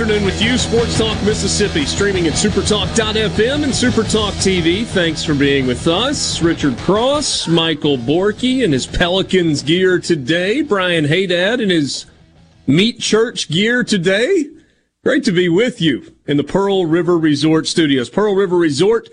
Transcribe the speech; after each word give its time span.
Afternoon 0.00 0.24
with 0.24 0.40
you, 0.40 0.56
Sports 0.56 0.96
Talk 0.96 1.22
Mississippi, 1.24 1.84
streaming 1.84 2.26
at 2.26 2.32
supertalk.fm 2.32 3.64
and 3.64 3.70
Supertalk 3.70 4.32
TV. 4.40 4.86
Thanks 4.86 5.22
for 5.22 5.34
being 5.34 5.66
with 5.66 5.86
us. 5.86 6.40
Richard 6.40 6.78
Cross, 6.78 7.48
Michael 7.48 7.98
Borky 7.98 8.64
in 8.64 8.72
his 8.72 8.86
Pelicans 8.86 9.62
gear 9.62 9.98
today, 9.98 10.62
Brian 10.62 11.04
Haydad 11.04 11.60
in 11.60 11.68
his 11.68 12.06
Meat 12.66 12.98
Church 12.98 13.50
gear 13.50 13.84
today. 13.84 14.46
Great 15.04 15.22
to 15.24 15.32
be 15.32 15.50
with 15.50 15.82
you 15.82 16.16
in 16.26 16.38
the 16.38 16.44
Pearl 16.44 16.86
River 16.86 17.18
Resort 17.18 17.66
studios. 17.66 18.08
Pearl 18.08 18.34
River 18.34 18.56
Resort, 18.56 19.06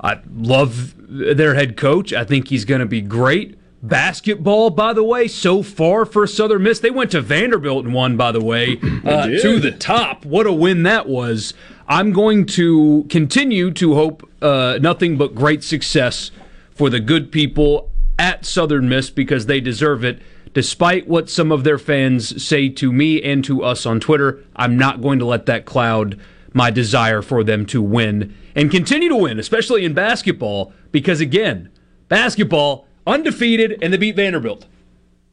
I 0.00 0.20
love 0.34 0.94
their 0.98 1.54
head 1.54 1.76
coach. 1.76 2.14
I 2.14 2.24
think 2.24 2.48
he's 2.48 2.64
going 2.64 2.80
to 2.80 2.86
be 2.86 3.02
great. 3.02 3.58
Basketball, 3.84 4.70
by 4.70 4.94
the 4.94 5.04
way, 5.04 5.28
so 5.28 5.62
far 5.62 6.06
for 6.06 6.26
Southern 6.26 6.62
Miss, 6.62 6.80
they 6.80 6.90
went 6.90 7.10
to 7.10 7.20
Vanderbilt 7.20 7.84
and 7.84 7.92
won. 7.92 8.16
By 8.16 8.32
the 8.32 8.42
way, 8.42 8.78
uh, 9.04 9.26
to 9.26 9.60
the 9.60 9.72
top. 9.72 10.24
What 10.24 10.46
a 10.46 10.52
win 10.52 10.84
that 10.84 11.06
was! 11.06 11.52
I'm 11.86 12.12
going 12.12 12.46
to 12.46 13.04
continue 13.10 13.70
to 13.72 13.94
hope 13.94 14.26
uh, 14.40 14.78
nothing 14.80 15.18
but 15.18 15.34
great 15.34 15.62
success 15.62 16.30
for 16.70 16.88
the 16.88 16.98
good 16.98 17.30
people 17.30 17.90
at 18.18 18.46
Southern 18.46 18.88
Miss 18.88 19.10
because 19.10 19.44
they 19.44 19.60
deserve 19.60 20.02
it. 20.02 20.22
Despite 20.54 21.06
what 21.06 21.28
some 21.28 21.52
of 21.52 21.62
their 21.62 21.78
fans 21.78 22.42
say 22.42 22.70
to 22.70 22.90
me 22.90 23.22
and 23.22 23.44
to 23.44 23.62
us 23.62 23.84
on 23.84 24.00
Twitter, 24.00 24.42
I'm 24.56 24.78
not 24.78 25.02
going 25.02 25.18
to 25.18 25.26
let 25.26 25.44
that 25.44 25.66
cloud 25.66 26.18
my 26.54 26.70
desire 26.70 27.20
for 27.20 27.44
them 27.44 27.66
to 27.66 27.82
win 27.82 28.34
and 28.54 28.70
continue 28.70 29.10
to 29.10 29.16
win, 29.16 29.38
especially 29.38 29.84
in 29.84 29.92
basketball, 29.92 30.72
because 30.90 31.20
again, 31.20 31.68
basketball 32.08 32.86
undefeated 33.06 33.78
and 33.82 33.92
they 33.92 33.96
beat 33.96 34.16
Vanderbilt 34.16 34.66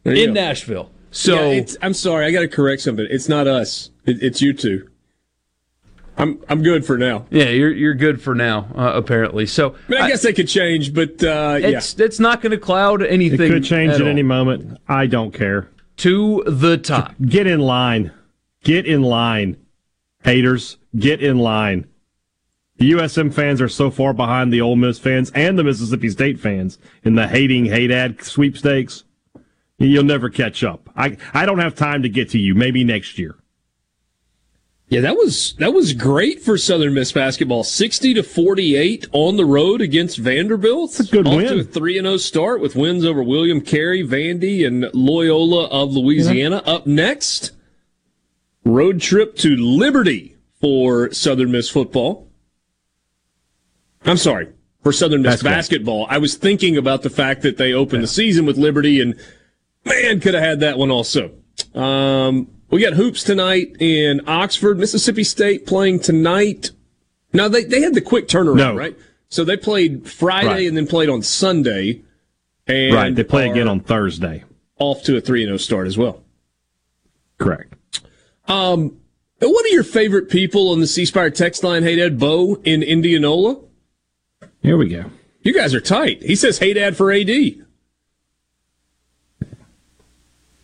in 0.06 0.14
go. 0.14 0.34
Nashville. 0.34 0.92
So 1.12 1.36
Yeah, 1.36 1.58
it's, 1.58 1.78
I'm 1.82 1.94
sorry, 1.94 2.26
I 2.26 2.32
got 2.32 2.42
to 2.42 2.48
correct 2.48 2.82
something. 2.82 3.06
It's 3.10 3.28
not 3.28 3.48
us. 3.48 3.90
It, 4.06 4.22
it's 4.24 4.42
you 4.42 4.54
two. 4.54 4.88
I'm 6.18 6.44
I'm 6.50 6.62
good 6.62 6.86
for 6.86 6.98
now. 6.98 7.26
yeah, 7.32 7.46
you're 7.46 7.72
you're 7.72 7.94
good 7.94 8.22
for 8.22 8.36
now, 8.36 8.68
uh, 8.76 8.92
apparently. 8.96 9.46
So 9.46 9.76
I, 9.88 9.92
mean, 9.92 10.02
I, 10.02 10.10
guess 10.10 10.22
they 10.22 10.34
could 10.34 10.48
change, 10.48 10.94
but 10.94 11.24
uh, 11.24 11.58
yeah. 11.60 11.70
it's 11.70 11.98
it's 12.00 12.20
not 12.20 12.42
going 12.42 12.52
to 12.52 12.58
cloud 12.58 13.02
it 13.02 13.12
anything. 13.12 13.52
could 13.52 13.64
change 13.64 13.94
at 13.94 14.02
at 14.02 14.08
any 14.08 14.22
moment. 14.22 14.78
I 14.88 15.08
don't 15.08 15.34
care. 15.34 15.70
to 15.98 16.44
the 16.46 16.78
top. 16.78 17.16
Get 17.26 17.48
in 17.48 17.62
line. 17.62 18.12
Get 18.64 18.86
in 18.86 19.02
line. 19.02 19.58
Haters, 20.24 20.78
get 20.96 21.24
in 21.24 21.40
line. 21.40 21.88
The 22.82 22.94
USM 22.94 23.32
fans 23.32 23.62
are 23.62 23.70
so 23.70 23.92
far 23.92 24.12
behind 24.12 24.52
the 24.52 24.60
Ole 24.60 24.76
Miss 24.76 24.98
fans 24.98 25.32
and 25.36 25.56
the 25.56 25.64
Mississippi 25.64 26.10
State 26.10 26.40
fans 26.40 26.80
in 27.04 27.14
the 27.14 27.28
hating 27.28 27.66
hate 27.66 27.92
ad 27.92 28.24
sweepstakes. 28.24 29.04
You'll 29.78 30.04
never 30.04 30.32
catch 30.32 30.64
up. 30.64 30.90
I 30.96 31.16
I 31.32 31.46
don't 31.46 31.60
have 31.60 31.76
time 31.76 32.02
to 32.02 32.10
get 32.10 32.32
to 32.32 32.40
you. 32.40 32.56
Maybe 32.56 32.84
next 32.84 33.20
year. 33.20 33.36
Yeah, 34.88 35.02
that 35.02 35.16
was 35.16 35.54
that 35.60 35.76
was 35.76 35.94
great 35.94 36.42
for 36.42 36.58
Southern 36.58 36.96
Miss 36.96 37.12
basketball. 37.12 37.64
Sixty 37.64 38.16
to 38.16 38.24
forty-eight 38.24 39.06
on 39.12 39.38
the 39.38 39.46
road 39.46 39.80
against 39.82 40.18
Vanderbilt. 40.18 40.94
That's 40.94 41.08
a 41.08 41.12
good 41.12 41.28
Off 41.28 41.36
win. 41.36 41.48
to 41.50 41.60
a 41.60 41.64
three 41.64 42.00
and 42.00 42.08
zero 42.08 42.18
start 42.18 42.62
with 42.62 42.76
wins 42.76 43.06
over 43.06 43.22
William 43.22 43.62
Carey, 43.62 44.02
Vandy, 44.04 44.66
and 44.66 44.88
Loyola 44.92 45.68
of 45.68 45.92
Louisiana. 45.92 46.64
Up 46.66 46.88
next, 46.88 47.52
road 48.66 49.00
trip 49.00 49.36
to 49.36 49.56
Liberty 49.56 50.36
for 50.60 51.14
Southern 51.14 51.52
Miss 51.52 51.70
football. 51.70 52.31
I'm 54.06 54.18
sorry 54.18 54.50
for 54.84 54.92
Southern 54.92 55.22
Miss 55.22 55.44
Basketball. 55.44 56.06
basketball. 56.06 56.08
I 56.10 56.18
was 56.18 56.36
thinking 56.36 56.78
about 56.78 57.04
the 57.04 57.10
fact 57.10 57.42
that 57.44 57.58
they 57.58 57.74
opened 57.74 58.04
the 58.04 58.08
season 58.08 58.46
with 58.46 58.58
Liberty, 58.58 59.00
and 59.00 59.16
man, 59.86 60.20
could 60.20 60.34
have 60.34 60.44
had 60.44 60.60
that 60.62 60.78
one 60.78 60.90
also. 60.92 61.32
Um, 61.76 62.48
we 62.70 62.82
got 62.82 62.94
hoops 62.94 63.24
tonight 63.24 63.76
in 63.80 64.22
Oxford, 64.28 64.80
Mississippi 64.80 65.24
State 65.24 65.66
playing 65.68 66.00
tonight. 66.00 66.72
Now 67.34 67.48
they 67.48 67.64
they 67.64 67.82
had 67.82 67.94
the 67.94 68.02
quick 68.02 68.28
turnaround, 68.28 68.56
No. 68.58 68.76
right? 68.76 68.98
So 69.30 69.44
they 69.44 69.56
played 69.58 70.10
Friday 70.10 70.48
Right. 70.48 70.68
and 70.68 70.76
then 70.76 70.88
played 70.88 71.10
on 71.10 71.22
Sunday. 71.22 72.02
And 72.68 72.94
right. 72.94 73.16
They 73.16 73.24
play 73.24 73.50
again 73.50 73.68
on 73.68 73.80
Thursday. 73.82 74.44
off 74.80 75.04
to 75.04 75.16
a 75.16 75.22
three 75.22 75.44
and 75.44 75.50
zero 75.50 75.58
start 75.58 75.88
as 75.88 75.98
well. 75.98 76.24
Correct. 77.38 77.74
Um, 78.48 78.98
what 79.40 79.66
are 79.66 79.70
your 79.70 79.84
favorite 79.84 80.30
people 80.30 80.70
on 80.70 80.80
the 80.80 80.88
C 80.88 81.06
Spire 81.06 81.30
text 81.30 81.64
line? 81.64 81.84
Hey 81.84 81.96
Dad, 81.96 82.18
Bo 82.20 82.56
in 82.64 82.82
Indianola. 82.84 83.58
Here 84.62 84.78
we 84.78 84.90
go. 84.90 85.06
You 85.42 85.54
guys 85.54 85.74
are 85.74 85.82
tight. 85.82 86.22
He 86.22 86.36
says, 86.36 86.60
"Hey 86.60 86.74
Dad" 86.74 86.96
for 86.96 87.12
AD. 87.12 87.30
Is 87.30 87.58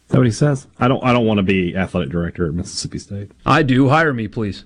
that 0.09 0.17
what 0.19 0.25
he 0.27 0.31
says? 0.31 0.67
I 0.79 0.87
don't. 0.87 1.03
I 1.03 1.11
don't 1.13 1.25
want 1.25 1.39
to 1.39 1.43
be 1.43 1.75
athletic 1.75 2.09
director 2.09 2.47
at 2.47 2.53
Mississippi 2.53 2.99
State. 2.99 3.31
I 3.45 3.63
do. 3.63 3.89
Hire 3.89 4.13
me, 4.13 4.27
please. 4.27 4.63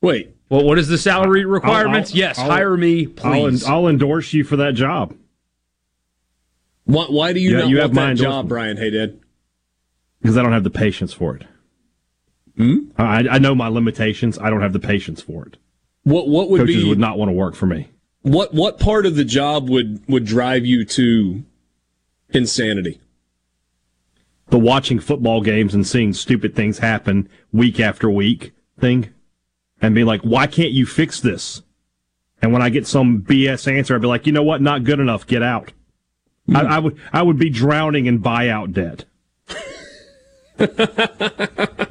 Wait, 0.00 0.34
Well, 0.48 0.64
what 0.64 0.78
is 0.78 0.88
the 0.88 0.98
salary 0.98 1.44
requirements? 1.44 2.10
I'll- 2.12 2.16
yes, 2.18 2.38
I'll- 2.38 2.50
hire 2.50 2.76
me, 2.76 3.06
I'll, 3.22 3.48
please. 3.48 3.64
I'll 3.64 3.86
endorse 3.86 4.32
you 4.32 4.42
for 4.44 4.56
that 4.56 4.74
job. 4.74 5.14
Why, 6.84 7.04
why 7.04 7.32
do 7.32 7.38
you 7.40 7.52
Yeah, 7.52 7.58
not 7.60 7.68
you 7.68 7.76
want 7.76 7.82
have 7.90 7.94
my 7.94 8.06
that 8.08 8.16
job, 8.16 8.48
Brian? 8.48 8.76
Hey, 8.76 8.90
Dad. 8.90 9.20
because 10.20 10.36
I 10.36 10.42
don't 10.42 10.50
have 10.52 10.64
the 10.64 10.70
patience 10.70 11.12
for 11.12 11.36
it. 11.36 11.44
Hmm? 12.56 12.78
I, 12.98 13.26
I 13.28 13.38
know 13.38 13.54
my 13.54 13.68
limitations. 13.68 14.38
I 14.38 14.50
don't 14.50 14.60
have 14.60 14.72
the 14.72 14.80
patience 14.80 15.22
for 15.22 15.46
it. 15.46 15.56
What 16.02 16.28
what 16.28 16.50
would 16.50 16.62
Coaches 16.62 16.82
be 16.82 16.88
would 16.88 16.98
not 16.98 17.16
want 17.18 17.28
to 17.28 17.32
work 17.32 17.54
for 17.54 17.66
me. 17.66 17.88
What 18.22 18.54
what 18.54 18.78
part 18.78 19.04
of 19.06 19.16
the 19.16 19.24
job 19.24 19.68
would 19.68 20.02
would 20.08 20.24
drive 20.24 20.64
you 20.64 20.84
to 20.86 21.44
insanity? 22.30 23.00
The 24.48 24.58
watching 24.58 24.98
football 25.00 25.40
games 25.40 25.74
and 25.74 25.86
seeing 25.86 26.12
stupid 26.12 26.54
things 26.54 26.78
happen 26.78 27.28
week 27.52 27.80
after 27.80 28.10
week 28.10 28.52
thing, 28.78 29.10
and 29.80 29.94
be 29.94 30.04
like, 30.04 30.20
why 30.22 30.46
can't 30.46 30.72
you 30.72 30.84
fix 30.86 31.20
this? 31.20 31.62
And 32.42 32.52
when 32.52 32.60
I 32.62 32.68
get 32.70 32.86
some 32.86 33.22
BS 33.22 33.70
answer, 33.72 33.94
I'd 33.94 34.00
be 34.00 34.08
like, 34.08 34.26
you 34.26 34.32
know 34.32 34.42
what? 34.42 34.60
Not 34.60 34.84
good 34.84 34.98
enough. 35.00 35.26
Get 35.26 35.42
out. 35.42 35.72
Hmm. 36.46 36.56
I, 36.56 36.60
I 36.62 36.78
would 36.80 36.98
I 37.12 37.22
would 37.22 37.38
be 37.38 37.50
drowning 37.50 38.06
in 38.06 38.20
buyout 38.20 38.72
debt. 38.72 39.04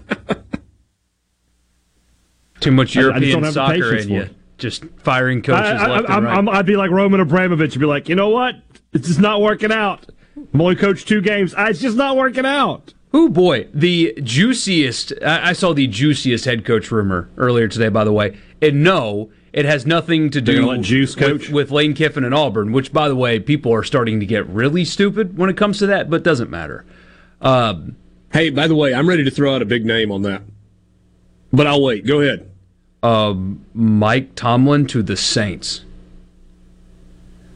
Too 2.59 2.71
much 2.71 2.95
I- 2.95 2.99
I 2.99 3.03
European 3.03 3.31
don't 3.31 3.43
have 3.43 3.53
the 3.53 3.59
soccer 3.67 3.95
in 3.95 4.03
for 4.03 4.09
you. 4.13 4.21
it. 4.21 4.35
Just 4.61 4.85
firing 4.97 5.41
coaches 5.41 5.81
I, 5.81 5.87
left 5.87 6.05
and 6.05 6.13
am 6.13 6.23
right. 6.23 6.37
I'm, 6.37 6.49
I'd 6.49 6.65
be 6.65 6.77
like 6.77 6.91
Roman 6.91 7.19
Abramovich 7.19 7.73
and 7.73 7.79
be 7.79 7.85
like, 7.85 8.07
you 8.07 8.15
know 8.15 8.29
what? 8.29 8.55
It's 8.93 9.07
just 9.07 9.19
not 9.19 9.41
working 9.41 9.71
out. 9.71 10.05
I'm 10.53 10.61
only 10.61 10.75
coached 10.75 11.07
two 11.07 11.21
games. 11.21 11.53
It's 11.57 11.81
just 11.81 11.97
not 11.97 12.15
working 12.15 12.45
out. 12.45 12.93
Oh 13.13 13.27
boy, 13.27 13.67
the 13.73 14.13
juiciest. 14.23 15.13
I, 15.25 15.49
I 15.49 15.53
saw 15.53 15.73
the 15.73 15.87
juiciest 15.87 16.45
head 16.45 16.63
coach 16.63 16.91
rumor 16.91 17.29
earlier 17.37 17.67
today. 17.67 17.89
By 17.89 18.05
the 18.05 18.13
way, 18.13 18.37
and 18.61 18.83
no, 18.83 19.31
it 19.51 19.65
has 19.65 19.85
nothing 19.85 20.29
to 20.29 20.39
do 20.39 20.61
gonna 20.61 20.67
let 20.67 20.81
Juice 20.81 21.15
with, 21.17 21.49
with 21.49 21.71
Lane 21.71 21.93
Kiffin 21.93 22.23
and 22.23 22.33
Auburn. 22.33 22.71
Which, 22.71 22.93
by 22.93 23.09
the 23.09 23.15
way, 23.15 23.39
people 23.39 23.73
are 23.73 23.83
starting 23.83 24.21
to 24.21 24.25
get 24.25 24.47
really 24.47 24.85
stupid 24.85 25.37
when 25.37 25.49
it 25.49 25.57
comes 25.57 25.79
to 25.79 25.87
that, 25.87 26.09
but 26.09 26.23
doesn't 26.23 26.49
matter. 26.49 26.85
Um, 27.41 27.97
Hey, 28.33 28.49
by 28.49 28.67
the 28.67 28.75
way, 28.75 28.93
I'm 28.93 29.09
ready 29.09 29.25
to 29.25 29.31
throw 29.31 29.53
out 29.53 29.61
a 29.61 29.65
big 29.65 29.85
name 29.85 30.11
on 30.11 30.21
that, 30.21 30.43
but 31.51 31.67
I'll 31.67 31.81
wait. 31.83 32.05
Go 32.05 32.21
ahead. 32.21 32.50
Um, 33.03 33.65
Mike 33.73 34.35
Tomlin 34.35 34.85
to 34.87 35.01
the 35.01 35.17
Saints. 35.17 35.81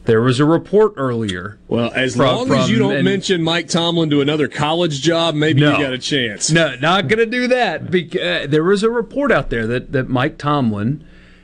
There 0.06 0.20
was 0.20 0.38
a 0.38 0.44
report 0.44 0.94
earlier. 0.96 1.58
Well, 1.66 1.90
as 1.94 2.14
From- 2.14 2.26
long 2.48 2.52
as 2.52 2.70
you 2.70 2.78
don't 2.78 2.94
and- 2.94 3.04
mention 3.04 3.42
Mike 3.42 3.68
Tomlin 3.68 4.08
to 4.10 4.20
another 4.20 4.46
college 4.46 5.00
job, 5.02 5.34
maybe 5.34 5.60
No. 5.60 5.76
you 5.76 5.82
got 5.84 5.92
a 5.92 5.98
chance. 5.98 6.50
No, 6.50 6.76
not 6.80 7.08
going 7.08 7.18
to 7.18 7.26
do 7.26 7.48
that. 7.48 7.90
Because 7.90 8.48
there 8.48 8.62
was 8.62 8.82
a 8.84 8.90
report 8.90 9.32
out 9.32 9.50
there 9.50 9.66
that, 9.66 9.90
that 9.92 10.08
Mike 10.08 10.38
Tomlin 10.38 11.02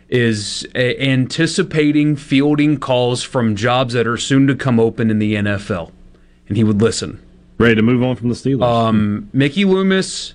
is 0.08 0.66
uh, 0.76 0.78
anticipating 0.78 2.14
fielding 2.14 2.76
calls 2.78 3.22
from 3.25 3.56
jobs 3.56 3.94
that 3.94 4.06
are 4.06 4.16
soon 4.19 4.46
to 4.46 4.55
come 4.55 4.78
open 4.78 5.10
in 5.10 5.19
the 5.19 5.34
NFL, 5.34 5.90
and 6.48 6.56
he 6.56 6.62
would 6.62 6.81
listen. 6.81 7.19
Ready 7.58 7.76
to 7.76 7.82
move 7.82 8.02
on 8.02 8.14
from 8.16 8.28
the 8.28 8.34
Steelers. 8.34 8.62
Um, 8.62 9.28
Mickey 9.32 9.64
Loomis, 9.64 10.34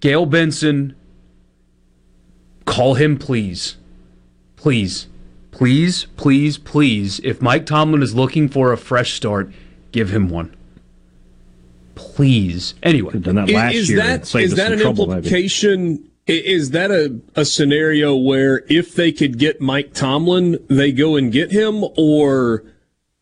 Gayle 0.00 0.26
Benson, 0.26 0.94
call 2.64 2.94
him 2.94 3.18
please, 3.18 3.76
please, 4.56 5.06
please, 5.50 6.06
please, 6.16 6.58
please. 6.58 7.20
If 7.24 7.40
Mike 7.42 7.66
Tomlin 7.66 8.02
is 8.02 8.14
looking 8.14 8.48
for 8.48 8.72
a 8.72 8.76
fresh 8.76 9.14
start, 9.14 9.50
give 9.92 10.10
him 10.10 10.28
one. 10.28 10.54
Please. 11.94 12.74
Anyway, 12.82 13.18
Done 13.18 13.34
that 13.36 13.48
Is- 13.48 13.54
last 13.54 13.74
is 13.74 13.88
year. 13.90 13.98
that 13.98 14.10
and 14.14 14.26
saved 14.26 14.44
is 14.52 14.54
that 14.56 14.72
an 14.72 14.78
trouble, 14.78 15.12
implication? 15.12 16.04
i- 16.28 16.32
Is 16.32 16.70
that 16.70 16.90
a, 16.90 17.18
a 17.36 17.44
scenario 17.44 18.16
where 18.16 18.64
if 18.68 18.94
they 18.94 19.12
could 19.12 19.38
get 19.38 19.60
Mike 19.60 19.92
Tomlin, 19.92 20.58
they 20.68 20.90
go 20.92 21.16
and 21.16 21.30
get 21.30 21.50
him, 21.52 21.84
or 21.96 22.64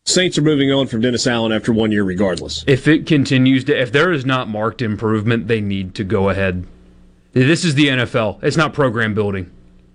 Saints 0.05 0.37
are 0.37 0.41
moving 0.41 0.71
on 0.71 0.87
from 0.87 1.01
Dennis 1.01 1.27
Allen 1.27 1.51
after 1.51 1.71
one 1.73 1.91
year, 1.91 2.03
regardless? 2.03 2.63
if 2.65 2.87
it 2.87 3.05
continues 3.05 3.63
to, 3.65 3.79
if 3.79 3.91
there 3.91 4.11
is 4.11 4.25
not 4.25 4.47
marked 4.49 4.81
improvement, 4.81 5.47
they 5.47 5.61
need 5.61 5.93
to 5.95 6.03
go 6.03 6.29
ahead. 6.29 6.65
This 7.33 7.63
is 7.63 7.75
the 7.75 7.87
NFL. 7.87 8.43
It's 8.43 8.57
not 8.57 8.73
program 8.73 9.13
building. 9.13 9.51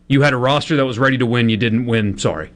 You 0.09 0.23
had 0.23 0.33
a 0.33 0.37
roster 0.37 0.77
that 0.77 0.87
was 0.87 0.99
ready 0.99 1.19
to 1.19 1.27
win. 1.27 1.49
You 1.49 1.57
didn't 1.57 1.87
win. 1.87 2.17
Sorry. 2.19 2.51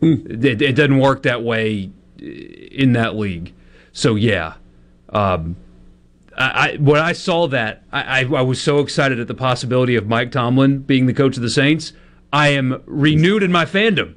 It, 0.00 0.60
it 0.60 0.74
doesn't 0.74 0.98
work 0.98 1.22
that 1.22 1.42
way 1.42 1.90
in 2.18 2.92
that 2.94 3.14
league. 3.14 3.54
So 3.92 4.14
yeah, 4.16 4.54
um, 5.10 5.56
I, 6.36 6.70
I 6.70 6.76
when 6.78 7.00
I 7.00 7.12
saw 7.12 7.46
that, 7.48 7.84
I, 7.92 8.22
I, 8.22 8.24
I 8.24 8.42
was 8.42 8.60
so 8.60 8.78
excited 8.80 9.20
at 9.20 9.28
the 9.28 9.34
possibility 9.34 9.94
of 9.96 10.06
Mike 10.08 10.32
Tomlin 10.32 10.78
being 10.80 11.06
the 11.06 11.14
coach 11.14 11.36
of 11.36 11.42
the 11.42 11.50
Saints. 11.50 11.92
I 12.32 12.48
am 12.48 12.82
renewed 12.86 13.42
in 13.42 13.52
my 13.52 13.64
fandom. 13.64 14.14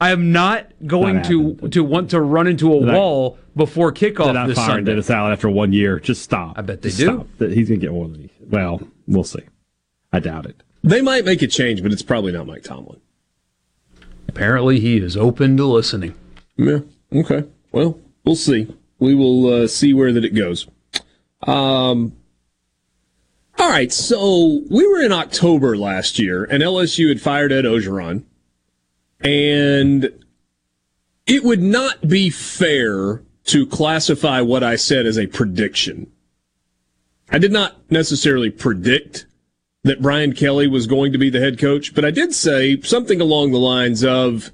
I 0.00 0.12
am 0.12 0.32
not 0.32 0.72
going 0.86 1.16
Not 1.16 1.24
to 1.26 1.54
to 1.68 1.84
want 1.84 2.10
to 2.10 2.20
run 2.20 2.46
into 2.46 2.72
a 2.72 2.84
They're 2.84 2.94
wall 2.94 3.38
before 3.54 3.92
They're 3.92 4.10
kickoff 4.12 4.32
not 4.32 4.48
this 4.48 4.56
firing 4.56 4.76
Sunday. 4.78 4.92
Dennis 4.92 5.10
Allen 5.10 5.32
after 5.32 5.50
one 5.50 5.74
year. 5.74 6.00
Just 6.00 6.22
stop. 6.22 6.58
I 6.58 6.62
bet 6.62 6.80
they 6.80 6.88
Just 6.88 7.00
do. 7.00 7.26
Stop. 7.36 7.50
He's 7.50 7.68
gonna 7.68 7.78
get 7.80 7.92
more 7.92 8.08
than 8.08 8.22
he. 8.22 8.30
Well, 8.48 8.80
we'll 9.10 9.24
see. 9.24 9.42
I 10.12 10.20
doubt 10.20 10.46
it. 10.46 10.62
They 10.82 11.02
might 11.02 11.24
make 11.26 11.42
a 11.42 11.46
change, 11.46 11.82
but 11.82 11.92
it's 11.92 12.02
probably 12.02 12.32
not 12.32 12.46
Mike 12.46 12.62
Tomlin. 12.62 13.00
Apparently, 14.28 14.80
he 14.80 14.96
is 14.98 15.16
open 15.16 15.56
to 15.56 15.66
listening. 15.66 16.14
Yeah. 16.56 16.80
Okay. 17.12 17.44
Well, 17.72 17.98
we'll 18.24 18.36
see. 18.36 18.74
We 18.98 19.14
will 19.14 19.64
uh, 19.64 19.66
see 19.66 19.92
where 19.92 20.12
that 20.12 20.24
it 20.24 20.34
goes. 20.34 20.66
Um. 21.42 22.16
All 23.58 23.68
right. 23.68 23.92
So 23.92 24.62
we 24.70 24.86
were 24.86 25.02
in 25.02 25.12
October 25.12 25.76
last 25.76 26.18
year, 26.18 26.44
and 26.44 26.62
LSU 26.62 27.08
had 27.08 27.20
fired 27.20 27.52
Ed 27.52 27.64
Orgeron, 27.64 28.24
and 29.20 30.10
it 31.26 31.44
would 31.44 31.62
not 31.62 32.08
be 32.08 32.30
fair 32.30 33.22
to 33.46 33.66
classify 33.66 34.40
what 34.40 34.62
I 34.62 34.76
said 34.76 35.06
as 35.06 35.18
a 35.18 35.26
prediction. 35.26 36.10
I 37.30 37.38
did 37.38 37.52
not 37.52 37.90
necessarily 37.90 38.50
predict 38.50 39.26
that 39.84 40.02
Brian 40.02 40.34
Kelly 40.34 40.66
was 40.66 40.86
going 40.86 41.12
to 41.12 41.18
be 41.18 41.30
the 41.30 41.40
head 41.40 41.58
coach, 41.58 41.94
but 41.94 42.04
I 42.04 42.10
did 42.10 42.34
say 42.34 42.80
something 42.82 43.20
along 43.20 43.52
the 43.52 43.58
lines 43.58 44.04
of 44.04 44.50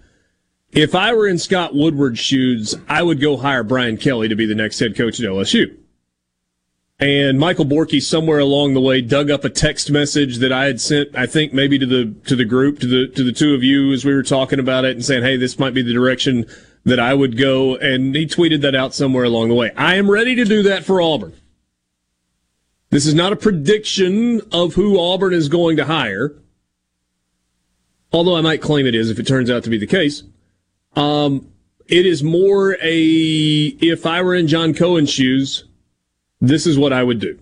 if 0.72 0.94
I 0.94 1.14
were 1.14 1.26
in 1.26 1.38
Scott 1.38 1.74
Woodward's 1.74 2.18
shoes, 2.18 2.74
I 2.88 3.02
would 3.02 3.20
go 3.20 3.38
hire 3.38 3.62
Brian 3.62 3.96
Kelly 3.96 4.28
to 4.28 4.36
be 4.36 4.46
the 4.46 4.54
next 4.54 4.78
head 4.78 4.94
coach 4.96 5.18
at 5.18 5.26
LSU. 5.26 5.74
And 6.98 7.38
Michael 7.38 7.66
Borky 7.66 8.00
somewhere 8.00 8.38
along 8.38 8.74
the 8.74 8.80
way 8.80 9.02
dug 9.02 9.30
up 9.30 9.44
a 9.44 9.50
text 9.50 9.90
message 9.90 10.38
that 10.38 10.52
I 10.52 10.64
had 10.64 10.80
sent, 10.80 11.14
I 11.14 11.26
think 11.26 11.52
maybe 11.52 11.78
to 11.78 11.86
the 11.86 12.14
to 12.26 12.34
the 12.34 12.46
group, 12.46 12.78
to 12.80 12.86
the 12.86 13.08
to 13.08 13.22
the 13.22 13.32
two 13.32 13.54
of 13.54 13.62
you 13.62 13.92
as 13.92 14.04
we 14.04 14.14
were 14.14 14.22
talking 14.22 14.58
about 14.58 14.86
it 14.86 14.92
and 14.92 15.04
saying, 15.04 15.22
Hey, 15.22 15.36
this 15.36 15.58
might 15.58 15.74
be 15.74 15.82
the 15.82 15.92
direction 15.92 16.46
that 16.84 16.98
I 16.98 17.12
would 17.12 17.36
go 17.36 17.76
and 17.76 18.14
he 18.14 18.26
tweeted 18.26 18.62
that 18.62 18.74
out 18.74 18.94
somewhere 18.94 19.24
along 19.24 19.48
the 19.48 19.54
way. 19.54 19.72
I 19.76 19.96
am 19.96 20.10
ready 20.10 20.34
to 20.36 20.44
do 20.44 20.62
that 20.62 20.84
for 20.84 21.02
Auburn. 21.02 21.34
This 22.90 23.06
is 23.06 23.14
not 23.14 23.32
a 23.32 23.36
prediction 23.36 24.40
of 24.52 24.74
who 24.74 24.98
Auburn 24.98 25.32
is 25.32 25.48
going 25.48 25.76
to 25.76 25.84
hire. 25.84 26.34
Although 28.12 28.36
I 28.36 28.40
might 28.40 28.62
claim 28.62 28.86
it 28.86 28.94
is 28.94 29.10
if 29.10 29.18
it 29.18 29.26
turns 29.26 29.50
out 29.50 29.64
to 29.64 29.70
be 29.70 29.78
the 29.78 29.86
case. 29.86 30.22
Um, 30.94 31.52
it 31.86 32.06
is 32.06 32.22
more 32.22 32.76
a 32.82 32.96
if 33.80 34.06
I 34.06 34.22
were 34.22 34.34
in 34.34 34.48
John 34.48 34.72
Cohen's 34.74 35.10
shoes, 35.10 35.64
this 36.40 36.66
is 36.66 36.78
what 36.78 36.92
I 36.92 37.02
would 37.02 37.20
do. 37.20 37.38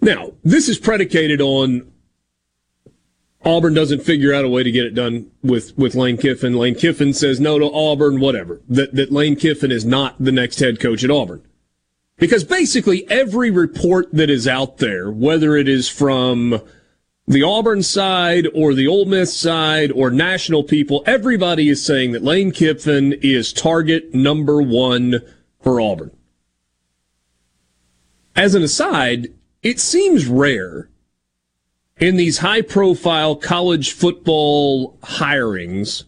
Now, 0.00 0.32
this 0.44 0.68
is 0.68 0.78
predicated 0.78 1.40
on 1.40 1.90
Auburn 3.44 3.74
doesn't 3.74 4.02
figure 4.02 4.34
out 4.34 4.44
a 4.44 4.48
way 4.48 4.64
to 4.64 4.72
get 4.72 4.86
it 4.86 4.94
done 4.94 5.30
with, 5.40 5.76
with 5.78 5.94
Lane 5.94 6.16
Kiffin. 6.16 6.54
Lane 6.54 6.74
Kiffin 6.74 7.14
says 7.14 7.38
no 7.38 7.60
to 7.60 7.72
Auburn, 7.72 8.18
whatever. 8.18 8.60
That, 8.68 8.94
that 8.96 9.12
Lane 9.12 9.36
Kiffin 9.36 9.70
is 9.70 9.84
not 9.84 10.16
the 10.18 10.32
next 10.32 10.58
head 10.58 10.80
coach 10.80 11.04
at 11.04 11.12
Auburn. 11.12 11.45
Because 12.18 12.44
basically 12.44 13.08
every 13.10 13.50
report 13.50 14.08
that 14.12 14.30
is 14.30 14.48
out 14.48 14.78
there, 14.78 15.10
whether 15.10 15.54
it 15.56 15.68
is 15.68 15.88
from 15.88 16.62
the 17.26 17.42
Auburn 17.42 17.82
side 17.82 18.46
or 18.54 18.72
the 18.72 18.86
Ole 18.86 19.04
Miss 19.04 19.36
side 19.36 19.92
or 19.92 20.10
national 20.10 20.64
people, 20.64 21.02
everybody 21.06 21.68
is 21.68 21.84
saying 21.84 22.12
that 22.12 22.24
Lane 22.24 22.52
Kiffin 22.52 23.12
is 23.20 23.52
target 23.52 24.14
number 24.14 24.62
one 24.62 25.20
for 25.60 25.80
Auburn. 25.80 26.16
As 28.34 28.54
an 28.54 28.62
aside, 28.62 29.28
it 29.62 29.80
seems 29.80 30.26
rare 30.26 30.88
in 31.98 32.16
these 32.16 32.38
high 32.38 32.62
profile 32.62 33.36
college 33.36 33.92
football 33.92 34.96
hirings 35.02 36.04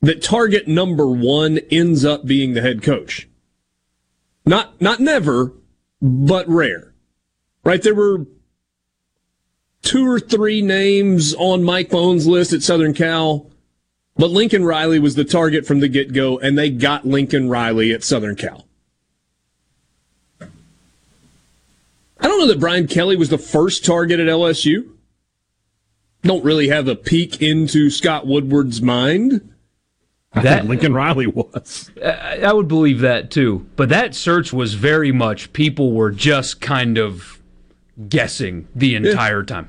that 0.00 0.22
target 0.22 0.66
number 0.66 1.06
one 1.06 1.58
ends 1.70 2.04
up 2.04 2.26
being 2.26 2.54
the 2.54 2.60
head 2.60 2.82
coach. 2.82 3.28
Not, 4.44 4.80
not 4.80 5.00
never, 5.00 5.52
but 6.00 6.48
rare. 6.48 6.92
Right? 7.64 7.82
There 7.82 7.94
were 7.94 8.26
two 9.82 10.06
or 10.06 10.18
three 10.18 10.62
names 10.62 11.34
on 11.34 11.62
Mike 11.62 11.90
Bohn's 11.90 12.26
list 12.26 12.52
at 12.52 12.62
Southern 12.62 12.94
Cal, 12.94 13.50
but 14.16 14.30
Lincoln 14.30 14.64
Riley 14.64 14.98
was 14.98 15.14
the 15.14 15.24
target 15.24 15.66
from 15.66 15.80
the 15.80 15.88
get 15.88 16.12
go, 16.12 16.38
and 16.38 16.58
they 16.58 16.70
got 16.70 17.06
Lincoln 17.06 17.48
Riley 17.48 17.92
at 17.92 18.02
Southern 18.04 18.36
Cal. 18.36 18.66
I 20.40 22.28
don't 22.28 22.38
know 22.38 22.46
that 22.48 22.60
Brian 22.60 22.86
Kelly 22.86 23.16
was 23.16 23.30
the 23.30 23.38
first 23.38 23.84
target 23.84 24.20
at 24.20 24.28
LSU. 24.28 24.88
Don't 26.22 26.44
really 26.44 26.68
have 26.68 26.86
a 26.86 26.94
peek 26.94 27.42
into 27.42 27.90
Scott 27.90 28.28
Woodward's 28.28 28.80
mind. 28.80 29.51
I 30.34 30.42
That- 30.42 30.58
think 30.60 30.68
Lincoln 30.70 30.94
Riley 30.94 31.26
was. 31.26 31.90
I 32.02 32.40
I 32.42 32.52
would 32.52 32.68
believe 32.68 33.00
that 33.00 33.30
too. 33.30 33.66
But 33.76 33.88
that 33.90 34.14
search 34.14 34.52
was 34.52 34.74
very 34.74 35.12
much 35.12 35.52
people 35.52 35.92
were 35.92 36.10
just 36.10 36.60
kind 36.60 36.96
of 36.98 37.40
guessing 38.08 38.66
the 38.74 38.94
entire 38.94 39.42
time. 39.42 39.68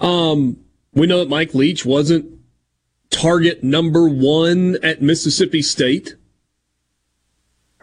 Um, 0.00 0.58
we 0.92 1.06
know 1.06 1.18
that 1.18 1.28
Mike 1.28 1.54
Leach 1.54 1.84
wasn't 1.84 2.26
target 3.10 3.64
number 3.64 4.08
one 4.08 4.76
at 4.82 5.02
Mississippi 5.02 5.62
State. 5.62 6.14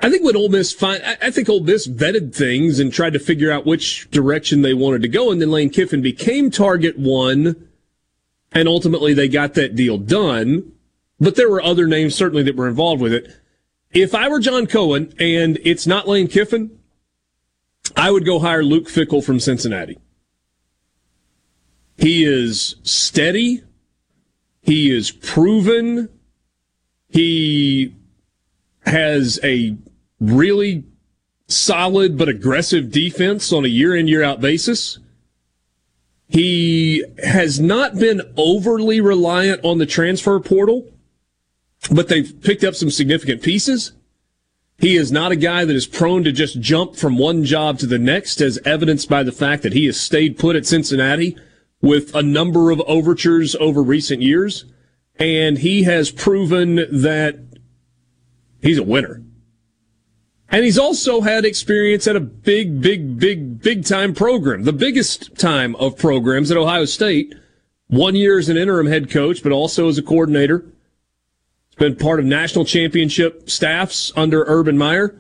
I 0.04 0.10
think 0.10 0.24
when 0.24 0.36
Ole 0.36 0.50
Miss 0.50 0.74
find, 0.74 1.04
I 1.22 1.30
think 1.30 1.48
Ole 1.48 1.60
Miss 1.64 1.88
vetted 1.88 2.34
things 2.34 2.80
and 2.80 2.92
tried 2.92 3.14
to 3.14 3.20
figure 3.20 3.52
out 3.52 3.66
which 3.68 4.10
direction 4.10 4.62
they 4.62 4.74
wanted 4.74 5.02
to 5.04 5.08
go, 5.08 5.32
and 5.32 5.40
then 5.42 5.52
Lane 5.52 5.70
Kiffin 5.70 6.02
became 6.02 6.50
target 6.50 6.98
one, 6.98 7.68
and 8.52 8.68
ultimately 8.68 9.14
they 9.14 9.28
got 9.28 9.54
that 9.56 9.76
deal 9.76 9.98
done. 9.98 10.72
But 11.22 11.36
there 11.36 11.50
were 11.50 11.62
other 11.62 11.86
names 11.86 12.16
certainly 12.16 12.42
that 12.44 12.56
were 12.56 12.68
involved 12.68 13.00
with 13.00 13.14
it. 13.14 13.38
If 13.92 14.16
I 14.16 14.28
were 14.28 14.40
John 14.40 14.66
Cohen 14.66 15.14
and 15.20 15.60
it's 15.64 15.86
not 15.86 16.08
Lane 16.08 16.28
Kiffin, 16.28 16.80
I 17.96 18.10
would 18.10 18.26
go 18.26 18.40
hire 18.40 18.64
Luke 18.64 18.88
Fickell 18.88 19.24
from 19.24 19.40
Cincinnati. 19.40 20.00
He 21.98 22.24
is 22.24 22.76
steady. 22.82 23.64
He 24.62 24.90
is 24.90 25.12
proven. 25.12 26.10
He 27.08 27.94
has 28.86 29.40
a 29.44 29.78
really 30.20 30.86
solid 31.48 32.18
but 32.18 32.30
aggressive 32.30 32.92
defense 32.92 33.54
on 33.54 33.64
a 33.64 33.68
year 33.68 33.96
in, 33.96 34.08
year 34.08 34.24
out 34.24 34.42
basis. 34.42 34.98
He 36.28 37.04
has 37.24 37.60
not 37.60 38.00
been 38.00 38.22
overly 38.38 39.02
reliant 39.02 39.60
on 39.64 39.78
the 39.78 39.86
transfer 39.86 40.40
portal, 40.40 40.88
but 41.90 42.08
they've 42.08 42.40
picked 42.42 42.64
up 42.64 42.76
some 42.76 42.92
significant 42.92 43.42
pieces. 43.42 43.94
He 44.78 44.96
is 44.96 45.12
not 45.12 45.32
a 45.32 45.36
guy 45.36 45.64
that 45.64 45.76
is 45.76 45.86
prone 45.86 46.24
to 46.24 46.32
just 46.32 46.60
jump 46.60 46.96
from 46.96 47.18
one 47.18 47.44
job 47.44 47.78
to 47.80 47.86
the 47.86 48.00
next, 48.00 48.42
as 48.42 48.60
evidenced 48.66 49.10
by 49.10 49.24
the 49.24 49.32
fact 49.32 49.64
that 49.64 49.74
he 49.74 49.86
has 49.86 50.00
stayed 50.00 50.40
put 50.40 50.56
at 50.56 50.66
Cincinnati 50.66 51.38
with 51.82 52.16
a 52.16 52.24
number 52.24 52.72
of 52.72 52.82
overtures 52.82 53.56
over 53.56 53.82
recent 53.82 54.22
years. 54.22 54.66
And 55.20 55.60
he 55.60 55.84
has 55.84 56.10
proven 56.10 56.76
that 56.76 57.40
he's 58.62 58.80
a 58.80 58.84
winner. 58.84 59.24
And 60.50 60.66
he's 60.66 60.80
also 60.80 61.22
had 61.22 61.46
experience 61.46 62.08
at 62.08 62.16
a 62.16 62.20
big, 62.20 62.82
big, 62.82 63.20
big, 63.20 63.62
big 63.62 63.86
time 63.86 64.14
program, 64.14 64.64
the 64.64 64.74
biggest 64.74 65.38
time 65.38 65.76
of 65.78 65.98
programs 65.98 66.52
at 66.52 66.58
Ohio 66.58 66.86
State. 66.86 67.34
One 67.88 68.16
year 68.16 68.40
as 68.40 68.50
an 68.50 68.58
interim 68.58 68.88
head 68.88 69.10
coach, 69.10 69.44
but 69.44 69.52
also 69.52 69.88
as 69.88 69.98
a 69.98 70.02
coordinator. 70.02 70.66
He's 71.72 71.80
been 71.80 71.96
part 71.96 72.20
of 72.20 72.26
national 72.26 72.66
championship 72.66 73.50
staffs 73.50 74.12
under 74.16 74.44
Urban 74.48 74.78
Meyer. 74.78 75.20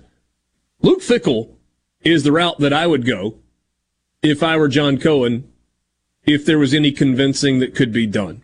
Luke 0.82 1.02
Fickell 1.02 1.56
is 2.04 2.24
the 2.24 2.32
route 2.32 2.60
that 2.60 2.74
I 2.74 2.88
would 2.88 3.06
go 3.06 3.36
if 4.22 4.44
I 4.44 4.58
were 4.58 4.68
John 4.68 4.98
Cohen, 4.98 5.52
if 6.24 6.46
there 6.46 6.60
was 6.60 6.74
any 6.74 6.92
convincing 6.92 7.60
that 7.60 7.76
could 7.76 7.92
be 7.92 8.06
done. 8.06 8.44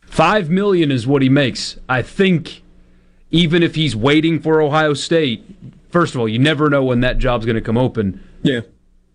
Five 0.00 0.50
million 0.50 0.90
is 0.90 1.06
what 1.06 1.22
he 1.22 1.28
makes. 1.28 1.78
I 1.88 2.02
think 2.02 2.62
even 3.30 3.62
if 3.62 3.74
he's 3.74 3.94
waiting 3.94 4.40
for 4.40 4.60
Ohio 4.60 4.94
State, 4.94 5.44
first 5.90 6.14
of 6.14 6.20
all, 6.20 6.28
you 6.28 6.38
never 6.38 6.70
know 6.70 6.84
when 6.84 7.00
that 7.00 7.18
job's 7.18 7.46
going 7.46 7.56
to 7.56 7.62
come 7.62 7.78
open. 7.78 8.22
Yeah. 8.42 8.60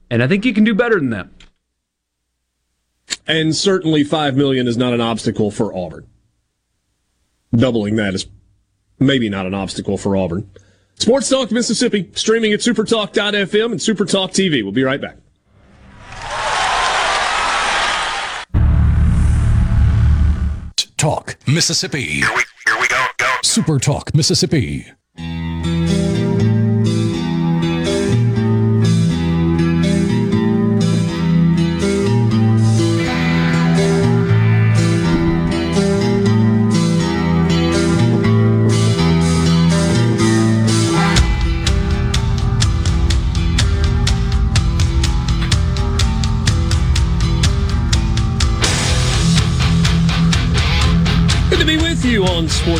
And 0.09 0.21
I 0.21 0.27
think 0.27 0.43
he 0.43 0.53
can 0.53 0.63
do 0.63 0.75
better 0.75 0.95
than 0.95 1.09
that. 1.09 1.27
And 3.25 3.55
certainly 3.55 4.03
five 4.03 4.35
million 4.35 4.67
is 4.67 4.77
not 4.77 4.93
an 4.93 5.01
obstacle 5.01 5.49
for 5.49 5.75
Auburn. 5.75 6.07
Doubling 7.55 7.95
that 7.97 8.13
is 8.13 8.25
maybe 8.99 9.29
not 9.29 9.45
an 9.45 9.53
obstacle 9.53 9.97
for 9.97 10.15
Auburn. 10.15 10.49
Sports 10.95 11.29
Talk 11.29 11.51
Mississippi, 11.51 12.09
streaming 12.13 12.53
at 12.53 12.59
supertalk.fm 12.59 13.71
and 13.71 13.79
supertalk 13.79 14.31
TV. 14.31 14.63
We'll 14.63 14.71
be 14.71 14.83
right 14.83 15.01
back. 15.01 15.17
Talk 20.97 21.37
Mississippi. 21.45 22.01
Here 22.01 22.29
we, 22.33 22.43
here 22.65 22.79
we 22.79 22.87
go, 22.87 23.05
go. 23.17 23.29
Super 23.43 23.77
Talk 23.77 24.15
Mississippi. 24.15 24.87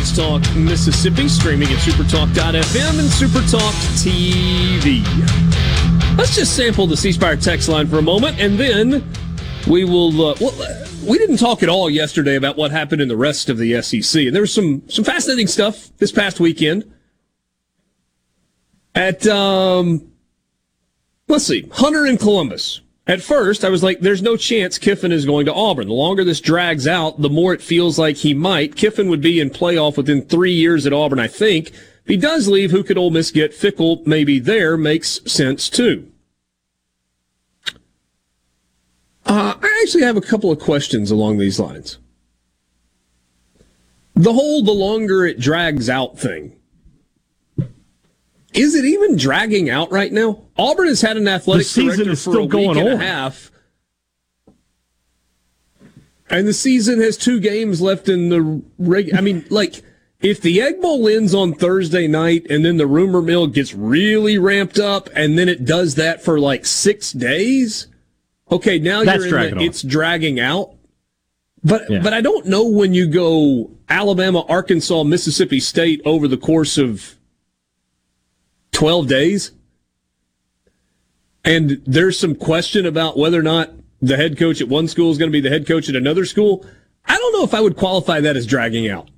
Sports 0.04 0.18
Talk 0.18 0.56
Mississippi, 0.56 1.30
streaming 1.30 1.70
at 1.70 1.78
supertalk.fm 1.78 3.00
and 3.00 3.08
supertalk 3.08 3.72
TV. 4.04 5.02
Let's 6.18 6.36
just 6.36 6.58
sample 6.58 6.88
the 6.88 6.98
C 6.98 7.14
Spire 7.14 7.38
text 7.38 7.70
line 7.70 7.88
for 7.88 8.00
a 8.00 8.02
moment, 8.02 8.38
and 8.38 8.58
then 8.58 9.10
we 9.66 9.86
will. 9.86 10.30
Uh, 10.30 10.36
well, 10.42 10.88
we 11.08 11.18
didn't 11.18 11.38
talk 11.38 11.64
at 11.64 11.70
all 11.70 11.90
yesterday 11.90 12.36
about 12.36 12.58
what 12.58 12.72
happened 12.72 13.02
in 13.02 13.08
the 13.08 13.16
rest 13.16 13.48
of 13.50 13.58
the 13.58 13.82
SEC, 13.82 14.24
and 14.24 14.36
there 14.36 14.42
was 14.42 14.54
some 14.54 14.84
some 14.90 15.06
fascinating 15.06 15.48
stuff 15.48 15.90
this 16.00 16.12
past 16.12 16.38
weekend. 16.38 16.92
At 18.96 19.26
um, 19.26 20.12
let's 21.30 21.46
see, 21.46 21.70
Hunter 21.72 22.06
and 22.06 22.20
Columbus. 22.20 22.82
At 23.06 23.22
first, 23.22 23.66
I 23.66 23.70
was 23.70 23.84
like, 23.84 24.00
there's 24.00 24.22
no 24.22 24.38
chance 24.38 24.78
Kiffin 24.78 25.12
is 25.12 25.26
going 25.26 25.46
to 25.48 25.54
Auburn. 25.54 25.88
The 25.88 25.94
longer 25.94 26.24
this 26.24 26.40
drags 26.40 26.88
out, 26.88 27.22
the 27.22 27.30
more 27.30 27.54
it 27.54 27.62
feels 27.62 28.00
like 28.00 28.18
he 28.18 28.34
might. 28.34 28.78
Kiffin 28.78 29.10
would 29.10 29.20
be 29.20 29.42
in 29.42 29.50
playoff 29.50 29.98
within 29.98 30.22
three 30.22 30.54
years 30.54 30.86
at 30.86 30.94
Auburn, 30.94 31.20
I 31.20 31.28
think. 31.28 31.70
If 31.70 32.08
he 32.08 32.18
does 32.18 32.48
leave, 32.48 32.72
who 32.72 32.84
could 32.84 32.98
Ole 32.98 33.12
Miss 33.12 33.30
get? 33.32 33.52
Fickell 33.52 34.06
maybe 34.08 34.40
there 34.40 34.78
makes 34.78 35.20
sense 35.26 35.70
too. 35.70 36.10
Uh, 39.26 39.56
I 39.62 39.82
actually 39.84 40.04
have 40.04 40.18
a 40.18 40.22
couple 40.22 40.52
of 40.52 40.60
questions 40.60 41.12
along 41.12 41.38
these 41.38 41.60
lines. 41.60 41.98
The 44.16 44.34
whole 44.34 44.64
the 44.64 44.72
longer 44.72 45.26
it 45.26 45.40
drags 45.40 45.90
out 45.90 46.20
thing. 46.20 46.56
Is 48.54 48.76
it 48.76 48.86
even 48.86 49.18
dragging 49.18 49.70
out 49.70 49.92
right 49.92 50.12
now? 50.12 50.44
Auburn 50.58 50.88
has 50.88 51.02
had 51.02 51.18
an 51.18 51.28
athletic 51.28 51.66
The 51.66 51.70
season 51.70 52.10
is 52.10 52.24
for 52.24 52.32
still 52.32 52.44
a 52.44 52.48
going 52.48 52.70
week 52.70 52.78
and 52.78 52.88
on. 52.90 53.02
a 53.02 53.04
half. 53.06 53.52
And 56.30 56.48
the 56.48 56.54
season 56.54 57.00
has 57.02 57.18
two 57.18 57.40
games 57.40 57.82
left 57.82 58.10
in 58.10 58.30
the 58.30 58.62
reg. 58.78 59.14
I 59.16 59.22
mean, 59.22 59.46
like, 59.50 59.82
if 60.22 60.42
the 60.42 60.62
Egg 60.62 60.82
Bowl 60.82 61.08
ends 61.08 61.34
on 61.36 61.54
Thursday 61.54 62.08
night 62.08 62.46
and 62.50 62.64
then 62.64 62.78
the 62.78 62.88
rumor 62.88 63.22
mill 63.22 63.48
gets 63.48 63.74
really 63.74 64.38
ramped 64.38 64.80
up 64.80 65.10
and 65.16 65.38
then 65.38 65.50
it 65.50 65.66
does 65.66 65.96
that 65.96 66.24
for 66.24 66.40
like 66.40 66.66
six 66.66 67.12
days, 67.12 67.88
okay, 68.50 68.80
now 68.80 69.04
That's 69.04 69.26
you're 69.26 69.38
in 69.40 69.58
the, 69.58 69.64
it's 69.64 69.82
dragging 69.82 70.40
out. 70.40 70.72
But 71.64 71.90
Yeah. 71.90 72.02
but 72.02 72.14
I 72.14 72.22
don't 72.22 72.46
know 72.46 72.66
when 72.68 72.94
you 72.94 73.08
go 73.08 73.72
Alabama, 73.90 74.46
Arkansas, 74.48 75.04
Mississippi 75.04 75.60
State 75.60 76.02
over 76.06 76.28
the 76.28 76.38
course 76.38 76.78
of 76.78 77.16
12 78.84 79.08
days. 79.08 79.52
And 81.46 81.82
there's 81.86 82.20
some 82.20 82.36
question 82.36 82.86
about 82.86 83.18
whether 83.18 83.40
or 83.40 83.42
not 83.42 83.70
the 84.02 84.18
head 84.18 84.38
coach 84.38 84.60
at 84.60 84.68
one 84.68 84.90
school 84.90 85.10
is 85.10 85.18
going 85.18 85.32
to 85.32 85.34
be 85.34 85.40
the 85.40 85.48
head 85.48 85.66
coach 85.66 85.88
at 85.88 85.96
another 85.96 86.26
school. 86.26 86.66
I 87.06 87.18
don't 87.18 87.32
know 87.32 87.46
if 87.46 87.54
I 87.54 87.62
would 87.62 87.78
qualify 87.78 88.20
that 88.20 88.36
as 88.36 88.46
dragging 88.46 88.90
out. 88.90 89.10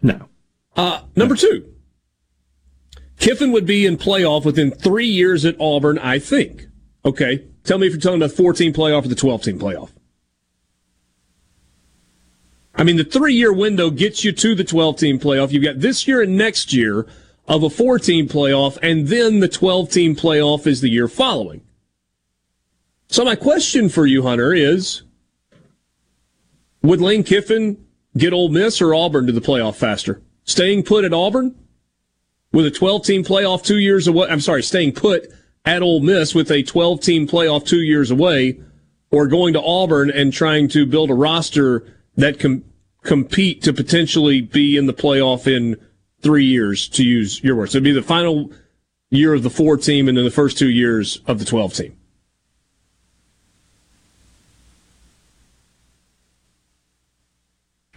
No. 0.00 0.28
Uh, 0.76 1.00
number 1.16 1.34
two, 1.34 1.74
Kiffin 3.18 3.50
would 3.50 3.66
be 3.66 3.84
in 3.84 3.96
playoff 3.96 4.44
within 4.44 4.70
three 4.70 5.08
years 5.08 5.44
at 5.44 5.56
Auburn, 5.58 5.98
I 5.98 6.20
think. 6.20 6.66
Okay. 7.04 7.48
Tell 7.64 7.78
me 7.78 7.88
if 7.88 7.94
you're 7.94 8.00
talking 8.00 8.22
about 8.22 8.30
the 8.30 8.36
14 8.36 8.72
playoff 8.72 9.06
or 9.06 9.08
the 9.08 9.16
12 9.16 9.42
team 9.42 9.58
playoff. 9.58 9.90
I 12.76 12.84
mean, 12.84 12.96
the 12.96 13.02
three 13.02 13.34
year 13.34 13.52
window 13.52 13.90
gets 13.90 14.22
you 14.22 14.30
to 14.30 14.54
the 14.54 14.62
12 14.62 14.98
team 14.98 15.18
playoff. 15.18 15.50
You've 15.50 15.64
got 15.64 15.80
this 15.80 16.06
year 16.06 16.22
and 16.22 16.38
next 16.38 16.72
year 16.72 17.08
of 17.48 17.62
a 17.62 17.70
four 17.70 17.98
team 17.98 18.28
playoff, 18.28 18.78
and 18.82 19.08
then 19.08 19.40
the 19.40 19.48
12 19.48 19.90
team 19.90 20.16
playoff 20.16 20.66
is 20.66 20.80
the 20.80 20.90
year 20.90 21.08
following. 21.08 21.62
So 23.08 23.24
my 23.24 23.36
question 23.36 23.88
for 23.88 24.06
you, 24.06 24.22
Hunter, 24.22 24.52
is 24.52 25.02
would 26.82 27.00
Lane 27.00 27.22
Kiffin 27.22 27.84
get 28.16 28.32
Ole 28.32 28.48
Miss 28.48 28.80
or 28.80 28.94
Auburn 28.94 29.26
to 29.26 29.32
the 29.32 29.40
playoff 29.40 29.76
faster? 29.76 30.22
Staying 30.44 30.84
put 30.84 31.04
at 31.04 31.12
Auburn 31.12 31.54
with 32.52 32.66
a 32.66 32.70
12 32.70 33.04
team 33.04 33.24
playoff 33.24 33.64
two 33.64 33.78
years 33.78 34.06
away. 34.08 34.28
I'm 34.28 34.40
sorry, 34.40 34.62
staying 34.62 34.92
put 34.92 35.28
at 35.64 35.82
Ole 35.82 36.00
Miss 36.00 36.34
with 36.34 36.50
a 36.50 36.62
12 36.62 37.00
team 37.00 37.26
playoff 37.26 37.66
two 37.66 37.82
years 37.82 38.10
away, 38.10 38.60
or 39.10 39.26
going 39.26 39.52
to 39.54 39.62
Auburn 39.62 40.10
and 40.10 40.32
trying 40.32 40.68
to 40.68 40.86
build 40.86 41.10
a 41.10 41.14
roster 41.14 41.86
that 42.16 42.38
can 42.38 42.64
compete 43.02 43.62
to 43.62 43.72
potentially 43.72 44.40
be 44.40 44.76
in 44.76 44.86
the 44.86 44.94
playoff 44.94 45.46
in 45.46 45.76
three 46.20 46.44
years, 46.44 46.88
to 46.90 47.04
use 47.04 47.42
your 47.42 47.56
words. 47.56 47.74
It'd 47.74 47.84
be 47.84 47.92
the 47.92 48.02
final 48.02 48.52
year 49.10 49.34
of 49.34 49.42
the 49.42 49.50
four 49.50 49.76
team 49.76 50.08
and 50.08 50.16
then 50.16 50.24
the 50.24 50.30
first 50.30 50.58
two 50.58 50.70
years 50.70 51.20
of 51.26 51.38
the 51.38 51.44
12 51.44 51.74
team. 51.74 51.96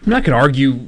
I'm 0.02 0.10
not 0.10 0.24
going 0.24 0.36
to 0.36 0.42
argue 0.42 0.80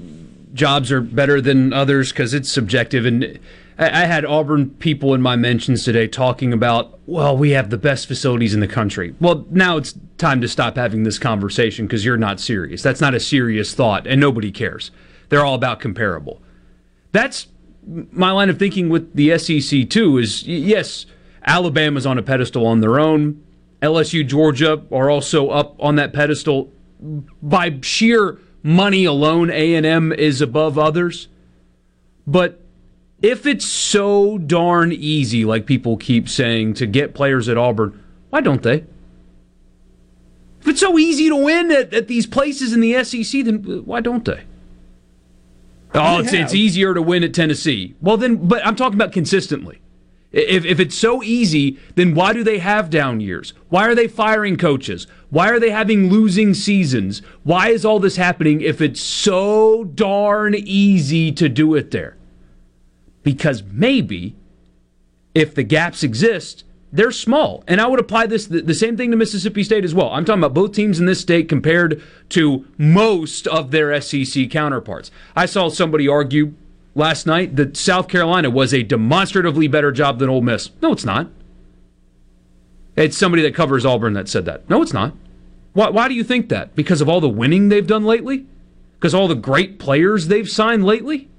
jobs 0.54 0.90
are 0.90 1.00
better 1.00 1.40
than 1.40 1.72
others 1.72 2.10
because 2.10 2.34
it's 2.34 2.50
subjective. 2.50 3.04
And 3.04 3.38
I 3.78 4.04
had 4.06 4.24
Auburn 4.24 4.70
people 4.70 5.14
in 5.14 5.22
my 5.22 5.36
mentions 5.36 5.84
today 5.84 6.06
talking 6.06 6.52
about, 6.52 6.98
well, 7.06 7.36
we 7.36 7.50
have 7.50 7.70
the 7.70 7.78
best 7.78 8.06
facilities 8.06 8.54
in 8.54 8.60
the 8.60 8.68
country. 8.68 9.14
Well, 9.20 9.46
now 9.50 9.76
it's 9.76 9.94
time 10.18 10.40
to 10.40 10.48
stop 10.48 10.76
having 10.76 11.02
this 11.02 11.18
conversation 11.18 11.86
because 11.86 12.04
you're 12.04 12.16
not 12.16 12.40
serious. 12.40 12.82
That's 12.82 13.00
not 13.00 13.14
a 13.14 13.20
serious 13.20 13.74
thought, 13.74 14.06
and 14.06 14.20
nobody 14.20 14.50
cares. 14.50 14.90
They're 15.28 15.44
all 15.44 15.54
about 15.54 15.80
comparable. 15.80 16.42
That's 17.12 17.46
my 18.10 18.30
line 18.30 18.50
of 18.50 18.58
thinking 18.58 18.88
with 18.88 19.14
the 19.14 19.36
SEC, 19.38 19.88
too, 19.88 20.18
is 20.18 20.46
yes, 20.46 21.06
Alabama's 21.46 22.06
on 22.06 22.18
a 22.18 22.22
pedestal 22.22 22.66
on 22.66 22.80
their 22.80 22.98
own. 22.98 23.42
LSU, 23.80 24.26
Georgia 24.26 24.82
are 24.92 25.10
also 25.10 25.48
up 25.48 25.76
on 25.80 25.96
that 25.96 26.12
pedestal 26.12 26.72
by 27.42 27.78
sheer 27.82 28.38
money 28.62 29.04
alone, 29.04 29.50
A&M 29.50 30.12
is 30.12 30.40
above 30.40 30.78
others. 30.78 31.28
But 32.26 32.60
if 33.20 33.44
it's 33.46 33.66
so 33.66 34.38
darn 34.38 34.92
easy, 34.92 35.44
like 35.44 35.66
people 35.66 35.96
keep 35.96 36.28
saying, 36.28 36.74
to 36.74 36.86
get 36.86 37.14
players 37.14 37.48
at 37.48 37.58
Auburn, 37.58 38.02
why 38.30 38.40
don't 38.40 38.62
they? 38.62 38.84
If 40.60 40.68
it's 40.68 40.80
so 40.80 40.96
easy 40.96 41.28
to 41.28 41.36
win 41.36 41.72
at, 41.72 41.92
at 41.92 42.06
these 42.06 42.26
places 42.26 42.72
in 42.72 42.80
the 42.80 43.02
SEC, 43.02 43.44
then 43.44 43.62
why 43.84 44.00
don't 44.00 44.24
they? 44.24 44.44
Oh, 45.94 46.20
it's, 46.20 46.32
it's 46.32 46.54
easier 46.54 46.94
to 46.94 47.02
win 47.02 47.22
at 47.22 47.34
Tennessee. 47.34 47.94
Well, 48.00 48.16
then, 48.16 48.36
but 48.48 48.66
I'm 48.66 48.76
talking 48.76 48.98
about 48.98 49.12
consistently. 49.12 49.82
If, 50.32 50.64
if 50.64 50.80
it's 50.80 50.96
so 50.96 51.22
easy, 51.22 51.78
then 51.94 52.14
why 52.14 52.32
do 52.32 52.42
they 52.42 52.58
have 52.58 52.88
down 52.88 53.20
years? 53.20 53.52
Why 53.68 53.86
are 53.86 53.94
they 53.94 54.08
firing 54.08 54.56
coaches? 54.56 55.06
Why 55.28 55.50
are 55.50 55.60
they 55.60 55.70
having 55.70 56.08
losing 56.08 56.54
seasons? 56.54 57.20
Why 57.42 57.68
is 57.68 57.84
all 57.84 58.00
this 58.00 58.16
happening 58.16 58.62
if 58.62 58.80
it's 58.80 59.00
so 59.00 59.84
darn 59.84 60.54
easy 60.54 61.32
to 61.32 61.50
do 61.50 61.74
it 61.74 61.90
there? 61.90 62.16
Because 63.22 63.62
maybe 63.62 64.34
if 65.34 65.54
the 65.54 65.62
gaps 65.62 66.02
exist, 66.02 66.64
they're 66.92 67.10
small. 67.10 67.64
And 67.66 67.80
I 67.80 67.86
would 67.86 67.98
apply 67.98 68.26
this 68.26 68.46
the, 68.46 68.74
same 68.74 68.96
thing 68.96 69.10
to 69.10 69.16
Mississippi 69.16 69.64
State 69.64 69.84
as 69.84 69.94
well. 69.94 70.10
I'm 70.10 70.24
talking 70.24 70.40
about 70.40 70.54
both 70.54 70.72
teams 70.72 71.00
in 71.00 71.06
this 71.06 71.20
state 71.20 71.48
compared 71.48 72.02
to 72.30 72.66
most 72.76 73.46
of 73.46 73.70
their 73.70 73.98
SEC 74.00 74.50
counterparts. 74.50 75.10
I 75.34 75.46
saw 75.46 75.70
somebody 75.70 76.06
argue 76.06 76.52
last 76.94 77.26
night 77.26 77.56
that 77.56 77.76
South 77.76 78.08
Carolina 78.08 78.50
was 78.50 78.74
a 78.74 78.82
demonstratively 78.82 79.68
better 79.68 79.90
job 79.90 80.18
than 80.18 80.28
Ole 80.28 80.42
Miss. 80.42 80.70
No, 80.82 80.92
it's 80.92 81.04
not. 81.04 81.30
It's 82.94 83.16
somebody 83.16 83.42
that 83.42 83.54
covers 83.54 83.86
Auburn 83.86 84.12
that 84.12 84.28
said 84.28 84.44
that. 84.44 84.68
No, 84.68 84.82
it's 84.82 84.92
not. 84.92 85.14
Why, 85.72 85.88
why 85.88 86.08
do 86.08 86.14
you 86.14 86.24
think 86.24 86.50
that? 86.50 86.76
Because 86.76 87.00
of 87.00 87.08
all 87.08 87.22
the 87.22 87.28
winning 87.28 87.70
they've 87.70 87.86
done 87.86 88.04
lately? 88.04 88.44
Because 88.98 89.14
all 89.14 89.28
the 89.28 89.34
great 89.34 89.78
players 89.78 90.28
they've 90.28 90.48
signed 90.48 90.84
lately? 90.84 91.30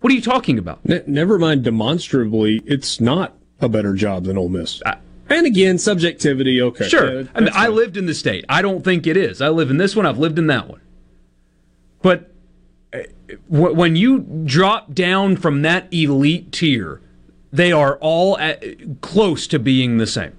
What 0.00 0.12
are 0.12 0.14
you 0.14 0.22
talking 0.22 0.56
about? 0.56 0.84
Ne- 0.84 1.02
never 1.08 1.36
mind 1.36 1.64
demonstrably, 1.64 2.62
it's 2.64 3.00
not 3.00 3.34
a 3.60 3.68
better 3.68 3.94
job 3.94 4.24
than 4.24 4.38
Ole 4.38 4.48
Miss. 4.48 4.82
I, 4.84 4.98
and 5.28 5.46
again, 5.46 5.78
subjectivity, 5.78 6.60
okay. 6.62 6.88
Sure. 6.88 7.20
Yeah, 7.20 7.28
I 7.34 7.40
mean, 7.40 7.50
I 7.52 7.68
lived 7.68 7.96
in 7.96 8.06
the 8.06 8.14
state. 8.14 8.44
I 8.48 8.62
don't 8.62 8.82
think 8.82 9.06
it 9.06 9.16
is. 9.16 9.42
I 9.42 9.48
live 9.48 9.70
in 9.70 9.76
this 9.76 9.94
one, 9.94 10.06
I've 10.06 10.18
lived 10.18 10.38
in 10.38 10.46
that 10.46 10.68
one. 10.68 10.80
But 12.00 12.30
eh, 12.92 13.04
when 13.48 13.96
you 13.96 14.20
drop 14.44 14.94
down 14.94 15.36
from 15.36 15.62
that 15.62 15.92
elite 15.92 16.52
tier, 16.52 17.00
they 17.52 17.72
are 17.72 17.96
all 18.00 18.38
at, 18.38 19.00
close 19.00 19.46
to 19.48 19.58
being 19.58 19.98
the 19.98 20.06
same 20.06 20.32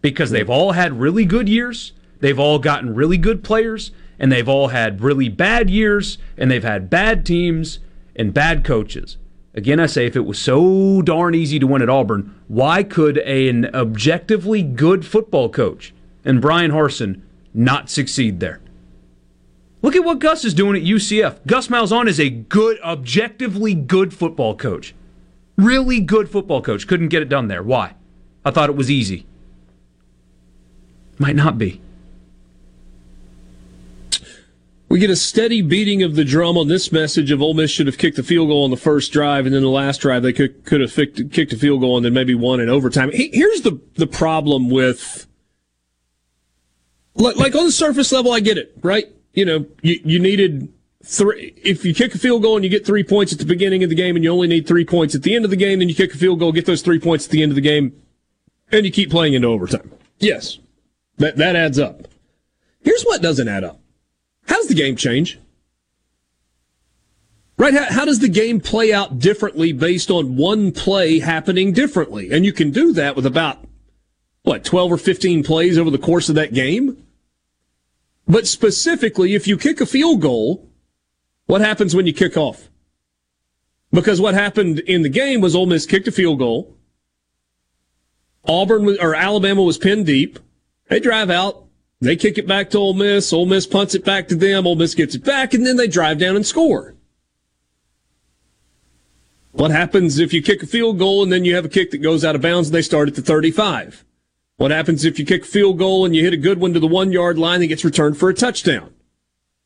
because 0.00 0.30
they've 0.30 0.50
all 0.50 0.72
had 0.72 1.00
really 1.00 1.24
good 1.24 1.48
years, 1.48 1.92
they've 2.20 2.38
all 2.38 2.58
gotten 2.58 2.94
really 2.94 3.16
good 3.16 3.42
players, 3.42 3.90
and 4.18 4.30
they've 4.30 4.48
all 4.48 4.68
had 4.68 5.00
really 5.00 5.28
bad 5.28 5.70
years, 5.70 6.18
and 6.36 6.50
they've 6.50 6.64
had 6.64 6.90
bad 6.90 7.24
teams 7.24 7.78
and 8.14 8.34
bad 8.34 8.64
coaches. 8.64 9.16
Again, 9.54 9.78
I 9.78 9.86
say 9.86 10.06
if 10.06 10.16
it 10.16 10.26
was 10.26 10.38
so 10.38 11.00
darn 11.02 11.34
easy 11.34 11.60
to 11.60 11.66
win 11.66 11.82
at 11.82 11.88
Auburn, 11.88 12.34
why 12.48 12.82
could 12.82 13.18
an 13.18 13.70
objectively 13.72 14.62
good 14.62 15.06
football 15.06 15.48
coach 15.48 15.94
and 16.24 16.40
Bryan 16.40 16.72
Harsin 16.72 17.22
not 17.52 17.88
succeed 17.88 18.40
there? 18.40 18.60
Look 19.80 19.94
at 19.94 20.04
what 20.04 20.18
Gus 20.18 20.44
is 20.44 20.54
doing 20.54 20.76
at 20.76 20.82
UCF. 20.82 21.46
Gus 21.46 21.68
Malzahn 21.68 22.08
is 22.08 22.18
a 22.18 22.30
good, 22.30 22.80
objectively 22.80 23.74
good 23.74 24.12
football 24.12 24.56
coach. 24.56 24.94
Really 25.56 26.00
good 26.00 26.28
football 26.28 26.62
coach. 26.62 26.88
Couldn't 26.88 27.08
get 27.08 27.22
it 27.22 27.28
done 27.28 27.48
there. 27.48 27.62
Why? 27.62 27.94
I 28.44 28.50
thought 28.50 28.70
it 28.70 28.76
was 28.76 28.90
easy. 28.90 29.26
Might 31.18 31.36
not 31.36 31.58
be. 31.58 31.80
We 34.94 35.00
get 35.00 35.10
a 35.10 35.16
steady 35.16 35.60
beating 35.60 36.04
of 36.04 36.14
the 36.14 36.24
drum 36.24 36.56
on 36.56 36.68
this 36.68 36.92
message 36.92 37.32
of 37.32 37.42
Ole 37.42 37.54
Miss 37.54 37.72
should 37.72 37.88
have 37.88 37.98
kicked 37.98 38.16
the 38.16 38.22
field 38.22 38.46
goal 38.46 38.62
on 38.62 38.70
the 38.70 38.76
first 38.76 39.12
drive, 39.12 39.44
and 39.44 39.52
then 39.52 39.62
the 39.62 39.68
last 39.68 40.02
drive 40.02 40.22
they 40.22 40.32
could 40.32 40.64
could 40.64 40.80
have 40.80 40.94
kicked 40.94 41.52
a 41.52 41.56
field 41.56 41.80
goal 41.80 41.96
and 41.96 42.06
then 42.06 42.14
maybe 42.14 42.32
won 42.32 42.60
in 42.60 42.68
overtime. 42.68 43.10
Here's 43.12 43.62
the 43.62 43.80
the 43.96 44.06
problem 44.06 44.70
with 44.70 45.26
like, 47.16 47.34
like 47.34 47.56
on 47.56 47.64
the 47.64 47.72
surface 47.72 48.12
level, 48.12 48.32
I 48.32 48.38
get 48.38 48.56
it, 48.56 48.72
right? 48.82 49.06
you 49.34 49.44
know, 49.44 49.66
you, 49.82 50.00
you 50.04 50.18
needed 50.18 50.72
three. 51.04 51.52
If 51.62 51.84
you 51.84 51.92
kick 51.92 52.14
a 52.14 52.18
field 52.18 52.42
goal 52.42 52.56
and 52.56 52.64
you 52.64 52.70
get 52.70 52.86
three 52.86 53.04
points 53.04 53.32
at 53.32 53.38
the 53.38 53.44
beginning 53.44 53.82
of 53.82 53.90
the 53.90 53.96
game 53.96 54.16
and 54.16 54.24
you 54.24 54.30
only 54.30 54.46
need 54.46 54.66
three 54.66 54.84
points 54.84 55.14
at 55.14 55.22
the 55.22 55.34
end 55.34 55.44
of 55.44 55.50
the 55.50 55.56
game, 55.56 55.80
then 55.80 55.88
you 55.88 55.94
kick 55.94 56.14
a 56.14 56.16
field 56.16 56.38
goal, 56.38 56.52
get 56.52 56.66
those 56.66 56.82
three 56.82 57.00
points 57.00 57.26
at 57.26 57.30
the 57.30 57.42
end 57.42 57.52
of 57.52 57.56
the 57.56 57.60
game, 57.60 58.00
and 58.70 58.86
you 58.86 58.92
keep 58.92 59.10
playing 59.10 59.34
into 59.34 59.48
overtime. 59.48 59.90
Yes, 60.18 60.58
that, 61.18 61.36
that 61.36 61.56
adds 61.56 61.78
up. 61.78 62.08
Here's 62.80 63.02
what 63.02 63.20
doesn't 63.20 63.48
add 63.48 63.64
up. 63.64 63.80
How 64.46 64.56
does 64.56 64.68
the 64.68 64.74
game 64.74 64.96
change? 64.96 65.38
Right? 67.56 67.74
How, 67.74 67.84
how, 67.84 68.04
does 68.04 68.18
the 68.18 68.28
game 68.28 68.60
play 68.60 68.92
out 68.92 69.18
differently 69.18 69.72
based 69.72 70.10
on 70.10 70.36
one 70.36 70.72
play 70.72 71.20
happening 71.20 71.72
differently? 71.72 72.30
And 72.32 72.44
you 72.44 72.52
can 72.52 72.70
do 72.70 72.92
that 72.92 73.14
with 73.14 73.26
about, 73.26 73.64
what, 74.42 74.64
12 74.64 74.92
or 74.92 74.96
15 74.96 75.44
plays 75.44 75.78
over 75.78 75.90
the 75.90 75.98
course 75.98 76.28
of 76.28 76.34
that 76.34 76.52
game? 76.52 77.06
But 78.26 78.46
specifically, 78.46 79.34
if 79.34 79.46
you 79.46 79.56
kick 79.56 79.80
a 79.80 79.86
field 79.86 80.20
goal, 80.20 80.68
what 81.46 81.60
happens 81.60 81.94
when 81.94 82.06
you 82.06 82.12
kick 82.12 82.36
off? 82.36 82.68
Because 83.92 84.20
what 84.20 84.34
happened 84.34 84.80
in 84.80 85.02
the 85.02 85.08
game 85.08 85.40
was 85.40 85.54
Ole 85.54 85.66
Miss 85.66 85.86
kicked 85.86 86.08
a 86.08 86.12
field 86.12 86.40
goal. 86.40 86.76
Auburn 88.46 88.96
or 89.00 89.14
Alabama 89.14 89.62
was 89.62 89.78
pinned 89.78 90.06
deep. 90.06 90.38
They 90.88 91.00
drive 91.00 91.30
out. 91.30 91.63
They 92.00 92.16
kick 92.16 92.38
it 92.38 92.46
back 92.46 92.70
to 92.70 92.78
Ole 92.78 92.94
Miss. 92.94 93.32
Ole 93.32 93.46
Miss 93.46 93.66
punts 93.66 93.94
it 93.94 94.04
back 94.04 94.28
to 94.28 94.34
them. 94.34 94.66
Ole 94.66 94.76
Miss 94.76 94.94
gets 94.94 95.14
it 95.14 95.24
back, 95.24 95.54
and 95.54 95.66
then 95.66 95.76
they 95.76 95.86
drive 95.86 96.18
down 96.18 96.36
and 96.36 96.46
score. 96.46 96.94
What 99.52 99.70
happens 99.70 100.18
if 100.18 100.32
you 100.32 100.42
kick 100.42 100.62
a 100.64 100.66
field 100.66 100.98
goal 100.98 101.22
and 101.22 101.32
then 101.32 101.44
you 101.44 101.54
have 101.54 101.64
a 101.64 101.68
kick 101.68 101.92
that 101.92 101.98
goes 101.98 102.24
out 102.24 102.34
of 102.34 102.42
bounds 102.42 102.68
and 102.68 102.74
they 102.74 102.82
start 102.82 103.08
at 103.08 103.14
the 103.14 103.22
35? 103.22 104.04
What 104.56 104.72
happens 104.72 105.04
if 105.04 105.18
you 105.18 105.24
kick 105.24 105.42
a 105.42 105.46
field 105.46 105.78
goal 105.78 106.04
and 106.04 106.14
you 106.14 106.24
hit 106.24 106.32
a 106.32 106.36
good 106.36 106.58
one 106.58 106.74
to 106.74 106.80
the 106.80 106.88
one 106.88 107.12
yard 107.12 107.38
line 107.38 107.60
that 107.60 107.68
gets 107.68 107.84
returned 107.84 108.18
for 108.18 108.28
a 108.28 108.34
touchdown? 108.34 108.92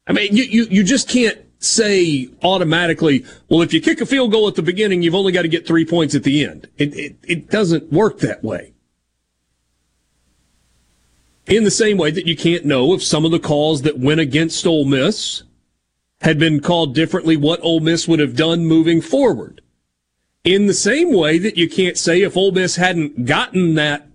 I 0.07 0.13
mean, 0.13 0.37
you, 0.37 0.45
you, 0.45 0.67
you 0.71 0.85
just 0.85 1.09
can't 1.09 1.39
say 1.59 2.29
automatically, 2.43 3.25
well, 3.49 3.63
if 3.63 3.73
you 3.73 3.81
kick 3.81 4.03
a 4.03 4.07
field 4.07 4.31
goal 4.31 4.47
at 4.47 4.55
the 4.55 4.63
beginning, 4.63 5.03
you've 5.03 5.15
only 5.15 5.33
got 5.33 5.43
to 5.43 5.49
get 5.49 5.67
three 5.67 5.87
points 5.87 6.15
at 6.15 6.23
the 6.23 6.45
end. 6.45 6.69
It, 6.77 6.95
it, 6.95 7.17
it 7.23 7.51
doesn't 7.51 7.91
work 7.91 8.19
that 8.21 8.45
way. 8.45 8.75
In 11.49 11.65
the 11.65 11.71
same 11.71 11.97
way 11.97 12.11
that 12.11 12.27
you 12.27 12.37
can't 12.37 12.67
know 12.67 12.93
if 12.93 13.03
some 13.03 13.25
of 13.25 13.31
the 13.31 13.39
calls 13.39 13.81
that 13.83 13.99
went 13.99 14.21
against 14.21 14.67
Ole 14.67 14.85
Miss 14.85 15.45
had 16.21 16.39
been 16.39 16.61
called 16.61 16.95
differently, 16.95 17.39
what 17.39 17.61
Ole 17.63 17.81
Miss 17.81 18.07
would 18.07 18.21
have 18.21 18.37
done 18.37 18.67
moving 18.67 19.01
forward. 19.01 19.63
In 20.45 20.67
the 20.67 20.75
same 20.75 21.15
way 21.15 21.39
that 21.39 21.57
you 21.57 21.69
can't 21.69 21.97
say 21.97 22.21
if 22.21 22.37
Ole 22.37 22.53
Miss 22.53 22.77
hadn't 22.77 23.25
gotten 23.25 23.75
that 23.77 24.07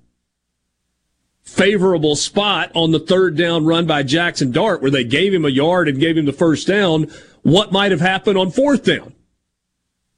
favorable 1.41 2.15
spot 2.15 2.71
on 2.75 2.91
the 2.91 2.99
third 2.99 3.35
down 3.35 3.65
run 3.65 3.87
by 3.87 4.03
Jackson 4.03 4.51
Dart 4.51 4.81
where 4.81 4.91
they 4.91 5.03
gave 5.03 5.33
him 5.33 5.45
a 5.45 5.49
yard 5.49 5.89
and 5.89 5.99
gave 5.99 6.17
him 6.17 6.25
the 6.25 6.33
first 6.33 6.67
down, 6.67 7.11
what 7.41 7.71
might 7.71 7.91
have 7.91 8.01
happened 8.01 8.37
on 8.37 8.51
fourth 8.51 8.83
down? 8.83 9.12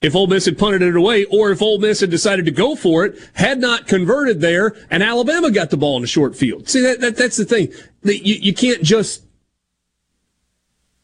If 0.01 0.13
Ole 0.13 0.27
Miss 0.27 0.45
had 0.45 0.57
punted 0.57 0.81
it 0.81 0.95
away, 0.95 1.25
or 1.25 1.51
if 1.51 1.61
Ole 1.61 1.79
Miss 1.79 2.01
had 2.01 2.11
decided 2.11 2.45
to 2.45 2.51
go 2.51 2.75
for 2.75 3.05
it, 3.05 3.17
had 3.33 3.59
not 3.59 3.87
converted 3.87 4.41
there, 4.41 4.75
and 4.91 5.01
Alabama 5.01 5.49
got 5.49 5.69
the 5.69 5.77
ball 5.77 5.97
in 5.97 6.03
a 6.03 6.07
short 6.07 6.35
field. 6.35 6.69
See, 6.69 6.81
that, 6.81 6.99
that 7.01 7.17
that's 7.17 7.37
the 7.37 7.45
thing. 7.45 7.71
You, 8.03 8.35
you 8.35 8.53
can't 8.53 8.83
just, 8.83 9.23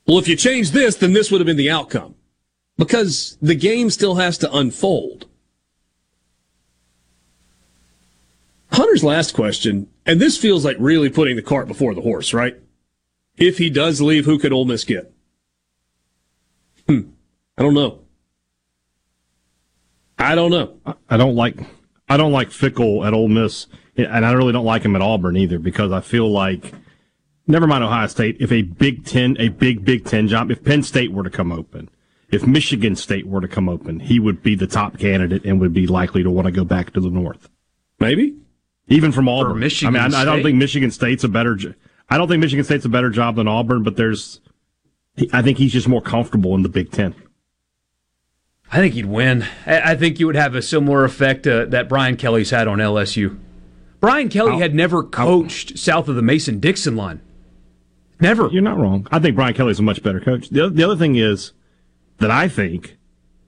well, 0.06 0.20
if 0.20 0.28
you 0.28 0.36
change 0.36 0.72
this, 0.72 0.98
then 0.98 1.14
this 1.14 1.32
would 1.32 1.42
have 1.42 1.48
been 1.48 1.58
the 1.58 1.72
outcome. 1.72 2.16
Because 2.78 3.38
the 3.42 3.56
game 3.56 3.90
still 3.90 4.16
has 4.16 4.38
to 4.40 4.52
unfold. 4.52 5.26
Hunter's 8.72 9.04
last 9.04 9.34
question, 9.34 9.90
and 10.06 10.20
this 10.20 10.38
feels 10.38 10.64
like 10.64 10.78
really 10.80 11.10
putting 11.10 11.36
the 11.36 11.42
cart 11.42 11.68
before 11.68 11.94
the 11.94 12.02
horse, 12.02 12.34
right? 12.34 12.56
If 13.38 13.58
he 13.58 13.70
does 13.70 14.02
leave, 14.02 14.26
who 14.26 14.40
could 14.40 14.54
Ole 14.54 14.66
Miss 14.66 14.84
get? 14.84 15.12
Hmm. 16.88 17.10
I 17.58 17.64
don't 17.64 17.74
know. 17.74 18.00
I 20.22 20.36
don't 20.36 20.52
know. 20.52 20.96
I 21.10 21.18
don't 21.18 21.36
like 21.36 21.58
I 22.10 22.18
don't 22.18 22.32
like 22.32 22.50
Fickell 22.50 23.06
at 23.08 23.14
Ole 23.14 23.30
Miss, 23.30 23.68
and 23.96 24.26
I 24.26 24.32
really 24.34 24.52
don't 24.52 24.66
like 24.66 24.84
him 24.84 24.96
at 24.96 25.02
Auburn 25.02 25.38
either 25.38 25.60
because 25.60 25.92
I 25.92 26.02
feel 26.02 26.30
like, 26.30 26.74
never 27.48 27.68
mind 27.68 27.84
Ohio 27.84 28.08
State, 28.08 28.38
if 28.40 28.52
a 28.52 28.64
Big 28.64 29.06
Ten, 29.06 29.38
a 29.40 29.48
big 29.48 29.86
Big 29.86 30.06
Ten 30.06 30.28
job, 30.28 30.52
if 30.52 30.64
Penn 30.64 30.84
State 30.84 31.14
were 31.14 31.24
to 31.24 31.30
come 31.30 31.52
open, 31.52 31.90
if 32.30 32.46
Michigan 32.46 32.96
State 32.96 33.28
were 33.28 33.42
to 33.42 33.48
come 33.48 33.70
open, 33.70 34.02
he 34.02 34.20
would 34.20 34.44
be 34.44 34.56
the 34.56 34.68
top 34.68 34.98
candidate 34.98 35.46
and 35.46 35.60
would 35.62 35.74
be 35.74 35.88
likely 35.88 36.22
to 36.22 36.30
want 36.30 36.48
to 36.48 36.52
go 36.52 36.66
back 36.66 36.92
to 36.94 37.00
the 37.00 37.10
North. 37.10 37.50
Maybe 38.00 38.36
even 38.88 39.12
from 39.12 39.30
Auburn. 39.30 39.60
Michigan 39.60 39.96
I 39.96 40.08
mean, 40.08 40.14
I, 40.14 40.22
I, 40.22 40.26
don't 40.26 40.44
think 40.44 40.58
Michigan 40.58 40.92
State's 40.92 41.24
a 41.24 41.30
better. 41.30 41.58
I 42.10 42.18
don't 42.18 42.28
think 42.28 42.42
Michigan 42.42 42.66
State's 42.66 42.86
a 42.86 42.90
better 42.90 43.10
job 43.10 43.36
than 43.38 43.48
Auburn, 43.48 43.84
but 43.84 43.96
there's. 43.96 44.42
I 45.34 45.42
think 45.42 45.58
he's 45.58 45.74
just 45.74 45.88
more 45.88 46.02
comfortable 46.02 46.56
in 46.56 46.64
the 46.64 46.70
Big 46.70 46.92
Ten. 46.92 47.16
I 48.72 48.78
think 48.78 48.94
he'd 48.94 49.06
win. 49.06 49.46
I 49.66 49.92
I 49.92 49.96
think 49.96 50.20
you 50.20 50.28
would 50.28 50.36
have 50.36 50.56
a 50.56 50.62
similar 50.62 51.04
effect 51.04 51.46
uh, 51.46 51.66
that 51.66 51.90
Brian 51.90 52.16
Kelly's 52.16 52.52
had 52.52 52.68
on 52.68 52.78
LSU. 52.78 53.38
Brian 54.00 54.30
Kelly 54.30 54.58
had 54.58 54.74
never 54.74 55.04
coached 55.04 55.78
south 55.78 56.08
of 56.08 56.16
the 56.16 56.22
Mason 56.24 56.60
Dixon 56.60 56.96
line. 56.96 57.22
Never. 58.20 58.48
You're 58.48 58.62
not 58.62 58.78
wrong. 58.80 59.08
I 59.12 59.20
think 59.20 59.36
Brian 59.36 59.54
Kelly's 59.54 59.80
a 59.80 59.84
much 59.84 60.02
better 60.02 60.20
coach. 60.20 60.50
The, 60.50 60.70
the 60.70 60.84
other 60.84 60.96
thing 60.96 61.16
is 61.16 61.52
that 62.18 62.32
I 62.32 62.48
think 62.48 62.98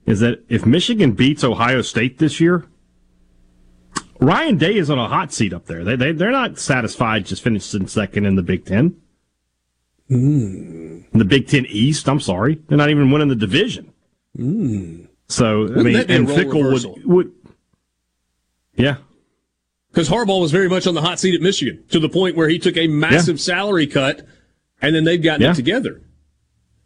is 0.06 0.20
that 0.20 0.44
if 0.48 0.66
Michigan 0.66 1.12
beats 1.12 1.42
Ohio 1.42 1.80
State 1.82 2.18
this 2.18 2.40
year, 2.40 2.66
Ryan 4.20 4.58
Day 4.58 4.76
is 4.76 4.90
on 4.90 4.98
a 4.98 5.08
hot 5.08 5.32
seat 5.32 5.52
up 5.52 5.66
there. 5.66 5.84
They, 5.84 5.96
they, 5.96 6.12
they're 6.12 6.30
not 6.30 6.58
satisfied 6.58 7.26
just 7.26 7.42
finishing 7.42 7.86
second 7.86 8.26
in 8.26 8.36
the 8.36 8.42
Big 8.42 8.64
Ten. 8.64 8.96
In 10.08 11.18
the 11.18 11.24
Big 11.24 11.48
Ten 11.48 11.66
East, 11.66 12.08
I'm 12.08 12.20
sorry. 12.20 12.60
They're 12.68 12.78
not 12.78 12.90
even 12.90 13.10
winning 13.10 13.28
the 13.28 13.36
division. 13.36 13.92
So, 15.28 15.64
I 15.64 15.82
mean, 15.82 15.94
that 15.94 16.08
be 16.08 16.14
and 16.14 16.28
Fickell 16.28 16.72
would, 16.72 17.04
would. 17.06 17.32
Yeah. 18.76 18.96
because 19.90 20.08
Harbaugh 20.08 20.40
was 20.40 20.50
very 20.52 20.68
much 20.68 20.86
on 20.86 20.94
the 20.94 21.00
hot 21.00 21.18
seat 21.20 21.34
at 21.34 21.40
Michigan 21.40 21.84
to 21.90 21.98
the 22.00 22.08
point 22.08 22.36
where 22.36 22.48
he 22.48 22.58
took 22.58 22.76
a 22.76 22.88
massive 22.88 23.40
salary 23.40 23.86
cut, 23.86 24.26
and 24.82 24.94
then 24.94 25.04
they've 25.04 25.22
gotten 25.22 25.42
Yeah. 25.42 25.52
it 25.52 25.54
together. 25.54 26.02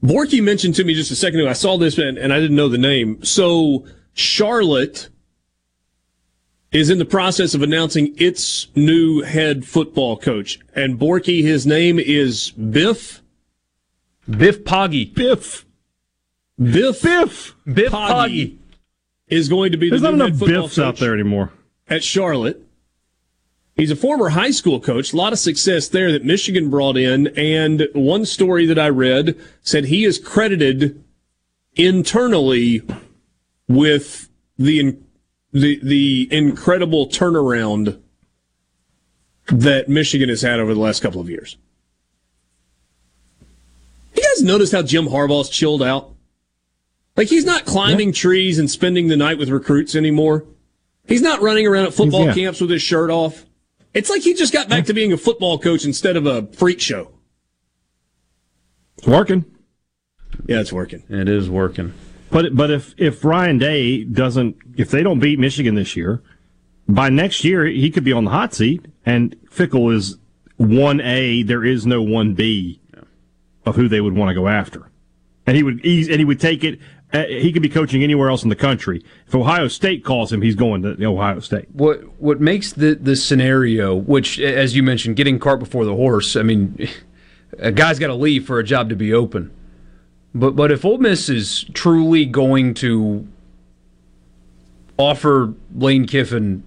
Borky 0.04 0.42
mentioned 0.42 0.74
to 0.76 0.84
me 0.84 0.94
just 0.94 1.10
a 1.10 1.16
second 1.16 1.40
ago. 1.40 1.48
I 1.48 1.54
saw 1.54 1.76
this 1.78 1.98
and, 1.98 2.16
and 2.18 2.32
I 2.32 2.38
didn't 2.38 2.56
know 2.56 2.68
the 2.68 2.78
name. 2.78 3.24
So 3.24 3.84
Charlotte 4.12 5.08
is 6.70 6.90
in 6.90 6.98
the 6.98 7.04
process 7.04 7.54
of 7.54 7.62
announcing 7.62 8.14
its 8.18 8.68
new 8.76 9.22
head 9.22 9.64
football 9.64 10.16
coach, 10.18 10.60
and 10.76 10.98
Borky, 10.98 11.42
his 11.42 11.66
name 11.66 11.98
is 11.98 12.50
Biff. 12.50 13.22
Biff 14.28 14.62
Poggi. 14.64 15.12
Biff. 15.14 15.64
Biff. 16.60 17.02
Biff. 17.02 17.54
Biff 17.72 17.92
Poggi 17.92 18.52
Poggi. 18.52 18.58
is 19.28 19.48
going 19.48 19.72
to 19.72 19.78
be 19.78 19.90
There's 19.90 20.02
the 20.02 20.10
not 20.10 20.18
new 20.18 20.24
enough 20.26 20.40
Biffs 20.72 20.78
out 20.78 20.96
there 20.96 21.14
anymore. 21.14 21.52
at 21.88 22.02
Charlotte. 22.02 22.62
He's 23.76 23.92
a 23.92 23.96
former 23.96 24.30
high 24.30 24.50
school 24.50 24.80
coach. 24.80 25.12
A 25.12 25.16
lot 25.16 25.32
of 25.32 25.38
success 25.38 25.86
there 25.86 26.10
that 26.10 26.24
Michigan 26.24 26.68
brought 26.68 26.96
in. 26.96 27.28
And 27.38 27.86
one 27.94 28.24
story 28.26 28.66
that 28.66 28.78
I 28.78 28.88
read 28.88 29.38
said 29.62 29.84
he 29.84 30.04
is 30.04 30.18
credited 30.18 31.02
internally 31.76 32.82
with 33.68 34.28
the 34.58 34.96
the 35.52 35.78
the 35.82 36.28
incredible 36.32 37.06
turnaround 37.06 38.00
that 39.46 39.88
Michigan 39.88 40.28
has 40.28 40.42
had 40.42 40.58
over 40.58 40.74
the 40.74 40.80
last 40.80 41.00
couple 41.00 41.20
of 41.20 41.30
years. 41.30 41.56
You 44.16 44.22
guys 44.22 44.42
noticed 44.42 44.72
how 44.72 44.82
Jim 44.82 45.06
Harbaugh's 45.06 45.48
chilled 45.48 45.82
out? 45.84 46.10
Like 47.18 47.26
he's 47.26 47.44
not 47.44 47.64
climbing 47.64 48.12
trees 48.12 48.60
and 48.60 48.70
spending 48.70 49.08
the 49.08 49.16
night 49.16 49.38
with 49.38 49.48
recruits 49.48 49.96
anymore. 49.96 50.44
He's 51.08 51.20
not 51.20 51.42
running 51.42 51.66
around 51.66 51.86
at 51.86 51.92
football 51.92 52.26
Yeah. 52.26 52.34
camps 52.34 52.60
with 52.60 52.70
his 52.70 52.80
shirt 52.80 53.10
off. 53.10 53.44
It's 53.92 54.08
like 54.08 54.22
he 54.22 54.34
just 54.34 54.52
got 54.52 54.68
back 54.68 54.84
to 54.84 54.94
being 54.94 55.12
a 55.12 55.16
football 55.16 55.58
coach 55.58 55.84
instead 55.84 56.16
of 56.16 56.26
a 56.26 56.46
freak 56.52 56.80
show. 56.80 57.10
It's 58.98 59.08
working. 59.08 59.44
Yeah, 60.46 60.60
it's 60.60 60.72
working. 60.72 61.02
It 61.08 61.28
is 61.28 61.50
working. 61.50 61.92
But 62.30 62.54
but 62.54 62.70
if 62.70 62.94
if 62.96 63.24
Ryan 63.24 63.58
Day 63.58 64.04
doesn't 64.04 64.56
if 64.76 64.92
they 64.92 65.02
don't 65.02 65.18
beat 65.18 65.40
Michigan 65.40 65.74
this 65.74 65.96
year, 65.96 66.22
by 66.88 67.08
next 67.08 67.42
year 67.42 67.64
he 67.66 67.90
could 67.90 68.04
be 68.04 68.12
on 68.12 68.26
the 68.26 68.30
hot 68.30 68.54
seat. 68.54 68.86
And 69.04 69.34
Fickell 69.52 69.92
is 69.92 70.18
one 70.56 71.00
A. 71.00 71.42
There 71.42 71.64
is 71.64 71.84
no 71.84 72.00
one 72.00 72.34
B 72.34 72.80
of 73.66 73.74
who 73.74 73.88
they 73.88 74.00
would 74.00 74.14
want 74.14 74.28
to 74.28 74.34
go 74.34 74.46
after. 74.46 74.88
And 75.48 75.56
he 75.56 75.64
would 75.64 75.84
ease 75.84 76.08
and 76.08 76.18
he 76.20 76.24
would 76.24 76.38
take 76.38 76.62
it. 76.62 76.78
Uh, 77.10 77.24
he 77.24 77.52
could 77.52 77.62
be 77.62 77.70
coaching 77.70 78.02
anywhere 78.02 78.28
else 78.28 78.42
in 78.42 78.50
the 78.50 78.56
country. 78.56 79.02
If 79.26 79.34
Ohio 79.34 79.68
State 79.68 80.04
calls 80.04 80.30
him, 80.30 80.42
he's 80.42 80.54
going 80.54 80.82
to 80.82 81.04
Ohio 81.06 81.40
State. 81.40 81.66
What 81.72 82.00
what 82.20 82.40
makes 82.40 82.72
the 82.72 82.94
the 82.94 83.16
scenario, 83.16 83.94
which 83.94 84.38
as 84.38 84.76
you 84.76 84.82
mentioned, 84.82 85.16
getting 85.16 85.38
cart 85.38 85.58
before 85.58 85.86
the 85.86 85.94
horse. 85.94 86.36
I 86.36 86.42
mean, 86.42 86.88
a 87.58 87.72
guy's 87.72 87.98
got 87.98 88.08
to 88.08 88.14
leave 88.14 88.46
for 88.46 88.58
a 88.58 88.64
job 88.64 88.90
to 88.90 88.96
be 88.96 89.12
open. 89.12 89.50
But 90.34 90.54
but 90.54 90.70
if 90.70 90.84
Ole 90.84 90.98
Miss 90.98 91.30
is 91.30 91.64
truly 91.72 92.26
going 92.26 92.74
to 92.74 93.26
offer 94.98 95.54
Lane 95.74 96.06
Kiffin 96.06 96.62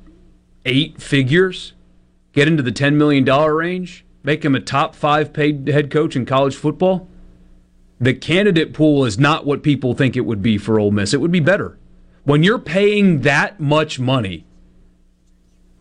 eight 0.65 0.99
figures, 0.99 1.73
get 2.33 2.47
into 2.47 2.63
the 2.63 2.71
ten 2.71 2.97
million 2.97 3.23
dollar 3.23 3.55
range, 3.55 4.05
make 4.23 4.43
him 4.43 4.55
a 4.55 4.59
top 4.59 4.95
five 4.95 5.33
paid 5.33 5.67
head 5.67 5.91
coach 5.91 6.15
in 6.15 6.25
college 6.25 6.55
football, 6.55 7.07
the 8.01 8.15
candidate 8.15 8.73
pool 8.73 9.05
is 9.05 9.19
not 9.19 9.45
what 9.45 9.61
people 9.61 9.93
think 9.93 10.17
it 10.17 10.21
would 10.21 10.41
be 10.41 10.57
for 10.57 10.79
Ole 10.79 10.89
Miss. 10.89 11.13
It 11.13 11.21
would 11.21 11.31
be 11.31 11.39
better. 11.39 11.77
When 12.23 12.41
you're 12.41 12.59
paying 12.59 13.21
that 13.21 13.59
much 13.59 13.99
money, 13.99 14.43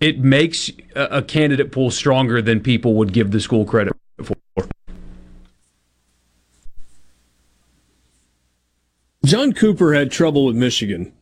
it 0.01 0.19
makes 0.19 0.71
a, 0.95 1.05
a 1.05 1.23
candidate 1.23 1.73
pool 1.73 1.91
stronger 1.91 2.43
than 2.43 2.61
people 2.61 2.95
would 2.95 3.15
give 3.15 3.31
the 3.31 3.41
school 3.41 3.65
credit 3.65 3.95
for. 4.23 4.37
John 9.25 9.53
Cooper 9.55 9.95
had 9.95 10.11
trouble 10.11 10.45
with 10.45 10.57
Michigan, 10.57 11.15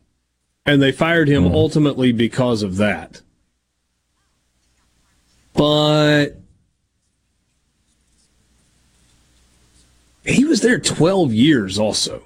and 0.65 0.81
they 0.81 0.91
fired 0.91 1.29
him 1.29 1.45
mm-hmm. 1.45 1.55
ultimately 1.55 2.11
because 2.11 2.61
of 2.61 2.75
that. 2.75 3.21
But 5.53 6.39
he 10.25 10.45
was 10.45 10.61
there 10.61 10.79
12 10.79 11.33
years 11.33 11.79
also. 11.79 12.23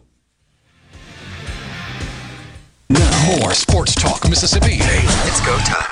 Now, 2.90 3.38
more 3.38 3.54
Sports 3.54 3.96
Talk 3.96 4.28
Mississippi. 4.30 4.78
It's 4.80 5.46
go 5.46 5.58
time. 5.60 5.90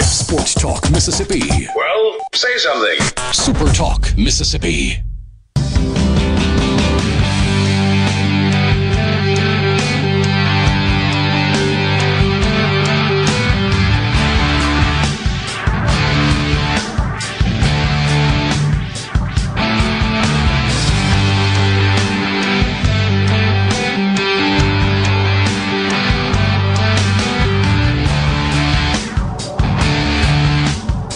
Sports 0.00 0.54
Talk 0.54 0.90
Mississippi. 0.90 1.68
Well, 1.74 2.18
say 2.34 2.56
something. 2.56 2.98
Super 3.32 3.72
Talk 3.72 4.16
Mississippi. 4.16 5.02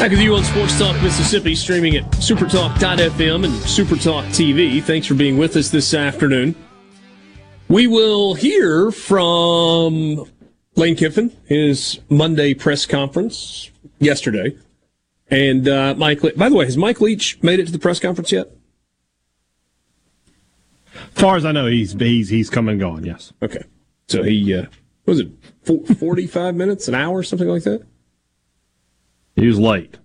Back 0.03 0.11
with 0.11 0.21
you 0.21 0.35
on 0.35 0.43
Sports 0.43 0.77
Talk 0.81 1.01
Mississippi, 1.01 1.55
streaming 1.55 1.95
at 1.95 2.03
supertalk.fm 2.15 3.45
and 3.45 3.55
supertalk 3.63 4.25
TV. 4.31 4.83
Thanks 4.83 5.07
for 5.07 5.15
being 5.15 5.39
with 5.39 5.55
us 5.55 5.69
this 5.69 5.95
afternoon. 5.95 6.57
We 7.69 7.87
will 7.87 8.35
hear 8.35 8.91
from 8.91 10.29
Lane 10.75 10.97
Kiffin, 10.97 11.31
his 11.45 12.01
Monday 12.09 12.53
press 12.53 12.85
conference 12.85 13.71
yesterday. 14.01 14.57
And 15.31 15.69
uh, 15.69 15.95
Mike, 15.97 16.25
Le- 16.25 16.35
by 16.35 16.49
the 16.49 16.57
way, 16.57 16.65
has 16.65 16.77
Mike 16.77 17.01
Leach 17.01 17.41
made 17.41 17.61
it 17.61 17.67
to 17.67 17.73
the 17.73 17.79
press 17.79 18.01
conference 18.01 18.33
yet? 18.33 18.51
As 20.97 21.23
far 21.23 21.37
as 21.37 21.45
I 21.45 21.53
know, 21.53 21.67
he's 21.67 21.93
he's 21.93 22.29
he's 22.29 22.51
come 22.51 22.69
and 22.69 22.81
gone. 22.81 23.05
Yes. 23.05 23.33
Okay. 23.41 23.63
So 24.09 24.25
he, 24.25 24.53
uh, 24.53 24.63
what 25.05 25.17
was 25.17 25.21
it, 25.21 25.97
45 25.97 26.57
minutes, 26.57 26.89
an 26.89 26.97
hour, 26.97 27.23
something 27.23 27.47
like 27.47 27.63
that? 27.63 27.87
He 29.37 29.47
was 29.47 29.59
late. 29.59 29.99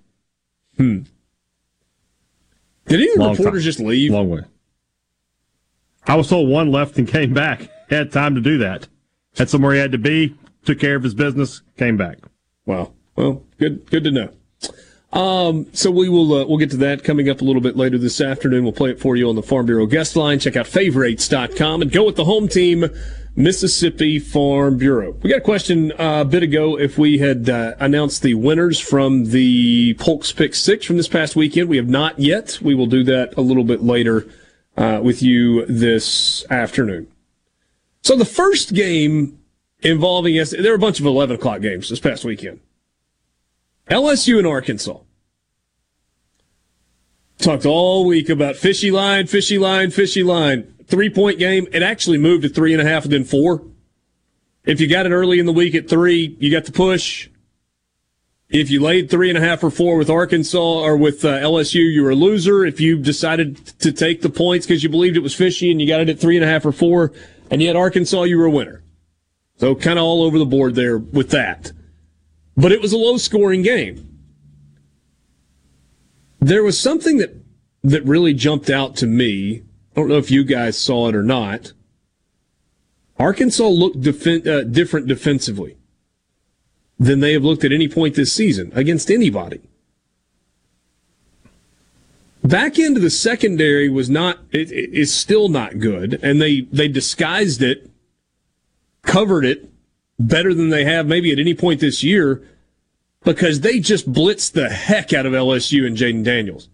Hmm. 0.77 0.99
Did 2.87 3.01
any 3.01 3.09
of 3.09 3.15
the 3.15 3.21
Long 3.21 3.31
reporters 3.35 3.63
time. 3.63 3.65
just 3.65 3.79
leave? 3.79 4.11
Long 4.11 4.29
way. 4.29 4.41
I 6.05 6.15
was 6.15 6.29
told 6.29 6.49
one 6.49 6.71
left 6.71 6.97
and 6.97 7.07
came 7.07 7.33
back. 7.33 7.69
Had 7.89 8.11
time 8.11 8.35
to 8.35 8.41
do 8.41 8.57
that. 8.59 8.87
Had 9.37 9.49
somewhere 9.49 9.73
he 9.73 9.79
had 9.79 9.91
to 9.91 9.97
be. 9.97 10.35
Took 10.65 10.79
care 10.79 10.95
of 10.95 11.03
his 11.03 11.13
business. 11.13 11.61
Came 11.77 11.97
back. 11.97 12.19
Wow. 12.65 12.93
Well, 13.15 13.43
good 13.57 13.89
good 13.89 14.03
to 14.05 14.11
know. 14.11 14.29
Um, 15.13 15.67
so 15.73 15.89
we 15.89 16.09
will 16.09 16.33
uh, 16.33 16.45
we'll 16.45 16.57
get 16.57 16.71
to 16.71 16.77
that 16.77 17.03
coming 17.03 17.29
up 17.29 17.41
a 17.41 17.43
little 17.43 17.61
bit 17.61 17.75
later 17.77 17.97
this 17.97 18.19
afternoon. 18.21 18.63
We'll 18.63 18.73
play 18.73 18.91
it 18.91 18.99
for 18.99 19.15
you 19.15 19.29
on 19.29 19.35
the 19.35 19.43
Farm 19.43 19.65
Bureau 19.65 19.85
guest 19.85 20.15
line. 20.15 20.39
Check 20.39 20.55
out 20.55 20.67
favorites.com 20.67 21.81
and 21.81 21.91
go 21.91 22.05
with 22.05 22.15
the 22.15 22.25
home 22.25 22.47
team, 22.47 22.85
Mississippi 23.38 24.17
Farm 24.17 24.80
Bureau. 24.80 25.12
We 25.21 25.30
got 25.30 25.38
a 25.38 25.41
question 25.41 25.91
uh, 25.91 26.21
a 26.21 26.26
bit 26.26 26.41
ago 26.41 26.78
if 26.80 26.97
we 26.97 27.19
had 27.19 27.47
uh, 27.47 27.76
announced 27.80 28.23
the 28.23 28.34
winners 28.34 28.80
from 28.80 29.26
the 29.26 29.93
Polk's 29.93 30.32
Pick 30.32 30.56
Six 30.56 30.88
from 30.88 30.97
this 30.97 31.08
past 31.08 31.36
weekend. 31.36 31.69
We 31.69 31.78
have 31.78 31.88
not 31.88 32.17
yet. 32.17 32.58
We 32.63 32.73
will 32.73 32.88
do 32.88 33.04
that 33.04 33.38
a 33.38 33.41
little 33.41 33.63
bit 33.63 33.84
later 33.84 34.28
uh, 34.76 35.02
with 35.04 35.21
you 35.21 35.67
this 35.67 36.50
afternoon. 36.50 37.12
So 38.02 38.15
the 38.15 38.26
first 38.26 38.73
game 38.73 39.38
involving 39.82 40.39
us, 40.39 40.50
there 40.50 40.71
were 40.71 40.78
a 40.78 40.80
bunch 40.80 41.00
of 41.00 41.06
11 41.06 41.36
o'clock 41.36 41.62
games 41.62 41.89
this 41.89 42.00
past 42.00 42.26
weekend. 42.26 42.60
LSU 43.88 44.39
and 44.39 44.47
Arkansas. 44.47 44.97
Talked 47.39 47.65
all 47.65 48.06
week 48.06 48.30
about 48.30 48.56
fishy 48.56 48.89
line, 48.89 49.28
fishy 49.28 49.58
line, 49.60 49.91
fishy 49.91 50.23
line. 50.23 50.73
Three 50.88 51.10
point 51.10 51.38
game. 51.38 51.67
It 51.71 51.84
actually 51.84 52.17
moved 52.17 52.43
to 52.43 52.50
three 52.50 52.73
and 52.73 52.82
a 52.82 52.86
half 52.86 53.04
and 53.04 53.13
then 53.13 53.23
four. 53.23 53.63
If 54.65 54.82
you 54.82 54.88
got 54.88 55.06
it 55.06 55.12
early 55.12 55.39
in 55.39 55.45
the 55.45 55.54
week 55.54 55.76
at 55.76 55.88
three, 55.88 56.36
you 56.39 56.52
got 56.52 56.65
the 56.65 56.71
push. 56.71 57.30
If 58.50 58.69
you 58.71 58.82
laid 58.82 59.10
three 59.10 59.30
and 59.30 59.38
a 59.38 59.41
half 59.41 59.63
or 59.63 59.69
four 59.69 59.97
with 59.97 60.10
Arkansas 60.10 60.58
or 60.58 60.95
with 60.95 61.26
uh, 61.26 61.39
LSU, 61.39 61.91
you 61.91 62.02
were 62.04 62.12
a 62.12 62.15
loser. 62.15 62.65
If 62.65 62.80
you 62.80 62.97
decided 62.97 63.58
to 63.80 63.91
take 63.91 64.21
the 64.21 64.30
points 64.30 64.65
because 64.65 64.84
you 64.84 64.89
believed 64.89 65.17
it 65.17 65.23
was 65.23 65.36
fishy 65.36 65.69
and 65.69 65.82
you 65.82 65.88
got 65.88 66.02
it 66.02 66.10
at 66.10 66.19
three 66.19 66.38
and 66.38 66.45
a 66.45 66.47
half 66.47 66.65
or 66.65 66.71
four, 66.71 67.12
and 67.52 67.62
you 67.62 67.67
had 67.67 67.76
Arkansas, 67.76 68.23
you 68.23 68.38
were 68.38 68.45
a 68.45 68.52
winner. 68.52 68.84
So 69.58 69.76
kind 69.76 70.00
of 70.00 70.06
all 70.06 70.23
over 70.23 70.39
the 70.39 70.45
board 70.45 70.76
there 70.76 70.97
with 70.97 71.32
that. 71.32 71.71
But 72.56 72.71
it 72.71 72.82
was 72.82 72.93
a 72.93 72.97
low 72.97 73.17
scoring 73.17 73.63
game. 73.63 74.06
There 76.47 76.63
was 76.63 76.79
something 76.79 77.17
that, 77.17 77.36
that 77.83 78.05
really 78.05 78.33
jumped 78.33 78.69
out 78.69 78.95
to 78.97 79.05
me. 79.05 79.63
I 79.91 79.99
don't 79.99 80.07
know 80.07 80.15
if 80.15 80.31
you 80.31 80.45
guys 80.45 80.77
saw 80.77 81.10
it 81.10 81.15
or 81.15 81.21
not. 81.21 81.73
Arkansas 83.19 83.67
looked 83.67 83.99
defen- 83.99 84.47
uh, 84.47 84.63
different 84.63 85.07
defensively 85.07 85.75
than 86.97 87.19
they 87.19 87.33
have 87.33 87.43
looked 87.43 87.65
at 87.65 87.73
any 87.73 87.89
point 87.89 88.15
this 88.15 88.31
season 88.31 88.71
against 88.73 89.12
anybody. 89.12 89.60
Back 92.45 92.79
into 92.79 93.01
the 93.01 93.10
secondary 93.10 93.89
was 93.89 94.10
not, 94.10 94.39
it, 94.51 94.71
is 94.71 95.13
still 95.13 95.49
not 95.49 95.79
good, 95.79 96.17
and 96.23 96.41
they, 96.41 96.62
they 96.62 96.88
disguised 96.88 97.62
it, 97.62 97.91
covered 99.01 99.43
it 99.43 99.69
better 100.17 100.53
than 100.53 100.69
they 100.69 100.86
have 100.86 101.07
maybe 101.07 101.29
at 101.33 101.39
any 101.39 101.53
point 101.53 101.81
this 101.81 102.05
year 102.05 102.41
because 103.27 103.59
they 103.59 103.77
just 103.81 104.09
blitzed 104.09 104.53
the 104.53 104.69
heck 104.69 105.11
out 105.11 105.25
of 105.25 105.33
LSU 105.33 105.85
and 105.85 105.97
Jayden 105.97 106.23
Daniels. 106.23 106.69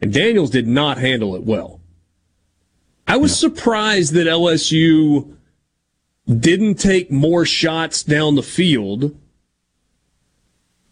And 0.00 0.10
Daniels 0.10 0.48
did 0.48 0.66
not 0.66 0.96
handle 0.96 1.36
it 1.36 1.42
well. 1.42 1.82
I 3.06 3.18
was 3.18 3.38
surprised 3.38 4.14
that 4.14 4.26
LSU 4.26 5.36
didn't 6.26 6.76
take 6.76 7.10
more 7.10 7.44
shots 7.44 8.02
down 8.02 8.36
the 8.36 8.42
field, 8.42 9.18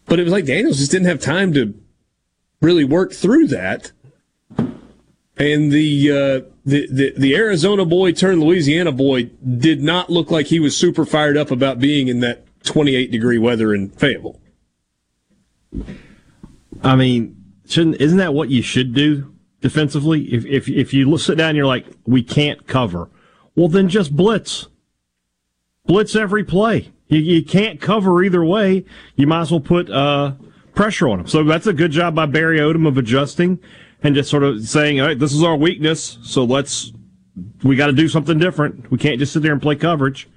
but 0.05 0.19
it 0.19 0.23
was 0.23 0.31
like 0.31 0.45
Daniels 0.45 0.77
just 0.77 0.91
didn't 0.91 1.07
have 1.07 1.19
time 1.19 1.51
to 1.53 1.73
really 2.61 2.83
work 2.83 3.11
through 3.11 3.47
that. 3.47 3.91
And 5.35 5.71
the, 5.71 6.11
uh, 6.11 6.51
the, 6.63 6.87
the, 6.91 7.13
the 7.17 7.35
Arizona 7.35 7.85
boy 7.85 8.11
turned 8.11 8.43
Louisiana 8.43 8.91
boy 8.91 9.31
did 9.57 9.81
not 9.81 10.11
look 10.11 10.29
like 10.29 10.45
he 10.47 10.59
was 10.59 10.77
super 10.77 11.05
fired 11.05 11.37
up 11.37 11.49
about 11.49 11.79
being 11.79 12.07
in 12.07 12.19
that 12.19 12.45
28 12.65 13.09
degree 13.09 13.39
weather 13.39 13.73
in 13.73 13.89
Fayetteville. 13.89 14.39
I 16.83 16.95
mean, 16.95 17.35
shouldn't 17.67 18.01
isn't 18.01 18.17
that 18.17 18.33
what 18.33 18.49
you 18.49 18.61
should 18.61 18.93
do 18.93 19.33
defensively? 19.61 20.23
If 20.33 20.45
if 20.45 20.69
if 20.69 20.93
you 20.93 21.17
sit 21.17 21.37
down, 21.37 21.49
and 21.49 21.57
you're 21.57 21.65
like, 21.65 21.85
we 22.05 22.23
can't 22.23 22.67
cover. 22.67 23.09
Well, 23.55 23.67
then 23.67 23.89
just 23.89 24.15
blitz. 24.15 24.67
Blitz 25.85 26.15
every 26.15 26.43
play. 26.43 26.91
You, 27.07 27.19
you 27.19 27.43
can't 27.43 27.79
cover 27.79 28.23
either 28.23 28.43
way. 28.43 28.85
You 29.15 29.25
might 29.25 29.41
as 29.41 29.51
well 29.51 29.61
put 29.61 29.89
uh, 29.89 30.33
pressure 30.75 31.07
on 31.07 31.19
them. 31.19 31.27
So 31.27 31.43
that's 31.43 31.65
a 31.65 31.73
good 31.73 31.91
job 31.91 32.13
by 32.13 32.25
Barry 32.25 32.59
Odom 32.59 32.87
of 32.87 32.97
adjusting 32.97 33.59
and 34.03 34.13
just 34.13 34.29
sort 34.29 34.43
of 34.43 34.67
saying, 34.67 34.99
all 34.99 35.07
right, 35.07 35.17
this 35.17 35.33
is 35.33 35.43
our 35.43 35.55
weakness. 35.55 36.19
So 36.23 36.43
let's 36.43 36.91
we 37.63 37.75
got 37.75 37.87
to 37.87 37.93
do 37.93 38.07
something 38.07 38.37
different. 38.37 38.91
We 38.91 38.97
can't 38.97 39.19
just 39.19 39.33
sit 39.33 39.41
there 39.41 39.53
and 39.53 39.61
play 39.61 39.75
coverage. 39.75 40.27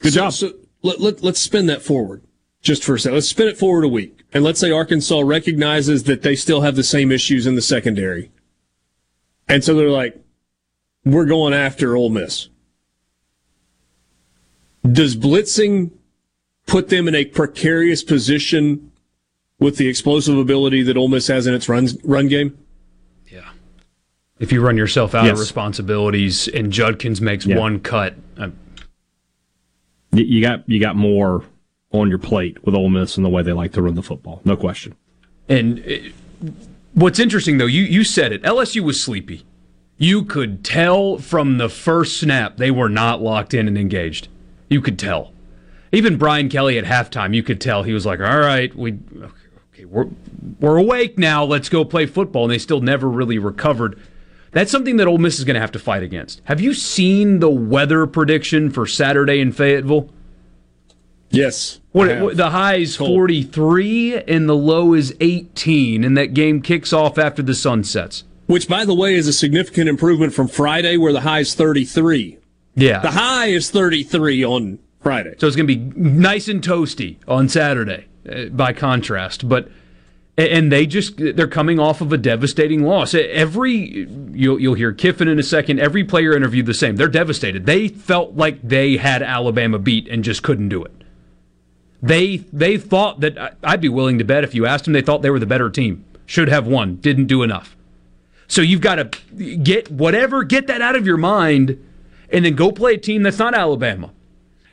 Good 0.00 0.12
so, 0.12 0.20
job. 0.20 0.32
So 0.32 0.52
let, 0.82 1.00
let, 1.00 1.22
let's 1.22 1.40
spin 1.40 1.66
that 1.66 1.82
forward 1.82 2.23
just 2.64 2.82
for 2.82 2.94
a 2.94 2.98
second. 2.98 3.14
Let's 3.14 3.28
spin 3.28 3.46
it 3.46 3.58
forward 3.58 3.84
a 3.84 3.88
week. 3.88 4.22
And 4.32 4.42
let's 4.42 4.58
say 4.58 4.72
Arkansas 4.72 5.20
recognizes 5.20 6.04
that 6.04 6.22
they 6.22 6.34
still 6.34 6.62
have 6.62 6.74
the 6.74 6.82
same 6.82 7.12
issues 7.12 7.46
in 7.46 7.54
the 7.54 7.62
secondary. 7.62 8.32
And 9.46 9.62
so 9.62 9.74
they're 9.74 9.90
like, 9.90 10.18
we're 11.04 11.26
going 11.26 11.52
after 11.52 11.94
Ole 11.94 12.08
Miss. 12.08 12.48
Does 14.90 15.14
blitzing 15.14 15.90
put 16.66 16.88
them 16.88 17.06
in 17.06 17.14
a 17.14 17.26
precarious 17.26 18.02
position 18.02 18.90
with 19.58 19.76
the 19.76 19.86
explosive 19.86 20.36
ability 20.36 20.82
that 20.82 20.96
Ole 20.96 21.08
Miss 21.08 21.26
has 21.28 21.46
in 21.46 21.54
its 21.54 21.68
run, 21.68 21.88
run 22.02 22.28
game? 22.28 22.56
Yeah. 23.30 23.50
If 24.38 24.52
you 24.52 24.62
run 24.62 24.78
yourself 24.78 25.14
out 25.14 25.24
Yes. 25.26 25.34
of 25.34 25.38
responsibilities 25.40 26.48
and 26.48 26.72
Judkins 26.72 27.20
makes 27.20 27.44
Yeah. 27.44 27.58
one 27.58 27.80
cut, 27.80 28.14
uh, 28.38 28.48
you 30.12 30.40
got 30.40 30.68
you 30.68 30.80
got 30.80 30.96
more 30.96 31.44
on 32.00 32.08
your 32.08 32.18
plate 32.18 32.64
with 32.64 32.74
Ole 32.74 32.90
Miss 32.90 33.16
and 33.16 33.24
the 33.24 33.30
way 33.30 33.42
they 33.42 33.52
like 33.52 33.72
to 33.72 33.82
run 33.82 33.94
the 33.94 34.02
football. 34.02 34.40
No 34.44 34.56
question. 34.56 34.96
And 35.48 35.78
it, 35.80 36.12
what's 36.92 37.18
interesting, 37.18 37.58
though, 37.58 37.66
you, 37.66 37.82
you 37.82 38.02
said 38.04 38.32
it. 38.32 38.42
LSU 38.42 38.80
was 38.80 39.00
sleepy. 39.00 39.44
You 39.96 40.24
could 40.24 40.64
tell 40.64 41.18
from 41.18 41.58
the 41.58 41.68
first 41.68 42.18
snap 42.18 42.56
they 42.56 42.70
were 42.70 42.88
not 42.88 43.22
locked 43.22 43.54
in 43.54 43.68
and 43.68 43.78
engaged. 43.78 44.28
You 44.68 44.80
could 44.80 44.98
tell. 44.98 45.32
Even 45.92 46.18
Brian 46.18 46.48
Kelly 46.48 46.76
at 46.78 46.84
halftime, 46.84 47.32
you 47.32 47.44
could 47.44 47.60
tell 47.60 47.84
he 47.84 47.92
was 47.92 48.04
like, 48.04 48.18
"All 48.18 48.40
right, 48.40 48.74
we 48.74 48.98
okay, 49.72 49.84
we're 49.84 50.08
we're 50.58 50.76
awake 50.78 51.16
now. 51.16 51.44
Let's 51.44 51.68
go 51.68 51.84
play 51.84 52.06
football." 52.06 52.44
And 52.44 52.52
they 52.52 52.58
still 52.58 52.80
never 52.80 53.08
really 53.08 53.38
recovered. 53.38 54.00
That's 54.50 54.72
something 54.72 54.96
that 54.96 55.06
Ole 55.06 55.18
Miss 55.18 55.38
is 55.38 55.44
going 55.44 55.54
to 55.54 55.60
have 55.60 55.70
to 55.72 55.78
fight 55.78 56.02
against. 56.02 56.40
Have 56.44 56.60
you 56.60 56.74
seen 56.74 57.38
the 57.38 57.50
weather 57.50 58.06
prediction 58.08 58.70
for 58.70 58.84
Saturday 58.84 59.38
in 59.38 59.52
Fayetteville? 59.52 60.10
Yes. 61.34 61.80
What, 61.92 62.20
what- 62.20 62.36
the 62.36 62.50
high 62.50 62.76
is 62.76 62.96
43 62.96 64.22
and 64.22 64.48
the 64.48 64.56
low 64.56 64.94
is 64.94 65.14
18, 65.20 66.04
and 66.04 66.16
that 66.16 66.34
game 66.34 66.62
kicks 66.62 66.92
off 66.92 67.18
after 67.18 67.42
the 67.42 67.54
sun 67.54 67.84
sets. 67.84 68.24
Which, 68.46 68.68
by 68.68 68.84
the 68.84 68.94
way, 68.94 69.14
is 69.14 69.26
a 69.26 69.32
significant 69.32 69.88
improvement 69.88 70.34
from 70.34 70.48
Friday 70.48 70.96
where 70.96 71.12
the 71.12 71.20
high 71.20 71.40
is 71.40 71.54
33. 71.54 72.38
Yeah. 72.74 73.00
The 73.00 73.12
high 73.12 73.46
is 73.46 73.70
33 73.70 74.44
on 74.44 74.78
Friday. 75.00 75.34
so 75.38 75.46
it's 75.46 75.56
going 75.56 75.66
to 75.66 75.76
be 75.76 75.98
nice 75.98 76.48
and 76.48 76.62
toasty 76.62 77.16
on 77.28 77.48
Saturday, 77.48 78.06
uh, 78.30 78.46
by 78.46 78.72
contrast. 78.72 79.48
But 79.48 79.70
and 80.36 80.72
they 80.72 80.84
just 80.86 81.14
they're 81.16 81.46
coming 81.46 81.78
off 81.78 82.00
of 82.00 82.12
a 82.12 82.18
devastating 82.18 82.82
loss. 82.82 83.14
Every 83.14 84.08
you'll 84.32 84.60
you'll 84.60 84.74
hear 84.74 84.92
Kiffin 84.92 85.28
in 85.28 85.38
a 85.38 85.42
second. 85.44 85.78
Every 85.78 86.02
player 86.04 86.34
interviewed 86.36 86.66
the 86.66 86.74
same. 86.74 86.96
They're 86.96 87.06
devastated. 87.08 87.66
They 87.66 87.86
felt 87.88 88.34
like 88.34 88.60
they 88.62 88.96
had 88.96 89.22
Alabama 89.22 89.78
beat 89.78 90.08
and 90.08 90.24
just 90.24 90.42
couldn't 90.42 90.70
do 90.70 90.82
it. 90.82 91.03
They 92.04 92.36
they 92.52 92.76
thought 92.76 93.20
that 93.20 93.38
uh, 93.38 93.50
I'd 93.62 93.80
be 93.80 93.88
willing 93.88 94.18
to 94.18 94.24
bet 94.24 94.44
if 94.44 94.54
you 94.54 94.66
asked 94.66 94.84
them, 94.84 94.92
they 94.92 95.00
thought 95.00 95.22
they 95.22 95.30
were 95.30 95.38
the 95.38 95.46
better 95.46 95.70
team. 95.70 96.04
Should 96.26 96.48
have 96.48 96.66
won. 96.66 96.96
Didn't 96.96 97.26
do 97.26 97.42
enough. 97.42 97.74
So 98.46 98.60
you've 98.60 98.82
got 98.82 98.96
to 98.96 99.56
get 99.56 99.90
whatever, 99.90 100.44
get 100.44 100.66
that 100.66 100.82
out 100.82 100.96
of 100.96 101.06
your 101.06 101.16
mind, 101.16 101.82
and 102.30 102.44
then 102.44 102.56
go 102.56 102.70
play 102.70 102.94
a 102.94 102.98
team 102.98 103.22
that's 103.22 103.38
not 103.38 103.54
Alabama. 103.54 104.10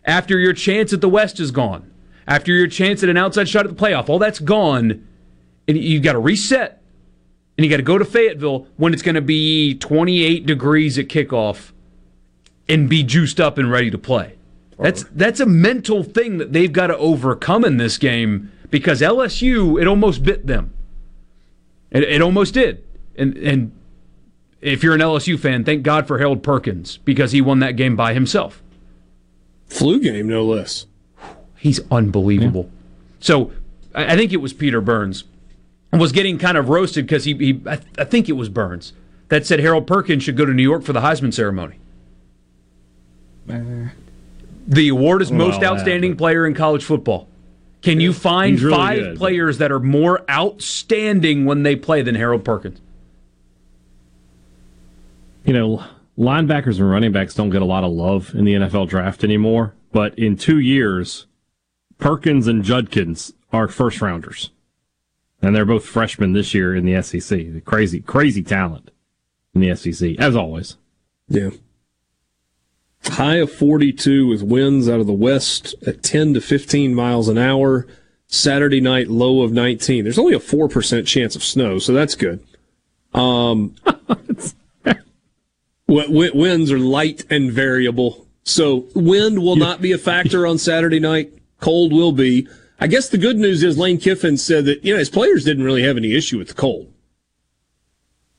After 0.03 0.37
your 0.37 0.51
chance 0.51 0.91
at 0.91 0.99
the 0.99 1.07
West 1.07 1.39
is 1.39 1.51
gone, 1.51 1.89
after 2.27 2.51
your 2.51 2.67
chance 2.67 3.01
at 3.01 3.07
an 3.07 3.15
outside 3.15 3.47
shot 3.47 3.65
at 3.65 3.75
the 3.75 3.81
playoff, 3.81 4.09
all 4.09 4.19
that's 4.19 4.39
gone, 4.39 5.07
and 5.69 5.77
you've 5.77 6.03
got 6.03 6.13
to 6.13 6.19
reset, 6.19 6.81
and 7.57 7.63
you 7.63 7.71
got 7.71 7.77
to 7.77 7.83
go 7.83 7.97
to 7.97 8.03
Fayetteville 8.03 8.67
when 8.75 8.93
it's 8.93 9.01
going 9.01 9.15
to 9.15 9.21
be 9.21 9.75
28 9.75 10.45
degrees 10.45 10.99
at 10.99 11.07
kickoff, 11.07 11.71
and 12.67 12.89
be 12.89 13.03
juiced 13.03 13.39
up 13.39 13.57
and 13.57 13.71
ready 13.71 13.89
to 13.89 13.97
play. 13.97 14.35
That's 14.81 15.03
that's 15.11 15.39
a 15.39 15.45
mental 15.45 16.03
thing 16.03 16.39
that 16.39 16.53
they've 16.53 16.71
got 16.71 16.87
to 16.87 16.97
overcome 16.97 17.63
in 17.63 17.77
this 17.77 17.99
game 17.99 18.51
because 18.71 18.99
LSU 18.99 19.79
it 19.79 19.87
almost 19.87 20.23
bit 20.23 20.47
them. 20.47 20.73
It, 21.91 22.03
it 22.03 22.21
almost 22.21 22.55
did, 22.55 22.83
and 23.15 23.37
and 23.37 23.71
if 24.59 24.83
you're 24.83 24.95
an 24.95 25.01
LSU 25.01 25.39
fan, 25.39 25.63
thank 25.63 25.83
God 25.83 26.07
for 26.07 26.17
Harold 26.17 26.41
Perkins 26.41 26.97
because 26.97 27.31
he 27.31 27.41
won 27.41 27.59
that 27.59 27.75
game 27.75 27.95
by 27.95 28.13
himself. 28.13 28.63
Flu 29.67 29.99
game, 29.99 30.27
no 30.27 30.43
less. 30.43 30.87
He's 31.57 31.79
unbelievable. 31.91 32.69
So 33.19 33.51
I 33.93 34.13
I 34.13 34.15
think 34.17 34.33
it 34.33 34.37
was 34.37 34.51
Peter 34.51 34.81
Burns 34.81 35.25
was 35.93 36.11
getting 36.11 36.39
kind 36.39 36.57
of 36.57 36.69
roasted 36.69 37.05
because 37.05 37.25
he, 37.25 37.35
he 37.35 37.61
I, 37.67 37.79
I 37.99 38.03
think 38.03 38.29
it 38.29 38.33
was 38.33 38.49
Burns 38.49 38.93
that 39.27 39.45
said 39.45 39.59
Harold 39.59 39.85
Perkins 39.85 40.23
should 40.23 40.37
go 40.37 40.45
to 40.45 40.53
New 40.53 40.63
York 40.63 40.83
for 40.83 40.93
the 40.93 41.01
Heisman 41.01 41.33
ceremony. 41.33 41.75
Uh, 43.47 43.89
The 44.71 44.87
award 44.89 45.21
is 45.21 45.31
most 45.31 45.61
Well, 45.61 45.73
outstanding 45.73 46.11
yeah, 46.11 46.15
but- 46.15 46.19
player 46.19 46.47
in 46.47 46.53
college 46.55 46.83
football. 46.83 47.27
Can 47.81 47.99
you 47.99 48.13
find 48.13 48.59
really 48.61 48.75
five 48.77 48.99
good. 48.99 49.17
players 49.17 49.57
that 49.57 49.71
are 49.71 49.79
more 49.79 50.23
outstanding 50.29 51.45
when 51.45 51.63
they 51.63 51.75
play 51.75 52.01
than 52.03 52.13
Harold 52.15 52.45
Perkins? 52.45 52.79
You 55.45 55.53
know, 55.53 55.83
linebackers 56.17 56.77
and 56.79 56.89
running 56.89 57.11
backs 57.11 57.33
don't 57.33 57.49
get 57.49 57.61
a 57.61 57.65
lot 57.65 57.83
of 57.83 57.91
love 57.91 58.33
in 58.35 58.45
the 58.45 58.53
NFL 58.53 58.87
draft 58.87 59.23
anymore. 59.23 59.73
But 59.91 60.17
in 60.17 60.37
two 60.37 60.59
years, 60.59 61.25
Perkins 61.97 62.47
and 62.47 62.63
Judkins 62.63 63.33
are 63.51 63.67
first 63.67 63.99
rounders. 64.01 64.51
And 65.41 65.55
they're 65.55 65.65
both 65.65 65.83
freshmen 65.85 66.33
this 66.33 66.53
year 66.53 66.75
in 66.75 66.85
the 66.85 67.01
SEC. 67.01 67.65
Crazy, 67.65 67.99
crazy 67.99 68.43
talent 68.43 68.91
in 69.55 69.61
the 69.61 69.75
SEC, 69.75 70.15
as 70.19 70.35
always. 70.35 70.77
Yeah. 71.27 71.49
High 73.05 73.37
of 73.37 73.51
42 73.51 74.27
with 74.27 74.43
winds 74.43 74.87
out 74.87 74.99
of 74.99 75.07
the 75.07 75.13
west 75.13 75.75
at 75.85 76.03
10 76.03 76.35
to 76.35 76.41
15 76.41 76.93
miles 76.93 77.27
an 77.27 77.37
hour. 77.37 77.87
Saturday 78.27 78.79
night 78.79 79.09
low 79.09 79.41
of 79.41 79.51
19. 79.51 80.03
There's 80.03 80.17
only 80.17 80.33
a 80.33 80.39
4% 80.39 81.05
chance 81.05 81.35
of 81.35 81.43
snow, 81.43 81.79
so 81.79 81.93
that's 81.93 82.15
good. 82.15 82.41
Um, 83.13 83.75
winds 85.87 86.71
are 86.71 86.79
light 86.79 87.25
and 87.29 87.51
variable. 87.51 88.25
So 88.43 88.87
wind 88.95 89.39
will 89.39 89.57
not 89.57 89.81
be 89.81 89.91
a 89.91 89.97
factor 89.97 90.47
on 90.47 90.57
Saturday 90.57 90.99
night. 90.99 91.33
Cold 91.59 91.91
will 91.91 92.13
be. 92.13 92.47
I 92.79 92.87
guess 92.87 93.09
the 93.09 93.17
good 93.17 93.37
news 93.37 93.63
is 93.63 93.77
Lane 93.77 93.99
Kiffin 93.99 94.37
said 94.37 94.65
that, 94.65 94.83
you 94.83 94.93
know, 94.93 94.99
his 94.99 95.09
players 95.09 95.43
didn't 95.43 95.65
really 95.65 95.83
have 95.83 95.97
any 95.97 96.15
issue 96.15 96.37
with 96.37 96.47
the 96.47 96.53
cold. 96.53 96.91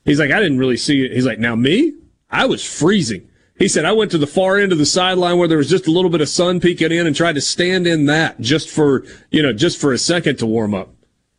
He's 0.05 0.19
like, 0.19 0.31
I 0.31 0.41
didn't 0.41 0.57
really 0.57 0.75
see 0.75 1.05
it. 1.05 1.13
He's 1.13 1.25
like, 1.25 1.39
now 1.39 1.55
me, 1.55 1.93
I 2.29 2.45
was 2.45 2.65
freezing. 2.65 3.29
He 3.59 3.67
said, 3.67 3.85
I 3.85 3.91
went 3.91 4.09
to 4.11 4.17
the 4.17 4.27
far 4.27 4.57
end 4.57 4.71
of 4.71 4.77
the 4.79 4.85
sideline 4.85 5.37
where 5.37 5.47
there 5.47 5.59
was 5.59 5.69
just 5.69 5.87
a 5.87 5.91
little 5.91 6.09
bit 6.09 6.21
of 6.21 6.29
sun 6.29 6.59
peeking 6.59 6.91
in 6.91 7.05
and 7.05 7.15
tried 7.15 7.35
to 7.35 7.41
stand 7.41 7.85
in 7.85 8.05
that 8.07 8.39
just 8.41 8.69
for, 8.69 9.05
you 9.31 9.43
know, 9.43 9.53
just 9.53 9.79
for 9.79 9.93
a 9.93 9.97
second 9.97 10.37
to 10.39 10.45
warm 10.47 10.73
up. 10.73 10.93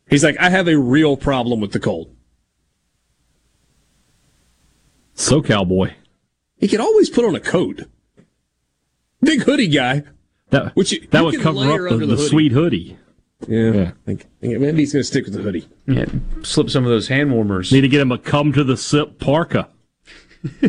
He's 0.09 0.23
like, 0.23 0.37
I 0.39 0.49
have 0.49 0.67
a 0.67 0.77
real 0.77 1.17
problem 1.17 1.59
with 1.59 1.71
the 1.73 1.79
cold. 1.79 2.15
So 5.13 5.41
cowboy. 5.41 5.93
He 6.57 6.67
could 6.67 6.79
always 6.79 7.09
put 7.09 7.25
on 7.25 7.35
a 7.35 7.39
coat. 7.39 7.83
Big 9.21 9.41
hoodie 9.43 9.67
guy. 9.67 10.03
That, 10.51 10.75
Which 10.75 10.91
you- 10.91 11.07
that 11.11 11.19
you 11.19 11.25
would 11.25 11.41
cover 11.41 11.87
up 11.87 11.93
the, 11.93 11.97
the, 11.97 12.05
the 12.05 12.15
hoodie. 12.15 12.27
sweet 12.29 12.51
hoodie. 12.51 12.97
Yeah. 13.47 13.71
Yeah. 13.71 13.81
I 13.91 14.05
think, 14.05 14.21
I 14.41 14.47
think 14.47 14.59
maybe 14.59 14.77
he's 14.79 14.93
going 14.93 15.01
to 15.01 15.07
stick 15.07 15.25
with 15.25 15.33
the 15.33 15.41
hoodie. 15.41 15.67
Yeah, 15.87 16.05
slip 16.43 16.69
some 16.69 16.83
of 16.85 16.89
those 16.89 17.07
hand 17.09 17.31
warmers. 17.33 17.71
Need 17.71 17.81
to 17.81 17.87
get 17.89 17.99
him 18.01 18.11
a 18.11 18.17
come 18.17 18.53
to 18.53 18.63
the 18.63 18.77
sip 18.77 19.19
parka. 19.19 19.67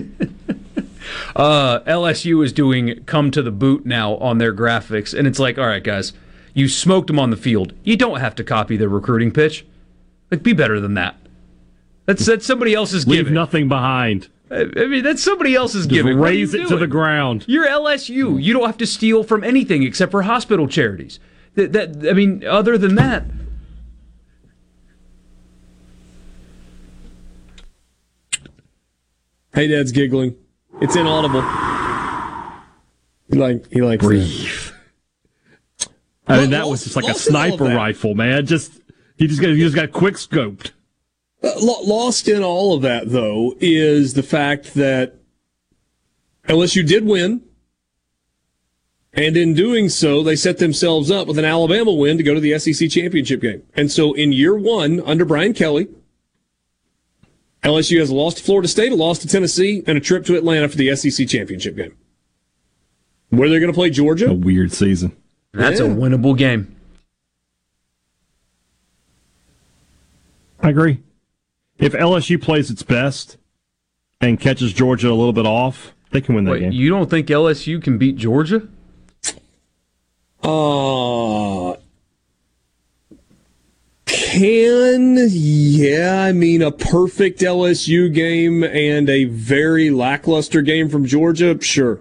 Uh, 1.37 1.81
LSU 1.81 2.43
is 2.43 2.51
doing 2.51 3.05
come 3.05 3.31
to 3.31 3.43
the 3.43 3.51
boot 3.51 3.85
now 3.85 4.17
on 4.17 4.39
their 4.39 4.55
graphics, 4.55 5.17
and 5.17 5.29
it's 5.29 5.39
like, 5.39 5.59
all 5.59 5.67
right, 5.67 5.85
guys, 5.85 6.15
you 6.55 6.67
smoked 6.67 7.09
them 7.09 7.19
on 7.19 7.29
the 7.29 7.37
field. 7.37 7.75
You 7.85 7.95
don't 7.95 8.21
have 8.21 8.35
to 8.37 8.45
copy 8.45 8.79
their 8.79 8.89
recruiting 8.89 9.31
pitch. 9.31 9.67
Like, 10.31 10.43
be 10.43 10.55
better 10.55 10.81
than 10.81 10.95
that. 10.95 11.15
That's 12.07 12.25
that's 12.25 12.47
somebody 12.47 12.73
else's 12.73 13.07
Leave 13.07 13.21
giving. 13.21 13.35
nothing 13.35 13.69
behind. 13.69 14.29
I 14.51 14.63
I 14.63 14.87
mean, 14.87 15.05
that's 15.05 15.23
somebody 15.23 15.55
else's 15.55 15.83
Just 15.83 15.91
giving. 15.91 16.19
What 16.19 16.31
raise 16.31 16.55
you 16.55 16.63
it 16.63 16.69
to 16.69 16.77
the 16.79 16.87
ground. 16.87 17.45
You're 17.47 17.67
LSU. 17.67 18.43
You 18.43 18.55
don't 18.55 18.65
have 18.65 18.79
to 18.79 18.87
steal 18.87 19.23
from 19.23 19.45
anything 19.45 19.83
except 19.83 20.13
for 20.13 20.23
hospital 20.23 20.67
charities. 20.67 21.21
That, 21.55 21.75
that 21.75 22.09
I 22.09 22.15
mean, 22.15 22.45
other 22.47 22.79
than 22.79 22.95
that, 22.95 23.27
Hey, 29.53 29.69
Dad's 29.69 29.93
giggling. 29.93 30.37
It's 30.81 30.97
inaudible. 30.97 31.43
He 33.31 33.39
like 33.39 33.73
he 33.73 33.81
likes 33.81 34.05
Breathe. 34.05 34.73
I 36.29 36.41
mean, 36.41 36.51
that 36.51 36.67
was 36.69 36.85
just 36.85 36.97
like 36.97 37.05
a 37.05 37.09
Lost 37.09 37.29
in 37.29 37.37
all 37.37 37.45
of 37.45 37.49
sniper 37.51 37.65
rifle, 37.75 38.15
man. 38.15 38.47
Just 38.47 38.73
he 39.17 39.27
just 39.27 39.41
got 39.41 39.51
he 39.51 39.59
just 39.59 39.75
got 39.75 39.93
quick 39.93 40.15
scoped. 40.15 40.73
Uh, 41.43 41.53
lost 41.59 42.29
in 42.29 42.43
all 42.43 42.75
of 42.75 42.83
that, 42.83 43.11
though, 43.11 43.55
is 43.61 44.15
the 44.15 44.23
fact 44.23 44.75
that 44.75 45.15
LSU 46.49 46.87
did 46.87 47.07
win. 47.07 47.43
And 49.13 49.37
in 49.37 49.55
doing 49.55 49.89
so, 49.89 50.23
they 50.23 50.37
set 50.37 50.59
themselves 50.59 51.11
up 51.11 51.27
with 51.27 51.39
an 51.39 51.45
Alabama 51.45 51.93
win 51.93 52.19
to 52.19 52.23
go 52.23 52.35
to 52.35 52.41
the 52.41 52.59
SEC 52.59 52.91
championship 52.91 53.41
game. 53.41 53.63
And 53.75 53.91
so 53.91 54.13
in 54.13 54.33
year 54.33 54.55
one, 54.55 55.01
under 55.07 55.25
Brian 55.25 55.55
Kelly, 55.55 55.89
LSU 57.63 57.99
has 57.99 58.11
a 58.11 58.15
loss 58.15 58.35
to 58.35 58.43
Florida 58.43 58.69
State, 58.69 58.93
a 58.93 58.95
loss 58.95 59.19
to 59.21 59.29
Tennessee, 59.29 59.83
and 59.87 59.97
a 59.99 60.01
trip 60.01 60.25
to 60.27 60.37
Atlanta 60.37 60.69
for 60.69 60.77
the 60.77 60.95
SEC 60.95 61.27
championship 61.29 61.77
game. 61.77 61.97
Where 63.31 63.49
they're 63.49 63.61
going 63.61 63.73
to 63.73 63.77
play 63.77 63.91
Georgia? 63.91 64.29
A 64.31 64.35
weird 64.35 64.73
season. 64.73 65.17
that's 65.53 65.81
a 65.81 65.85
winnable 65.85 66.37
game. 66.37 66.77
I 70.61 70.71
agree. 70.71 71.03
If 71.79 71.93
LSU 71.93 72.41
plays 72.41 72.71
its 72.71 72.83
best 72.83 73.37
and 74.21 74.41
catches 74.41 74.73
Georgia 74.73 75.09
a 75.09 75.15
little 75.15 75.33
bit 75.33 75.47
off, 75.47 75.93
they 76.11 76.21
can 76.21 76.35
win 76.35 76.45
that 76.45 76.53
Wait, 76.53 76.61
game. 76.61 76.73
you 76.73 76.89
don't 76.89 77.11
think 77.11 77.27
LSU 77.29 77.83
can 77.83 77.99
beat 77.99 78.17
Georgia? 78.17 78.67
Uh, 80.43 81.75
can, 84.17 85.19
yeah, 85.31 86.23
I 86.23 86.33
mean, 86.33 86.63
a 86.63 86.73
perfect 86.73 87.41
LSU 87.41 88.13
game 88.13 88.65
and 88.65 89.11
a 89.11 89.25
very 89.25 89.91
lackluster 89.91 90.63
game 90.63 90.89
from 90.89 91.05
Georgia, 91.05 91.61
sure. 91.61 92.01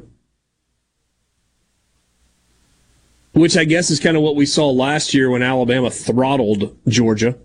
Which 3.34 3.58
I 3.58 3.66
guess 3.66 3.90
is 3.90 4.00
kind 4.00 4.16
of 4.16 4.24
what 4.24 4.38
we 4.38 4.46
saw 4.46 4.70
last 4.70 5.14
year 5.14 5.30
when 5.30 5.44
Alabama 5.44 5.92
throttled 5.92 6.78
Georgia. 6.88 7.38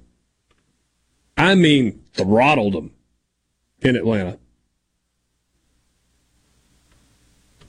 I 1.36 1.56
mean, 1.56 2.00
throttled 2.12 2.74
them 2.74 2.92
in 3.80 3.96
Atlanta. 3.96 4.38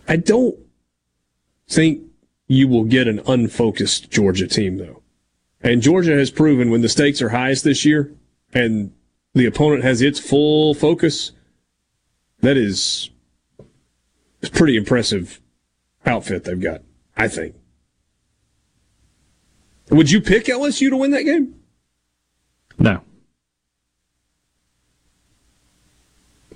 I 0.07 0.17
don't 0.17 0.55
think 1.67 2.03
you 2.47 2.67
will 2.67 2.83
get 2.83 3.07
an 3.07 3.21
unfocused 3.25 4.11
Georgia 4.11 4.47
team, 4.47 4.77
though. 4.77 5.00
And 5.63 5.81
Georgia 5.81 6.13
has 6.13 6.31
proven 6.31 6.71
when 6.71 6.81
the 6.81 6.89
stakes 6.89 7.21
are 7.21 7.29
highest 7.29 7.63
this 7.63 7.85
year 7.85 8.11
and 8.53 8.91
the 9.33 9.45
opponent 9.45 9.83
has 9.83 10.01
its 10.01 10.19
full 10.19 10.73
focus, 10.73 11.31
that 12.41 12.57
is 12.57 13.09
a 14.43 14.49
pretty 14.49 14.75
impressive 14.75 15.39
outfit 16.05 16.43
they've 16.43 16.59
got, 16.59 16.81
I 17.15 17.27
think. 17.27 17.55
Would 19.91 20.09
you 20.09 20.21
pick 20.21 20.45
LSU 20.45 20.89
to 20.89 20.97
win 20.97 21.11
that 21.11 21.23
game? 21.23 21.55
No. 22.79 23.01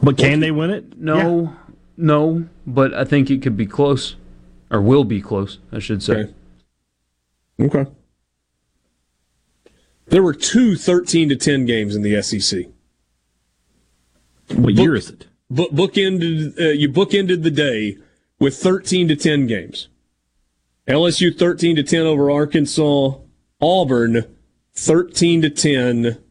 But 0.01 0.17
can 0.17 0.39
they 0.39 0.51
win 0.51 0.71
it? 0.71 0.97
No, 0.97 1.55
no, 1.97 2.47
but 2.65 2.93
I 2.93 3.05
think 3.05 3.29
it 3.29 3.41
could 3.41 3.57
be 3.57 3.65
close, 3.65 4.15
or 4.69 4.81
will 4.81 5.03
be 5.03 5.21
close, 5.21 5.59
I 5.71 5.79
should 5.79 6.01
say. 6.03 6.33
Okay. 7.59 7.79
Okay. 7.79 7.91
There 10.07 10.23
were 10.23 10.33
two 10.33 10.75
13 10.75 11.29
to 11.29 11.35
10 11.35 11.65
games 11.65 11.95
in 11.95 12.01
the 12.01 12.21
SEC. 12.21 12.65
What 14.55 14.75
year 14.75 14.95
is 14.95 15.09
it? 15.09 15.27
book 15.49 15.71
bookended 15.71 16.59
uh, 16.59 16.69
you 16.69 16.89
bookended 16.89 17.43
the 17.43 17.51
day 17.51 17.97
with 18.39 18.57
13 18.57 19.07
to 19.07 19.15
10 19.15 19.47
games. 19.47 19.89
LSU 20.87 21.35
13 21.35 21.77
to 21.77 21.83
10 21.83 22.01
over 22.01 22.29
Arkansas, 22.29 23.15
Auburn 23.61 24.35
13 24.73 25.41
to 25.41 25.49
10 25.49 26.21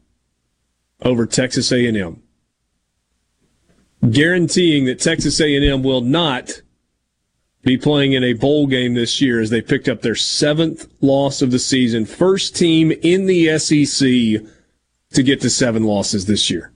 over 1.01 1.25
Texas 1.25 1.71
A&M. 1.71 2.21
Guaranteeing 4.09 4.85
that 4.85 4.99
Texas 4.99 5.41
A&M 5.41 5.83
will 5.83 6.01
not 6.01 6.61
be 7.65 7.77
playing 7.77 8.13
in 8.13 8.23
a 8.23 8.33
bowl 8.33 8.67
game 8.67 8.93
this 8.93 9.19
year 9.19 9.41
as 9.41 9.49
they 9.49 9.59
picked 9.61 9.89
up 9.89 10.01
their 10.03 10.15
seventh 10.15 10.87
loss 11.01 11.41
of 11.41 11.49
the 11.51 11.57
season. 11.59 12.05
First 12.05 12.55
team 12.55 12.91
in 12.91 13.25
the 13.25 13.57
SEC 13.57 14.07
to 15.13 15.23
get 15.23 15.41
to 15.41 15.49
seven 15.49 15.83
losses 15.83 16.25
this 16.27 16.49
year. 16.49 16.71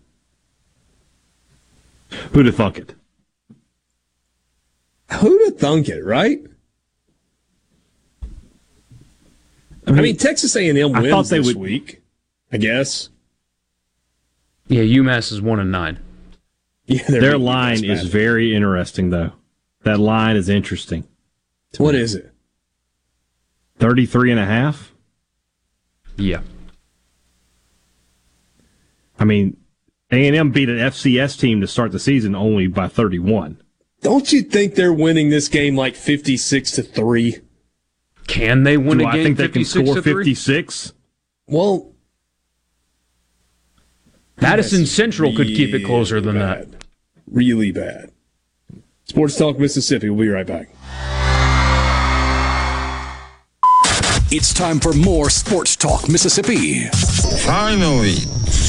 Who'd 2.31 2.48
have 2.48 2.56
thunk 2.56 2.79
it? 2.79 2.96
Who'd 5.13 5.42
have 5.46 5.60
thunk 5.60 5.90
it, 5.90 6.04
right? 6.04 6.42
I 9.85 9.92
mean, 9.92 10.17
Texas 10.17 10.56
A&M 10.56 10.75
I 10.96 11.00
wins 11.02 11.10
thought 11.12 11.25
they 11.27 11.37
this 11.37 11.48
would- 11.48 11.58
week, 11.58 12.02
I 12.52 12.58
guess. 12.58 13.10
Yeah, 14.67 14.81
UMass 14.83 15.31
is 15.31 15.42
one 15.42 15.60
and 15.60 15.71
nine. 15.71 16.00
Yeah, 16.85 17.04
Their 17.08 17.37
line 17.37 17.83
is 17.83 18.08
very 18.08 18.56
interesting, 18.56 19.10
though. 19.12 19.33
That 19.90 20.00
line 20.00 20.35
is 20.35 20.50
interesting. 20.50 21.08
What 21.79 21.96
is 21.96 22.13
it? 22.13 22.31
33 23.79 24.29
and 24.29 24.40
a 24.40 24.46
half? 24.46 24.94
Yeah, 26.15 26.42
I 29.17 29.23
mean, 29.25 29.58
A&M 30.12 30.52
beat 30.52 30.69
an 30.69 30.77
FCS 30.77 31.40
team 31.40 31.60
to 31.62 31.67
start 31.67 31.92
the 31.92 31.98
season 31.98 32.35
only 32.35 32.67
by 32.67 32.87
31. 32.87 33.60
Don't 34.02 34.31
you 34.31 34.44
think 34.44 34.75
they're 34.75 34.94
winning 34.94 35.29
this 35.31 35.48
game 35.48 35.75
like 35.75 35.96
fifty-six 35.96 36.71
to 36.73 36.83
three? 36.83 37.37
Can 38.27 38.63
they 38.63 38.77
win 38.77 39.00
Do 39.00 39.06
a 39.06 39.08
I 39.08 39.13
game 39.13 39.23
think 39.23 39.37
they 39.37 39.48
can 39.48 39.65
score 39.65 40.00
56? 40.02 40.94
Well, 41.48 41.94
Madison 44.40 44.85
Central 44.85 45.35
could 45.35 45.48
keep 45.48 45.73
it 45.73 45.83
closer 45.83 46.21
than 46.21 46.35
bad. 46.35 46.73
that. 46.73 46.85
Really 47.25 47.71
bad. 47.71 48.12
Sports 49.10 49.36
Talk 49.38 49.58
Mississippi. 49.58 50.12
We'll 50.12 50.28
be 50.28 50.30
right 50.30 50.46
back. 50.46 50.70
It's 54.32 54.54
time 54.54 54.80
for 54.80 54.94
more 54.94 55.32
Sports 55.32 55.76
Talk 55.76 56.08
Mississippi 56.08 56.86
Finally. 57.44 58.18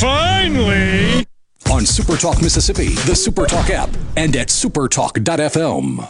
Finally! 0.01 1.27
on 1.71 1.85
Super 1.85 2.17
Talk 2.17 2.41
Mississippi, 2.41 2.89
the 3.05 3.15
Super 3.15 3.45
Talk 3.47 3.69
app, 3.69 3.91
and 4.17 4.35
at 4.35 4.49
supertalk.fm. 4.49 6.09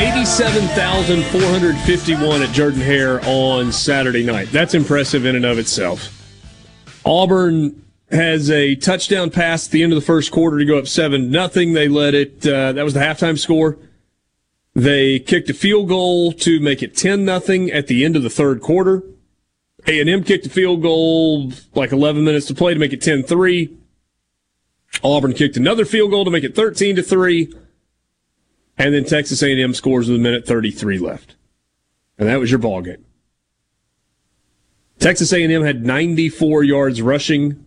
87,451 0.00 2.42
at 2.42 2.54
Jordan 2.54 2.80
Hare 2.80 3.20
on 3.26 3.70
Saturday 3.70 4.24
night. 4.24 4.50
That's 4.50 4.72
impressive 4.72 5.26
in 5.26 5.36
and 5.36 5.44
of 5.44 5.58
itself. 5.58 6.08
Auburn 7.04 7.84
has 8.10 8.50
a 8.50 8.76
touchdown 8.76 9.28
pass 9.28 9.66
at 9.66 9.72
the 9.72 9.82
end 9.82 9.92
of 9.92 9.96
the 9.96 10.04
first 10.04 10.32
quarter 10.32 10.58
to 10.58 10.64
go 10.64 10.78
up 10.78 10.88
7 10.88 11.30
nothing. 11.30 11.74
They 11.74 11.86
let 11.86 12.14
it, 12.14 12.46
uh, 12.46 12.72
that 12.72 12.82
was 12.82 12.94
the 12.94 13.00
halftime 13.00 13.38
score. 13.38 13.76
They 14.74 15.18
kicked 15.18 15.50
a 15.50 15.54
field 15.54 15.90
goal 15.90 16.32
to 16.32 16.60
make 16.60 16.82
it 16.82 16.96
10 16.96 17.26
nothing 17.26 17.70
at 17.70 17.86
the 17.86 18.02
end 18.02 18.16
of 18.16 18.22
the 18.22 18.30
third 18.30 18.62
quarter. 18.62 19.02
A&M 19.86 20.24
kicked 20.24 20.46
a 20.46 20.50
field 20.50 20.80
goal 20.80 21.52
like 21.74 21.92
11 21.92 22.24
minutes 22.24 22.46
to 22.46 22.54
play 22.54 22.72
to 22.72 22.80
make 22.80 22.94
it 22.94 23.02
10-3. 23.02 23.76
Auburn 25.04 25.34
kicked 25.34 25.58
another 25.58 25.84
field 25.84 26.10
goal 26.10 26.24
to 26.24 26.30
make 26.30 26.44
it 26.44 26.56
13 26.56 26.96
to 26.96 27.02
3. 27.02 27.52
And 28.80 28.94
then 28.94 29.04
Texas 29.04 29.42
A&M 29.42 29.74
scores 29.74 30.08
with 30.08 30.18
a 30.18 30.22
minute 30.22 30.46
33 30.46 30.98
left. 30.98 31.36
And 32.18 32.26
that 32.30 32.40
was 32.40 32.50
your 32.50 32.58
ball 32.58 32.80
game. 32.80 33.04
Texas 34.98 35.34
A&M 35.34 35.62
had 35.62 35.84
94 35.84 36.64
yards 36.64 37.02
rushing 37.02 37.62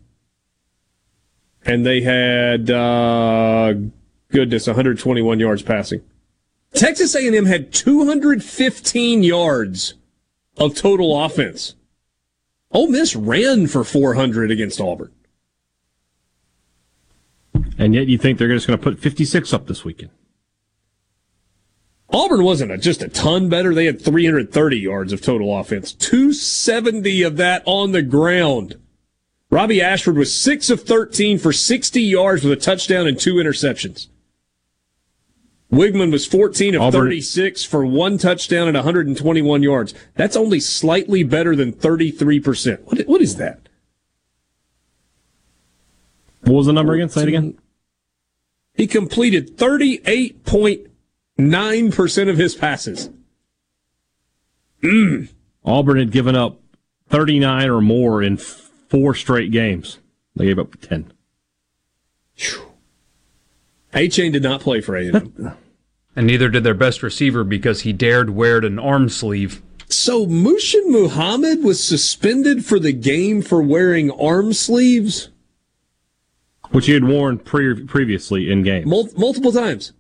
and 1.64 1.86
they 1.86 2.02
had 2.02 2.72
uh, 2.72 3.76
goodness 4.30 4.66
121 4.66 5.40
yards 5.40 5.62
passing. 5.62 6.02
Texas 6.74 7.14
A&M 7.14 7.46
had 7.46 7.72
215 7.72 9.22
yards 9.22 9.94
of 10.58 10.74
total 10.74 11.24
offense. 11.24 11.76
Ole 12.72 12.88
Miss 12.88 13.16
ran 13.16 13.68
for 13.68 13.84
400 13.84 14.50
against 14.50 14.82
Auburn. 14.82 15.12
And 17.78 17.94
yet 17.94 18.08
you 18.08 18.18
think 18.18 18.40
they're 18.40 18.48
just 18.48 18.66
going 18.66 18.80
to 18.80 18.84
put 18.84 18.98
56 18.98 19.54
up 19.54 19.68
this 19.68 19.86
weekend. 19.86 20.10
Auburn 22.14 22.44
wasn't 22.44 22.72
a, 22.72 22.78
just 22.78 23.02
a 23.02 23.10
ton 23.10 23.50
better. 23.50 23.74
They 23.74 23.86
had 23.86 24.00
330 24.00 24.78
yards 24.78 25.12
of 25.12 25.22
total 25.22 25.58
offense, 25.58 25.92
270 25.94 27.24
of 27.24 27.38
that 27.38 27.64
on 27.66 27.92
the 27.92 28.04
ground. 28.04 28.80
Robbie 29.50 29.82
Ashford 29.82 30.16
was 30.16 30.36
6 30.36 30.70
of 30.70 30.82
13 30.82 31.40
for 31.40 31.52
60 31.52 32.02
yards 32.02 32.44
with 32.44 32.54
a 32.54 32.62
touchdown 32.62 33.08
and 33.08 33.20
two 33.20 33.36
interceptions. 33.36 34.08
Weigman 35.72 36.12
was 36.12 36.28
14 36.28 36.76
of 36.76 36.82
Auburn- 36.84 37.08
36 37.08 37.64
for 37.64 37.84
one 37.84 38.20
touchdown 38.20 38.68
and 38.68 38.76
121 38.76 39.64
yards. 39.64 39.96
That's 40.16 40.36
only 40.36 40.60
slightly 40.60 41.24
better 41.24 41.56
than 41.56 41.74
33%. 41.74 42.82
What, 42.82 43.00
what 43.08 43.22
is 43.22 43.38
that? 43.38 43.60
What 46.42 46.54
was 46.54 46.66
the 46.68 46.74
number 46.74 46.94
again? 46.94 47.10
Say 47.10 47.24
it 47.24 47.28
again. 47.30 47.58
He 48.76 48.86
completed 48.86 49.58
38.9% 51.40 52.30
of 52.30 52.38
his 52.38 52.56
passes. 52.56 53.10
Hmm. 54.82 55.24
Auburn 55.66 55.98
had 55.98 56.12
given 56.12 56.36
up 56.36 56.60
39 57.10 57.70
or 57.70 57.82
more 57.82 58.22
in 58.22 58.38
four 58.38 59.16
straight 59.16 59.52
games. 59.52 60.00
They 60.36 60.46
gave 60.46 60.60
up 60.60 60.80
10. 60.82 61.12
Achane 63.94 64.32
did 64.32 64.44
not 64.44 64.62
play 64.62 64.82
for 64.82 64.96
A&M. 64.96 65.54
And 66.16 66.28
neither 66.28 66.48
did 66.48 66.64
their 66.64 66.76
best 66.76 67.02
receiver 67.02 67.44
because 67.44 67.82
he 67.82 67.92
dared 67.92 68.30
wear 68.30 68.60
an 68.60 68.78
arm 68.78 69.10
sleeve. 69.10 69.64
So 69.90 70.28
Muhsin 70.28 70.92
Muhammad 70.92 71.64
was 71.64 71.84
suspended 71.84 72.64
for 72.64 72.78
the 72.78 72.94
game 72.94 73.42
for 73.42 73.64
wearing 73.64 74.12
arm 74.12 74.54
sleeves 74.54 75.30
Which 76.70 76.86
he 76.86 76.94
had 76.94 77.04
worn 77.04 77.40
pre- 77.40 77.84
previously 77.86 78.52
in 78.52 78.62
game. 78.62 78.88
mul- 78.88 79.10
multiple 79.18 79.52
times. 79.52 79.94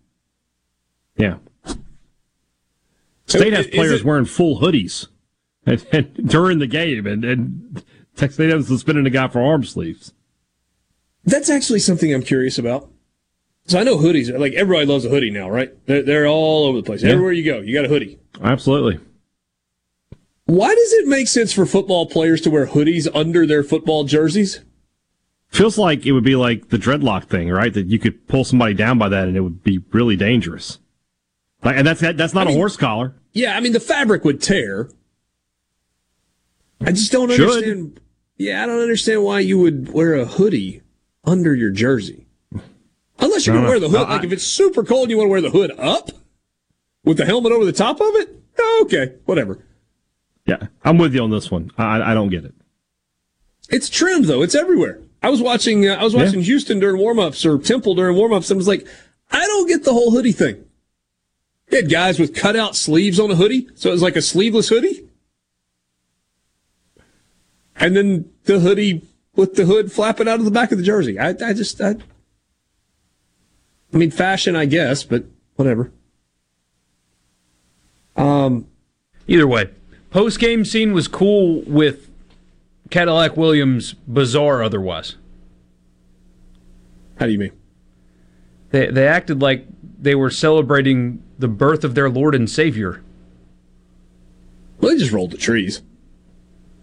Yeah. 1.17 1.37
State 3.27 3.53
has 3.53 3.67
players 3.67 4.01
it- 4.01 4.05
wearing 4.05 4.25
full 4.25 4.59
hoodies 4.59 5.07
and, 5.65 5.85
and 5.91 6.29
during 6.29 6.59
the 6.59 6.67
game, 6.67 7.07
and, 7.07 7.23
and 7.23 7.83
Texas 8.15 8.67
suspended 8.67 9.07
a 9.07 9.09
guy 9.09 9.27
for 9.27 9.41
arm 9.41 9.63
sleeves. 9.63 10.13
That's 11.25 11.49
actually 11.49 11.79
something 11.79 12.13
I'm 12.13 12.21
curious 12.21 12.57
about. 12.57 12.89
So 13.65 13.79
I 13.79 13.83
know 13.83 13.97
hoodies, 13.97 14.37
like 14.37 14.53
everybody 14.53 14.85
loves 14.85 15.05
a 15.05 15.09
hoodie 15.09 15.31
now, 15.31 15.49
right? 15.49 15.71
They're, 15.85 16.03
they're 16.03 16.27
all 16.27 16.65
over 16.65 16.77
the 16.79 16.83
place. 16.83 17.01
Everywhere 17.01 17.31
you 17.31 17.45
go, 17.45 17.61
you 17.61 17.73
got 17.73 17.85
a 17.85 17.87
hoodie. 17.87 18.19
Absolutely. 18.41 18.99
Why 20.45 20.75
does 20.75 20.93
it 20.93 21.07
make 21.07 21.29
sense 21.29 21.53
for 21.53 21.65
football 21.65 22.05
players 22.05 22.41
to 22.41 22.49
wear 22.51 22.67
hoodies 22.67 23.07
under 23.15 23.47
their 23.47 23.63
football 23.63 24.03
jerseys? 24.03 24.59
Feels 25.47 25.77
like 25.77 26.05
it 26.05 26.11
would 26.11 26.25
be 26.25 26.35
like 26.35 26.69
the 26.69 26.77
dreadlock 26.77 27.25
thing, 27.25 27.49
right? 27.49 27.73
That 27.73 27.87
you 27.87 27.99
could 27.99 28.27
pull 28.27 28.43
somebody 28.43 28.73
down 28.73 28.97
by 28.97 29.07
that 29.07 29.29
and 29.29 29.37
it 29.37 29.41
would 29.41 29.63
be 29.63 29.77
really 29.93 30.17
dangerous. 30.17 30.79
Like, 31.63 31.77
and 31.77 31.87
that's 31.87 32.01
that's 32.01 32.33
not 32.33 32.47
I 32.47 32.49
mean- 32.49 32.55
a 32.57 32.59
horse 32.59 32.75
collar. 32.77 33.15
Yeah, 33.31 33.55
I 33.57 33.59
mean 33.61 33.73
the 33.73 33.79
fabric 33.79 34.23
would 34.25 34.41
tear. 34.41 34.89
I 36.81 36.91
just 36.91 37.11
don't 37.11 37.29
Should. 37.31 37.41
understand. 37.49 37.99
Yeah, 38.37 38.63
I 38.63 38.65
don't 38.65 38.81
understand 38.81 39.23
why 39.23 39.39
you 39.39 39.57
would 39.59 39.91
wear 39.93 40.15
a 40.15 40.25
hoodie 40.25 40.81
under 41.23 41.55
your 41.55 41.71
jersey. 41.71 42.27
Unless 43.19 43.45
you're 43.47 43.55
I 43.55 43.59
gonna 43.59 43.69
wear 43.69 43.79
the 43.79 43.87
hood, 43.89 44.07
No, 44.07 44.13
like 44.13 44.21
I- 44.21 44.25
if 44.25 44.31
it's 44.33 44.43
super 44.43 44.83
cold, 44.83 45.09
you 45.09 45.17
want 45.17 45.27
to 45.27 45.31
wear 45.31 45.41
the 45.41 45.49
hood 45.51 45.71
up 45.77 46.11
with 47.05 47.17
the 47.17 47.25
helmet 47.25 47.51
over 47.51 47.63
the 47.65 47.71
top 47.71 48.01
of 48.01 48.15
it. 48.15 48.35
Okay, 48.81 49.13
whatever. 49.25 49.59
Yeah, 50.45 50.67
I'm 50.83 50.97
with 50.97 51.13
you 51.15 51.21
on 51.23 51.29
this 51.31 51.49
one. 51.49 51.71
I, 51.77 52.11
I 52.11 52.13
don't 52.13 52.29
get 52.29 52.43
it. 52.43 52.53
It's 53.69 53.89
trimmed 53.89 54.25
though; 54.25 54.41
it's 54.41 54.55
everywhere. 54.55 54.99
I 55.21 55.29
was 55.29 55.41
watching. 55.41 55.87
Uh, 55.87 55.93
I 55.95 56.03
was 56.03 56.13
watching 56.13 56.41
Houston 56.41 56.79
during 56.79 57.01
warmups 57.01 57.45
or 57.45 57.57
Temple 57.63 57.95
during 57.95 58.17
warmups, 58.17 58.51
and 58.51 58.57
was 58.57 58.67
like, 58.67 58.85
I 59.31 59.39
don't 59.45 59.67
get 59.69 59.85
the 59.85 59.93
whole 59.93 60.11
hoodie 60.11 60.33
thing. 60.33 60.65
You 61.69 61.77
had 61.77 61.89
guys 61.89 62.19
with 62.19 62.35
cutout 62.35 62.75
sleeves 62.75 63.19
on 63.19 63.31
a 63.31 63.35
hoodie, 63.35 63.67
so 63.75 63.89
it 63.89 63.93
was 63.93 64.01
like 64.01 64.15
a 64.15 64.21
sleeveless 64.21 64.69
hoodie. 64.69 65.07
And 67.75 67.95
then 67.95 68.29
the 68.43 68.59
hoodie 68.59 69.01
with 69.35 69.55
the 69.55 69.65
hood 69.65 69.91
flapping 69.91 70.27
out 70.27 70.39
of 70.39 70.45
the 70.45 70.51
back 70.51 70.71
of 70.71 70.77
the 70.77 70.83
jersey. 70.83 71.17
I, 71.17 71.29
I 71.29 71.53
just, 71.53 71.81
I, 71.81 71.95
I 73.91 73.97
mean, 73.97 74.11
fashion, 74.11 74.55
I 74.55 74.65
guess, 74.65 75.03
but 75.03 75.23
whatever. 75.55 75.91
Um, 78.15 78.67
Either 79.27 79.47
way, 79.47 79.69
post 80.11 80.39
game 80.39 80.65
scene 80.65 80.93
was 80.93 81.07
cool 81.07 81.61
with 81.61 82.09
Cadillac 82.89 83.37
Williams 83.37 83.93
bizarre 83.93 84.61
otherwise. 84.61 85.15
how 87.19 87.25
do 87.25 87.31
you 87.31 87.39
mean? 87.39 87.53
They 88.71 88.87
they 88.87 89.07
acted 89.07 89.41
like 89.41 89.65
they 89.99 90.13
were 90.15 90.29
celebrating 90.29 91.22
the 91.39 91.47
birth 91.47 91.83
of 91.83 91.95
their 91.95 92.09
Lord 92.09 92.35
and 92.35 92.49
Savior. 92.49 93.01
Well, 94.79 94.91
they 94.91 94.97
just 94.99 95.11
rolled 95.11 95.31
the 95.31 95.37
trees 95.37 95.81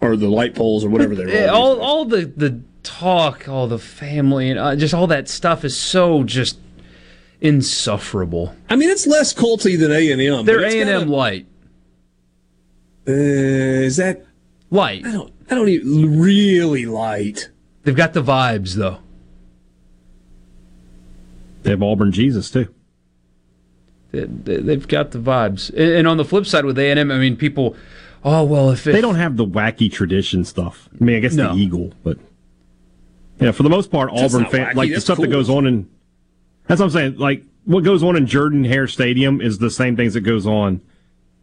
or 0.01 0.15
the 0.17 0.29
light 0.29 0.55
poles 0.55 0.83
or 0.83 0.89
whatever 0.89 1.15
they 1.15 1.25
rolled. 1.25 1.49
all 1.49 1.79
all 1.81 2.05
the 2.05 2.25
the 2.25 2.61
talk, 2.83 3.47
all 3.47 3.67
the 3.67 3.77
family, 3.79 4.49
and 4.49 4.59
uh, 4.59 4.75
just 4.75 4.93
all 4.93 5.07
that 5.07 5.29
stuff 5.29 5.63
is 5.63 5.77
so 5.77 6.23
just 6.23 6.57
insufferable. 7.39 8.55
I 8.69 8.75
mean, 8.75 8.89
it's 8.89 9.05
less 9.07 9.33
culty 9.33 9.77
than 9.79 9.91
A 9.91 10.11
and 10.11 10.21
M. 10.21 10.45
They're 10.45 10.63
A 10.63 10.79
and 10.81 10.89
M 10.89 11.07
light, 11.09 11.45
Uh, 13.07 13.11
is 13.11 13.97
that? 13.97 14.25
light. 14.69 15.05
I 15.05 15.11
don't. 15.11 15.33
I 15.49 15.55
don't 15.55 15.67
even 15.69 16.19
really 16.21 16.85
light. 16.85 17.49
They've 17.83 17.95
got 17.95 18.13
the 18.13 18.23
vibes 18.23 18.75
though. 18.75 18.99
They 21.63 21.71
have 21.71 21.83
Auburn 21.83 22.11
Jesus 22.11 22.49
too. 22.49 22.73
They, 24.11 24.25
they- 24.25 24.57
they've 24.61 24.87
got 24.87 25.11
the 25.11 25.19
vibes. 25.19 25.69
And 25.69 25.79
and 25.93 26.07
on 26.07 26.17
the 26.17 26.25
flip 26.25 26.45
side 26.45 26.65
with 26.65 26.77
A 26.79 26.89
and 26.91 26.99
M, 26.99 27.11
I 27.11 27.17
mean, 27.17 27.35
people. 27.35 27.75
Oh 28.23 28.43
well, 28.43 28.69
if, 28.71 28.85
if 28.85 28.93
They 28.93 29.01
don't 29.01 29.15
have 29.15 29.35
the 29.37 29.45
wacky 29.45 29.91
tradition 29.91 30.45
stuff. 30.45 30.87
I 30.99 31.03
mean, 31.03 31.15
I 31.15 31.19
guess 31.19 31.33
No. 31.33 31.55
the 31.55 31.59
Eagle, 31.61 31.93
but 32.03 32.17
yeah, 33.39 33.51
for 33.51 33.63
the 33.63 33.69
most 33.69 33.91
part, 33.91 34.11
That's 34.13 34.33
Auburn 34.33 34.43
not 34.43 34.51
fan 34.51 34.67
wacky, 34.67 34.75
like 34.75 34.87
the 34.89 34.93
that's 34.93 35.05
stuff 35.05 35.17
that 35.19 35.27
goes 35.27 35.49
on 35.49 35.65
in 35.65 35.89
That's 36.67 36.79
what 36.79 36.85
I'm 36.85 36.91
saying. 36.91 37.17
Like 37.17 37.43
what 37.65 37.83
goes 37.83 38.03
on 38.03 38.15
in 38.15 38.27
Jordan 38.27 38.63
Hare 38.63 38.87
Stadium 38.87 39.41
is 39.41 39.57
the 39.57 39.71
same 39.71 39.95
things 39.95 40.13
that 40.13 40.21
goes 40.21 40.45
on 40.45 40.81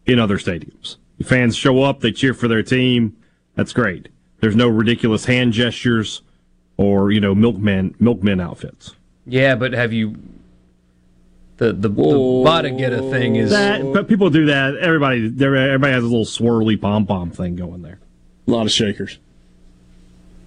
in 0.05 0.19
other 0.19 0.37
stadiums. 0.37 0.95
Fans 1.23 1.55
show 1.55 1.83
up, 1.83 1.99
they 1.99 2.11
cheer 2.13 2.33
for 2.33 2.47
their 2.47 2.63
team. 2.63 3.17
That's 3.55 3.73
great. 3.73 4.07
There's 4.39 4.55
no 4.55 4.69
ridiculous 4.69 5.25
hand 5.25 5.51
gestures 5.51 6.21
or 6.77 7.11
you 7.11 7.19
know 7.19 7.35
milkman 7.35 7.93
milkman 7.99 8.39
outfits. 8.39 8.95
Yeah, 9.25 9.55
but 9.55 9.73
have 9.73 9.91
you 9.91 10.15
the 11.59 11.73
the, 11.73 11.89
the 11.89 11.95
Badageta 11.95 13.11
thing 13.11 13.35
is 13.35 13.51
That, 13.51 13.81
but 13.93 14.07
people 14.07 14.29
do 14.29 14.47
that. 14.47 14.77
Everybody, 14.77 15.25
everybody 15.25 15.93
has 15.93 16.03
a 16.03 16.07
little 16.07 16.25
swirly 16.25 16.79
pom 16.79 17.05
pom 17.05 17.31
thing 17.31 17.55
going 17.55 17.81
there. 17.81 17.99
A 18.47 18.51
lot 18.51 18.65
of 18.65 18.71
shakers. 18.71 19.19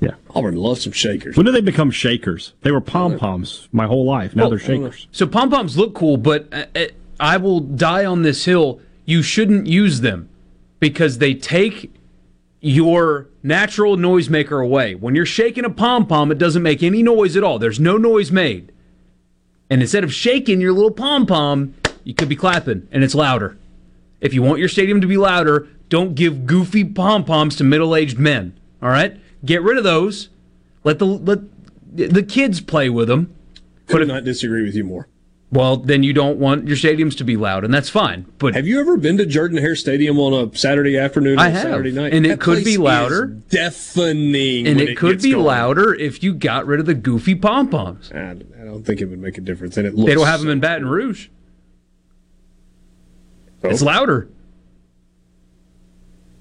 Yeah. 0.01 0.15
Auburn 0.35 0.57
loves 0.57 0.83
some 0.83 0.93
shakers. 0.93 1.37
When 1.37 1.47
did 1.47 1.55
they 1.55 1.61
become 1.61 1.93
shakers? 1.93 2.55
They 2.63 2.73
were 2.73 2.81
pom 2.81 3.19
poms 3.19 3.69
my 3.71 3.87
whole 3.87 4.05
life. 4.05 4.35
Now 4.35 4.45
Well, 4.45 4.51
they're 4.51 4.59
shakers. 4.59 5.07
So 5.13 5.27
pom 5.29 5.51
poms 5.51 5.79
look 5.79 5.95
cool, 5.95 6.17
but 6.17 6.49
uh, 6.53 6.65
uh, 6.75 6.87
I 7.21 7.37
will 7.37 7.61
die 7.61 8.05
on 8.05 8.23
this 8.23 8.45
hill. 8.45 8.81
You 9.05 9.23
shouldn't 9.23 9.69
use 9.69 10.01
them 10.01 10.29
because 10.81 11.19
they 11.19 11.35
take 11.35 11.93
your 12.61 13.29
natural 13.43 13.97
noisemaker 13.97 14.65
away. 14.65 14.95
When 14.95 15.15
you're 15.15 15.27
shaking 15.27 15.65
a 15.65 15.71
pom 15.71 16.07
pom, 16.07 16.33
it 16.33 16.39
doesn't 16.39 16.63
make 16.63 16.83
any 16.83 17.03
noise 17.03 17.37
at 17.37 17.45
all. 17.45 17.59
There's 17.59 17.79
no 17.79 17.97
noise 17.97 18.33
made. 18.33 18.73
And 19.73 19.81
instead 19.81 20.05
of 20.05 20.13
shaking 20.13 20.61
your 20.61 20.75
little 20.75 20.91
pom 20.91 21.25
pom, 21.25 21.73
you 22.05 22.13
could 22.13 22.29
be 22.29 22.37
clapping, 22.37 22.87
and 22.93 23.03
it's 23.03 23.15
louder. 23.15 23.57
If 24.21 24.35
you 24.35 24.43
want 24.43 24.59
your 24.59 24.69
stadium 24.69 25.01
to 25.01 25.07
be 25.07 25.17
louder, 25.17 25.67
don't 25.89 26.15
give 26.15 26.45
goofy 26.45 26.85
pom 26.85 27.25
poms 27.25 27.57
to 27.57 27.65
middle 27.65 27.97
aged 27.97 28.19
men. 28.19 28.55
All 28.83 28.91
right, 28.91 29.19
get 29.43 29.63
rid 29.63 29.79
of 29.79 29.83
those. 29.83 30.29
Let 30.85 30.99
the 30.99 31.07
let 31.07 31.41
the 31.91 32.23
kids 32.23 32.61
play 32.61 32.91
with 32.91 33.09
them. 33.09 33.35
Could 33.87 34.07
not 34.07 34.25
disagree 34.25 34.63
with 34.63 34.75
you 34.75 34.85
more. 34.85 35.09
Well, 35.53 35.77
then 35.77 36.03
you 36.03 36.15
don't 36.15 36.39
want 36.39 36.67
your 36.67 36.79
stadiums 36.79 37.15
to 37.19 37.25
be 37.25 37.37
loud, 37.37 37.63
and 37.63 37.75
that's 37.75 37.91
fine. 37.91 38.25
But 38.39 38.55
Have 38.55 38.67
you 38.67 38.81
ever 38.81 38.97
been 38.97 39.19
to 39.19 39.27
Jordan 39.27 39.59
Hare 39.59 39.77
Stadium 39.77 40.19
on 40.19 40.33
a 40.33 40.57
Saturday 40.57 40.97
afternoon 40.97 41.39
or 41.39 41.43
I 41.43 41.49
have, 41.51 41.63
Saturday 41.63 41.93
night? 41.93 42.15
and 42.15 42.25
it 42.25 42.41
could 42.41 42.65
be 42.65 42.79
louder. 42.79 43.27
deafening, 43.27 44.67
and 44.67 44.81
it 44.81 44.97
could 44.97 45.21
be 45.21 45.33
going. 45.33 45.45
louder 45.45 45.95
if 45.95 46.23
you 46.23 46.33
got 46.33 46.67
rid 46.67 46.81
of 46.81 46.87
the 46.87 46.95
goofy 46.95 47.35
pom 47.35 47.69
poms. 47.69 48.11
I, 48.13 48.35
don't 48.65 48.83
think 48.83 49.03
it 49.03 49.07
would 49.07 49.19
make 49.19 49.37
a 49.37 49.43
difference, 49.43 49.77
and 49.77 49.87
it 49.87 49.95
looks 49.95 50.07
They 50.07 50.15
don't 50.15 50.27
have 50.27 50.41
them 50.41 50.49
in 50.49 50.59
Baton 50.59 50.89
Rouge. 50.89 51.29
Oh. 53.63 53.69
It's 53.69 53.83
louder. 53.83 54.31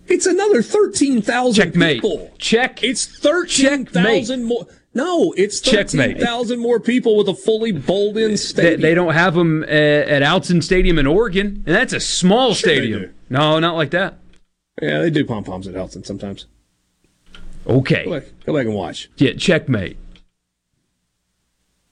It's 0.07 0.26
another 0.26 0.62
thirteen 0.62 1.22
thousand 1.22 1.74
people. 1.74 2.32
Check. 2.38 2.82
It's 2.82 3.05
thirteen 3.05 3.86
thousand 3.86 4.45
more. 4.45 4.68
No, 4.94 5.34
it's 5.38 5.62
Checkmate. 5.62 6.20
thousand 6.20 6.60
more 6.60 6.80
people 6.80 7.16
with 7.16 7.30
a 7.30 7.34
fully 7.34 7.72
bowled-in 7.72 8.32
They, 8.32 8.36
stadium. 8.36 8.82
they 8.82 8.94
don't 8.94 9.14
have 9.14 9.36
them 9.36 9.64
at, 9.64 9.70
at 9.70 10.22
Autzen 10.22 10.62
Stadium 10.62 11.00
in 11.00 11.08
Oregon, 11.08 11.64
and 11.66 11.76
that's 11.76 11.94
a 11.94 12.00
small 12.02 12.54
Sure 12.54 12.70
stadium. 12.74 13.14
No, 13.30 13.58
not 13.60 13.76
like 13.76 13.92
that. 13.92 14.18
Yeah, 14.82 15.00
they 15.00 15.10
do 15.10 15.24
pom 15.24 15.44
poms 15.46 15.66
at 15.68 15.76
Helton 15.76 16.06
sometimes. 16.06 16.46
Okay. 17.66 18.04
Go 18.06 18.20
back, 18.20 18.24
go 18.46 18.54
back 18.54 18.66
and 18.66 18.76
watch. 18.76 19.10
Yeah, 19.18 19.34
checkmate. 19.34 19.98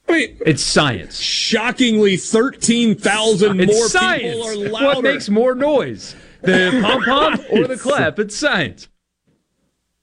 I 0.08 0.12
mean, 0.12 0.38
It's 0.46 0.64
science. 0.64 1.20
shockingly, 1.20 2.18
thirteen 2.18 2.96
thousand 2.96 3.58
more 3.66 3.88
science. 3.88 4.36
people 4.36 4.68
are 4.68 4.72
What 4.72 5.04
makes 5.04 5.30
more 5.30 5.54
noise? 5.56 6.16
The 6.42 6.80
pom 6.82 7.04
pom 7.04 7.40
or 7.52 7.68
the 7.68 7.78
clap? 7.82 8.18
It's 8.20 8.36
science. 8.36 8.88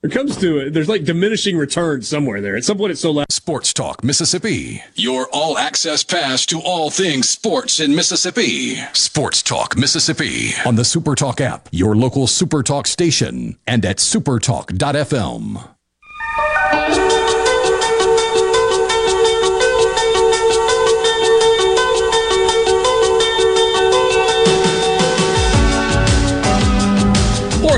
It 0.07 0.13
comes 0.13 0.37
to 0.37 0.59
it. 0.59 0.73
There's 0.73 0.89
like 0.89 1.03
diminishing 1.03 1.57
returns 1.57 2.07
somewhere 2.07 2.41
there. 2.41 2.55
At 2.55 2.65
some 2.65 2.79
point, 2.79 2.93
it's 2.93 3.01
so 3.01 3.11
loud. 3.11 3.27
Sports 3.33 3.75
Talk 3.75 4.05
Mississippi. 4.05 4.85
Your 4.95 5.27
all 5.33 5.59
access 5.59 6.05
pass 6.05 6.47
to 6.47 6.61
all 6.61 6.91
things 6.91 7.29
sports 7.29 7.81
in 7.81 7.93
Mississippi. 7.97 8.77
Sports 8.93 9.43
Talk 9.43 9.77
Mississippi 9.77 10.51
on 10.65 10.77
the 10.77 10.85
Supertalk 10.85 11.41
app, 11.41 11.69
your 11.73 11.97
local 11.97 12.29
Supertalk 12.29 12.87
station, 12.87 13.59
and 13.67 13.85
at 13.85 13.97
supertalk.fm. 13.97 15.71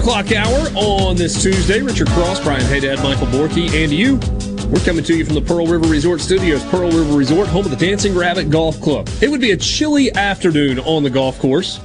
o'clock 0.09 0.33
hour 0.33 0.69
on 0.75 1.17
this 1.17 1.43
Tuesday. 1.43 1.83
Richard 1.83 2.09
Cross, 2.09 2.43
Brian 2.43 2.63
Haydad, 2.63 3.03
Michael 3.03 3.27
Borky, 3.27 3.69
and 3.75 3.93
you. 3.93 4.17
We're 4.71 4.83
coming 4.83 5.05
to 5.05 5.15
you 5.15 5.23
from 5.23 5.35
the 5.35 5.43
Pearl 5.43 5.67
River 5.67 5.87
Resort 5.87 6.23
Studios. 6.23 6.65
Pearl 6.71 6.91
River 6.91 7.15
Resort, 7.15 7.47
home 7.47 7.67
of 7.67 7.71
the 7.71 7.77
Dancing 7.77 8.15
Rabbit 8.15 8.49
Golf 8.49 8.81
Club. 8.81 9.07
It 9.21 9.31
would 9.31 9.43
be 9.43 9.51
a 9.51 9.57
chilly 9.57 10.11
afternoon 10.15 10.79
on 10.79 11.03
the 11.03 11.11
golf 11.11 11.39
course, 11.39 11.79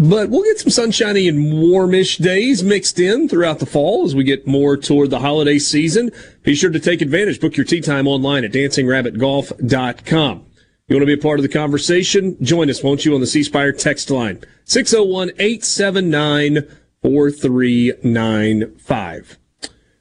but 0.00 0.28
we'll 0.28 0.42
get 0.42 0.58
some 0.58 0.70
sunshiny 0.70 1.28
and 1.28 1.52
warmish 1.52 2.16
days 2.16 2.64
mixed 2.64 2.98
in 2.98 3.28
throughout 3.28 3.60
the 3.60 3.66
fall 3.66 4.04
as 4.04 4.12
we 4.12 4.24
get 4.24 4.44
more 4.44 4.76
toward 4.76 5.10
the 5.10 5.20
holiday 5.20 5.60
season. 5.60 6.10
Be 6.42 6.56
sure 6.56 6.70
to 6.70 6.80
take 6.80 7.00
advantage. 7.00 7.40
Book 7.40 7.56
your 7.56 7.64
tee 7.64 7.80
time 7.80 8.08
online 8.08 8.44
at 8.44 8.50
dancingrabbitgolf.com. 8.50 10.46
You 10.88 10.96
want 10.96 11.02
to 11.02 11.06
be 11.06 11.20
a 11.20 11.22
part 11.22 11.38
of 11.38 11.44
the 11.44 11.48
conversation? 11.48 12.36
Join 12.42 12.68
us, 12.70 12.82
won't 12.82 13.04
you, 13.04 13.14
on 13.14 13.20
the 13.20 13.26
C 13.28 13.44
Spire 13.44 13.70
text 13.70 14.10
line 14.10 14.42
601 14.64 15.30
879 15.38 16.66
4395. 17.06 19.38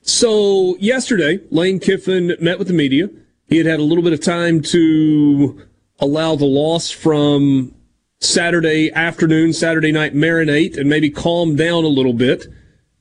So, 0.02 0.76
yesterday, 0.78 1.40
Lane 1.52 1.80
Kiffin 1.80 2.36
met 2.42 2.58
with 2.58 2.68
the 2.68 2.74
media. 2.74 3.10
He 3.48 3.60
had 3.60 3.68
had 3.68 3.80
a 3.80 3.84
little 3.84 4.04
bit 4.04 4.12
of 4.12 4.22
time 4.22 4.64
to 4.64 5.62
allow 6.00 6.36
the 6.36 6.46
loss 6.46 6.90
from 6.90 7.76
Saturday 8.20 8.92
afternoon, 8.92 9.54
Saturday 9.54 9.92
night 9.92 10.16
marinate, 10.16 10.80
and 10.80 10.90
maybe 10.90 11.12
calm 11.12 11.56
down 11.56 11.84
a 11.84 11.90
little 11.90 12.14
bit. 12.14 12.48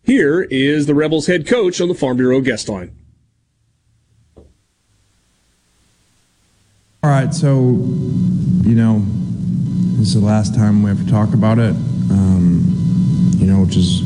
Here 0.03 0.43
is 0.43 0.85
the 0.85 0.95
Rebels 0.95 1.27
head 1.27 1.47
coach 1.47 1.81
on 1.81 1.89
the 1.89 1.95
Farm 1.95 2.19
Bureau 2.19 2.43
guest 2.43 2.69
line. 2.69 2.95
All 7.03 7.09
right, 7.09 7.33
so 7.33 7.59
you 7.59 8.75
know, 8.75 9.03
this 9.97 10.09
is 10.09 10.21
the 10.21 10.27
last 10.27 10.55
time 10.55 10.83
we 10.83 10.95
to 10.95 11.11
talk 11.11 11.33
about 11.33 11.59
it. 11.59 11.75
Um, 12.11 12.84
you 13.45 13.53
know, 13.53 13.61
which 13.61 13.77
is 13.77 14.01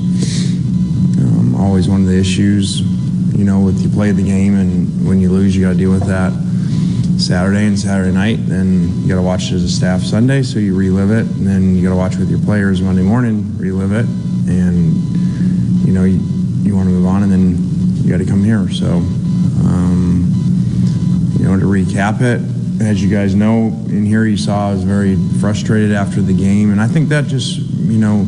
um, 1.22 1.54
always 1.54 1.88
one 1.88 2.00
of 2.00 2.08
the 2.08 2.18
issues. 2.18 2.80
You 3.38 3.44
know, 3.44 3.60
with 3.60 3.80
you 3.80 3.88
play 3.88 4.10
the 4.10 4.24
game, 4.24 4.56
and 4.56 5.06
when 5.06 5.20
you 5.20 5.30
lose, 5.30 5.54
you 5.54 5.64
got 5.64 5.74
to 5.74 5.78
deal 5.78 5.92
with 5.92 6.08
that 6.08 6.32
Saturday 7.20 7.66
and 7.66 7.78
Saturday 7.78 8.10
night. 8.10 8.38
Then 8.46 9.02
you 9.02 9.08
got 9.08 9.14
to 9.14 9.22
watch 9.22 9.52
it 9.52 9.54
as 9.54 9.62
a 9.62 9.68
staff 9.68 10.02
Sunday, 10.02 10.42
so 10.42 10.58
you 10.58 10.74
relive 10.74 11.12
it, 11.12 11.24
and 11.36 11.46
then 11.46 11.76
you 11.76 11.82
got 11.84 11.90
to 11.90 11.96
watch 11.96 12.16
with 12.16 12.28
your 12.28 12.40
players 12.40 12.82
Monday 12.82 13.02
morning, 13.02 13.56
relive 13.58 13.92
it, 13.92 14.06
and 14.50 14.94
you 15.86 15.92
know, 15.92 16.02
you, 16.02 16.18
you 16.62 16.74
want 16.74 16.88
to 16.88 16.92
move 16.92 17.06
on, 17.06 17.22
and 17.22 17.30
then 17.30 17.56
you 18.02 18.10
got 18.10 18.18
to 18.18 18.28
come 18.28 18.42
here. 18.42 18.68
So. 18.70 18.96
Um, 19.64 20.32
you 21.38 21.44
know, 21.44 21.58
to 21.58 21.66
recap 21.66 22.20
it, 22.20 22.40
as 22.82 23.02
you 23.02 23.08
guys 23.08 23.34
know, 23.34 23.68
in 23.86 24.04
here 24.04 24.24
you 24.24 24.36
saw 24.36 24.70
I 24.70 24.72
was 24.72 24.82
very 24.82 25.16
frustrated 25.40 25.92
after 25.92 26.20
the 26.22 26.32
game, 26.32 26.72
and 26.72 26.80
I 26.80 26.88
think 26.88 27.08
that 27.10 27.26
just, 27.26 27.58
you 27.58 27.98
know, 27.98 28.26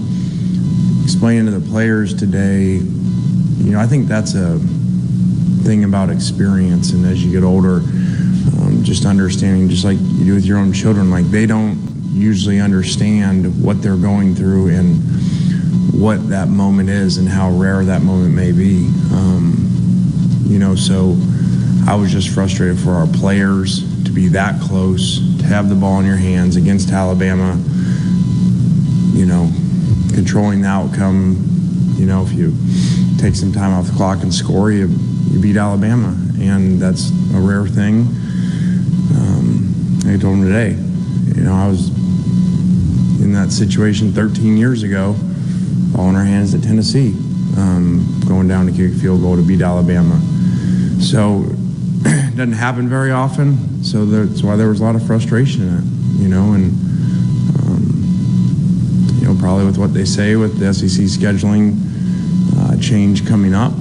explaining 1.11 1.45
to 1.45 1.51
the 1.51 1.71
players 1.71 2.15
today, 2.15 2.75
you 2.75 3.73
know, 3.73 3.81
I 3.81 3.87
think 3.89 4.07
that's 4.07 4.37
a 4.37 4.61
thing 5.65 5.83
about 5.83 6.09
experience, 6.09 6.93
and 6.93 7.05
as 7.05 7.25
you 7.25 7.33
get 7.33 7.43
older, 7.43 7.79
um, 8.61 8.83
just 8.85 9.05
understanding, 9.05 9.69
just 9.69 9.85
like 9.85 9.99
you 9.99 10.25
do 10.25 10.35
with 10.37 10.47
your 10.47 10.59
own 10.59 10.73
children, 10.73 11.11
like 11.11 11.25
they 11.25 11.47
don't 11.47 11.77
usually 12.13 12.61
understand 12.61 13.61
what 13.61 13.83
they're 13.83 13.97
going 13.97 14.37
through 14.37 14.69
and 14.69 15.03
what 16.01 16.29
that 16.29 16.47
moment 16.47 16.89
is 16.89 17.17
and 17.17 17.29
how 17.29 17.51
rare 17.51 17.85
that 17.85 18.03
moment 18.03 18.33
may 18.33 18.53
be. 18.53 18.87
Um, 19.11 19.57
you 20.47 20.61
know, 20.61 20.77
so 20.77 21.17
I 21.89 21.97
was 21.97 22.13
just 22.13 22.29
frustrated 22.29 22.79
for 22.79 22.93
our 22.93 23.09
players 23.09 23.81
to 24.05 24.13
be 24.13 24.29
that 24.29 24.61
close, 24.61 25.19
to 25.41 25.45
have 25.45 25.69
the 25.71 25.75
ball 25.75 25.99
in 25.99 26.07
your 26.07 26.17
hands 26.17 26.55
against 26.55 26.93
Alabama, 26.93 27.57
you 29.13 29.27
know, 29.27 29.51
controlling 30.11 30.63
the 30.63 30.69
outcome. 30.69 31.37
You 31.97 32.07
know, 32.07 32.23
if 32.23 32.33
you 32.33 32.55
take 33.19 33.35
some 33.35 33.53
time 33.53 33.73
off 33.73 33.87
the 33.87 33.93
clock 33.97 34.23
and 34.23 34.33
score, 34.33 34.73
you, 34.73 34.89
you 35.31 35.41
beat 35.41 35.57
Alabama. 35.57 36.09
And 36.41 36.81
that's 36.81 37.11
a 37.35 37.41
rare 37.41 37.67
thing. 37.67 38.07
Um, 39.17 39.99
I 40.07 40.17
told 40.17 40.39
him 40.39 40.45
today, 40.45 40.71
you 41.37 41.45
know, 41.45 41.55
I 41.55 41.69
was 41.69 41.89
in 43.21 43.33
that 43.35 43.53
situation 43.53 44.13
13 44.13 44.57
years 44.57 44.83
ago, 44.83 45.15
ball 45.95 46.09
in 46.09 46.17
our 46.17 46.25
hands 46.25 46.55
at 46.55 46.63
Tennessee, 46.63 47.11
um, 47.59 48.21
going 48.27 48.49
down 48.49 48.67
to 48.67 48.73
kick 48.73 48.93
a 48.93 48.95
field 48.95 49.21
goal 49.21 49.37
to 49.37 49.43
beat 49.43 49.61
Alabama. 49.61 50.19
So 51.01 51.45
it 52.05 52.37
doesn't 52.37 52.53
happen 52.53 52.89
very 52.89 53.11
often. 53.11 53.85
So 53.85 54.07
that's 54.07 54.43
why 54.43 54.57
there 54.57 54.69
was 54.69 54.81
a 54.81 54.85
lot 54.85 54.95
of 54.95 55.07
frustration 55.07 55.63
in 55.63 55.79
it, 55.79 56.23
you 56.23 56.29
know, 56.29 56.53
and 56.53 56.73
probably 59.41 59.65
with 59.65 59.79
what 59.79 59.93
they 59.93 60.05
say 60.05 60.37
with 60.37 60.59
the 60.59 60.73
SEC 60.73 61.07
scheduling 61.07 61.77
uh, 62.57 62.81
change 62.81 63.27
coming 63.27 63.55
up, 63.55 63.73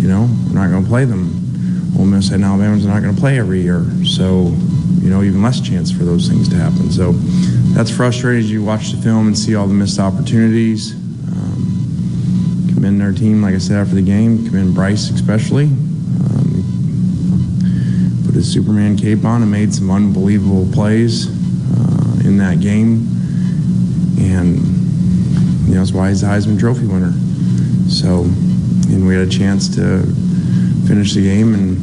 you 0.00 0.08
know, 0.08 0.28
we're 0.46 0.54
not 0.54 0.70
going 0.70 0.82
to 0.84 0.88
play 0.88 1.04
them. 1.04 1.38
Ole 1.98 2.06
Miss 2.06 2.30
and 2.30 2.44
Alabama's 2.44 2.86
not 2.86 3.02
going 3.02 3.14
to 3.14 3.20
play 3.20 3.38
every 3.38 3.62
year. 3.62 3.84
So 4.04 4.54
you 5.02 5.10
know, 5.10 5.22
even 5.22 5.42
less 5.42 5.60
chance 5.60 5.90
for 5.90 6.04
those 6.04 6.28
things 6.28 6.48
to 6.48 6.54
happen. 6.54 6.88
So 6.92 7.10
that's 7.74 7.90
frustrating 7.90 8.44
as 8.44 8.50
you 8.50 8.62
watch 8.62 8.92
the 8.92 9.02
film 9.02 9.26
and 9.26 9.36
see 9.36 9.56
all 9.56 9.66
the 9.66 9.74
missed 9.74 9.98
opportunities. 9.98 10.94
Um, 10.94 12.68
commend 12.72 13.02
our 13.02 13.12
team, 13.12 13.42
like 13.42 13.56
I 13.56 13.58
said 13.58 13.78
after 13.78 13.96
the 13.96 14.02
game, 14.02 14.46
commend 14.46 14.76
Bryce 14.76 15.10
especially. 15.10 15.64
Um, 15.64 16.62
put 18.24 18.36
his 18.36 18.52
Superman 18.52 18.96
cape 18.96 19.24
on 19.24 19.42
and 19.42 19.50
made 19.50 19.74
some 19.74 19.90
unbelievable 19.90 20.68
plays 20.72 21.26
uh, 21.26 22.20
in 22.24 22.36
that 22.38 22.60
game. 22.60 23.08
And, 24.32 24.58
you 25.68 25.74
know, 25.74 25.80
that's 25.80 25.92
why 25.92 26.08
he's 26.08 26.22
a 26.22 26.26
Heisman 26.26 26.58
Trophy 26.58 26.86
winner. 26.86 27.12
So, 27.88 28.22
and 28.22 29.06
we 29.06 29.14
had 29.14 29.26
a 29.26 29.30
chance 29.30 29.68
to 29.76 30.02
finish 30.86 31.14
the 31.14 31.22
game 31.22 31.54
and, 31.54 31.76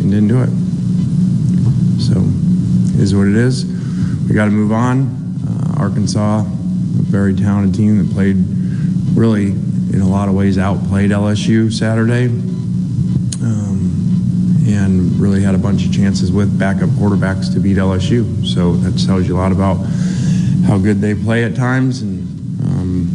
and 0.00 0.10
didn't 0.10 0.28
do 0.28 0.42
it. 0.42 0.50
So, 2.00 2.20
it 2.94 3.00
is 3.00 3.14
what 3.14 3.28
it 3.28 3.36
is. 3.36 3.64
We 4.28 4.34
got 4.34 4.46
to 4.46 4.50
move 4.50 4.72
on. 4.72 5.06
Uh, 5.48 5.82
Arkansas, 5.82 6.40
a 6.40 6.44
very 6.44 7.34
talented 7.34 7.74
team 7.74 7.98
that 7.98 8.12
played 8.12 8.36
really, 9.16 9.46
in 9.46 10.00
a 10.00 10.08
lot 10.08 10.28
of 10.28 10.34
ways, 10.34 10.58
outplayed 10.58 11.10
LSU 11.10 11.72
Saturday. 11.72 12.26
Um, 13.42 13.78
and 14.68 15.18
really 15.18 15.42
had 15.42 15.54
a 15.54 15.58
bunch 15.58 15.86
of 15.86 15.92
chances 15.92 16.30
with 16.30 16.58
backup 16.58 16.90
quarterbacks 16.90 17.52
to 17.54 17.60
beat 17.60 17.76
LSU. 17.76 18.46
So 18.46 18.74
that 18.76 18.98
tells 19.06 19.26
you 19.26 19.36
a 19.36 19.38
lot 19.38 19.52
about 19.52 19.78
how 20.68 20.76
good 20.76 21.00
they 21.00 21.14
play 21.14 21.44
at 21.44 21.56
times 21.56 22.02
and 22.02 22.20
um, 22.60 23.08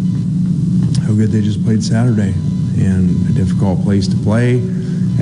how 1.05 1.13
good 1.13 1.29
they 1.29 1.39
just 1.39 1.63
played 1.63 1.83
Saturday. 1.83 2.33
And 2.75 3.29
a 3.29 3.33
difficult 3.33 3.83
place 3.83 4.07
to 4.07 4.15
play 4.17 4.55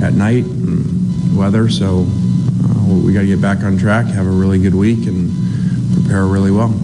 at 0.00 0.14
night, 0.14 0.44
and 0.44 1.36
weather. 1.36 1.68
So 1.68 2.06
uh, 2.08 2.94
we 3.04 3.12
got 3.12 3.20
to 3.20 3.26
get 3.26 3.42
back 3.42 3.62
on 3.62 3.76
track, 3.76 4.06
have 4.06 4.26
a 4.26 4.30
really 4.30 4.58
good 4.58 4.74
week, 4.74 5.06
and 5.06 5.30
prepare 5.92 6.24
really 6.24 6.50
well. 6.50 6.74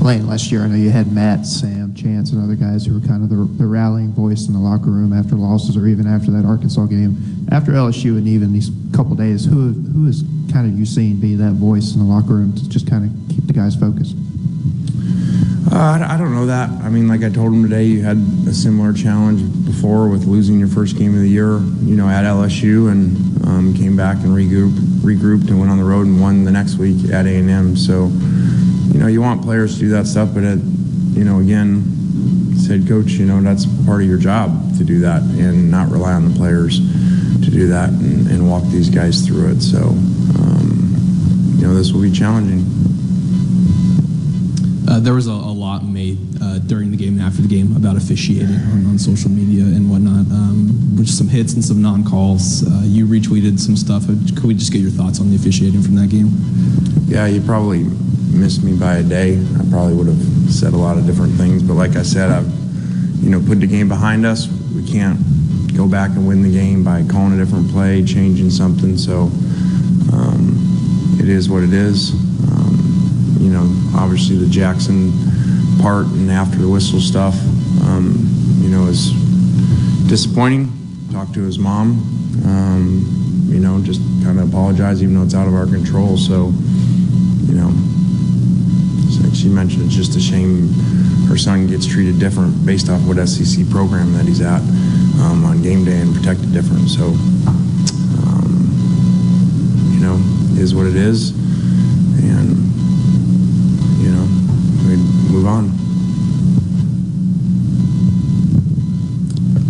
Lane, 0.00 0.26
last 0.26 0.50
year 0.50 0.62
I 0.62 0.68
know 0.68 0.76
you 0.76 0.90
had 0.90 1.12
Matt, 1.12 1.44
Sam, 1.44 1.94
Chance, 1.94 2.32
and 2.32 2.42
other 2.42 2.54
guys 2.54 2.86
who 2.86 2.94
were 2.98 3.06
kind 3.06 3.22
of 3.22 3.28
the, 3.28 3.36
the 3.62 3.66
rallying 3.66 4.12
voice 4.12 4.46
in 4.46 4.54
the 4.54 4.58
locker 4.58 4.90
room 4.90 5.12
after 5.12 5.34
losses 5.34 5.76
or 5.76 5.86
even 5.86 6.06
after 6.06 6.30
that 6.30 6.46
Arkansas 6.46 6.86
game. 6.86 7.46
After 7.52 7.72
LSU 7.72 8.16
and 8.16 8.26
even 8.26 8.54
these 8.54 8.70
couple 8.94 9.14
days, 9.14 9.44
who 9.44 9.72
who 9.72 10.08
is 10.08 10.24
kind 10.52 10.66
of 10.66 10.78
you 10.78 10.86
seen 10.86 11.20
be 11.20 11.34
that 11.36 11.52
voice 11.52 11.94
in 11.94 12.00
the 12.00 12.06
locker 12.06 12.34
room 12.34 12.54
to 12.54 12.68
just 12.68 12.88
kind 12.88 13.04
of 13.04 13.34
keep 13.34 13.46
the 13.46 13.52
guys 13.52 13.76
focused? 13.76 14.16
Uh, 15.70 15.98
I 16.08 16.16
don't 16.16 16.32
know 16.32 16.46
that. 16.46 16.70
I 16.82 16.88
mean, 16.88 17.08
like 17.08 17.22
I 17.22 17.28
told 17.28 17.52
him 17.52 17.62
today, 17.62 17.84
you 17.84 18.02
had 18.02 18.18
a 18.48 18.52
similar 18.52 18.92
challenge 18.92 19.42
before 19.66 20.08
with 20.08 20.24
losing 20.24 20.58
your 20.58 20.68
first 20.68 20.96
game 20.96 21.12
of 21.14 21.20
the 21.20 21.28
year, 21.28 21.58
you 21.82 21.96
know, 21.96 22.08
at 22.08 22.24
LSU, 22.24 22.90
and 22.90 23.44
um, 23.46 23.74
came 23.74 23.96
back 23.96 24.16
and 24.18 24.28
regrouped, 24.28 25.48
and 25.48 25.58
went 25.58 25.70
on 25.70 25.78
the 25.78 25.84
road 25.84 26.06
and 26.06 26.20
won 26.20 26.44
the 26.44 26.52
next 26.52 26.76
week 26.76 27.10
at 27.10 27.26
A&M. 27.26 27.76
So, 27.76 28.06
you 28.92 29.00
know, 29.00 29.08
you 29.08 29.20
want 29.20 29.42
players 29.42 29.74
to 29.74 29.80
do 29.80 29.88
that 29.90 30.06
stuff, 30.06 30.30
but 30.32 30.44
it, 30.44 30.60
you 31.12 31.24
know, 31.24 31.40
again, 31.40 31.82
said 32.56 32.86
coach, 32.86 33.10
you 33.12 33.26
know, 33.26 33.40
that's 33.42 33.66
part 33.84 34.02
of 34.02 34.08
your 34.08 34.18
job 34.18 34.76
to 34.78 34.84
do 34.84 35.00
that 35.00 35.22
and 35.22 35.70
not 35.70 35.90
rely 35.90 36.12
on 36.12 36.30
the 36.30 36.36
players 36.36 36.78
to 36.78 37.50
do 37.50 37.68
that 37.68 37.90
and, 37.90 38.28
and 38.28 38.48
walk 38.48 38.62
these 38.64 38.88
guys 38.88 39.26
through 39.26 39.50
it. 39.50 39.60
So, 39.60 39.94
you 41.56 41.66
know, 41.66 41.74
this 41.74 41.92
will 41.92 42.02
be 42.02 42.10
challenging. 42.10 42.64
Uh, 44.88 45.00
there 45.00 45.14
was 45.14 45.26
a, 45.26 45.32
a 45.32 45.54
lot 45.54 45.84
made 45.84 46.18
uh, 46.40 46.58
during 46.60 46.90
the 46.90 46.96
game 46.96 47.18
and 47.18 47.22
after 47.22 47.42
the 47.42 47.48
game 47.48 47.74
about 47.76 47.96
officiating 47.96 48.54
on, 48.72 48.86
on 48.86 48.98
social 48.98 49.30
media 49.30 49.64
and 49.64 49.90
whatnot, 49.90 50.24
um, 50.30 50.96
with 50.96 51.08
some 51.08 51.28
hits 51.28 51.54
and 51.54 51.64
some 51.64 51.82
non-calls. 51.82 52.66
Uh, 52.66 52.82
you 52.84 53.06
retweeted 53.06 53.58
some 53.58 53.76
stuff. 53.76 54.06
Could 54.06 54.44
we 54.44 54.54
just 54.54 54.72
get 54.72 54.80
your 54.80 54.90
thoughts 54.90 55.20
on 55.20 55.30
the 55.30 55.36
officiating 55.36 55.82
from 55.82 55.96
that 55.96 56.08
game? 56.08 56.30
Yeah, 57.06 57.26
you 57.26 57.40
probably 57.40 57.84
missed 58.30 58.62
me 58.62 58.76
by 58.76 58.96
a 58.96 59.02
day. 59.02 59.38
I 59.38 59.70
probably 59.70 59.94
would 59.94 60.06
have 60.06 60.50
said 60.50 60.72
a 60.74 60.76
lot 60.76 60.98
of 60.98 61.06
different 61.06 61.34
things, 61.34 61.62
but 61.62 61.74
like 61.74 61.96
I 61.96 62.02
said, 62.02 62.30
I've 62.30 62.48
you 63.22 63.30
know 63.30 63.40
put 63.40 63.60
the 63.60 63.66
game 63.66 63.88
behind 63.88 64.24
us. 64.24 64.46
We 64.74 64.86
can't 64.86 65.18
go 65.76 65.88
back 65.88 66.10
and 66.10 66.26
win 66.26 66.42
the 66.42 66.52
game 66.52 66.84
by 66.84 67.04
calling 67.04 67.32
a 67.32 67.44
different 67.44 67.70
play, 67.70 68.04
changing 68.04 68.50
something. 68.50 68.96
So 68.96 69.30
um, 70.12 70.55
it 71.26 71.32
is 71.32 71.50
what 71.50 71.64
it 71.64 71.72
is. 71.72 72.12
Um, 72.52 73.38
you 73.40 73.50
know, 73.50 73.66
obviously 73.96 74.36
the 74.36 74.46
Jackson 74.46 75.10
part 75.82 76.06
and 76.06 76.30
after 76.30 76.56
the 76.56 76.68
whistle 76.68 77.00
stuff, 77.00 77.34
um, 77.82 78.14
you 78.62 78.68
know, 78.68 78.86
is 78.86 79.10
disappointing. 80.06 80.70
Talked 81.10 81.34
to 81.34 81.42
his 81.42 81.58
mom, 81.58 81.98
um, 82.44 83.04
you 83.48 83.58
know, 83.58 83.82
just 83.82 84.00
kind 84.22 84.38
of 84.38 84.48
apologize, 84.48 85.02
even 85.02 85.16
though 85.16 85.24
it's 85.24 85.34
out 85.34 85.48
of 85.48 85.54
our 85.54 85.66
control. 85.66 86.16
So, 86.16 86.52
you 87.46 87.54
know, 87.54 87.74
like 89.26 89.34
she 89.34 89.48
mentioned, 89.48 89.86
it's 89.86 89.96
just 89.96 90.14
a 90.14 90.20
shame 90.20 90.68
her 91.26 91.36
son 91.36 91.66
gets 91.66 91.86
treated 91.86 92.20
different 92.20 92.64
based 92.64 92.88
off 92.88 93.04
what 93.04 93.16
SEC 93.26 93.68
program 93.68 94.12
that 94.12 94.26
he's 94.26 94.40
at 94.40 94.60
um, 95.26 95.44
on 95.44 95.60
game 95.60 95.84
day 95.84 95.98
and 95.98 96.14
protected 96.14 96.52
different. 96.52 96.88
So, 96.88 97.06
um, 98.22 98.70
you 99.90 99.98
know, 99.98 100.35
is 100.58 100.74
what 100.74 100.86
it 100.86 100.96
is, 100.96 101.30
and 101.30 102.56
you 104.02 104.10
know, 104.10 104.24
we 104.88 104.96
move 105.32 105.46
on. 105.46 105.70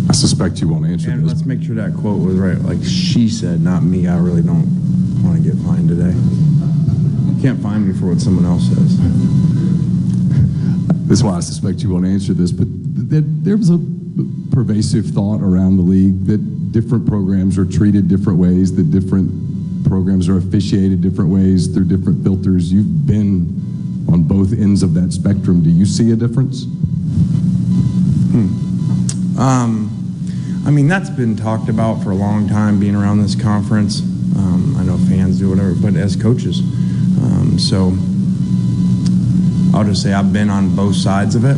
I 0.09 0.13
suspect 0.13 0.61
you 0.61 0.69
won't 0.69 0.85
answer 0.85 1.11
And 1.11 1.23
this. 1.23 1.29
let's 1.33 1.45
make 1.45 1.61
sure 1.61 1.75
that 1.75 1.93
quote 1.95 2.19
was 2.21 2.35
right. 2.35 2.57
Like 2.59 2.83
she 2.83 3.27
said, 3.29 3.61
not 3.61 3.83
me. 3.83 4.07
I 4.07 4.17
really 4.17 4.41
don't 4.41 4.65
want 5.23 5.35
to 5.37 5.43
get 5.43 5.59
fined 5.63 5.89
today. 5.89 6.13
You 6.13 7.41
can't 7.41 7.61
fine 7.61 7.87
me 7.87 7.93
for 7.99 8.07
what 8.07 8.19
someone 8.21 8.45
else 8.45 8.67
says. 8.69 8.97
That's 11.07 11.23
why 11.23 11.35
I 11.35 11.39
suspect 11.41 11.81
you 11.83 11.89
won't 11.89 12.05
answer 12.05 12.33
this, 12.33 12.51
but 12.51 12.67
th- 13.09 13.23
there 13.27 13.57
was 13.57 13.69
a 13.69 13.79
pervasive 14.51 15.05
thought 15.07 15.41
around 15.41 15.77
the 15.77 15.83
league 15.83 16.25
that 16.25 16.71
different 16.71 17.05
programs 17.07 17.57
are 17.57 17.65
treated 17.65 18.07
different 18.07 18.39
ways, 18.39 18.75
that 18.75 18.91
different 18.91 19.31
programs 19.87 20.27
are 20.29 20.37
officiated 20.37 21.01
different 21.01 21.29
ways 21.29 21.67
through 21.67 21.85
different 21.85 22.23
filters. 22.23 22.71
You've 22.71 23.07
been 23.07 24.05
on 24.11 24.23
both 24.23 24.53
ends 24.53 24.83
of 24.83 24.93
that 24.93 25.11
spectrum. 25.13 25.61
Do 25.61 25.69
you 25.69 25.85
see 25.85 26.11
a 26.11 26.15
difference? 26.15 26.65
Hmm. 28.31 29.39
Um, 29.39 30.63
I 30.65 30.71
mean, 30.71 30.87
that's 30.87 31.09
been 31.09 31.35
talked 31.35 31.69
about 31.69 32.03
for 32.03 32.11
a 32.11 32.15
long 32.15 32.47
time, 32.47 32.79
being 32.79 32.95
around 32.95 33.21
this 33.21 33.35
conference. 33.35 34.01
Um, 34.37 34.75
I 34.77 34.83
know 34.83 34.97
fans 35.09 35.39
do 35.39 35.49
whatever, 35.49 35.73
but 35.73 35.95
as 35.95 36.15
coaches. 36.15 36.59
Um, 36.59 37.57
so 37.57 37.93
I'll 39.75 39.85
just 39.85 40.01
say 40.03 40.13
I've 40.13 40.33
been 40.33 40.49
on 40.49 40.75
both 40.75 40.95
sides 40.95 41.35
of 41.35 41.45
it, 41.45 41.57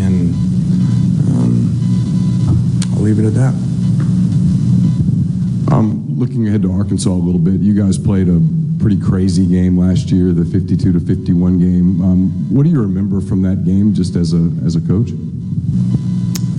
and 0.00 0.34
um, 1.28 2.94
I'll 2.94 3.02
leave 3.02 3.18
it 3.18 3.26
at 3.26 3.34
that. 3.34 3.69
Um, 5.70 6.18
looking 6.18 6.48
ahead 6.48 6.62
to 6.62 6.72
Arkansas 6.72 7.10
a 7.10 7.12
little 7.12 7.40
bit, 7.40 7.60
you 7.60 7.74
guys 7.74 7.96
played 7.96 8.28
a 8.28 8.42
pretty 8.80 9.00
crazy 9.00 9.46
game 9.46 9.78
last 9.78 10.10
year, 10.10 10.32
the 10.32 10.44
52 10.44 10.92
to 10.92 11.00
51 11.00 11.58
game. 11.58 12.02
Um, 12.02 12.30
what 12.54 12.64
do 12.64 12.70
you 12.70 12.80
remember 12.80 13.20
from 13.20 13.42
that 13.42 13.64
game, 13.64 13.94
just 13.94 14.16
as 14.16 14.32
a 14.32 14.50
as 14.64 14.74
a 14.74 14.80
coach? 14.80 15.10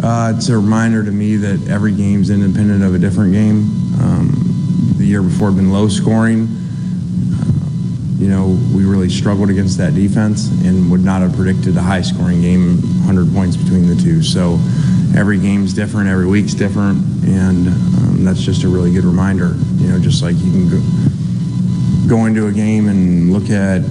Uh, 0.02 0.34
it's 0.36 0.50
a 0.50 0.56
reminder 0.56 1.04
to 1.04 1.12
me 1.12 1.36
that 1.36 1.68
every 1.70 1.92
game's 1.92 2.30
independent 2.30 2.84
of 2.84 2.96
a 2.96 3.00
different 3.00 3.34
game. 3.34 3.70
Um, 4.02 4.96
the 4.98 5.06
year 5.06 5.22
before 5.22 5.50
had 5.50 5.58
been 5.58 5.72
low 5.72 5.90
scoring. 5.90 6.48
Uh, 6.48 7.46
you 8.18 8.30
know, 8.30 8.58
we 8.74 8.86
really 8.86 9.10
struggled 9.10 9.50
against 9.50 9.78
that 9.78 9.94
defense 9.94 10.50
and 10.64 10.90
would 10.90 11.04
not 11.04 11.22
have 11.22 11.36
predicted 11.36 11.76
a 11.76 11.82
high 11.82 12.02
scoring 12.02 12.42
game, 12.42 12.78
100 13.06 13.34
points 13.34 13.58
between 13.58 13.88
the 13.88 13.96
two. 13.96 14.24
So 14.24 14.58
every 15.16 15.38
game's 15.40 15.74
different, 15.74 16.10
every 16.10 16.28
week's 16.28 16.54
different, 16.54 17.04
and 17.26 17.68
um, 17.68 18.24
that's 18.24 18.42
just 18.42 18.64
a 18.64 18.68
really 18.68 18.94
good 18.94 19.04
reminder. 19.04 19.56
You 19.76 19.90
know, 19.90 20.00
just 20.00 20.24
like 20.24 20.36
you 20.38 20.52
can 20.52 20.70
go, 20.70 20.80
go 22.08 22.26
into 22.26 22.48
a 22.48 22.52
game 22.52 22.88
and 22.88 23.32
look 23.34 23.50
at 23.50 23.82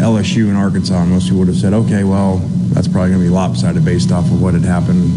LSU 0.00 0.48
and 0.48 0.56
Arkansas, 0.56 1.04
most 1.04 1.24
people 1.24 1.38
would 1.40 1.48
have 1.48 1.56
said, 1.56 1.72
okay, 1.72 2.04
well, 2.04 2.38
that's 2.72 2.88
probably 2.88 3.10
going 3.10 3.22
to 3.22 3.28
be 3.28 3.34
lopsided 3.34 3.84
based 3.84 4.12
off 4.12 4.24
of 4.26 4.42
what 4.42 4.54
had 4.54 4.64
happened 4.64 5.10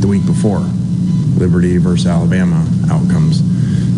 the 0.00 0.08
week 0.08 0.24
before, 0.26 0.60
Liberty 1.36 1.76
versus 1.76 2.06
Alabama 2.06 2.66
outcomes. 2.90 3.42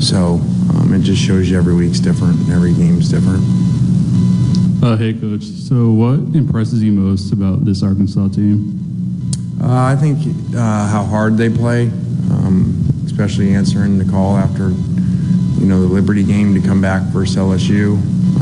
So 0.07 0.41
um, 0.75 0.93
it 0.95 1.03
just 1.03 1.23
shows 1.23 1.51
you 1.51 1.57
every 1.57 1.75
week's 1.75 2.01
different, 2.01 2.41
and 2.41 2.53
every 2.53 2.75
game's 2.75 3.11
different. 3.11 3.43
Uh, 4.83 4.97
hey, 4.97 5.15
coach. 5.15 5.45
So, 5.45 5.93
what 5.93 6.19
impresses 6.37 6.83
you 6.83 6.93
most 6.93 7.33
about 7.33 7.65
this 7.65 7.83
Arkansas 7.83 8.29
team? 8.29 8.84
Uh, 9.61 9.85
I 9.85 9.97
think 9.97 10.19
uh, 10.55 10.89
how 10.89 11.05
hard 11.05 11.37
they 11.37 11.49
play, 11.49 11.89
um, 12.31 12.85
especially 13.07 13.55
answering 13.55 13.99
the 13.99 14.05
call 14.05 14.37
after 14.37 14.71
you 14.71 15.67
know 15.67 15.81
the 15.81 15.87
Liberty 15.87 16.25
game 16.25 16.55
to 16.55 16.61
come 16.61 16.81
back 16.81 17.03
versus 17.05 17.37
LSU, 17.37 17.95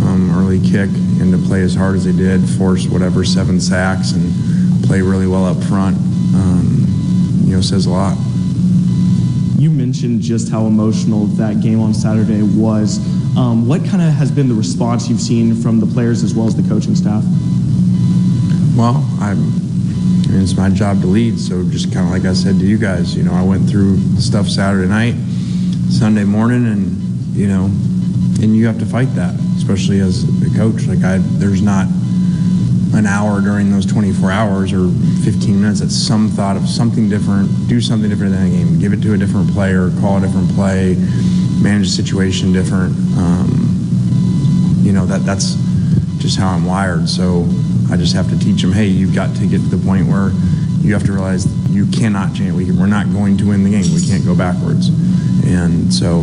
um, 0.02 0.36
early 0.36 0.58
kick, 0.60 0.88
and 1.20 1.32
to 1.32 1.38
play 1.46 1.62
as 1.62 1.74
hard 1.74 1.96
as 1.96 2.04
they 2.04 2.12
did, 2.12 2.40
force 2.58 2.86
whatever 2.86 3.24
seven 3.24 3.60
sacks, 3.60 4.12
and 4.12 4.84
play 4.84 5.02
really 5.02 5.26
well 5.26 5.44
up 5.44 5.62
front. 5.64 5.96
Um, 6.34 6.86
you 7.44 7.54
know, 7.54 7.60
says 7.60 7.86
a 7.86 7.90
lot. 7.90 8.16
You 9.58 9.70
mentioned 9.70 10.22
just 10.22 10.50
how 10.50 10.66
emotional 10.66 11.26
that 11.26 11.60
game 11.60 11.80
on 11.80 11.94
Saturday 11.94 12.42
was. 12.42 12.98
Um, 13.36 13.68
what 13.68 13.84
kind 13.84 14.02
of 14.02 14.12
has 14.12 14.30
been 14.32 14.48
the 14.48 14.54
response 14.54 15.08
you've 15.08 15.20
seen 15.20 15.54
from 15.54 15.78
the 15.78 15.86
players 15.86 16.24
as 16.24 16.34
well 16.34 16.46
as 16.46 16.56
the 16.56 16.68
coaching 16.68 16.96
staff? 16.96 17.22
Well, 18.76 19.06
I'm. 19.20 19.72
Mean, 20.33 20.41
it's 20.41 20.57
my 20.57 20.70
job 20.70 21.03
to 21.03 21.07
lead, 21.07 21.39
so 21.39 21.62
just 21.68 21.93
kind 21.93 22.07
of 22.07 22.11
like 22.11 22.24
I 22.24 22.33
said 22.33 22.59
to 22.59 22.64
you 22.64 22.78
guys, 22.78 23.14
you 23.14 23.22
know, 23.22 23.35
I 23.35 23.43
went 23.43 23.68
through 23.68 23.99
stuff 24.18 24.49
Saturday 24.49 24.89
night, 24.89 25.14
Sunday 25.91 26.24
morning, 26.24 26.66
and 26.66 26.97
you 27.37 27.49
know, 27.49 27.66
and 28.41 28.57
you 28.57 28.66
have 28.66 28.78
to 28.78 28.87
fight 28.87 29.14
that, 29.14 29.35
especially 29.59 30.01
as 30.01 30.24
a 30.41 30.57
coach. 30.57 30.87
Like 30.87 31.05
I, 31.05 31.18
there's 31.37 31.61
not 31.61 31.87
an 32.95 33.05
hour 33.05 33.43
during 33.43 33.70
those 33.70 33.85
24 33.85 34.30
hours 34.30 34.72
or 34.72 34.89
15 35.22 35.61
minutes 35.61 35.80
that 35.80 35.91
some 35.91 36.30
thought 36.30 36.57
of 36.57 36.66
something 36.66 37.11
different, 37.11 37.51
do 37.68 37.83
something 37.83 38.09
different 38.09 38.35
in 38.35 38.43
the 38.43 38.57
game, 38.57 38.80
give 38.80 38.95
it 38.95 39.03
to 39.03 39.12
a 39.12 39.18
different 39.18 39.51
player, 39.51 39.91
call 40.01 40.16
a 40.16 40.20
different 40.22 40.49
play, 40.55 40.95
manage 41.61 41.89
the 41.89 42.03
situation 42.03 42.55
different. 42.55 42.97
Um, 43.18 43.68
you 44.80 44.93
know 44.93 45.05
that 45.05 45.26
that's 45.26 45.57
just 46.16 46.39
how 46.39 46.49
I'm 46.49 46.64
wired. 46.64 47.07
So 47.07 47.45
I 47.93 47.97
just 47.99 48.14
have 48.14 48.30
to 48.30 48.38
teach 48.38 48.62
them, 48.62 48.72
hey, 48.72 48.86
you've 48.86 49.14
got 49.14 49.36
to 49.36 49.47
get 49.47 49.61
to 49.61 49.68
the 49.68 49.84
point 49.84 50.07
where 50.09 50.30
you 50.80 50.95
have 50.95 51.05
to 51.05 51.12
realize 51.12 51.45
you 51.68 51.86
cannot 51.88 52.34
change. 52.34 52.53
We, 52.53 52.72
we're 52.72 52.86
not 52.86 53.12
going 53.12 53.36
to 53.36 53.49
win 53.49 53.64
the 53.64 53.70
game. 53.70 53.84
We 53.95 54.01
can't 54.01 54.24
go 54.24 54.34
backwards. 54.34 54.88
And 55.45 55.93
so 55.93 56.20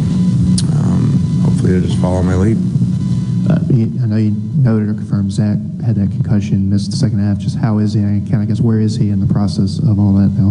um, 0.73 1.41
hopefully 1.43 1.79
they 1.79 1.87
just 1.87 2.01
follow 2.01 2.23
my 2.23 2.33
lead. 2.33 2.57
Uh, 3.47 3.59
I 3.69 4.07
know 4.07 4.17
you 4.17 4.31
noted 4.31 4.89
or 4.89 4.95
confirmed 4.95 5.31
Zach 5.31 5.59
had 5.85 5.95
that 5.95 6.09
concussion, 6.09 6.71
missed 6.71 6.89
the 6.89 6.97
second 6.97 7.19
half. 7.19 7.37
Just 7.37 7.55
how 7.57 7.77
is 7.77 7.93
he? 7.93 8.01
I 8.01 8.21
kind 8.29 8.41
of 8.41 8.47
guess 8.47 8.59
where 8.59 8.79
is 8.79 8.95
he 8.95 9.11
in 9.11 9.19
the 9.19 9.31
process 9.31 9.77
of 9.77 9.99
all 9.99 10.13
that 10.13 10.29
now? 10.29 10.49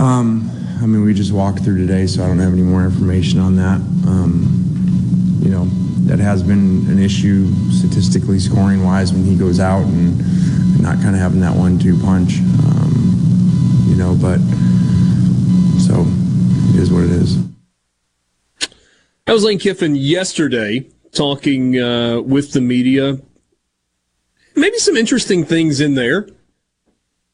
Um, 0.00 0.48
I 0.80 0.86
mean, 0.86 1.04
we 1.04 1.14
just 1.14 1.32
walked 1.32 1.64
through 1.64 1.78
today, 1.84 2.06
so 2.06 2.22
I 2.22 2.28
don't 2.28 2.38
have 2.38 2.52
any 2.52 2.62
more 2.62 2.84
information 2.84 3.40
on 3.40 3.56
that. 3.56 3.80
Um, 4.06 5.40
you 5.42 5.50
know, 5.50 5.68
that 6.06 6.18
has 6.18 6.42
been 6.42 6.86
an 6.88 6.98
issue 6.98 7.52
statistically 7.70 8.38
scoring 8.38 8.84
wise 8.84 9.12
when 9.12 9.24
he 9.24 9.36
goes 9.36 9.60
out 9.60 9.84
and, 9.84 10.24
not 10.80 11.00
kind 11.02 11.16
of 11.16 11.20
having 11.20 11.40
that 11.40 11.56
one-two 11.56 11.98
punch. 12.00 12.38
Um, 12.38 13.86
you 13.88 13.96
know, 13.96 14.14
but 14.14 14.38
so 15.80 16.04
it 16.74 16.80
is 16.80 16.92
what 16.92 17.02
it 17.02 17.10
is. 17.10 17.44
That 19.24 19.32
was 19.32 19.42
Lane 19.42 19.58
Kiffin 19.58 19.96
yesterday 19.96 20.86
talking 21.10 21.80
uh, 21.80 22.20
with 22.20 22.52
the 22.52 22.60
media. 22.60 23.18
Maybe 24.54 24.78
some 24.78 24.96
interesting 24.96 25.44
things 25.44 25.80
in 25.80 25.94
there. 25.94 26.28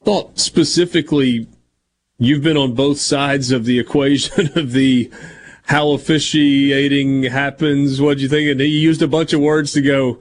Thought 0.03 0.39
specifically, 0.39 1.47
you've 2.17 2.41
been 2.41 2.57
on 2.57 2.73
both 2.73 2.99
sides 2.99 3.51
of 3.51 3.65
the 3.65 3.77
equation 3.77 4.49
of 4.57 4.71
the 4.71 5.11
how 5.63 5.91
officiating 5.91 7.23
happens. 7.23 8.01
What'd 8.01 8.21
you 8.21 8.29
think? 8.29 8.49
And 8.49 8.59
he 8.59 8.67
used 8.67 9.01
a 9.01 9.07
bunch 9.07 9.33
of 9.33 9.39
words 9.39 9.73
to 9.73 9.81
go. 9.81 10.19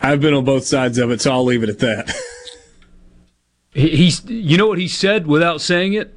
I've 0.00 0.20
been 0.20 0.34
on 0.34 0.44
both 0.44 0.64
sides 0.64 0.98
of 0.98 1.10
it, 1.10 1.20
so 1.20 1.32
I'll 1.32 1.44
leave 1.44 1.62
it 1.62 1.68
at 1.68 1.78
that. 1.80 2.14
he's, 3.72 4.24
you 4.24 4.56
know 4.56 4.66
what 4.66 4.78
he 4.78 4.88
said 4.88 5.26
without 5.26 5.60
saying 5.60 5.94
it? 5.94 6.14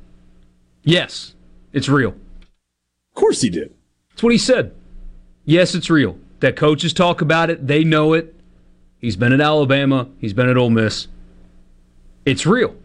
Yes, 0.83 1.33
it's 1.71 1.89
real. 1.89 2.09
Of 2.09 3.15
course 3.15 3.41
he 3.41 3.49
did. 3.49 3.73
That's 4.09 4.23
what 4.23 4.31
he 4.31 4.37
said. 4.37 4.73
Yes, 5.45 5.75
it's 5.75 5.89
real. 5.89 6.17
That 6.39 6.55
coaches 6.55 6.93
talk 6.93 7.21
about 7.21 7.49
it. 7.49 7.67
They 7.67 7.83
know 7.83 8.13
it. 8.13 8.35
He's 8.99 9.15
been 9.15 9.33
at 9.33 9.41
Alabama. 9.41 10.09
He's 10.19 10.33
been 10.33 10.49
at 10.49 10.57
Ole 10.57 10.69
Miss. 10.69 11.07
It's 12.25 12.45
real. 12.45 12.75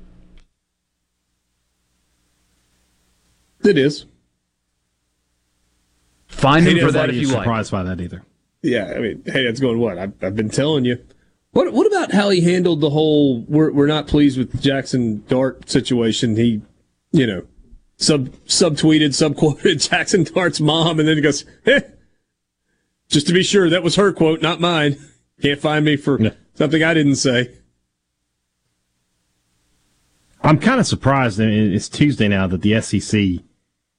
It 3.65 3.79
is. 3.79 4.05
Find 6.39 6.67
him 6.67 6.79
for 6.79 6.93
that 6.93 7.11
if 7.11 7.17
you 7.17 7.27
surprised 7.27 7.73
like. 7.73 7.85
by 7.85 7.89
that 7.89 8.01
either. 8.01 8.23
Yeah, 8.63 8.93
I 8.95 8.99
mean, 8.99 9.23
hey, 9.27 9.45
it's 9.45 9.61
going 9.61 9.79
what? 9.79 9.99
I've, 9.99 10.13
I've 10.23 10.37
been 10.37 10.51
telling 10.51 10.85
you. 10.85 11.05
What 11.53 11.73
What 11.73 11.87
about 11.87 12.13
how 12.13 12.29
he 12.31 12.41
handled 12.41 12.81
the 12.81 12.91
whole 12.91 13.43
"we're 13.49 13.73
we're 13.73 13.87
not 13.87 14.07
pleased 14.07 14.39
with 14.39 14.61
Jackson 14.61 15.25
Dart" 15.29 15.69
situation? 15.69 16.37
He, 16.37 16.63
you 17.11 17.27
know, 17.27 17.47
sub 17.97 18.29
subtweeted, 18.47 19.11
subquoted 19.11 19.89
Jackson 19.89 20.25
Dart's 20.25 20.61
mom, 20.61 21.01
and 21.01 21.09
then 21.09 21.17
he 21.17 21.23
goes, 21.23 21.45
eh, 21.67 21.81
just 23.09 23.27
to 23.27 23.33
be 23.33 23.43
sure, 23.43 23.69
that 23.71 23.83
was 23.83 23.97
her 23.97 24.13
quote, 24.13 24.43
not 24.43 24.61
mine. 24.61 24.97
Can't 25.43 25.61
find 25.61 25.85
me 25.85 25.97
for 25.97 26.19
no. 26.19 26.31
something 26.55 26.83
I 26.83 26.95
didn't 26.95 27.17
say. 27.17 27.55
I'm 30.43 30.59
kind 30.59 30.79
of 30.79 30.87
surprised. 30.87 31.41
It's 31.41 31.89
Tuesday 31.89 32.29
now 32.29 32.47
that 32.47 32.63
the 32.63 32.81
SEC 32.81 33.45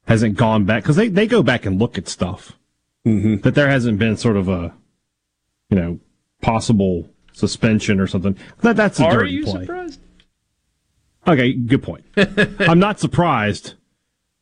hasn't 0.10 0.36
gone 0.36 0.66
back 0.66 0.82
because 0.84 0.96
they, 0.96 1.08
they 1.08 1.28
go 1.28 1.44
back 1.44 1.68
and 1.68 1.80
look 1.80 1.98
at 1.98 2.08
stuff. 2.10 2.58
Mm-hmm. 3.06 3.38
That 3.42 3.54
there 3.56 3.70
hasn't 3.70 4.00
been 4.00 4.18
sort 4.18 4.36
of 4.36 4.50
a, 4.50 4.74
you 5.70 5.78
know, 5.78 6.00
possible 6.42 7.08
suspension 7.32 8.00
or 8.00 8.08
something. 8.08 8.36
That 8.62 8.76
that's 8.76 9.00
a 9.00 9.06
Are 9.06 9.20
dirty 9.20 9.32
you 9.32 9.44
play. 9.46 9.62
surprised? 9.62 10.00
Okay, 11.28 11.54
good 11.54 11.84
point. 11.84 12.04
I'm 12.60 12.80
not 12.80 13.00
surprised, 13.00 13.76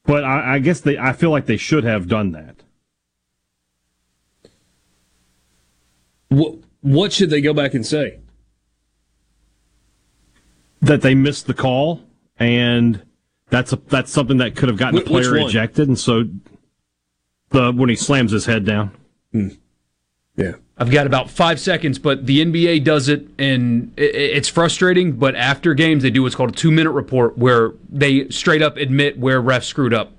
but 0.05 0.23
I, 0.23 0.55
I 0.55 0.59
guess 0.59 0.79
they. 0.79 0.97
I 0.97 1.11
feel 1.11 1.31
like 1.31 1.45
they 1.45 1.57
should 1.57 1.83
have 1.83 2.07
done 2.07 2.31
that. 2.31 2.63
What 6.29 6.55
What 6.81 7.11
should 7.11 7.29
they 7.29 7.41
go 7.41 7.53
back 7.53 7.73
and 7.73 7.85
say? 7.85 8.19
That 10.81 11.01
they 11.01 11.13
missed 11.13 11.47
the 11.47 11.53
call, 11.53 12.03
and 12.39 13.03
that's 13.49 13.73
a 13.73 13.77
that's 13.87 14.11
something 14.11 14.37
that 14.37 14.55
could 14.55 14.69
have 14.69 14.77
gotten 14.77 14.99
Wh- 14.99 15.03
the 15.03 15.09
player 15.09 15.33
which 15.33 15.47
ejected, 15.49 15.87
and 15.87 15.97
so 15.97 16.23
the 17.49 17.71
when 17.71 17.89
he 17.89 17.95
slams 17.95 18.31
his 18.31 18.45
head 18.45 18.65
down. 18.65 18.91
Hmm. 19.31 19.49
Yeah. 20.35 20.53
I've 20.77 20.91
got 20.91 21.07
about 21.07 21.31
five 21.31 21.59
seconds, 21.59 21.97
but 21.97 22.27
the 22.27 22.45
NBA 22.45 22.83
does 22.83 23.09
it, 23.09 23.27
and 23.39 23.91
i- 23.97 24.01
i- 24.01 24.05
it's 24.05 24.47
frustrating. 24.47 25.13
But 25.13 25.35
after 25.35 25.73
games, 25.73 26.03
they 26.03 26.11
do 26.11 26.21
what's 26.21 26.35
called 26.35 26.49
a 26.51 26.53
two-minute 26.53 26.91
report, 26.91 27.35
where 27.37 27.71
they 27.89 28.29
straight 28.29 28.61
up 28.61 28.77
admit 28.77 29.17
where 29.17 29.41
refs 29.41 29.63
screwed 29.63 29.93
up. 29.95 30.11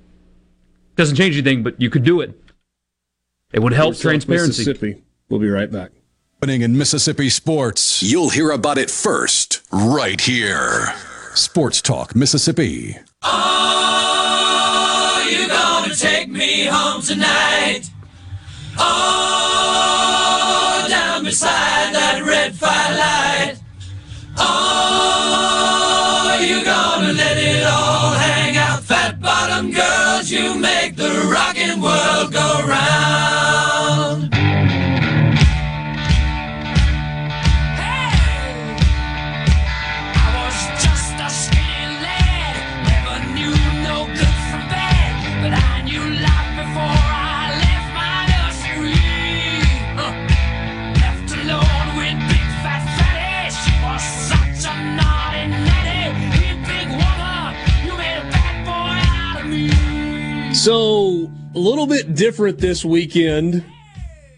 Doesn't 0.97 1.15
change 1.15 1.37
anything, 1.37 1.63
but 1.63 1.81
you 1.81 1.91
could 1.91 2.03
do 2.03 2.21
it. 2.21 2.33
It 3.53 3.61
would 3.61 3.73
help 3.73 3.91
North 3.93 4.01
uh, 4.01 4.03
transparency. 4.11 4.63
Mississippi. 4.63 5.03
We'll 5.29 5.39
be 5.39 5.49
right 5.49 5.71
back. 5.71 5.93
Happening 6.41 6.63
in 6.63 6.77
Mississippi 6.77 7.29
sports. 7.29 8.03
You'll 8.03 8.31
hear 8.31 8.51
about 8.51 8.79
it 8.79 8.91
first, 8.91 9.63
right 9.71 10.21
here. 10.21 10.93
Sports 11.35 11.81
Talk 11.81 12.17
Mississippi. 12.17 12.97
Oh, 13.31 15.29
you 15.31 15.47
gonna 15.49 15.95
take 15.95 16.31
me 16.31 16.65
home 16.65 17.03
tonight? 17.03 17.91
Oh, 18.79 20.87
down 20.89 21.25
beside 21.25 21.95
that 21.95 22.23
red 22.25 22.55
firelight. 22.55 23.59
Oh, 24.39 26.39
you 26.41 26.65
gonna 26.65 27.13
let 27.13 27.37
it 27.37 27.65
all 27.65 28.15
hang 28.15 28.57
out? 28.57 28.83
Fat 28.83 29.21
bottom 29.21 29.73
girls, 29.73 30.31
you 30.31 30.55
make 30.59 30.97
the 30.97 31.29
rockin' 31.31 31.81
world 31.81 32.33
go 32.33 32.65
round. 32.67 33.38
So, 60.59 61.31
a 61.55 61.59
little 61.59 61.87
bit 61.87 62.15
different 62.17 62.59
this 62.59 62.85
weekend 62.85 63.65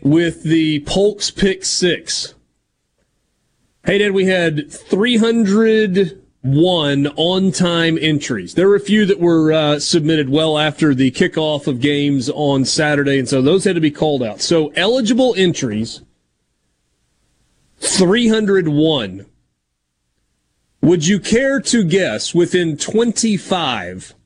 with 0.03 0.43
the 0.43 0.81
Polks 0.81 1.31
Pick 1.31 1.65
Six. 1.65 2.35
Hey, 3.87 3.97
Dad, 3.97 4.13
we 4.13 4.27
had 4.27 4.71
301 4.71 7.07
on 7.07 7.53
time 7.53 7.97
entries. 7.99 8.53
There 8.53 8.69
were 8.69 8.77
a 8.77 8.81
few 8.81 9.07
that 9.07 9.19
were 9.19 9.51
uh, 9.51 9.81
submitted 9.81 10.29
well 10.29 10.59
after 10.59 10.95
the 10.95 11.11
kickoff 11.11 11.67
of 11.67 11.81
games 11.81 12.29
on 12.29 12.67
Saturday, 12.67 13.19
and 13.19 13.27
so 13.27 13.41
those 13.41 13.65
had 13.65 13.77
to 13.77 13.81
be 13.81 13.91
called 13.91 14.23
out. 14.23 14.43
So, 14.43 14.75
eligible 14.77 15.35
entries 15.39 16.03
301. 17.79 19.25
Would 20.83 21.07
you 21.07 21.19
care 21.19 21.63
to 21.63 21.83
guess 21.83 22.35
within 22.35 22.77
25 22.77 24.17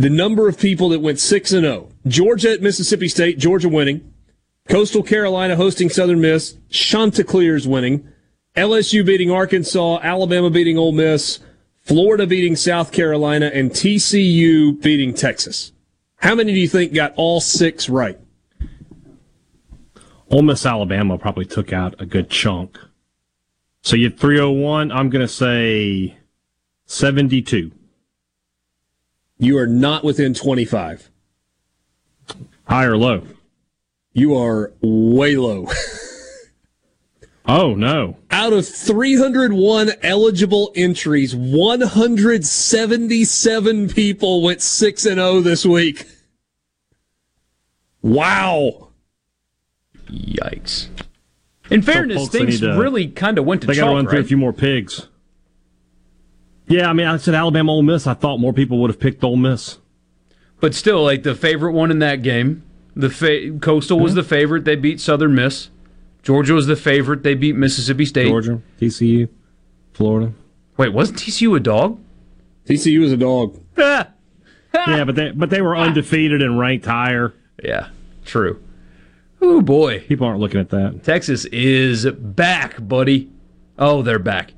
the 0.00 0.10
number 0.10 0.48
of 0.48 0.58
people 0.58 0.88
that 0.90 1.00
went 1.00 1.18
6 1.18 1.52
and 1.52 1.64
0? 1.64 1.88
Georgia 2.06 2.52
at 2.52 2.62
Mississippi 2.62 3.08
State, 3.08 3.38
Georgia 3.38 3.68
winning. 3.68 4.12
Coastal 4.68 5.02
Carolina 5.02 5.56
hosting 5.56 5.88
Southern 5.88 6.20
Miss, 6.20 6.56
Chanticleers 6.70 7.66
winning. 7.66 8.08
LSU 8.56 9.04
beating 9.04 9.30
Arkansas, 9.30 10.00
Alabama 10.02 10.50
beating 10.50 10.78
Ole 10.78 10.92
Miss, 10.92 11.40
Florida 11.82 12.26
beating 12.26 12.56
South 12.56 12.92
Carolina, 12.92 13.50
and 13.52 13.70
TCU 13.70 14.80
beating 14.80 15.12
Texas. 15.12 15.72
How 16.16 16.34
many 16.34 16.52
do 16.52 16.58
you 16.58 16.68
think 16.68 16.94
got 16.94 17.12
all 17.16 17.40
six 17.40 17.88
right? 17.88 18.18
Ole 20.30 20.42
Miss 20.42 20.64
Alabama 20.64 21.18
probably 21.18 21.44
took 21.44 21.72
out 21.72 21.94
a 21.98 22.06
good 22.06 22.30
chunk. 22.30 22.78
So 23.82 23.96
you 23.96 24.04
had 24.04 24.18
301. 24.18 24.92
I'm 24.92 25.10
going 25.10 25.26
to 25.26 25.28
say 25.28 26.16
72. 26.86 27.72
You 29.40 29.58
are 29.58 29.66
not 29.66 30.04
within 30.04 30.34
25. 30.34 31.10
High 32.64 32.84
or 32.84 32.96
low? 32.96 33.24
You 34.12 34.36
are 34.36 34.72
way 34.80 35.34
low. 35.36 35.66
Oh, 37.46 37.74
no. 37.74 38.18
Out 38.30 38.52
of 38.52 38.68
301 38.68 39.90
eligible 40.04 40.70
entries, 40.76 41.34
177 41.34 43.88
people 43.88 44.42
went 44.42 44.60
6 44.62 45.06
and 45.06 45.16
0 45.16 45.40
this 45.40 45.66
week. 45.66 46.06
Wow. 48.02 48.90
Yikes. 50.08 50.90
In 51.70 51.82
fairness, 51.82 52.18
folks, 52.18 52.30
things 52.30 52.60
to- 52.60 52.78
really 52.78 53.08
kind 53.08 53.36
of 53.36 53.46
went 53.46 53.62
to 53.62 53.66
They 53.66 53.74
got 53.74 53.80
to 53.80 53.86
chalk, 53.86 53.96
run 53.96 54.06
through 54.06 54.20
a 54.20 54.24
few 54.24 54.36
more 54.36 54.52
pigs. 54.52 55.08
Yeah, 56.70 56.88
I 56.88 56.92
mean, 56.92 57.08
I 57.08 57.16
said 57.16 57.34
Alabama 57.34 57.72
Ole 57.72 57.82
Miss. 57.82 58.06
I 58.06 58.14
thought 58.14 58.38
more 58.38 58.52
people 58.52 58.78
would 58.78 58.90
have 58.90 59.00
picked 59.00 59.24
Ole 59.24 59.36
Miss. 59.36 59.78
But 60.60 60.72
still, 60.72 61.02
like 61.02 61.24
the 61.24 61.34
favorite 61.34 61.72
one 61.72 61.90
in 61.90 61.98
that 61.98 62.22
game, 62.22 62.62
the 62.94 63.10
fa- 63.10 63.58
Coastal 63.60 63.98
was 63.98 64.12
mm-hmm. 64.12 64.20
the 64.20 64.24
favorite. 64.24 64.64
They 64.64 64.76
beat 64.76 65.00
Southern 65.00 65.34
Miss. 65.34 65.70
Georgia 66.22 66.54
was 66.54 66.66
the 66.66 66.76
favorite. 66.76 67.24
They 67.24 67.34
beat 67.34 67.56
Mississippi 67.56 68.04
State. 68.04 68.28
Georgia, 68.28 68.62
TCU, 68.80 69.28
Florida. 69.94 70.32
Wait, 70.76 70.90
wasn't 70.90 71.18
TCU 71.18 71.56
a 71.56 71.60
dog? 71.60 71.98
TCU 72.66 73.02
is 73.02 73.12
a 73.12 73.16
dog. 73.16 73.58
yeah, 73.76 74.04
but 75.04 75.16
they 75.16 75.32
but 75.32 75.50
they 75.50 75.62
were 75.62 75.76
undefeated 75.76 76.40
and 76.40 76.56
ranked 76.56 76.86
higher. 76.86 77.34
Yeah, 77.64 77.88
true. 78.24 78.62
Oh 79.42 79.60
boy, 79.60 80.00
people 80.00 80.24
aren't 80.24 80.38
looking 80.38 80.60
at 80.60 80.68
that. 80.70 81.02
Texas 81.02 81.46
is 81.46 82.06
back, 82.06 82.76
buddy. 82.86 83.28
Oh, 83.76 84.02
they're 84.02 84.20
back. 84.20 84.52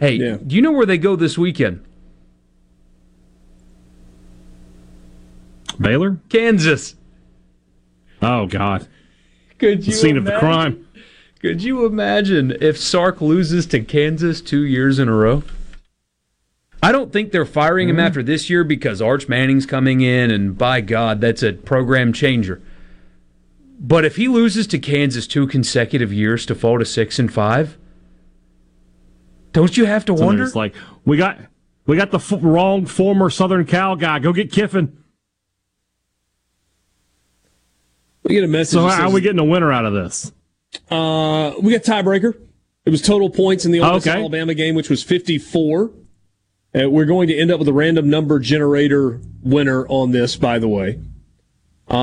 Hey, 0.00 0.16
do 0.18 0.56
you 0.56 0.62
know 0.62 0.72
where 0.72 0.86
they 0.86 0.96
go 0.98 1.14
this 1.14 1.36
weekend? 1.36 1.84
Baylor, 5.78 6.18
Kansas. 6.30 6.96
Oh 8.22 8.46
God, 8.46 8.88
Could 9.58 9.86
you 9.86 9.92
the 9.92 9.98
scene 9.98 10.16
of 10.16 10.24
the 10.24 10.38
crime. 10.38 10.86
Could 11.40 11.62
you 11.62 11.86
imagine 11.86 12.56
if 12.60 12.78
Sark 12.78 13.20
loses 13.20 13.66
to 13.66 13.80
Kansas 13.80 14.40
two 14.40 14.62
years 14.62 14.98
in 14.98 15.08
a 15.08 15.14
row? 15.14 15.42
I 16.82 16.92
don't 16.92 17.12
think 17.12 17.30
they're 17.30 17.46
firing 17.46 17.88
him 17.88 17.96
hmm. 17.96 18.00
after 18.00 18.22
this 18.22 18.48
year 18.48 18.64
because 18.64 19.02
Arch 19.02 19.28
Manning's 19.28 19.66
coming 19.66 20.00
in, 20.00 20.30
and 20.30 20.56
by 20.56 20.80
God, 20.80 21.20
that's 21.20 21.42
a 21.42 21.52
program 21.52 22.12
changer. 22.12 22.62
But 23.78 24.04
if 24.04 24.16
he 24.16 24.28
loses 24.28 24.66
to 24.68 24.78
Kansas 24.78 25.26
two 25.26 25.46
consecutive 25.46 26.12
years 26.12 26.44
to 26.46 26.54
fall 26.54 26.78
to 26.78 26.84
six 26.84 27.18
and 27.18 27.32
five, 27.32 27.78
don't 29.52 29.76
you 29.76 29.84
have 29.86 30.04
to 30.06 30.12
So 30.12 30.18
then 30.18 30.26
wonder? 30.26 30.44
it's 30.44 30.54
like 30.56 30.74
we 31.04 31.16
got 31.16 31.38
we 31.86 31.96
got 31.96 32.10
the 32.10 32.18
f- 32.18 32.32
wrong 32.40 32.86
former 32.86 33.30
Southern 33.30 33.64
Cal 33.66 33.96
guy. 33.96 34.18
Go 34.18 34.32
get 34.32 34.52
Kiffin. 34.52 34.96
We 38.22 38.34
get 38.34 38.44
a 38.44 38.48
message. 38.48 38.74
So 38.74 38.86
that 38.86 38.98
how 38.98 39.08
are 39.08 39.12
we 39.12 39.20
getting 39.20 39.38
a 39.38 39.44
winner 39.44 39.72
out 39.72 39.84
of 39.86 39.92
this? 39.94 40.32
Uh, 40.90 41.52
we 41.60 41.72
got 41.72 41.82
tiebreaker. 41.82 42.34
It 42.84 42.90
was 42.90 43.02
total 43.02 43.30
points 43.30 43.64
in 43.64 43.72
the 43.72 43.80
Ole 43.80 43.94
Miss 43.94 44.06
Okay. 44.06 44.18
Alabama 44.18 44.54
game, 44.54 44.74
which 44.74 44.88
was 44.90 45.02
54. 45.02 45.90
Uh, 46.72 46.88
we're 46.88 47.04
going 47.04 47.28
to 47.28 47.36
end 47.36 47.50
up 47.50 47.58
with 47.58 47.68
a 47.68 47.72
random 47.72 48.08
number 48.08 48.38
generator 48.38 49.20
winner 49.42 49.86
on 49.88 50.12
this, 50.12 50.36
by 50.36 50.58
the 50.58 50.68
way. 50.68 51.00
Um, 51.88 51.98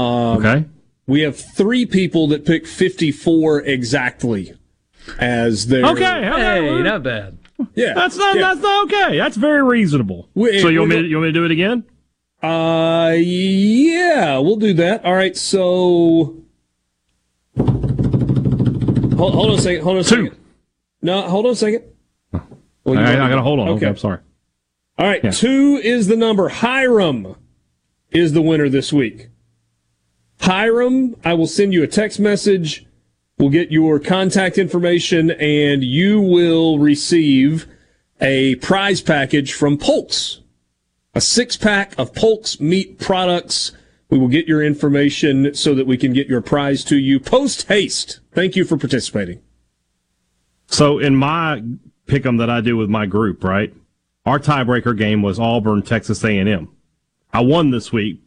okay. 0.45 0.65
We 1.05 1.21
have 1.21 1.37
three 1.39 1.85
people 1.85 2.27
that 2.27 2.45
pick 2.45 2.67
54 2.67 3.61
exactly 3.61 4.53
as 5.19 5.67
their. 5.67 5.85
Okay, 5.85 6.03
okay, 6.03 6.29
hey, 6.29 6.61
well, 6.61 6.83
not 6.83 7.03
bad. 7.03 7.37
Yeah, 7.75 7.93
that's 7.93 8.15
not 8.15 8.35
yeah. 8.35 8.41
that's 8.41 8.61
not 8.61 8.85
okay. 8.85 9.17
That's 9.17 9.35
very 9.35 9.63
reasonable. 9.63 10.29
We- 10.35 10.59
so 10.59 10.67
you 10.67 10.79
want 10.79 10.91
me 10.91 11.01
to, 11.01 11.07
you 11.07 11.15
want 11.17 11.27
me 11.27 11.29
to 11.29 11.39
do 11.39 11.45
it 11.45 11.51
again? 11.51 11.83
Uh, 12.41 13.13
yeah, 13.17 14.37
we'll 14.37 14.57
do 14.57 14.73
that. 14.75 15.03
All 15.05 15.15
right, 15.15 15.35
so. 15.35 16.37
Hold, 17.57 19.33
hold 19.33 19.49
on 19.49 19.57
a 19.57 19.61
second. 19.61 19.83
Hold 19.83 19.95
on 19.95 20.01
a 20.01 20.03
second. 20.03 20.37
No, 21.01 21.21
hold 21.23 21.45
on 21.47 21.53
a 21.53 21.55
second. 21.55 21.83
Well, 22.31 22.95
you 22.95 23.01
I, 23.01 23.25
I 23.25 23.29
gotta 23.29 23.41
hold 23.41 23.59
on. 23.59 23.69
Okay, 23.69 23.87
I'm 23.87 23.97
sorry. 23.97 24.19
All 24.99 25.07
right, 25.07 25.23
Yeah. 25.23 25.31
two 25.31 25.79
is 25.83 26.07
the 26.07 26.15
number. 26.15 26.49
Hiram 26.49 27.35
is 28.11 28.33
the 28.33 28.41
winner 28.41 28.69
this 28.69 28.93
week. 28.93 29.29
Hiram, 30.41 31.15
I 31.25 31.33
will 31.33 31.47
send 31.47 31.73
you 31.73 31.83
a 31.83 31.87
text 31.87 32.19
message. 32.19 32.85
We'll 33.37 33.49
get 33.49 33.71
your 33.71 33.99
contact 33.99 34.57
information, 34.57 35.29
and 35.31 35.83
you 35.83 36.19
will 36.19 36.79
receive 36.79 37.67
a 38.19 38.55
prize 38.55 39.01
package 39.01 39.53
from 39.53 39.77
Polks. 39.77 40.41
A 41.13 41.21
six 41.21 41.55
pack 41.55 41.93
of 41.99 42.15
Polks 42.15 42.59
meat 42.59 42.99
products. 42.99 43.73
We 44.09 44.17
will 44.17 44.27
get 44.27 44.47
your 44.47 44.63
information 44.63 45.53
so 45.53 45.75
that 45.75 45.85
we 45.85 45.97
can 45.97 46.13
get 46.13 46.27
your 46.27 46.41
prize 46.41 46.83
to 46.85 46.97
you 46.97 47.19
post 47.19 47.67
haste. 47.67 48.21
Thank 48.33 48.55
you 48.55 48.65
for 48.65 48.75
participating. 48.75 49.41
So 50.67 50.97
in 50.97 51.15
my 51.15 51.61
pick'em 52.07 52.39
that 52.39 52.49
I 52.49 52.61
do 52.61 52.75
with 52.75 52.89
my 52.89 53.05
group, 53.05 53.43
right? 53.43 53.73
Our 54.25 54.39
tiebreaker 54.39 54.97
game 54.97 55.21
was 55.21 55.39
Auburn, 55.39 55.83
Texas 55.83 56.23
A&M. 56.23 56.69
I 57.33 57.41
won 57.41 57.69
this 57.69 57.91
week. 57.91 58.21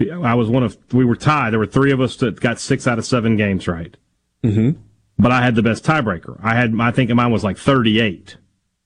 I 0.00 0.34
was 0.34 0.48
one 0.48 0.62
of 0.62 0.78
we 0.92 1.04
were 1.04 1.16
tied. 1.16 1.50
There 1.50 1.60
were 1.60 1.66
three 1.66 1.92
of 1.92 2.00
us 2.00 2.16
that 2.16 2.40
got 2.40 2.58
six 2.58 2.86
out 2.86 2.98
of 2.98 3.04
seven 3.04 3.36
games 3.36 3.68
right. 3.68 3.96
Mm-hmm. 4.44 4.80
But 5.18 5.32
I 5.32 5.42
had 5.42 5.54
the 5.54 5.62
best 5.62 5.84
tiebreaker. 5.84 6.38
I 6.42 6.54
had 6.54 6.74
I 6.80 6.90
think 6.90 7.10
mine 7.10 7.32
was 7.32 7.44
like 7.44 7.58
38, 7.58 8.36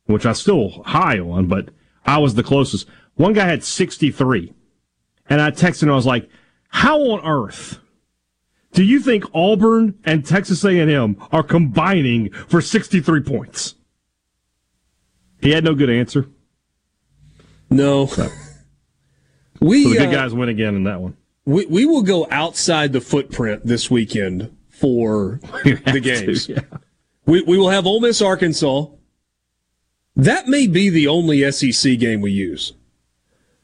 which 0.06 0.26
I 0.26 0.32
still 0.32 0.82
high 0.82 1.18
on, 1.18 1.46
but 1.46 1.70
I 2.04 2.18
was 2.18 2.34
the 2.34 2.42
closest. 2.42 2.86
One 3.14 3.32
guy 3.32 3.46
had 3.46 3.64
63, 3.64 4.52
and 5.28 5.40
I 5.40 5.50
texted 5.50 5.84
him. 5.84 5.90
I 5.90 5.94
was 5.94 6.06
like, 6.06 6.28
"How 6.68 7.00
on 7.00 7.24
earth?" 7.24 7.78
Do 8.72 8.84
you 8.84 9.00
think 9.00 9.24
Auburn 9.32 9.98
and 10.04 10.26
Texas 10.26 10.62
A&M 10.62 11.16
are 11.32 11.42
combining 11.42 12.30
for 12.30 12.60
63 12.60 13.22
points? 13.22 13.74
He 15.40 15.52
had 15.52 15.64
no 15.64 15.74
good 15.74 15.90
answer. 15.90 16.28
No. 17.70 18.10
We, 19.58 19.84
so 19.84 19.88
the 19.90 19.96
good 19.96 20.08
uh, 20.08 20.12
guys 20.12 20.34
win 20.34 20.50
again 20.50 20.74
in 20.74 20.84
that 20.84 21.00
one. 21.00 21.16
We 21.46 21.64
we 21.66 21.86
will 21.86 22.02
go 22.02 22.26
outside 22.30 22.92
the 22.92 23.00
footprint 23.00 23.64
this 23.64 23.90
weekend 23.90 24.55
for 24.78 25.40
the 25.64 25.80
to, 25.92 26.00
games. 26.00 26.50
We 27.26 27.42
we 27.42 27.58
will 27.58 27.70
have 27.70 27.86
Ole 27.86 28.00
Miss 28.00 28.20
Arkansas. 28.22 28.86
That 30.14 30.48
may 30.48 30.66
be 30.66 30.88
the 30.88 31.08
only 31.08 31.50
SEC 31.52 31.98
game 31.98 32.20
we 32.20 32.32
use. 32.32 32.72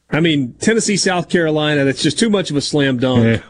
I 0.09 0.19
mean 0.19 0.53
Tennessee 0.53 0.97
South 0.97 1.29
Carolina. 1.29 1.85
That's 1.85 2.01
just 2.03 2.19
too 2.19 2.29
much 2.29 2.51
of 2.51 2.57
a 2.57 2.61
slam 2.61 2.97
dunk. 2.97 3.23
Yeah. 3.23 3.41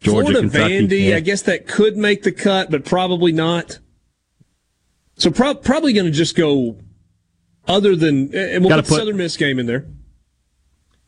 Georgia, 0.00 0.30
Florida 0.32 0.40
Kentucky, 0.40 0.86
Vandy. 0.88 1.08
yeah. 1.10 1.16
I 1.16 1.20
guess 1.20 1.42
that 1.42 1.66
could 1.66 1.96
make 1.96 2.22
the 2.22 2.32
cut, 2.32 2.70
but 2.70 2.84
probably 2.86 3.32
not. 3.32 3.78
So 5.18 5.30
prob- 5.30 5.62
probably 5.62 5.92
going 5.92 6.06
to 6.06 6.10
just 6.12 6.34
go 6.36 6.78
other 7.68 7.94
than 7.94 8.34
eh, 8.34 8.54
and 8.54 8.64
we'll 8.64 8.70
Gotta 8.70 8.82
put 8.82 8.86
the 8.86 8.94
put- 8.94 8.98
Southern 9.00 9.16
Miss 9.18 9.36
game 9.36 9.58
in 9.58 9.66
there. 9.66 9.86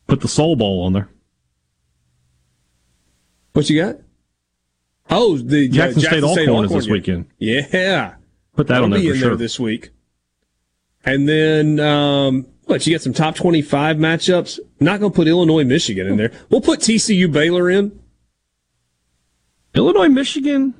Put 0.09 0.20
the 0.20 0.28
Soul 0.28 0.57
Bowl 0.57 0.82
on 0.84 0.93
there. 0.93 1.09
What 3.55 3.70
you 3.70 3.82
got? 3.82 3.97
Oh, 5.11 5.36
the 5.36 5.68
uh, 5.68 5.72
Jackson 5.72 6.00
State 6.00 6.22
Alcorn 6.24 6.64
is 6.66 6.72
this 6.72 6.88
weekend. 6.88 7.26
Yeah, 7.38 8.14
Put 8.55 8.66
that 8.66 8.74
That'll 8.74 8.84
on 8.84 8.90
there 8.90 9.00
be 9.00 9.09
for 9.09 9.14
in 9.14 9.20
sure. 9.20 9.28
there 9.30 9.36
this 9.36 9.59
week. 9.59 9.90
And 11.05 11.28
then 11.28 11.80
um, 11.80 12.46
what? 12.64 12.86
You 12.86 12.94
got 12.94 13.03
some 13.03 13.12
top 13.12 13.34
twenty-five 13.34 13.96
matchups. 13.96 14.61
Not 14.78 15.00
going 15.00 15.12
to 15.12 15.16
put 15.16 15.26
Illinois, 15.26 15.64
Michigan 15.64 16.07
in 16.07 16.16
there. 16.16 16.32
We'll 16.50 16.61
put 16.61 16.80
TCU, 16.80 17.30
Baylor 17.32 17.70
in. 17.70 17.98
Illinois, 19.74 20.09
Michigan. 20.09 20.74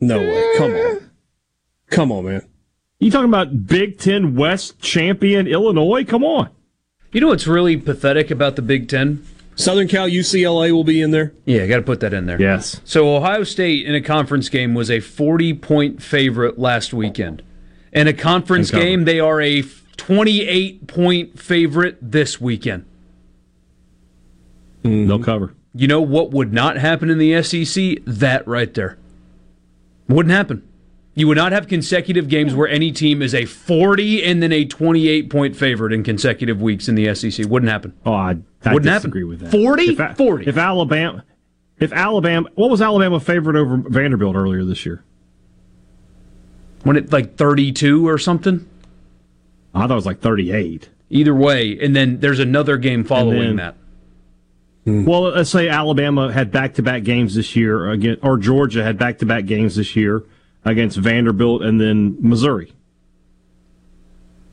No 0.00 0.18
way! 0.18 0.54
Come 0.56 0.72
on, 0.72 1.10
come 1.90 2.12
on, 2.12 2.24
man. 2.26 2.46
You 2.98 3.10
talking 3.10 3.28
about 3.30 3.66
Big 3.66 3.98
Ten 3.98 4.36
West 4.36 4.78
champion 4.80 5.46
Illinois? 5.46 6.04
Come 6.04 6.22
on. 6.22 6.50
You 7.12 7.20
know 7.20 7.28
what's 7.28 7.46
really 7.46 7.76
pathetic 7.76 8.30
about 8.30 8.56
the 8.56 8.62
Big 8.62 8.88
Ten? 8.88 9.26
Southern 9.60 9.88
Cal, 9.88 10.08
UCLA 10.08 10.72
will 10.72 10.84
be 10.84 11.00
in 11.00 11.10
there. 11.10 11.32
Yeah, 11.44 11.66
got 11.66 11.76
to 11.76 11.82
put 11.82 12.00
that 12.00 12.12
in 12.14 12.26
there. 12.26 12.40
Yes. 12.40 12.80
So 12.84 13.16
Ohio 13.16 13.44
State 13.44 13.86
in 13.86 13.94
a 13.94 14.00
conference 14.00 14.48
game 14.48 14.74
was 14.74 14.90
a 14.90 15.00
40 15.00 15.54
point 15.54 16.02
favorite 16.02 16.58
last 16.58 16.92
weekend. 16.92 17.42
In 17.92 18.06
a 18.08 18.12
conference 18.12 18.70
And 18.70 18.74
covered. 18.78 18.84
game, 18.84 19.04
they 19.04 19.20
are 19.20 19.40
a 19.40 19.62
28 19.96 20.86
point 20.86 21.38
favorite 21.38 21.98
this 22.00 22.40
weekend. 22.40 22.84
Mm-hmm. 24.84 25.08
They'll 25.08 25.22
cover. 25.22 25.54
You 25.74 25.86
know 25.88 26.00
what 26.00 26.30
would 26.32 26.52
not 26.52 26.76
happen 26.78 27.10
in 27.10 27.18
the 27.18 27.42
SEC? 27.42 27.98
That 28.06 28.46
right 28.48 28.72
there. 28.74 28.98
Wouldn't 30.08 30.34
happen. 30.34 30.66
You 31.20 31.28
would 31.28 31.36
not 31.36 31.52
have 31.52 31.68
consecutive 31.68 32.28
games 32.28 32.54
where 32.54 32.66
any 32.66 32.92
team 32.92 33.20
is 33.20 33.34
a 33.34 33.44
40 33.44 34.24
and 34.24 34.42
then 34.42 34.52
a 34.52 34.64
28 34.64 35.28
point 35.28 35.54
favorite 35.54 35.92
in 35.92 36.02
consecutive 36.02 36.62
weeks 36.62 36.88
in 36.88 36.94
the 36.94 37.14
SEC. 37.14 37.44
Wouldn't 37.46 37.70
happen. 37.70 37.92
Oh, 38.06 38.14
I, 38.14 38.38
I 38.64 38.72
Wouldn't 38.72 38.90
happen. 38.90 39.28
with 39.28 39.40
that. 39.40 39.50
40? 39.50 39.82
If, 39.98 40.16
40. 40.16 40.46
If 40.48 40.56
Alabama, 40.56 41.22
If 41.78 41.92
Alabama, 41.92 42.48
what 42.54 42.70
was 42.70 42.80
Alabama 42.80 43.20
favorite 43.20 43.56
over 43.56 43.76
Vanderbilt 43.76 44.34
earlier 44.34 44.64
this 44.64 44.86
year? 44.86 45.04
When 46.84 46.96
it 46.96 47.12
like 47.12 47.36
32 47.36 48.08
or 48.08 48.16
something? 48.16 48.66
I 49.74 49.80
thought 49.80 49.90
it 49.90 49.94
was 49.96 50.06
like 50.06 50.20
38. 50.20 50.88
Either 51.10 51.34
way, 51.34 51.78
and 51.82 51.94
then 51.94 52.20
there's 52.20 52.38
another 52.38 52.78
game 52.78 53.04
following 53.04 53.40
then- 53.40 53.56
that. 53.56 53.76
Hmm. 54.86 55.04
Well, 55.04 55.24
let's 55.24 55.50
say 55.50 55.68
Alabama 55.68 56.32
had 56.32 56.50
back-to-back 56.50 57.02
games 57.02 57.34
this 57.34 57.54
year 57.54 57.90
again, 57.90 58.16
or 58.22 58.38
Georgia 58.38 58.82
had 58.82 58.96
back-to-back 58.96 59.44
games 59.44 59.76
this 59.76 59.94
year 59.94 60.24
against 60.64 60.96
Vanderbilt 60.98 61.62
and 61.62 61.80
then 61.80 62.16
Missouri. 62.20 62.72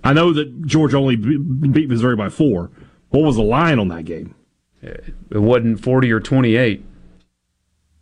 I 0.03 0.13
know 0.13 0.31
that 0.33 0.65
Georgia 0.65 0.97
only 0.97 1.15
beat 1.15 1.89
Missouri 1.89 2.15
by 2.15 2.29
four. 2.29 2.71
What 3.09 3.23
was 3.23 3.35
the 3.35 3.43
line 3.43 3.79
on 3.79 3.87
that 3.89 4.05
game? 4.05 4.35
It 4.81 5.13
wasn't 5.29 5.81
40 5.83 6.11
or 6.11 6.19
28. 6.19 6.85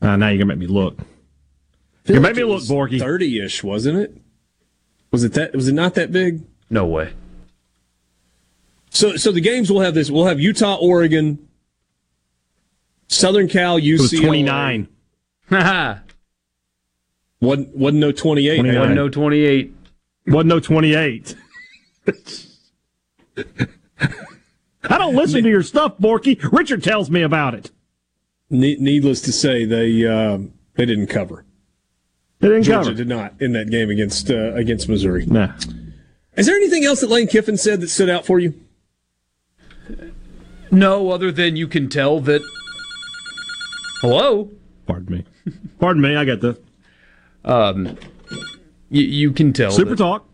Uh, 0.01 0.15
now 0.17 0.27
you're 0.27 0.37
gonna 0.37 0.45
make 0.45 0.57
me 0.59 0.67
look. 0.67 0.99
You 2.05 2.21
make 2.21 2.35
me 2.35 2.43
look, 2.43 2.61
Borky. 2.63 2.99
Thirty-ish, 2.99 3.63
wasn't 3.63 3.97
it? 3.97 4.15
Was 5.09 5.23
it 5.23 5.33
that? 5.33 5.55
Was 5.55 5.67
it 5.67 5.73
not 5.73 5.95
that 5.95 6.11
big? 6.11 6.43
No 6.69 6.85
way. 6.85 7.13
So, 8.91 9.15
so 9.15 9.31
the 9.31 9.41
games 9.41 9.71
will 9.71 9.81
have 9.81 9.95
this. 9.95 10.11
We'll 10.11 10.27
have 10.27 10.39
Utah, 10.39 10.75
Oregon, 10.75 11.47
Southern 13.07 13.47
Cal, 13.47 13.79
UCLA. 13.79 13.89
It 13.89 13.99
was 13.99 14.13
29. 17.39 17.41
Haha. 17.41 17.47
Wasn't, 17.47 17.75
wasn't 17.77 17.99
no 18.01 18.11
28. 18.11 18.55
29. 18.57 18.79
Wasn't 18.79 18.95
no 18.95 19.09
28. 19.09 19.75
Wasn't 20.27 20.47
no 20.47 20.59
28. 20.59 21.36
I 24.88 24.97
don't 24.97 25.15
listen 25.15 25.43
to 25.43 25.49
your 25.49 25.63
stuff, 25.63 25.97
Borky. 25.97 26.39
Richard 26.51 26.83
tells 26.83 27.09
me 27.09 27.21
about 27.21 27.53
it. 27.55 27.71
Ne- 28.49 28.77
needless 28.79 29.21
to 29.21 29.31
say, 29.31 29.65
they 29.65 30.05
um, 30.05 30.53
they 30.75 30.86
didn't 30.86 31.07
cover. 31.07 31.45
They 32.39 32.49
didn't 32.49 32.63
Georgia 32.63 32.89
cover. 32.89 32.97
did 32.97 33.07
not 33.07 33.33
in 33.39 33.53
that 33.53 33.71
game 33.71 33.89
against 33.89 34.29
uh, 34.29 34.53
against 34.53 34.88
Missouri. 34.88 35.25
Nah. 35.25 35.53
Is 36.38 36.45
there 36.45 36.55
anything 36.55 36.86
else 36.86 37.01
that 37.01 37.09
Lane 37.09 37.27
Kiffin 37.27 37.57
said 37.57 37.81
that 37.81 37.89
stood 37.89 38.09
out 38.09 38.25
for 38.25 38.39
you? 38.39 38.53
No, 40.69 41.09
other 41.11 41.31
than 41.31 41.55
you 41.55 41.67
can 41.67 41.89
tell 41.89 42.19
that. 42.21 42.41
Hello? 44.01 44.51
Pardon 44.86 45.17
me. 45.17 45.25
Pardon 45.79 46.01
me. 46.01 46.15
I 46.15 46.25
got 46.25 46.41
the 46.41 46.59
Um, 47.45 47.97
you, 48.89 49.03
you 49.03 49.31
can 49.31 49.53
tell. 49.53 49.71
Super 49.71 49.91
that- 49.91 49.97
Talk. 49.97 50.27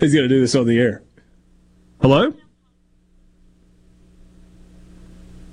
He's 0.00 0.12
going 0.12 0.28
to 0.28 0.34
do 0.34 0.40
this 0.40 0.54
on 0.56 0.66
the 0.66 0.78
air. 0.78 1.02
Hello. 2.00 2.34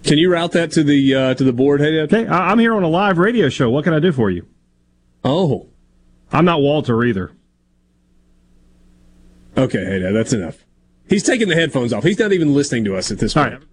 Can 0.03 0.17
you 0.17 0.31
route 0.31 0.53
that 0.53 0.71
to 0.71 0.83
the 0.83 1.13
uh, 1.13 1.33
to 1.35 1.43
the 1.43 1.53
board, 1.53 1.81
hey 1.81 1.99
Okay, 2.01 2.25
I- 2.25 2.49
I'm 2.51 2.57
here 2.59 2.73
on 2.73 2.83
a 2.83 2.87
live 2.89 3.17
radio 3.19 3.49
show. 3.49 3.69
What 3.69 3.83
can 3.83 3.93
I 3.93 3.99
do 3.99 4.11
for 4.11 4.31
you? 4.31 4.47
Oh, 5.23 5.67
I'm 6.31 6.45
not 6.45 6.61
Walter 6.61 7.03
either. 7.03 7.31
okay, 9.57 9.85
hey 9.85 9.99
Dad, 9.99 10.13
that's 10.13 10.33
enough. 10.33 10.65
He's 11.07 11.21
taking 11.23 11.47
the 11.49 11.55
headphones 11.55 11.91
off. 11.93 12.03
He's 12.03 12.17
not 12.19 12.31
even 12.31 12.53
listening 12.55 12.85
to 12.85 12.95
us 12.95 13.11
at 13.11 13.19
this 13.19 13.35
All 13.37 13.43
point. 13.49 13.63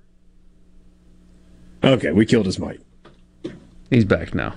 right. 1.82 1.92
Okay, 1.92 2.10
we 2.12 2.26
killed 2.26 2.46
his 2.46 2.58
mic. 2.58 2.80
He's 3.90 4.04
back 4.04 4.34
now. 4.34 4.54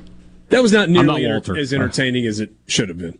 That 0.49 0.61
was 0.61 0.71
not 0.71 0.89
not 0.89 1.05
nearly 1.05 1.25
enter- 1.25 1.35
Walter. 1.35 1.57
as 1.57 1.73
entertaining 1.73 2.25
as 2.25 2.39
it 2.39 2.51
should 2.67 2.89
have 2.89 2.97
been. 2.97 3.17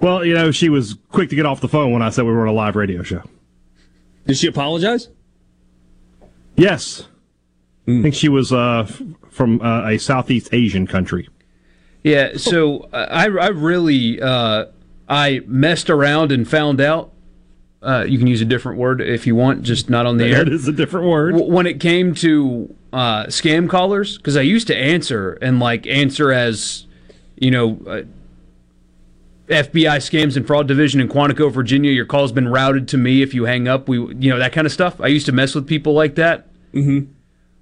Well, 0.00 0.24
you 0.24 0.34
know, 0.34 0.50
she 0.50 0.68
was 0.68 0.96
quick 1.10 1.30
to 1.30 1.36
get 1.36 1.46
off 1.46 1.60
the 1.60 1.68
phone 1.68 1.92
when 1.92 2.02
I 2.02 2.10
said 2.10 2.24
we 2.24 2.32
were 2.32 2.42
on 2.42 2.48
a 2.48 2.52
live 2.52 2.76
radio 2.76 3.02
show. 3.02 3.22
Did 4.26 4.36
she 4.36 4.46
apologize? 4.46 5.08
Yes. 6.56 7.08
I 7.86 8.02
think 8.02 8.14
she 8.14 8.28
was 8.28 8.52
uh, 8.52 8.86
from 9.30 9.62
uh, 9.62 9.88
a 9.88 9.98
Southeast 9.98 10.50
Asian 10.52 10.86
country. 10.86 11.28
Yeah, 12.04 12.36
so 12.36 12.80
uh, 12.92 13.06
I, 13.10 13.24
I 13.24 13.48
really 13.48 14.20
uh, 14.20 14.66
I 15.08 15.40
messed 15.46 15.88
around 15.88 16.30
and 16.32 16.48
found 16.48 16.80
out. 16.80 17.12
Uh, 17.80 18.04
you 18.06 18.18
can 18.18 18.26
use 18.26 18.40
a 18.40 18.44
different 18.44 18.78
word 18.78 19.00
if 19.00 19.26
you 19.26 19.34
want, 19.36 19.62
just 19.62 19.88
not 19.88 20.04
on 20.04 20.16
the 20.16 20.26
air. 20.26 20.44
That 20.44 20.52
is 20.52 20.66
a 20.68 20.72
different 20.72 21.06
word. 21.06 21.36
When 21.36 21.66
it 21.66 21.80
came 21.80 22.12
to 22.16 22.74
uh, 22.92 23.26
scam 23.26 23.68
callers, 23.68 24.16
because 24.16 24.36
I 24.36 24.42
used 24.42 24.66
to 24.68 24.76
answer 24.76 25.32
and 25.42 25.60
like 25.60 25.86
answer 25.86 26.32
as, 26.32 26.86
you 27.36 27.50
know, 27.50 27.80
uh, 27.86 28.02
FBI 29.48 29.96
scams 29.96 30.36
and 30.36 30.46
fraud 30.46 30.68
division 30.68 31.00
in 31.00 31.08
Quantico, 31.08 31.50
Virginia. 31.50 31.90
Your 31.90 32.04
call's 32.04 32.32
been 32.32 32.48
routed 32.48 32.86
to 32.88 32.98
me. 32.98 33.22
If 33.22 33.32
you 33.32 33.44
hang 33.44 33.66
up, 33.66 33.88
we, 33.88 33.98
you 33.98 34.30
know, 34.30 34.38
that 34.38 34.52
kind 34.52 34.66
of 34.66 34.72
stuff. 34.72 35.00
I 35.00 35.06
used 35.06 35.26
to 35.26 35.32
mess 35.32 35.54
with 35.54 35.66
people 35.66 35.94
like 35.94 36.16
that. 36.16 36.46
Mm-hmm. 36.74 37.12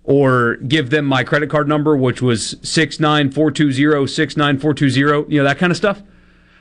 Or 0.02 0.56
give 0.56 0.90
them 0.90 1.04
my 1.04 1.24
credit 1.24 1.50
card 1.50 1.66
number, 1.66 1.96
which 1.96 2.22
was 2.22 2.54
six 2.62 3.00
nine 3.00 3.32
four 3.32 3.50
two 3.50 3.72
zero 3.72 4.06
six 4.06 4.36
nine 4.36 4.56
four 4.56 4.72
two 4.72 4.88
zero. 4.88 5.26
You 5.28 5.38
know 5.38 5.44
that 5.44 5.58
kind 5.58 5.72
of 5.72 5.76
stuff. 5.76 6.00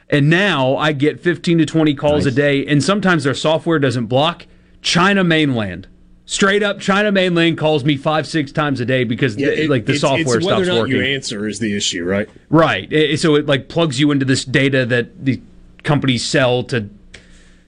And 0.10 0.32
now 0.32 0.76
I 0.78 0.94
get 0.94 1.20
fifteen 1.20 1.60
to 1.60 1.66
twenty 1.66 1.94
calls 1.94 2.26
a 2.26 2.32
day, 2.32 2.66
and 2.66 2.84
sometimes 2.84 3.24
their 3.24 3.36
software 3.36 3.78
doesn't 3.78 4.08
block. 4.08 4.48
China 4.82 5.24
mainland, 5.24 5.88
straight 6.26 6.64
up 6.64 6.80
China 6.80 7.12
mainland 7.12 7.58
calls 7.58 7.84
me 7.86 7.96
five 7.98 8.26
six 8.28 8.52
times 8.52 8.80
a 8.80 8.86
day 8.86 9.04
because 9.04 9.36
the- 9.36 9.68
like 9.68 9.86
the 9.86 9.94
it's, 9.94 10.02
software 10.02 10.38
it's 10.38 10.46
whether 10.46 10.64
stops 10.66 10.68
or 10.70 10.74
not 10.74 10.80
working. 10.82 10.96
you 10.98 11.02
answer 11.04 11.48
is 11.48 11.60
the 11.60 11.76
issue, 11.76 12.04
right? 12.04 12.28
Right. 12.50 12.92
I- 12.94 13.16
So 13.16 13.36
it 13.36 13.46
like 13.46 13.68
plugs 13.68 14.00
you 14.00 14.12
into 14.12 14.26
this 14.26 14.44
data 14.46 14.86
that 14.88 15.24
the 15.26 15.40
companies 15.84 16.26
sell 16.26 16.64
to, 16.64 16.90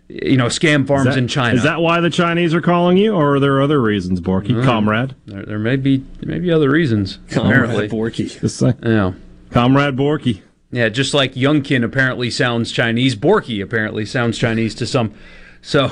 you 0.09 0.37
know, 0.37 0.45
scam 0.47 0.87
farms 0.87 1.05
that- 1.09 1.17
in 1.17 1.27
China. 1.27 1.55
Is 1.55 1.63
that 1.63 1.81
why 1.81 1.99
the 2.01 2.09
Chinese 2.09 2.53
are 2.53 2.61
calling 2.61 2.97
you, 2.97 3.13
or 3.13 3.35
are 3.35 3.39
there 3.39 3.61
other 3.61 3.79
reasons, 3.81 4.21
Borky? 4.21 4.47
Mm. 4.51 4.63
Comrade. 4.63 5.13
There, 5.27 5.45
there 5.45 5.59
may 5.59 5.75
be 5.75 6.03
there 6.21 6.29
may 6.33 6.39
be 6.39 6.51
other 6.51 6.69
reasons. 6.71 7.19
apparently. 7.35 7.87
Borky. 7.89 8.39
Just 8.41 8.57
say, 8.57 8.73
Yeah. 8.83 9.13
Comrade 9.51 9.95
Borky. 9.95 10.41
Yeah, 10.71 10.89
just 10.89 11.13
like 11.13 11.33
Youngkin 11.35 11.83
apparently 11.83 12.29
sounds 12.29 12.71
Chinese, 12.71 13.15
Borky 13.15 13.61
apparently 13.63 14.05
sounds 14.05 14.37
Chinese 14.37 14.75
to 14.75 14.85
some. 14.85 15.13
So 15.61 15.91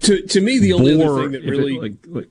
To 0.00 0.22
to 0.22 0.40
me, 0.40 0.58
the 0.58 0.72
only 0.72 0.96
Bor- 0.96 1.12
other 1.12 1.22
thing 1.22 1.32
that 1.32 1.42
if 1.42 1.46
it, 1.46 1.50
really 1.50 1.78
like, 1.78 1.92
like, 2.06 2.28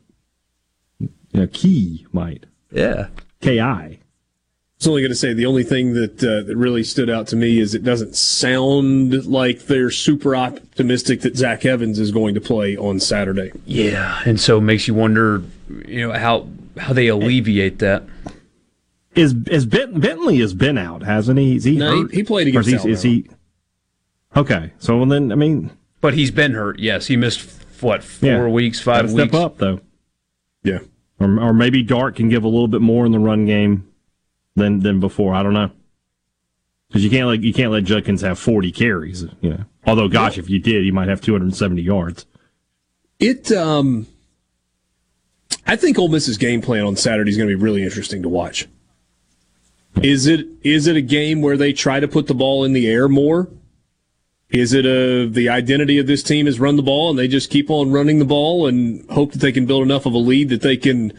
yeah, 1.31 1.45
key 1.51 2.05
might. 2.11 2.45
yeah, 2.71 3.07
Ki. 3.41 3.59
I 3.59 3.99
was 4.79 4.87
only 4.87 5.01
going 5.01 5.11
to 5.11 5.15
say 5.15 5.33
the 5.33 5.45
only 5.45 5.63
thing 5.63 5.93
that 5.93 6.23
uh, 6.23 6.47
that 6.47 6.55
really 6.55 6.83
stood 6.83 7.09
out 7.09 7.27
to 7.27 7.35
me 7.35 7.59
is 7.59 7.75
it 7.75 7.83
doesn't 7.83 8.15
sound 8.15 9.25
like 9.27 9.65
they're 9.67 9.91
super 9.91 10.35
optimistic 10.35 11.21
that 11.21 11.35
Zach 11.37 11.65
Evans 11.65 11.99
is 11.99 12.11
going 12.11 12.33
to 12.35 12.41
play 12.41 12.75
on 12.77 12.99
Saturday. 12.99 13.51
yeah, 13.65 14.21
and 14.25 14.39
so 14.39 14.57
it 14.57 14.61
makes 14.61 14.87
you 14.87 14.93
wonder, 14.93 15.43
you 15.85 16.07
know, 16.07 16.13
how 16.17 16.47
how 16.77 16.93
they 16.93 17.07
alleviate 17.07 17.79
that. 17.79 18.03
Is 19.15 19.35
is 19.47 19.65
Bent, 19.65 19.99
Bentley 19.99 20.39
has 20.39 20.53
been 20.53 20.77
out, 20.77 21.03
hasn't 21.03 21.37
he? 21.39 21.55
Is 21.57 21.65
he 21.65 21.75
No, 21.77 21.93
he- 21.95 22.01
hurt? 22.03 22.11
he 22.13 22.23
played 22.23 22.55
Or 22.55 22.59
is 22.61 22.67
against 22.67 22.85
he, 22.85 22.91
is 22.91 23.01
he? 23.03 23.27
Okay, 24.35 24.71
so 24.79 24.95
well 24.97 25.05
then 25.07 25.31
I 25.31 25.35
mean, 25.35 25.71
But 26.01 26.13
he's 26.13 26.31
been 26.31 26.53
hurt. 26.53 26.79
Yes, 26.79 27.07
he 27.07 27.17
missed 27.17 27.58
what 27.81 28.03
four 28.03 28.29
Yeah. 28.29 28.47
weeks, 28.47 28.83
gotta 28.83 29.07
five 29.07 29.13
weeks. 29.13 29.29
step 29.29 29.41
up 29.41 29.57
though, 29.57 29.79
Yeah. 30.63 30.79
or 31.19 31.39
or 31.39 31.53
maybe 31.53 31.83
Dart 31.83 32.15
can 32.15 32.29
give 32.29 32.43
a 32.43 32.47
little 32.47 32.67
bit 32.67 32.81
more 32.81 33.05
in 33.05 33.11
the 33.11 33.19
run 33.19 33.45
game 33.45 33.85
than 34.55 34.79
than 34.79 34.99
before. 34.99 35.33
I 35.33 35.43
don't 35.43 35.53
know. 35.53 35.71
Because 36.87 37.03
you 37.03 37.09
can't 37.09 37.27
like 37.27 37.41
you 37.43 37.53
can't 37.53 37.71
let 37.71 37.83
Judkins 37.83 38.21
have 38.21 38.39
forty 38.39 38.71
carries, 38.71 39.23
you 39.41 39.49
know. 39.51 39.65
Although, 39.85 40.07
gosh, 40.07 40.37
if 40.37 40.49
you 40.49 40.59
did, 40.59 40.83
he 40.83 40.91
might 40.91 41.07
have 41.07 41.21
two 41.21 41.31
hundred 41.33 41.45
and 41.45 41.55
seventy 41.55 41.81
yards. 41.83 42.25
It 43.19 43.51
um 43.51 44.07
I 45.67 45.75
think 45.75 45.99
Ole 45.99 46.07
Miss's 46.07 46.37
game 46.37 46.61
plan 46.61 46.83
on 46.85 46.95
Saturday 46.95 47.29
is 47.29 47.37
going 47.37 47.47
to 47.49 47.55
be 47.55 47.61
really 47.61 47.83
interesting 47.83 48.23
to 48.23 48.29
watch. 48.29 48.67
Is 50.01 50.25
it 50.25 50.47
is 50.63 50.87
it 50.87 50.95
a 50.95 51.01
game 51.01 51.41
where 51.41 51.57
they 51.57 51.73
try 51.73 51.99
to 51.99 52.07
put 52.07 52.27
the 52.27 52.33
ball 52.33 52.63
in 52.63 52.73
the 52.73 52.87
air 52.87 53.07
more? 53.07 53.49
Is 54.49 54.73
it 54.73 54.85
a 54.85 55.27
the 55.27 55.47
identity 55.49 55.99
of 55.99 56.07
this 56.07 56.23
team 56.23 56.47
is 56.47 56.59
run 56.59 56.75
the 56.75 56.81
ball 56.81 57.11
and 57.11 57.19
they 57.19 57.27
just 57.27 57.51
keep 57.51 57.69
on 57.69 57.91
running 57.91 58.17
the 58.17 58.25
ball 58.25 58.65
and 58.65 59.07
hope 59.11 59.33
that 59.33 59.39
they 59.39 59.51
can 59.51 59.67
build 59.67 59.83
enough 59.83 60.05
of 60.05 60.13
a 60.13 60.17
lead 60.17 60.49
that 60.49 60.61
they 60.61 60.77
can 60.77 61.13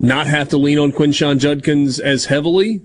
not 0.00 0.26
have 0.26 0.48
to 0.48 0.56
lean 0.56 0.78
on 0.78 0.90
Quinshon 0.90 1.38
Judkins 1.38 2.00
as 2.00 2.26
heavily? 2.26 2.82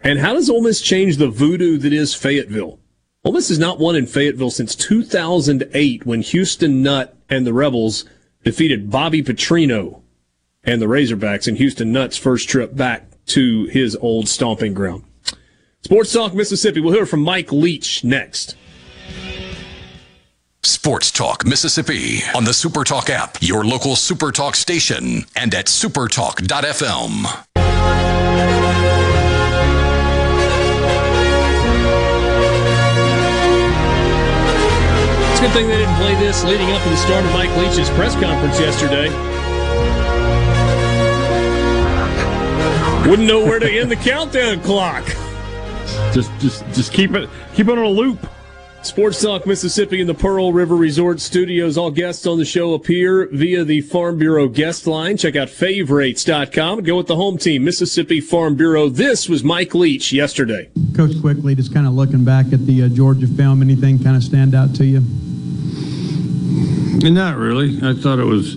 And 0.00 0.18
how 0.18 0.34
does 0.34 0.50
Ole 0.50 0.62
Miss 0.62 0.82
change 0.82 1.16
the 1.16 1.28
voodoo 1.28 1.78
that 1.78 1.92
is 1.92 2.14
Fayetteville? 2.14 2.78
Ole 3.24 3.32
Miss 3.32 3.48
has 3.48 3.58
not 3.58 3.78
won 3.78 3.96
in 3.96 4.06
Fayetteville 4.06 4.50
since 4.50 4.74
2008 4.74 6.04
when 6.04 6.20
Houston 6.20 6.82
Nutt 6.82 7.16
and 7.30 7.46
the 7.46 7.54
Rebels 7.54 8.04
defeated 8.44 8.90
Bobby 8.90 9.22
Petrino 9.22 10.02
and 10.64 10.82
the 10.82 10.86
Razorbacks 10.86 11.48
in 11.48 11.56
Houston 11.56 11.92
Nutt's 11.92 12.18
first 12.18 12.48
trip 12.48 12.76
back 12.76 13.06
to 13.26 13.66
his 13.66 13.96
old 13.96 14.28
stomping 14.28 14.74
ground. 14.74 15.04
Sports 15.84 16.12
Talk 16.12 16.32
Mississippi. 16.32 16.78
We'll 16.78 16.92
hear 16.92 17.06
from 17.06 17.22
Mike 17.22 17.50
Leach 17.50 18.04
next. 18.04 18.56
Sports 20.62 21.10
Talk 21.10 21.44
Mississippi 21.44 22.20
on 22.36 22.44
the 22.44 22.52
Supertalk 22.52 23.10
app, 23.10 23.38
your 23.40 23.64
local 23.64 23.94
Supertalk 23.96 24.54
station, 24.54 25.24
and 25.34 25.52
at 25.52 25.66
supertalk.fm. 25.66 27.24
It's 35.32 35.40
a 35.40 35.42
good 35.42 35.52
thing 35.52 35.66
they 35.66 35.78
didn't 35.78 35.96
play 35.96 36.14
this 36.14 36.44
leading 36.44 36.70
up 36.70 36.80
to 36.84 36.88
the 36.90 36.96
start 36.96 37.24
of 37.24 37.32
Mike 37.32 37.50
Leach's 37.56 37.90
press 37.90 38.14
conference 38.14 38.60
yesterday. 38.60 39.08
Wouldn't 43.10 43.26
know 43.26 43.44
where 43.44 43.58
to 43.58 43.68
end 43.68 43.90
the 43.90 43.96
countdown 43.96 44.60
clock. 44.60 45.04
Just, 46.12 46.30
just, 46.40 46.64
just 46.72 46.92
keep 46.92 47.12
it, 47.12 47.28
keep 47.54 47.68
it 47.68 47.78
on 47.78 47.84
a 47.84 47.88
loop. 47.88 48.28
Sports 48.82 49.22
Talk 49.22 49.46
Mississippi 49.46 50.00
in 50.00 50.08
the 50.08 50.14
Pearl 50.14 50.52
River 50.52 50.74
Resort 50.74 51.20
Studios. 51.20 51.78
All 51.78 51.92
guests 51.92 52.26
on 52.26 52.36
the 52.36 52.44
show 52.44 52.74
appear 52.74 53.28
via 53.30 53.62
the 53.62 53.80
Farm 53.80 54.18
Bureau 54.18 54.48
guest 54.48 54.88
line. 54.88 55.16
Check 55.16 55.36
out 55.36 55.48
favorites.com 55.48 56.78
and 56.78 56.86
go 56.86 56.96
with 56.96 57.06
the 57.06 57.14
home 57.14 57.38
team, 57.38 57.62
Mississippi 57.62 58.20
Farm 58.20 58.56
Bureau. 58.56 58.88
This 58.88 59.28
was 59.28 59.44
Mike 59.44 59.72
Leach 59.72 60.12
yesterday. 60.12 60.68
Coach, 60.96 61.12
quickly, 61.20 61.54
just 61.54 61.72
kind 61.72 61.86
of 61.86 61.92
looking 61.92 62.24
back 62.24 62.52
at 62.52 62.66
the 62.66 62.82
uh, 62.82 62.88
Georgia 62.88 63.28
film, 63.28 63.62
anything 63.62 64.02
kind 64.02 64.16
of 64.16 64.24
stand 64.24 64.52
out 64.52 64.74
to 64.74 64.84
you? 64.84 65.00
Not 67.08 67.36
really. 67.36 67.78
I 67.82 67.94
thought 67.94 68.18
it 68.18 68.26
was 68.26 68.56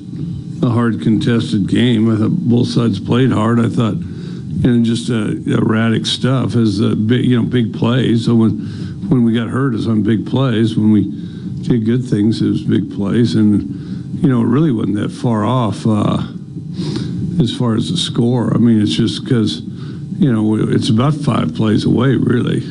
a 0.63 0.69
hard 0.69 1.01
contested 1.01 1.67
game. 1.67 2.11
I 2.11 2.17
thought 2.17 2.31
both 2.31 2.67
sides 2.69 2.99
played 2.99 3.31
hard. 3.31 3.59
I 3.59 3.69
thought, 3.69 3.95
know, 4.61 4.83
just 4.83 5.09
uh, 5.09 5.31
erratic 5.51 6.05
stuff 6.05 6.55
as 6.55 6.81
uh, 6.81 6.95
big, 6.95 7.25
you 7.25 7.41
know, 7.41 7.47
big 7.47 7.73
plays. 7.73 8.25
So 8.25 8.35
when 8.35 8.59
when 9.09 9.23
we 9.23 9.33
got 9.33 9.49
hurt, 9.49 9.75
is 9.75 9.87
on 9.87 10.03
big 10.03 10.25
plays. 10.25 10.75
When 10.75 10.91
we 10.91 11.03
did 11.61 11.85
good 11.85 12.03
things, 12.05 12.41
it 12.41 12.47
was 12.47 12.63
big 12.63 12.93
plays, 12.93 13.35
and 13.35 14.23
you 14.23 14.29
know, 14.29 14.41
it 14.41 14.45
really 14.45 14.71
wasn't 14.71 14.95
that 14.95 15.09
far 15.09 15.45
off 15.45 15.85
uh, 15.85 16.23
as 17.41 17.55
far 17.55 17.75
as 17.75 17.91
the 17.91 17.97
score. 17.97 18.53
I 18.53 18.57
mean, 18.57 18.81
it's 18.81 18.95
just 18.95 19.23
because 19.23 19.61
you 19.61 20.31
know 20.31 20.55
it's 20.55 20.89
about 20.89 21.13
five 21.13 21.53
plays 21.55 21.85
away, 21.85 22.15
really. 22.15 22.61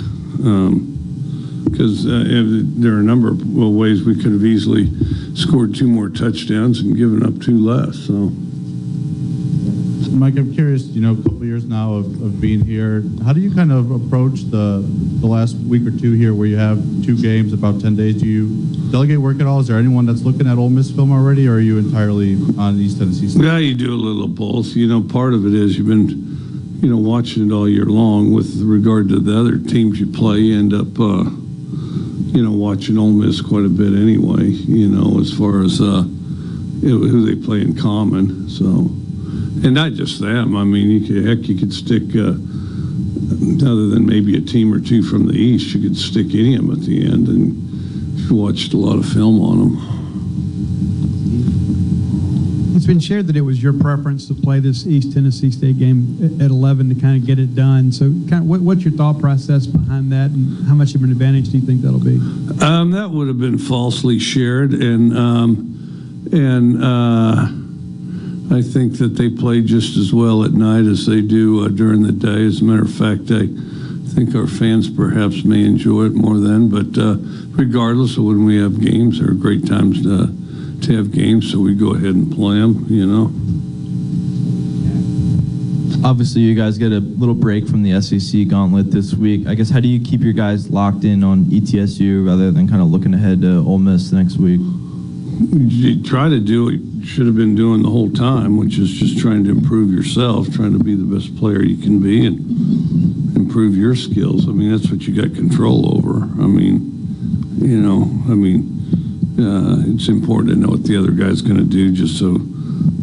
Because 1.71 2.07
uh, 2.07 2.25
there 2.27 2.95
are 2.95 3.01
a 3.01 3.03
number 3.03 3.29
of 3.29 3.41
ways 3.41 4.05
we 4.05 4.15
could 4.15 4.33
have 4.33 4.45
easily 4.45 4.91
scored 5.35 5.75
two 5.75 5.89
more 5.89 6.09
touchdowns 6.09 6.81
and 6.81 6.97
given 6.97 7.25
up 7.25 7.41
two 7.41 7.59
less. 7.59 7.97
So. 8.07 8.33
Mike, 10.15 10.37
I'm 10.37 10.55
curious, 10.55 10.85
you 10.87 11.01
know, 11.01 11.13
a 11.13 11.17
couple 11.17 11.45
years 11.45 11.65
now 11.65 11.95
of, 11.95 12.07
of 12.23 12.41
being 12.41 12.65
here, 12.65 13.03
how 13.25 13.33
do 13.33 13.41
you 13.41 13.53
kind 13.53 13.73
of 13.73 13.91
approach 13.91 14.43
the 14.43 14.85
the 15.21 15.27
last 15.27 15.57
week 15.57 15.85
or 15.87 15.91
two 15.91 16.13
here 16.13 16.35
where 16.35 16.47
you 16.47 16.57
have 16.57 16.79
two 17.05 17.21
games, 17.21 17.53
about 17.53 17.81
10 17.81 17.97
days? 17.97 18.21
Do 18.21 18.27
you 18.27 18.65
delegate 18.93 19.19
work 19.19 19.41
at 19.41 19.47
all? 19.47 19.59
Is 19.59 19.67
there 19.67 19.79
anyone 19.79 20.07
that's 20.07 20.23
looking 20.23 20.47
at 20.47 20.57
Ole 20.57 20.71
Miss 20.71 20.91
film 20.91 21.11
already, 21.11 21.49
or 21.49 21.55
are 21.55 21.61
you 21.61 21.79
entirely 21.79 22.35
on 22.57 22.77
East 22.77 22.99
Tennessee 22.99 23.29
State? 23.29 23.43
Yeah, 23.43 23.59
you 23.59 23.75
do 23.75 23.93
a 23.93 23.97
little 23.97 24.29
both. 24.29 24.67
You 24.77 24.87
know, 24.87 25.03
part 25.03 25.35
of 25.35 25.47
it 25.47 25.55
is 25.55 25.77
you've 25.77 25.89
been, 25.89 26.09
you 26.81 26.89
know, 26.89 26.97
watching 26.97 27.51
it 27.51 27.53
all 27.53 27.69
year 27.69 27.87
long 27.87 28.33
with 28.33 28.63
regard 28.63 29.09
to 29.09 29.19
the 29.19 29.37
other 29.37 29.59
teams 29.59 29.99
you 29.99 30.07
play. 30.07 30.39
You 30.39 30.59
end 30.59 30.75
up, 30.75 30.99
uh, 31.01 31.25
you 32.31 32.43
know, 32.45 32.53
watching 32.53 32.99
Ole 32.99 33.11
Miss 33.11 33.41
quite 33.41 33.65
a 33.65 33.69
bit 33.69 33.95
anyway, 33.95 34.45
you 34.45 34.89
know, 34.89 35.19
as 35.19 35.33
far 35.37 35.63
as 35.63 35.81
uh, 35.81 36.03
who 36.83 37.27
they 37.27 37.35
play 37.35 37.63
in 37.63 37.75
common. 37.75 38.49
So, 38.49 38.91
and 39.63 39.75
not 39.75 39.93
just 39.93 40.21
them. 40.21 40.57
I 40.57 40.65
mean, 40.65 40.91
you 40.91 41.01
could, 41.07 41.27
heck, 41.27 41.49
you 41.49 41.57
could 41.57 41.73
stick, 41.73 42.03
uh, 42.17 42.35
other 43.65 43.89
than 43.89 44.05
maybe 44.07 44.37
a 44.37 44.41
team 44.41 44.73
or 44.73 44.81
two 44.81 45.03
from 45.03 45.27
the 45.27 45.35
East, 45.35 45.75
you 45.75 45.81
could 45.83 45.97
stick 45.97 46.27
any 46.35 46.57
of 46.57 46.67
them 46.67 46.73
at 46.73 46.81
the 46.81 47.05
end. 47.05 47.29
And 47.29 48.19
you 48.19 48.35
watched 48.35 48.73
a 48.73 48.77
lot 48.77 48.99
of 48.99 49.07
film 49.07 49.41
on 49.41 49.59
them. 49.59 49.91
It's 52.77 52.87
been 52.87 53.01
shared 53.01 53.29
that 53.29 53.37
it 53.37 53.41
was 53.41 53.63
your 53.63 53.73
preference 53.73 54.27
to 54.29 54.35
play 54.35 54.61
this 54.61 54.87
East 54.87 55.13
Tennessee 55.15 55.51
State 55.51 55.79
game 55.79 56.19
at- 56.23 56.45
at 56.47 56.51
11 56.51 56.89
to 56.91 56.95
kind 56.95 57.17
of 57.17 57.25
get 57.27 57.39
it 57.39 57.55
done. 57.55 57.91
So, 57.93 58.11
kind 58.29 58.43
of, 58.43 58.45
what, 58.45 58.61
what's 58.61 58.85
your 58.85 58.93
thought 58.93 59.21
process 59.21 59.67
behind 59.67 60.13
that, 60.13 60.33
and 60.33 60.67
how 60.67 60.75
much 60.75 60.95
of 60.95 61.03
an 61.03 61.11
advantage 61.11 61.49
do 61.51 61.59
you 61.59 61.65
think 61.65 61.81
that'll 61.81 61.99
be? 61.99 62.17
Um, 62.63 62.91
that 62.91 63.11
would 63.11 63.29
have 63.29 63.39
been 63.39 63.57
falsely 63.57 64.19
shared, 64.19 64.75
and 64.75 65.17
um, 65.17 66.29
and 66.33 66.83
uh, 66.85 67.49
I 68.51 68.63
think 68.63 68.99
that 68.99 69.17
they 69.17 69.31
play 69.31 69.63
just 69.63 69.97
as 69.97 70.13
well 70.13 70.45
at 70.45 70.53
night 70.53 70.85
as 70.85 71.07
they 71.07 71.23
do 71.23 71.65
uh, 71.65 71.69
during 71.69 72.03
the 72.03 72.13
day. 72.13 72.45
As 72.45 72.61
a 72.61 72.65
matter 72.65 72.83
of 72.83 72.93
fact, 72.93 73.31
I 73.31 73.49
think 74.15 74.35
our 74.35 74.47
fans 74.47 74.89
perhaps 74.89 75.45
may 75.45 75.65
enjoy 75.65 76.05
it 76.05 76.15
more 76.15 76.39
then. 76.39 76.69
But 76.69 76.97
uh, 77.01 77.17
regardless 77.57 78.17
of 78.17 78.25
when 78.25 78.45
we 78.45 78.61
have 78.61 78.81
games, 78.81 79.19
there 79.19 79.31
are 79.31 79.35
great 79.35 79.67
times 79.67 80.03
to 80.03 80.33
to 80.87 80.97
have 80.97 81.13
games, 81.13 81.51
so 81.51 81.59
we 81.61 81.75
go 81.75 81.95
ahead 81.95 82.15
and 82.15 82.31
play 82.31 82.59
them. 82.59 82.87
You 82.89 83.07
know. 83.07 83.33
Obviously, 86.07 86.43
you 86.43 86.55
guys 86.55 86.77
get 86.77 86.93
a 86.93 87.01
little 87.01 87.35
break 87.35 87.67
from 87.67 87.83
the 87.83 87.99
SEC 88.03 88.47
gauntlet 88.49 88.91
this 88.91 89.15
week. 89.15 89.47
I 89.49 89.55
guess 89.55 89.71
how 89.71 89.81
do 89.81 89.89
you 89.89 90.05
keep 90.05 90.21
your 90.21 90.35
guys 90.35 90.71
locked 90.71 91.05
in 91.05 91.25
on 91.25 91.47
ETSU 91.47 92.27
rather 92.27 92.51
than 92.51 92.69
kind 92.69 92.83
of 92.83 92.89
looking 92.89 93.15
ahead 93.15 93.41
to 93.41 93.61
Ole 93.61 93.79
Miss 93.79 94.13
next 94.13 94.37
week? 94.37 94.61
you 95.41 96.03
try 96.03 96.29
to 96.29 96.39
do 96.39 96.71
you 96.71 96.94
should 97.05 97.27
have 97.27 97.37
been 97.37 97.55
doing 97.55 97.83
the 97.83 97.91
whole 97.91 98.11
time, 98.11 98.57
which 98.57 98.79
is 98.79 98.91
just 98.91 99.19
trying 99.19 99.45
to 99.45 99.51
improve 99.51 99.93
yourself, 99.93 100.51
trying 100.53 100.73
to 100.73 100.83
be 100.83 100.95
the 100.95 101.05
best 101.05 101.37
player 101.37 101.63
you 101.63 101.77
can 101.77 102.01
be, 102.01 102.27
and 102.27 103.37
improve 103.37 103.77
your 103.77 103.95
skills. 103.95 104.49
I 104.49 104.53
mean, 104.53 104.71
that's 104.71 104.91
what 104.91 105.03
you 105.03 105.15
got 105.15 105.35
control 105.35 105.97
over. 105.97 106.25
I 106.25 106.47
mean, 106.47 107.57
you 107.59 107.81
know, 107.81 108.03
I 108.31 108.35
mean, 108.35 108.71
uh, 109.39 109.83
it's 109.93 110.09
important 110.09 110.55
to 110.55 110.57
know 110.57 110.69
what 110.69 110.85
the 110.85 110.97
other 110.97 111.11
guy's 111.11 111.43
going 111.43 111.57
to 111.57 111.65
do, 111.65 111.93
just 111.93 112.19
so 112.19 112.39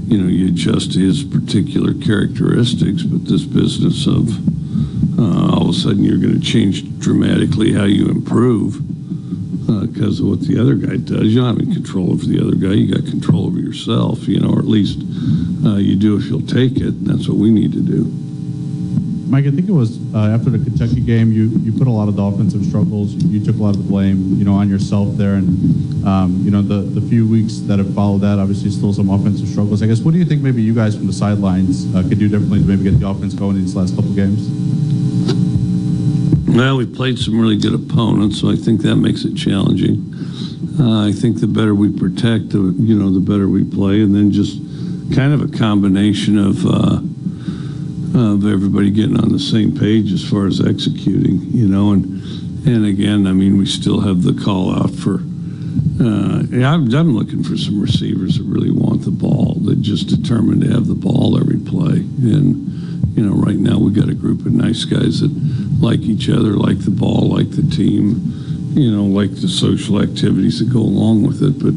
you 0.08 0.18
know 0.18 0.28
you 0.28 0.47
adjust 0.47 0.93
to 0.93 0.99
his 0.99 1.24
particular 1.24 1.93
characteristics. 1.93 3.04
But 3.04 3.26
this 3.26 3.43
business 3.43 4.08
of 4.08 4.30
uh, 5.20 5.54
all 5.54 5.70
of 5.70 5.70
a 5.70 5.74
sudden 5.74 6.04
you're 6.04 6.18
going 6.18 6.39
to 6.39 6.45
change 6.45 6.99
dramatically 6.99 7.74
how 7.74 7.84
you 7.84 8.08
improve 8.08 8.90
because 9.80 10.19
of 10.19 10.28
what 10.28 10.41
the 10.41 10.59
other 10.59 10.76
guy 10.76 10.97
does. 10.97 11.24
You 11.34 11.41
don't 11.41 11.57
have 11.57 11.65
any 11.65 11.74
control 11.74 12.11
over 12.11 12.26
the 12.26 12.39
other 12.39 12.55
guy. 12.55 12.74
You 12.74 12.93
got 12.93 13.09
control 13.09 13.47
over 13.47 13.59
yourself, 13.59 14.28
you 14.28 14.39
know, 14.39 14.51
or 14.51 14.59
at 14.59 14.67
least 14.67 14.99
uh, 15.65 15.78
you 15.78 15.95
do 15.95 16.17
if 16.17 16.26
you'll 16.26 16.41
take 16.41 16.78
it. 16.78 16.93
And 16.93 17.07
that's 17.07 17.28
what 17.28 17.38
we 17.38 17.49
need 17.51 17.72
to 17.74 17.82
do. 17.82 18.11
Mike, 19.32 19.45
I 19.45 19.51
think 19.51 19.69
it 19.69 19.72
was 19.72 19.97
uh, 20.13 20.36
after 20.36 20.49
the 20.49 20.59
Kentucky 20.59 20.99
game, 20.99 21.32
you, 21.32 21.47
you 21.63 21.72
put 21.72 21.88
a 21.88 21.91
lot 21.91 22.09
of 22.09 22.17
the 22.17 22.22
offensive 22.22 22.65
struggles, 22.65 23.13
you, 23.13 23.39
you 23.39 23.45
took 23.45 23.55
a 23.55 23.63
lot 23.63 23.69
of 23.69 23.78
the 23.78 23.89
blame, 23.89 24.36
you 24.36 24.43
know, 24.43 24.55
on 24.55 24.67
yourself 24.67 25.15
there. 25.15 25.36
And, 25.36 26.05
um, 26.05 26.41
you 26.43 26.51
know, 26.51 26.61
the, 26.61 26.82
the 26.82 26.99
few 27.07 27.26
weeks 27.26 27.59
that 27.59 27.80
have 27.80 27.95
followed 27.95 28.19
that, 28.22 28.39
obviously 28.39 28.72
still 28.72 28.91
some 28.91 29.09
offensive 29.09 29.47
struggles. 29.47 29.82
I 29.82 29.88
guess, 29.88 30.01
what 30.01 30.11
do 30.11 30.17
you 30.17 30.26
think 30.26 30.41
maybe 30.41 30.61
you 30.61 30.76
guys 30.76 30.97
from 30.97 31.07
the 31.07 31.13
sidelines 31.13 31.88
uh, 31.95 32.03
could 32.03 32.19
do 32.19 32.28
differently 32.28 32.59
to 32.59 32.65
maybe 32.65 32.84
get 32.84 32.99
the 32.99 33.07
offense 33.07 33.34
going 33.34 33.55
in 33.55 33.61
these 33.61 33.76
last 33.76 33.95
couple 33.95 34.11
games? 34.11 34.51
Well, 36.54 36.76
we 36.76 36.86
played 36.86 37.18
some 37.18 37.39
really 37.39 37.56
good 37.56 37.74
opponents, 37.74 38.41
so 38.41 38.52
I 38.52 38.58
think 38.58 38.82
that 38.82 38.97
makes 38.97 39.24
it 39.24 39.36
challenging. 39.36 40.14
Uh, 40.78 41.08
I 41.08 41.14
think 41.14 41.39
the 41.39 41.47
better 41.47 41.74
we 41.74 41.89
protect, 41.89 42.54
you 42.54 42.99
know, 42.99 43.10
the 43.10 43.22
better 43.22 43.47
we 43.47 43.64
play, 43.64 44.02
and 44.02 44.14
then 44.14 44.32
just 44.32 44.60
kind 45.16 45.34
of 45.34 45.41
a 45.41 45.58
combination 45.58 46.38
of 46.38 46.66
uh, 46.66 46.99
of 48.20 48.45
everybody 48.45 48.91
getting 48.91 49.18
on 49.18 49.30
the 49.32 49.39
same 49.39 49.78
page 49.78 50.12
as 50.12 50.30
far 50.30 50.45
as 50.45 50.60
executing, 50.60 51.39
you 51.52 51.70
know, 51.70 51.93
and 51.93 52.22
and 52.68 52.86
again, 52.86 53.28
I 53.28 53.32
mean, 53.32 53.57
we 53.57 53.65
still 53.65 54.02
have 54.02 54.23
the 54.23 54.34
call 54.34 54.76
out 54.76 54.91
for. 54.91 55.22
Uh, 56.02 56.44
I'm, 56.65 56.94
I'm 56.94 57.15
looking 57.15 57.44
for 57.44 57.56
some 57.56 57.80
receivers 57.80 58.38
that 58.38 58.44
really 58.44 58.72
want 58.72 59.03
the 59.03 59.11
ball, 59.11 59.56
that 59.64 59.82
just 59.82 60.10
determined 60.10 60.61
to 60.64 60.68
have 60.69 60.88
the 60.88 60.95
ball 60.95 61.40
every 61.40 61.60
play, 61.60 61.99
and 61.99 62.70
you 63.14 63.23
know, 63.26 63.34
right 63.34 63.57
now 63.57 63.78
we've 63.78 63.94
got 63.94 64.10
a 64.10 64.14
group 64.14 64.45
of 64.45 64.52
nice 64.53 64.86
guys 64.86 65.22
that 65.22 65.32
like 65.82 65.99
each 66.02 66.30
other, 66.30 66.53
like 66.53 66.80
the 66.80 66.91
ball, 66.91 67.30
like 67.30 67.52
the 67.52 67.64
team, 67.64 68.22
you 68.73 68.91
know, 68.91 69.03
like 69.03 69.32
the 69.32 69.48
social 69.48 70.02
activities 70.02 70.60
that 70.60 70.72
go 70.72 70.80
along 70.80 71.23
with 71.23 71.41
it. 71.44 71.60
But, 71.60 71.73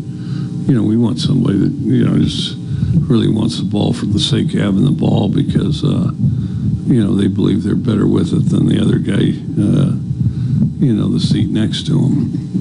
you 0.68 0.74
know, 0.74 0.82
we 0.82 0.96
want 0.96 1.18
somebody 1.18 1.58
that, 1.58 1.72
you 1.72 2.04
know, 2.04 2.18
just 2.18 2.56
really 3.08 3.28
wants 3.28 3.58
the 3.58 3.64
ball 3.64 3.92
for 3.92 4.06
the 4.06 4.20
sake 4.20 4.54
of 4.54 4.60
having 4.60 4.84
the 4.84 4.92
ball 4.92 5.28
because, 5.28 5.82
uh, 5.82 6.12
you 6.86 7.02
know, 7.02 7.14
they 7.14 7.28
believe 7.28 7.62
they're 7.62 7.74
better 7.74 8.06
with 8.06 8.32
it 8.32 8.50
than 8.50 8.68
the 8.68 8.80
other 8.80 8.98
guy, 8.98 9.34
uh, 9.60 9.92
you 10.78 10.94
know, 10.94 11.08
the 11.08 11.20
seat 11.20 11.48
next 11.48 11.86
to 11.86 11.92
them. 11.92 12.54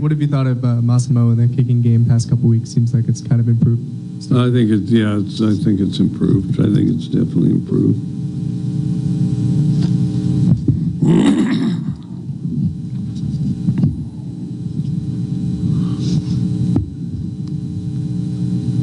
What 0.00 0.10
have 0.12 0.20
you 0.20 0.28
thought 0.28 0.46
of 0.46 0.64
uh, 0.64 0.82
Massimo 0.82 1.30
in 1.30 1.38
the 1.38 1.48
kicking 1.56 1.82
game 1.82 2.04
past 2.04 2.30
couple 2.30 2.48
weeks? 2.48 2.70
Seems 2.70 2.94
like 2.94 3.08
it's 3.08 3.20
kind 3.20 3.40
of 3.40 3.48
improved. 3.48 4.05
I 4.24 4.50
think 4.50 4.70
it's, 4.70 4.90
yeah, 4.90 5.18
it's, 5.18 5.40
I 5.40 5.54
think 5.62 5.80
it's 5.80 5.98
improved. 5.98 6.60
I 6.60 6.64
think 6.64 6.90
it's 6.90 7.06
definitely 7.06 7.50
improved. 7.50 7.98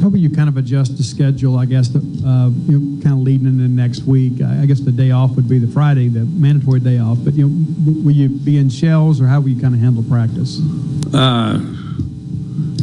How 0.02 0.08
will 0.08 0.18
you 0.18 0.30
kind 0.30 0.48
of 0.48 0.56
adjust 0.56 0.96
the 0.96 1.04
schedule, 1.04 1.56
I 1.58 1.66
guess, 1.66 1.88
to, 1.90 1.98
uh, 1.98 2.50
you 2.66 2.78
know, 2.78 3.02
kind 3.02 3.14
of 3.14 3.20
leading 3.20 3.46
into 3.46 3.68
next 3.68 4.02
week? 4.04 4.40
I 4.42 4.62
I 4.62 4.66
guess 4.66 4.80
the 4.80 4.92
day 4.92 5.10
off 5.12 5.36
would 5.36 5.48
be 5.48 5.58
the 5.58 5.68
Friday, 5.72 6.08
the 6.08 6.24
mandatory 6.24 6.80
day 6.80 6.98
off, 6.98 7.18
but, 7.22 7.34
you 7.34 7.48
know, 7.48 8.02
will 8.02 8.12
you 8.12 8.28
be 8.28 8.58
in 8.58 8.70
shells, 8.70 9.20
or 9.20 9.26
how 9.26 9.40
will 9.40 9.50
you 9.50 9.60
kind 9.60 9.74
of 9.74 9.80
handle 9.80 10.02
practice? 10.02 10.58
Uh, 11.12 11.60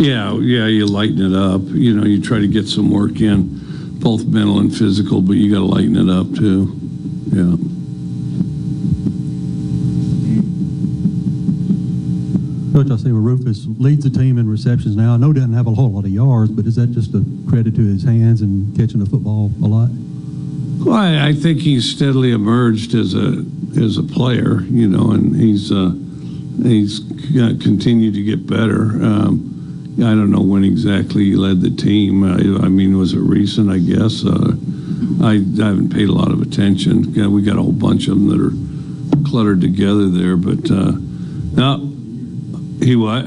yeah, 0.02 0.34
yeah, 0.34 0.65
you 0.65 0.88
lighten 0.88 1.22
it 1.22 1.38
up. 1.38 1.61
You 1.65 1.94
know, 1.94 2.06
you 2.06 2.19
try 2.19 2.40
to 2.40 2.48
get 2.48 2.68
some 2.68 2.90
work 2.90 3.22
in, 3.22 3.99
both 3.99 4.26
mental 4.26 4.60
and 4.60 4.76
physical, 4.76 5.22
but 5.22 5.34
you 5.34 5.52
got 5.52 5.60
to 5.60 5.65
lighten 5.65 5.95
it 5.95 6.10
up 6.10 6.34
too. 6.34 6.76
Yeah. 7.32 7.56
Coach, 12.73 12.90
I 12.90 12.95
see 13.03 13.11
where 13.11 13.22
Rufus 13.22 13.68
leads 13.78 14.03
the 14.03 14.10
team 14.10 14.40
in 14.40 14.49
receptions 14.49 14.95
now. 14.95 15.14
I 15.14 15.18
know 15.18 15.28
he 15.28 15.34
doesn't 15.34 15.53
have 15.53 15.68
a 15.68 15.72
whole 15.72 15.91
lot 15.91 16.06
of 16.06 16.11
yards, 16.11 16.49
but 16.49 16.65
is 16.65 16.78
that 16.78 16.91
just 16.94 17.14
a 17.14 17.23
credit 17.48 17.76
to 17.76 17.86
his 17.86 18.03
hands 18.03 18.41
and 18.41 18.76
catching 18.76 18.99
the 18.99 19.06
football 19.06 19.52
a 19.61 19.68
lot? 19.68 19.90
Well, 20.84 20.95
I, 20.95 21.28
I 21.28 21.34
think 21.34 21.60
he's 21.60 21.88
steadily 21.88 22.32
emerged 22.32 22.95
as 22.95 23.14
a 23.14 23.45
as 23.78 23.98
a 23.98 24.03
player, 24.03 24.61
you 24.64 24.88
know, 24.88 25.11
and 25.11 25.36
he's 25.36 25.72
uh, 25.72 25.91
he's 26.64 27.02
continued 27.61 28.15
to 28.15 28.23
get 28.23 28.48
better. 28.48 28.84
Um, 29.03 29.51
I 29.97 30.15
don't 30.15 30.31
know 30.31 30.41
when 30.41 30.63
exactly 30.63 31.26
he 31.26 31.35
led 31.35 31.61
the 31.61 31.69
team. 31.69 32.23
I, 32.23 32.65
I 32.65 32.69
mean, 32.69 32.97
was 32.97 33.13
it 33.13 33.19
recent? 33.19 33.69
I 33.69 33.77
guess. 33.77 34.26
Uh, 34.26 34.55
I, 35.22 35.34
I 35.34 35.68
haven't 35.68 35.93
paid 35.93 36.09
a 36.09 36.13
lot 36.13 36.31
of 36.31 36.41
attention. 36.41 37.13
Yeah, 37.13 37.27
we 37.27 37.41
got 37.41 37.57
a 37.57 37.61
whole 37.61 37.72
bunch 37.72 38.07
of 38.07 38.15
them 38.15 38.30
that 38.30 38.39
are 38.39 39.27
cluttered 39.30 39.61
together 39.61 40.09
there, 40.09 40.38
but 40.38 40.72
uh, 40.72 40.93
he 42.84 42.95
what? 42.95 43.26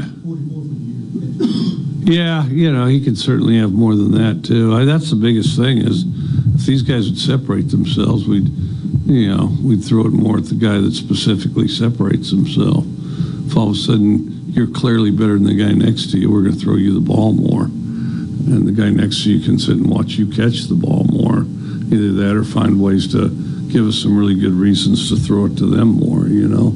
Yeah, 2.07 2.45
you 2.47 2.73
know, 2.73 2.87
he 2.87 3.03
could 3.03 3.17
certainly 3.17 3.59
have 3.59 3.73
more 3.73 3.95
than 3.95 4.13
that 4.13 4.45
too. 4.45 4.75
I, 4.75 4.85
that's 4.85 5.11
the 5.11 5.17
biggest 5.17 5.57
thing 5.57 5.79
is 5.79 6.05
if 6.55 6.67
these 6.67 6.83
guys 6.83 7.09
would 7.09 7.19
separate 7.19 7.71
themselves, 7.71 8.27
we'd, 8.27 8.49
you 9.07 9.35
know, 9.35 9.57
we'd 9.63 9.85
throw 9.85 10.07
it 10.07 10.13
more 10.13 10.39
at 10.39 10.47
the 10.47 10.55
guy 10.55 10.79
that 10.79 10.93
specifically 10.93 11.69
separates 11.69 12.31
himself. 12.31 12.85
If 13.47 13.57
all 13.57 13.71
of 13.71 13.77
a 13.77 13.79
sudden 13.79 14.34
you're 14.55 14.69
clearly 14.69 15.11
better 15.11 15.35
than 15.35 15.45
the 15.45 15.55
guy 15.55 15.73
next 15.73 16.11
to 16.13 16.19
you, 16.19 16.31
we're 16.31 16.43
going 16.43 16.55
to 16.55 16.61
throw 16.61 16.77
you 16.77 16.95
the 16.95 17.01
ball 17.01 17.33
more, 17.33 17.65
and 17.65 18.67
the 18.67 18.73
guy 18.73 18.91
next 18.91 19.25
to 19.25 19.33
you 19.33 19.45
can 19.45 19.59
sit 19.59 19.77
and 19.77 19.91
watch 19.91 20.13
you 20.13 20.27
catch 20.27 20.65
the 20.65 20.75
ball 20.75 21.05
more. 21.05 21.41
Either 21.93 22.13
that 22.13 22.35
or 22.35 22.45
find 22.45 22.81
ways 22.81 23.11
to 23.13 23.29
give 23.69 23.87
us 23.87 24.01
some 24.01 24.17
really 24.17 24.35
good 24.35 24.53
reasons 24.53 25.09
to 25.09 25.17
throw 25.17 25.47
it 25.47 25.57
to 25.57 25.67
them 25.67 25.89
more. 25.89 26.27
You 26.27 26.49
know. 26.49 26.75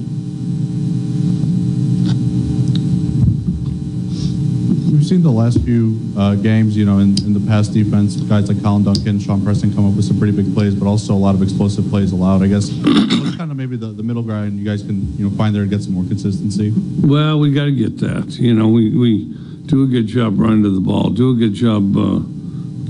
Seen 5.08 5.22
the 5.22 5.32
last 5.32 5.64
few 5.64 5.98
uh, 6.18 6.34
games, 6.34 6.76
you 6.76 6.84
know, 6.84 6.98
in, 6.98 7.16
in 7.24 7.32
the 7.32 7.40
past 7.48 7.72
defense, 7.72 8.14
guys 8.16 8.46
like 8.46 8.62
Collin 8.62 8.84
Duncan, 8.84 9.18
Shawn 9.18 9.42
Preston 9.42 9.74
come 9.74 9.88
up 9.88 9.96
with 9.96 10.04
some 10.04 10.18
pretty 10.18 10.36
big 10.36 10.52
plays, 10.52 10.74
but 10.74 10.86
also 10.86 11.14
a 11.14 11.16
lot 11.16 11.34
of 11.34 11.40
explosive 11.40 11.88
plays 11.88 12.12
allowed. 12.12 12.42
I 12.42 12.46
guess 12.48 12.70
what's 12.70 13.34
kind 13.36 13.50
of 13.50 13.56
maybe 13.56 13.78
the, 13.78 13.86
the 13.86 14.02
middle 14.02 14.22
ground 14.22 14.58
you 14.58 14.66
guys 14.66 14.82
can, 14.82 15.16
you 15.16 15.26
know, 15.26 15.34
find 15.34 15.54
there 15.54 15.62
and 15.62 15.70
get 15.70 15.82
some 15.82 15.94
more 15.94 16.04
consistency. 16.04 16.74
Well, 17.00 17.38
we 17.38 17.54
got 17.54 17.64
to 17.64 17.72
get 17.72 17.96
that. 18.00 18.36
You 18.38 18.52
know, 18.52 18.68
we, 18.68 18.94
we 18.94 19.34
do 19.64 19.82
a 19.84 19.86
good 19.86 20.08
job 20.08 20.38
running 20.38 20.62
to 20.64 20.74
the 20.74 20.80
ball, 20.80 21.08
do 21.08 21.30
a 21.30 21.34
good 21.34 21.54
job 21.54 21.96
uh, 21.96 22.18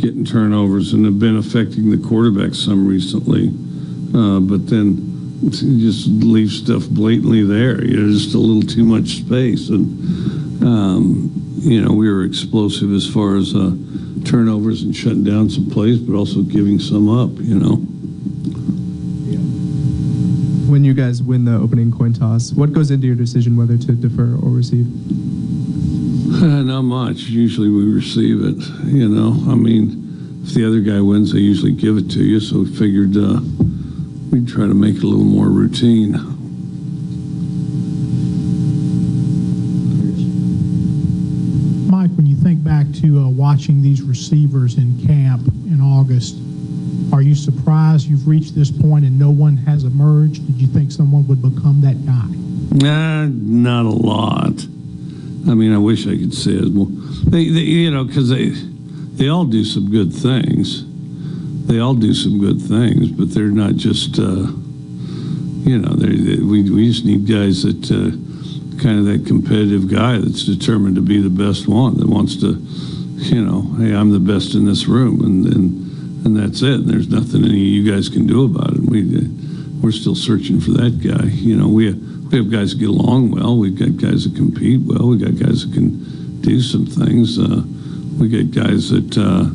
getting 0.01 0.25
turnovers, 0.25 0.95
and 0.95 1.05
have 1.05 1.21
been 1.21 1.37
affecting 1.37 1.89
the 1.89 1.99
quarterback 2.09 2.53
some 2.53 2.85
recently. 2.85 3.47
Uh, 4.13 4.41
but 4.41 4.67
then 4.67 5.51
just 5.51 6.09
leave 6.09 6.51
stuff 6.51 6.89
blatantly 6.89 7.45
there. 7.45 7.81
You 7.85 7.97
know, 7.97 8.13
just 8.13 8.35
a 8.35 8.39
little 8.39 8.69
too 8.69 8.85
much 8.85 9.19
space. 9.19 9.69
And, 9.69 10.65
um, 10.65 11.45
you 11.61 11.81
know, 11.83 11.93
we 11.93 12.11
were 12.11 12.25
explosive 12.25 12.93
as 12.93 13.09
far 13.09 13.37
as 13.37 13.55
uh, 13.55 13.73
turnovers 14.25 14.83
and 14.83 14.95
shutting 14.95 15.25
down 15.25 15.51
some 15.51 15.69
plays, 15.71 15.99
but 15.99 16.17
also 16.17 16.43
giving 16.43 16.79
some 16.79 17.09
up, 17.09 17.31
you 17.41 17.55
know. 17.55 17.79
Yeah. 19.27 19.39
When 20.71 20.85
you 20.85 20.95
guys 20.95 21.23
win 21.23 21.45
the 21.45 21.57
opening 21.57 21.91
coin 21.91 22.13
toss, 22.13 22.53
what 22.53 22.73
goes 22.73 22.91
into 22.91 23.07
your 23.07 23.17
decision 23.17 23.57
whether 23.57 23.77
to 23.77 23.93
defer 23.93 24.35
or 24.37 24.51
receive? 24.51 24.87
Not 26.41 26.83
much. 26.83 27.23
Usually 27.23 27.71
we 27.71 27.85
receive 27.91 28.45
it. 28.45 28.63
You 28.87 29.09
know, 29.09 29.51
I 29.51 29.55
mean, 29.55 30.43
if 30.45 30.55
the 30.55 30.67
other 30.67 30.81
guy 30.81 31.01
wins, 31.01 31.33
they 31.33 31.41
usually 31.41 31.73
give 31.73 31.97
it 31.97 32.11
to 32.13 32.23
you. 32.23 32.39
So 32.39 32.61
we 32.61 32.67
figured 32.77 33.17
uh, 33.17 33.41
we'd 34.31 34.47
try 34.47 34.67
to 34.67 34.75
make 34.75 34.97
it 34.97 35.03
a 35.03 35.07
little 35.07 35.25
more 35.25 35.49
routine. 35.49 36.13
Mike, 41.91 42.11
when 42.17 42.27
you 42.27 42.37
think 42.37 42.63
back 42.79 42.93
to 43.03 43.19
uh, 43.19 43.29
watching 43.29 43.83
these 43.83 44.03
receivers 44.03 44.79
in 44.79 45.05
camp 45.05 45.45
in 45.67 45.81
August, 45.81 46.37
are 47.13 47.23
you 47.23 47.35
surprised 47.35 48.07
you've 48.07 48.29
reached 48.29 48.55
this 48.55 48.71
point 48.71 49.05
and 49.05 49.19
no 49.19 49.31
one 49.31 49.57
has 49.57 49.83
emerged? 49.83 50.47
Did 50.47 50.61
you 50.61 50.69
think 50.69 50.93
someone 50.93 51.27
would 51.27 51.43
become 51.43 51.81
that 51.81 52.07
guy? 52.07 52.29
Nah, 52.87 53.27
not 53.27 53.85
a 53.85 53.91
lot. 53.91 54.53
I 55.51 55.55
mean, 55.55 55.75
I 55.75 55.79
wish 55.79 56.07
I 56.07 56.17
could 56.17 56.33
say 56.33 56.53
it 56.53 56.73
more. 56.73 56.87
They, 57.25 57.49
they 57.49 57.61
you 57.61 57.91
know, 57.91 58.05
because 58.05 58.29
they 58.29 58.51
they 58.51 59.29
all 59.29 59.45
do 59.45 59.65
some 59.65 59.91
good 59.91 60.13
things. 60.13 60.85
They 61.67 61.81
all 61.81 61.95
do 61.95 62.15
some 62.15 62.39
good 62.39 62.61
things, 62.61 63.11
but 63.11 63.35
they're 63.35 63.47
not 63.47 63.75
just. 63.75 64.19
Uh, 64.19 64.53
you 65.67 65.79
know, 65.79 65.95
they, 65.95 66.41
we 66.41 66.71
we 66.71 66.89
just 66.89 67.05
need 67.05 67.27
guys 67.27 67.63
that 67.65 67.91
uh, 67.91 68.17
kind 68.79 68.99
of 68.99 69.05
that 69.07 69.27
competitive 69.27 69.91
guy 69.91 70.19
that's 70.19 70.45
determined 70.45 70.97
to 70.97 71.03
be 71.03 71.21
the 71.21 71.31
best 71.31 71.69
one 71.69 71.99
that 71.99 72.09
wants 72.09 72.37
to, 72.37 72.57
you 73.25 73.45
know, 73.45 73.63
hey, 73.79 73.95
I'm 73.95 74.11
the 74.11 74.21
best 74.21 74.55
in 74.55 74.65
this 74.65 74.87
room, 74.87 75.21
and 75.25 75.47
and 75.47 76.27
and 76.27 76.37
that's 76.37 76.63
it. 76.63 76.75
And 76.75 76.89
there's 76.89 77.09
nothing 77.09 77.45
any 77.45 77.61
of 77.63 77.69
you 77.69 77.91
guys 77.91 78.09
can 78.09 78.27
do 78.27 78.45
about 78.45 78.75
it. 78.75 78.81
We 78.81 79.03
uh, 79.17 79.21
we're 79.83 79.93
still 79.93 80.15
searching 80.15 80.61
for 80.61 80.71
that 80.73 81.01
guy. 81.01 81.27
You 81.27 81.57
know, 81.57 81.69
we 81.69 81.93
we 81.93 82.39
have 82.39 82.51
guys 82.51 82.73
that 82.73 82.79
get 82.79 82.89
along 82.91 83.31
well. 83.31 83.57
We've 83.57 83.79
got 83.79 83.97
guys 83.97 84.25
that 84.25 84.37
compete 84.37 84.81
well. 84.83 85.09
We 85.09 85.19
got 85.19 85.39
guys 85.39 85.67
that 85.67 85.75
can 85.75 86.41
do 86.41 86.61
some 86.61 86.87
things. 86.87 87.39
Uh, 87.39 87.63
we 88.19 88.29
got 88.29 88.51
guys 88.51 88.91
that 88.91 89.17
uh, 89.17 89.51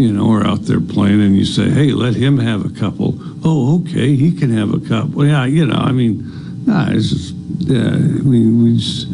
you 0.00 0.12
know 0.12 0.30
are 0.32 0.46
out 0.46 0.62
there 0.62 0.80
playing, 0.80 1.20
and 1.20 1.36
you 1.36 1.44
say, 1.44 1.68
hey, 1.70 1.92
let 1.92 2.14
him 2.14 2.38
have 2.38 2.64
a 2.64 2.70
couple. 2.70 3.14
Oh, 3.44 3.80
okay, 3.80 4.14
he 4.16 4.32
can 4.32 4.50
have 4.50 4.72
a 4.72 4.80
couple. 4.80 5.26
Yeah, 5.26 5.44
you 5.46 5.66
know, 5.66 5.76
I 5.76 5.92
mean, 5.92 6.45
nah, 6.66 6.90
it's 6.90 7.10
just 7.10 7.34
yeah. 7.58 7.94
I 7.94 8.22
we 8.22 8.76
just 8.76 9.08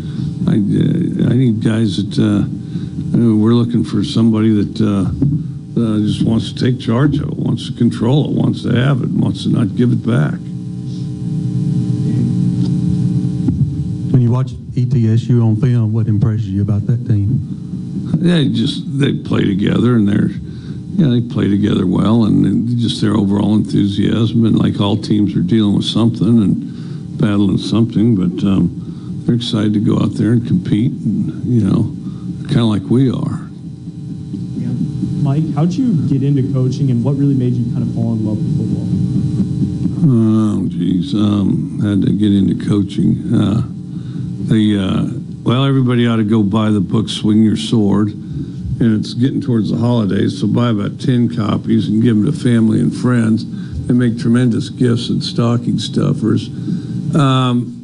I 0.48 0.52
uh, 0.52 1.30
I 1.30 1.36
need 1.36 1.62
guys 1.62 1.96
that 1.96 2.18
uh, 2.18 2.48
we're 3.16 3.54
looking 3.54 3.84
for 3.84 4.02
somebody 4.04 4.50
that. 4.62 4.80
Uh, 4.80 5.10
uh, 5.74 5.98
just 6.00 6.22
wants 6.22 6.52
to 6.52 6.64
take 6.64 6.78
charge 6.78 7.18
of 7.18 7.28
it, 7.28 7.38
wants 7.38 7.70
to 7.70 7.76
control 7.76 8.28
it, 8.28 8.32
wants 8.32 8.62
to 8.62 8.68
have 8.74 9.02
it, 9.02 9.08
wants 9.08 9.44
to 9.44 9.48
not 9.48 9.74
give 9.74 9.90
it 9.90 10.06
back. 10.06 10.34
When 14.12 14.20
you 14.20 14.30
watch 14.30 14.52
ETSU 14.52 15.42
on 15.42 15.56
film, 15.56 15.94
what 15.94 16.08
impresses 16.08 16.50
you 16.50 16.60
about 16.60 16.86
that 16.88 17.06
team? 17.08 17.40
They 18.16 18.48
just 18.50 18.98
they 18.98 19.14
play 19.14 19.44
together 19.44 19.94
and 19.96 20.06
they're 20.06 20.28
yeah 20.94 21.08
they 21.08 21.22
play 21.22 21.48
together 21.48 21.86
well 21.86 22.24
and 22.24 22.78
just 22.78 23.00
their 23.00 23.14
overall 23.14 23.54
enthusiasm 23.54 24.44
and 24.44 24.58
like 24.58 24.78
all 24.78 24.96
teams 24.98 25.34
are 25.34 25.40
dealing 25.40 25.74
with 25.74 25.86
something 25.86 26.42
and 26.42 26.71
battling 27.22 27.56
something, 27.56 28.16
but 28.16 28.44
um, 28.44 29.22
they're 29.24 29.36
excited 29.36 29.72
to 29.74 29.80
go 29.80 29.96
out 29.96 30.14
there 30.14 30.32
and 30.32 30.44
compete 30.44 30.90
and 30.90 31.44
you 31.44 31.62
know 31.62 31.94
kind 32.48 32.60
of 32.60 32.66
like 32.66 32.82
we 32.90 33.08
are. 33.10 33.46
Yeah. 34.58 34.74
Mike, 35.22 35.54
how'd 35.54 35.72
you 35.72 35.94
get 36.08 36.24
into 36.24 36.52
coaching 36.52 36.90
and 36.90 37.04
what 37.04 37.14
really 37.14 37.34
made 37.34 37.54
you 37.54 37.72
kind 37.72 37.86
of 37.86 37.94
fall 37.94 38.12
in 38.14 38.26
love 38.26 38.38
with 38.38 38.58
football? 38.58 38.88
Oh, 40.04 40.66
geez. 40.68 41.14
Um, 41.14 41.78
had 41.80 42.02
to 42.02 42.12
get 42.12 42.32
into 42.32 42.58
coaching. 42.68 43.32
Uh, 43.32 43.62
the 44.50 44.78
uh, 44.82 45.18
well, 45.44 45.64
everybody 45.64 46.08
ought 46.08 46.16
to 46.16 46.24
go 46.24 46.42
buy 46.42 46.70
the 46.70 46.80
book 46.80 47.08
"Swing 47.08 47.44
Your 47.44 47.56
Sword," 47.56 48.08
and 48.08 48.98
it's 48.98 49.14
getting 49.14 49.40
towards 49.40 49.70
the 49.70 49.76
holidays, 49.76 50.40
so 50.40 50.48
buy 50.48 50.70
about 50.70 51.00
ten 51.00 51.34
copies 51.34 51.86
and 51.86 52.02
give 52.02 52.16
them 52.16 52.26
to 52.26 52.32
family 52.32 52.80
and 52.80 52.92
friends. 52.92 53.46
They 53.86 53.94
make 53.94 54.18
tremendous 54.18 54.70
gifts 54.70 55.08
and 55.08 55.22
stocking 55.22 55.78
stuffers. 55.78 56.48
Um, 57.14 57.78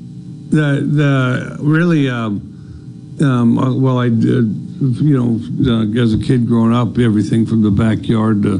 the 0.50 0.82
the 0.82 1.56
really 1.60 2.08
um, 2.08 3.16
um, 3.20 3.80
well, 3.80 3.98
I 3.98 4.08
did 4.08 4.54
you 4.80 5.18
know 5.18 5.72
uh, 5.72 6.02
as 6.02 6.14
a 6.14 6.18
kid 6.18 6.46
growing 6.46 6.74
up, 6.74 6.98
everything 6.98 7.46
from 7.46 7.62
the 7.62 7.70
backyard 7.70 8.42
to 8.42 8.54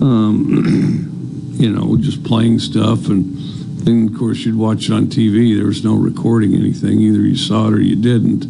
um, 0.00 1.54
you 1.58 1.70
know 1.70 1.96
just 1.96 2.22
playing 2.22 2.58
stuff 2.58 3.08
and 3.08 3.36
then 3.84 4.08
of 4.08 4.18
course 4.18 4.44
you'd 4.44 4.56
watch 4.56 4.88
it 4.88 4.92
on 4.92 5.06
TV. 5.06 5.56
There 5.56 5.66
was 5.66 5.84
no 5.84 5.94
recording 5.96 6.54
anything. 6.54 7.00
Either 7.00 7.20
you 7.20 7.36
saw 7.36 7.68
it 7.68 7.74
or 7.74 7.80
you 7.80 7.96
didn't. 7.96 8.44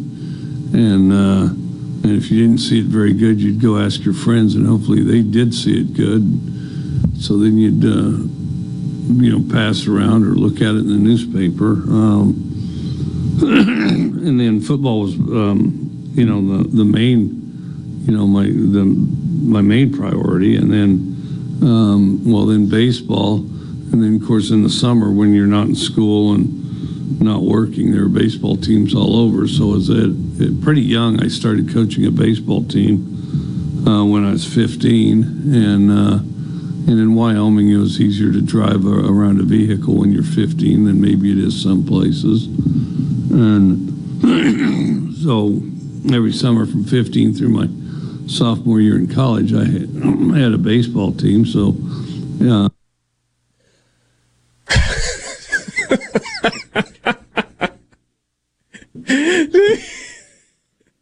And 0.73 1.11
uh, 1.11 1.53
and 2.01 2.17
if 2.17 2.31
you 2.31 2.41
didn't 2.41 2.59
see 2.59 2.79
it 2.79 2.85
very 2.85 3.13
good, 3.13 3.41
you'd 3.41 3.61
go 3.61 3.77
ask 3.77 4.03
your 4.05 4.13
friends, 4.13 4.55
and 4.55 4.65
hopefully 4.65 5.03
they 5.03 5.21
did 5.21 5.53
see 5.53 5.81
it 5.81 5.93
good. 5.93 7.21
So 7.21 7.37
then 7.37 7.57
you'd 7.57 7.83
uh, 7.83 8.23
you 9.09 9.37
know 9.37 9.53
pass 9.53 9.87
around 9.87 10.23
or 10.23 10.31
look 10.31 10.57
at 10.57 10.75
it 10.75 10.79
in 10.79 10.87
the 10.87 10.93
newspaper. 10.93 11.73
Um, 11.89 12.45
and 13.41 14.39
then 14.39 14.61
football 14.61 15.01
was 15.01 15.15
um, 15.15 16.11
you 16.13 16.25
know 16.25 16.57
the 16.57 16.67
the 16.69 16.85
main 16.85 18.03
you 18.05 18.15
know 18.15 18.27
my 18.27 18.43
the 18.43 18.85
my 18.85 19.61
main 19.61 19.91
priority, 19.91 20.55
and 20.55 20.71
then 20.71 21.15
um, 21.61 22.21
well 22.31 22.45
then 22.45 22.69
baseball, 22.69 23.37
and 23.37 24.03
then 24.03 24.15
of 24.21 24.27
course 24.27 24.51
in 24.51 24.63
the 24.63 24.69
summer 24.69 25.11
when 25.11 25.33
you're 25.33 25.47
not 25.47 25.67
in 25.67 25.75
school 25.75 26.33
and 26.33 26.59
not 27.21 27.41
working, 27.41 27.91
there 27.91 28.03
are 28.03 28.09
baseball 28.09 28.55
teams 28.55 28.95
all 28.95 29.17
over. 29.17 29.47
So 29.47 29.75
as 29.75 29.89
a, 29.89 30.13
pretty 30.61 30.81
young, 30.81 31.21
I 31.21 31.27
started 31.27 31.73
coaching 31.73 32.05
a 32.05 32.11
baseball 32.11 32.63
team 32.63 33.85
uh, 33.85 34.05
when 34.05 34.23
I 34.23 34.31
was 34.31 34.45
15, 34.45 35.53
and 35.53 35.91
uh, 35.91 36.19
and 36.89 36.99
in 36.99 37.13
Wyoming 37.13 37.69
it 37.69 37.77
was 37.77 38.01
easier 38.01 38.31
to 38.31 38.41
drive 38.41 38.83
a, 38.83 38.89
around 38.89 39.39
a 39.39 39.43
vehicle 39.43 39.93
when 39.95 40.11
you're 40.11 40.23
15 40.23 40.85
than 40.85 40.99
maybe 40.99 41.31
it 41.31 41.37
is 41.37 41.61
some 41.61 41.85
places, 41.85 42.47
and 43.31 45.13
so 45.23 45.61
every 46.11 46.33
summer 46.33 46.65
from 46.65 46.83
15 46.83 47.35
through 47.35 47.49
my 47.49 47.67
sophomore 48.27 48.79
year 48.79 48.97
in 48.97 49.07
college, 49.07 49.53
I 49.53 49.65
had, 49.65 49.89
I 50.33 50.39
had 50.39 50.53
a 50.53 50.57
baseball 50.57 51.11
team. 51.11 51.45
So, 51.45 51.75
yeah. 52.39 52.69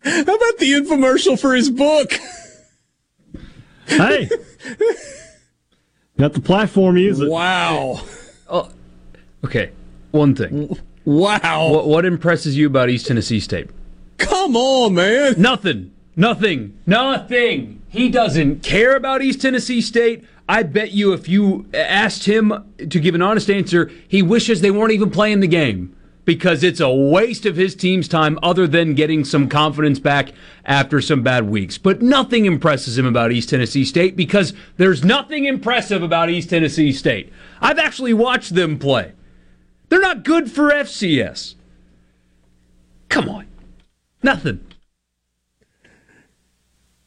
How 0.03 0.35
about 0.35 0.57
the 0.57 0.73
infomercial 0.73 1.39
for 1.39 1.55
his 1.55 1.69
book? 1.69 2.11
Hey, 3.87 4.29
got 6.17 6.33
the 6.33 6.41
platform. 6.41 6.97
Use 6.97 7.19
it. 7.19 7.29
Wow. 7.29 8.01
Oh, 8.49 8.69
okay. 9.43 9.71
One 10.11 10.35
thing. 10.35 10.77
Wow. 11.05 11.71
What, 11.71 11.87
what 11.87 12.05
impresses 12.05 12.57
you 12.57 12.67
about 12.67 12.89
East 12.89 13.07
Tennessee 13.07 13.39
State? 13.39 13.69
Come 14.17 14.55
on, 14.55 14.95
man. 14.95 15.35
Nothing. 15.37 15.93
Nothing. 16.15 16.77
Nothing. 16.85 17.81
He 17.89 18.09
doesn't 18.09 18.63
care 18.63 18.95
about 18.95 19.21
East 19.21 19.41
Tennessee 19.41 19.81
State. 19.81 20.25
I 20.49 20.63
bet 20.63 20.91
you 20.91 21.13
if 21.13 21.27
you 21.27 21.65
asked 21.73 22.25
him 22.25 22.73
to 22.77 22.99
give 22.99 23.15
an 23.15 23.21
honest 23.21 23.49
answer, 23.49 23.91
he 24.07 24.21
wishes 24.21 24.61
they 24.61 24.71
weren't 24.71 24.93
even 24.93 25.11
playing 25.11 25.41
the 25.41 25.47
game 25.47 25.95
because 26.27 26.61
it's 26.61 26.81
a 26.81 26.89
waste 26.89 27.45
of 27.45 27.55
his 27.55 27.73
team's 27.73 28.05
time 28.09 28.37
other 28.43 28.67
than 28.67 28.93
getting 28.93 29.23
some 29.23 29.47
confidence 29.47 29.97
back 29.97 30.33
after 30.65 30.99
some 30.99 31.23
bad 31.23 31.49
weeks. 31.49 31.77
But 31.77 32.01
nothing 32.01 32.43
impresses 32.43 32.97
him 32.97 33.05
about 33.05 33.31
East 33.31 33.49
Tennessee 33.49 33.85
State 33.85 34.17
because 34.17 34.53
there's 34.75 35.05
nothing 35.05 35.45
impressive 35.45 36.03
about 36.03 36.29
East 36.29 36.49
Tennessee 36.49 36.91
State. 36.91 37.31
I've 37.61 37.79
actually 37.79 38.13
watched 38.13 38.55
them 38.55 38.77
play. 38.77 39.13
They're 39.87 40.01
not 40.01 40.25
good 40.25 40.51
for 40.51 40.69
FCS. 40.69 41.55
Come 43.07 43.29
on. 43.29 43.47
Nothing. 44.21 44.59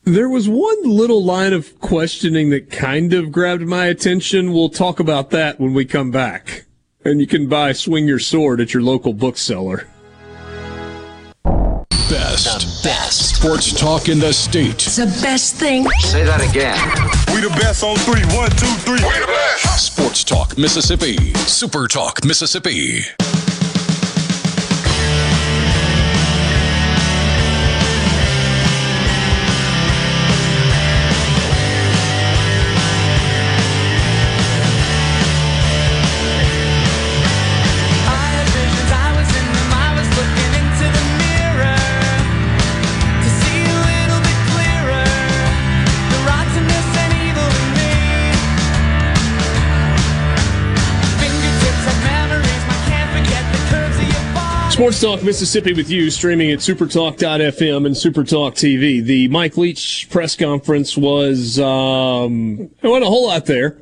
There 0.04 0.30
was 0.30 0.48
one 0.48 0.82
little 0.84 1.22
line 1.22 1.52
of 1.52 1.78
questioning 1.78 2.48
that 2.50 2.70
kind 2.70 3.12
of 3.12 3.30
grabbed 3.30 3.68
my 3.68 3.84
attention. 3.84 4.54
We'll 4.54 4.70
talk 4.70 4.98
about 4.98 5.28
that 5.28 5.60
when 5.60 5.74
we 5.74 5.84
come 5.84 6.10
back. 6.10 6.64
And 7.02 7.18
you 7.18 7.26
can 7.26 7.48
buy 7.48 7.72
Swing 7.72 8.06
Your 8.06 8.18
Sword 8.18 8.60
at 8.60 8.74
your 8.74 8.82
local 8.82 9.14
bookseller. 9.14 9.88
Best. 12.10 12.84
best. 12.84 13.36
Sports 13.36 13.72
talk 13.72 14.08
in 14.08 14.18
the 14.18 14.32
state. 14.32 14.74
It's 14.74 14.96
the 14.96 15.06
best 15.22 15.54
thing. 15.54 15.88
Say 16.00 16.24
that 16.24 16.42
again. 16.42 16.76
We 17.34 17.40
the 17.40 17.54
best 17.60 17.82
on 17.84 17.96
three. 17.98 18.22
One, 18.36 18.50
two, 18.50 18.66
three. 18.84 18.94
We 18.94 19.18
the 19.20 19.26
best. 19.26 19.86
Sports 19.86 20.24
Talk 20.24 20.58
Mississippi. 20.58 21.32
Super 21.34 21.86
Talk 21.86 22.24
Mississippi. 22.24 23.04
Sports 54.80 55.02
Talk 55.02 55.22
Mississippi 55.22 55.74
with 55.74 55.90
you, 55.90 56.10
streaming 56.10 56.50
at 56.52 56.60
supertalk.fm 56.60 57.84
and 57.84 57.94
supertalk 57.94 58.52
TV. 58.52 59.04
The 59.04 59.28
Mike 59.28 59.58
Leach 59.58 60.08
press 60.08 60.34
conference 60.34 60.96
was, 60.96 61.60
um, 61.60 62.56
there 62.80 62.90
wasn't 62.90 63.04
a 63.04 63.10
whole 63.10 63.26
lot 63.26 63.44
there, 63.44 63.76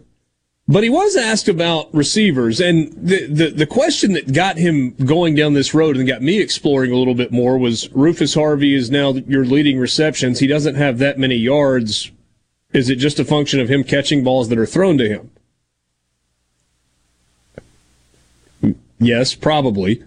but 0.66 0.82
he 0.82 0.90
was 0.90 1.14
asked 1.14 1.46
about 1.46 1.94
receivers. 1.94 2.58
And 2.58 2.92
the, 2.94 3.28
the, 3.28 3.50
the 3.50 3.64
question 3.66 4.10
that 4.14 4.32
got 4.32 4.56
him 4.56 4.90
going 4.94 5.36
down 5.36 5.52
this 5.52 5.72
road 5.72 5.96
and 5.96 6.04
got 6.04 6.20
me 6.20 6.40
exploring 6.40 6.90
a 6.90 6.96
little 6.96 7.14
bit 7.14 7.30
more 7.30 7.56
was 7.58 7.88
Rufus 7.92 8.34
Harvey 8.34 8.74
is 8.74 8.90
now 8.90 9.12
your 9.12 9.44
leading 9.44 9.78
receptions. 9.78 10.40
He 10.40 10.48
doesn't 10.48 10.74
have 10.74 10.98
that 10.98 11.16
many 11.16 11.36
yards. 11.36 12.10
Is 12.72 12.90
it 12.90 12.96
just 12.96 13.20
a 13.20 13.24
function 13.24 13.60
of 13.60 13.68
him 13.68 13.84
catching 13.84 14.24
balls 14.24 14.48
that 14.48 14.58
are 14.58 14.66
thrown 14.66 14.98
to 14.98 15.08
him? 18.62 18.74
Yes, 18.98 19.36
probably. 19.36 20.02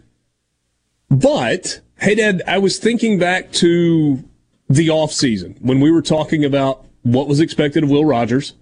But, 1.12 1.82
hey, 2.00 2.16
Dad, 2.16 2.42
I 2.48 2.58
was 2.58 2.80
thinking 2.80 3.20
back 3.20 3.52
to 3.54 4.24
the 4.70 4.88
offseason 4.88 5.62
when 5.62 5.82
we 5.82 5.92
were 5.92 6.02
talking 6.02 6.46
about 6.46 6.86
what 7.04 7.28
was 7.28 7.42
expected 7.42 7.84
of 7.84 7.90
Will 7.90 8.06
Rogers 8.06 8.54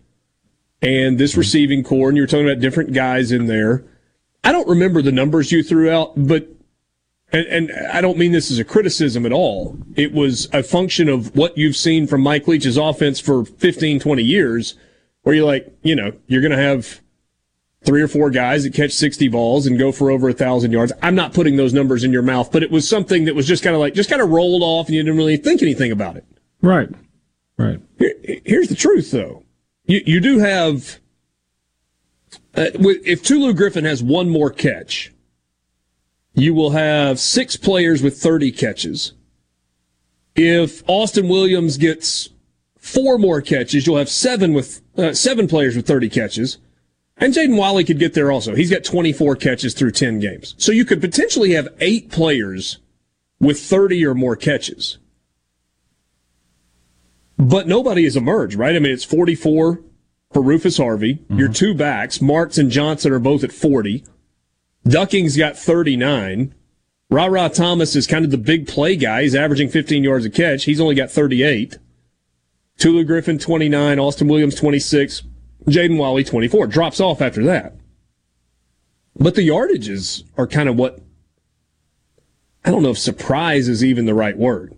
and 0.82 1.20
this 1.20 1.32
mm-hmm. 1.32 1.42
receiving 1.42 1.84
core, 1.84 2.10
and 2.10 2.18
you 2.18 2.24
were 2.24 2.28
talking 2.28 2.50
about 2.50 2.60
different 2.60 2.94
guys 2.94 3.32
in 3.32 3.46
there. 3.46 3.84
I 4.44 4.52
don't 4.52 4.68
remember 4.68 5.04
the 5.04 5.12
numbers 5.12 5.52
you 5.52 5.62
threw 5.62 5.92
out, 5.92 6.14
but, 6.16 6.48
and, 7.32 7.46
and 7.46 7.72
I 7.94 8.02
don't 8.02 8.18
mean 8.18 8.32
this 8.32 8.50
as 8.50 8.58
a 8.58 8.66
criticism 8.66 9.28
at 9.28 9.32
all. 9.32 9.78
It 9.96 10.12
was 10.12 10.50
a 10.52 10.64
function 10.64 11.08
of 11.08 11.36
what 11.36 11.56
you've 11.56 11.76
seen 11.76 12.08
from 12.08 12.22
Mike 12.22 12.48
Leach's 12.48 12.78
offense 12.78 13.20
for 13.20 13.46
15, 13.46 14.00
20 14.00 14.24
years, 14.24 14.74
where 15.22 15.36
you're 15.36 15.46
like, 15.46 15.72
you 15.84 15.96
know, 15.96 16.14
you're 16.26 16.42
going 16.42 16.50
to 16.50 16.58
have 16.58 17.00
three 17.85 18.01
or 18.01 18.07
four 18.07 18.30
guys 18.30 18.64
that 18.64 18.73
catch 18.73 18.91
60 18.91 19.27
balls 19.30 19.65
and 19.65 19.80
go 19.80 19.91
for 19.91 20.11
over 20.11 20.30
a 20.30 20.34
thousand 20.34 20.72
yards. 20.72 20.91
I'm 21.01 21.15
not 21.15 21.34
putting 21.34 21.56
those 21.56 21.73
numbers 21.73 22.03
in 22.03 22.11
your 22.11 22.22
mouth, 22.22 22.51
but 22.51 22.64
it 22.64 22.72
was 22.72 22.88
something 22.88 23.26
that 23.26 23.35
was 23.35 23.47
just 23.47 23.64
kind 23.64 23.76
of 23.76 23.80
like, 23.80 23.93
just 23.93 24.10
kind 24.10 24.22
of 24.22 24.30
rolled 24.30 24.64
off 24.64 24.88
and 24.88 24.95
you 24.95 25.03
didn't 25.03 25.18
really 25.18 25.38
think 25.38 25.61
anything 25.61 25.91
about 25.91 26.18
it. 26.18 26.26
Right. 26.61 26.89
Right. 27.57 27.80
Here, 27.97 28.15
here's 28.45 28.69
the 28.69 28.76
truth 28.76 29.11
though. 29.11 29.43
You, 29.85 30.01
you 30.06 30.19
do 30.19 30.39
have, 30.39 30.99
uh, 32.56 32.68
if 32.76 33.23
Tulu 33.23 33.53
Griffin 33.53 33.85
has 33.85 34.03
one 34.03 34.30
more 34.30 34.51
catch, 34.51 35.14
you 36.34 36.53
will 36.53 36.72
have 36.72 37.19
six 37.19 37.56
players 37.56 38.01
with 38.01 38.18
30 38.18 38.51
catches. 38.51 39.14
If 40.35 40.84
Austin 40.88 41.27
Williams 41.27 41.77
gets 41.77 42.30
four 42.77 43.18
more 43.18 43.41
catches, 43.41 43.88
you'll 43.88 43.97
have 43.97 44.10
seven 44.10 44.53
with, 44.53 44.81
uh, 44.97 45.14
seven 45.14 45.47
players 45.47 45.76
with 45.76 45.88
30 45.88 46.10
catches. 46.10 46.57
And 47.20 47.34
Jaden 47.34 47.58
Walley 47.58 47.84
could 47.84 48.00
get 48.00 48.14
there 48.14 48.32
also. 48.32 48.56
He's 48.56 48.72
got 48.72 48.84
24 48.84 49.36
catches 49.36 49.74
through 49.74 49.91
10 49.91 50.20
games. 50.20 50.56
So 50.58 50.72
you 50.72 50.86
could 50.86 51.02
potentially 51.02 51.52
have 51.52 51.68
eight 51.80 52.10
players 52.10 52.80
with 53.40 53.60
30 53.60 54.06
or 54.06 54.16
more 54.16 54.36
catches. 54.36 54.98
But 57.38 57.68
nobody 57.68 58.04
has 58.06 58.16
emerged, 58.16 58.56
right? 58.56 58.76
I 58.76 58.80
mean, 58.80 58.91
it's 58.91 59.04
44 59.04 59.82
for 60.32 60.41
Rufus 60.41 60.78
Harvey. 60.78 61.16
Mm-hmm. 61.16 61.40
Your 61.40 61.50
two 61.50 61.74
backs, 61.74 62.22
Marks 62.22 62.58
and 62.58 62.72
Johnson, 62.72 63.12
are 63.12 63.20
both 63.20 63.44
at 63.44 63.52
40. 63.52 64.04
Ducking's 64.88 65.38
got 65.38 65.58
39. 65.58 66.54
Ra 67.10 67.26
Ra 67.26 67.48
Thomas 67.48 67.96
is 67.96 68.08
kind 68.08 68.24
of 68.24 68.32
the 68.32 68.38
big 68.38 68.68
play 68.68 68.96
guy. 68.96 69.24
He's 69.24 69.36
averaging 69.36 69.70
15 69.70 70.04
yards 70.04 70.26
a 70.26 70.30
catch. 70.30 70.66
He's 70.66 70.80
only 70.80 70.96
got 70.96 71.12
38. 71.12 71.78
Tulu 72.78 73.04
Griffin, 73.04 73.40
29. 73.40 74.00
Austin 74.00 74.28
Williams, 74.28 74.56
26. 74.56 75.24
Jaden 75.70 75.98
Walley, 75.98 76.24
24. 76.24 76.68
Drops 76.68 77.00
off 77.00 77.22
after 77.22 77.44
that. 77.44 77.76
But 79.18 79.36
the 79.36 79.48
yardages 79.48 80.24
are 80.38 80.48
kind 80.48 80.70
of 80.70 80.78
what, 80.78 81.00
I 82.64 82.72
don't 82.72 82.84
know 82.84 82.91
if 82.91 82.98
surprise 82.98 83.68
is 83.68 83.84
even 83.84 84.06
the 84.06 84.14
right 84.14 84.38
word. 84.38 84.76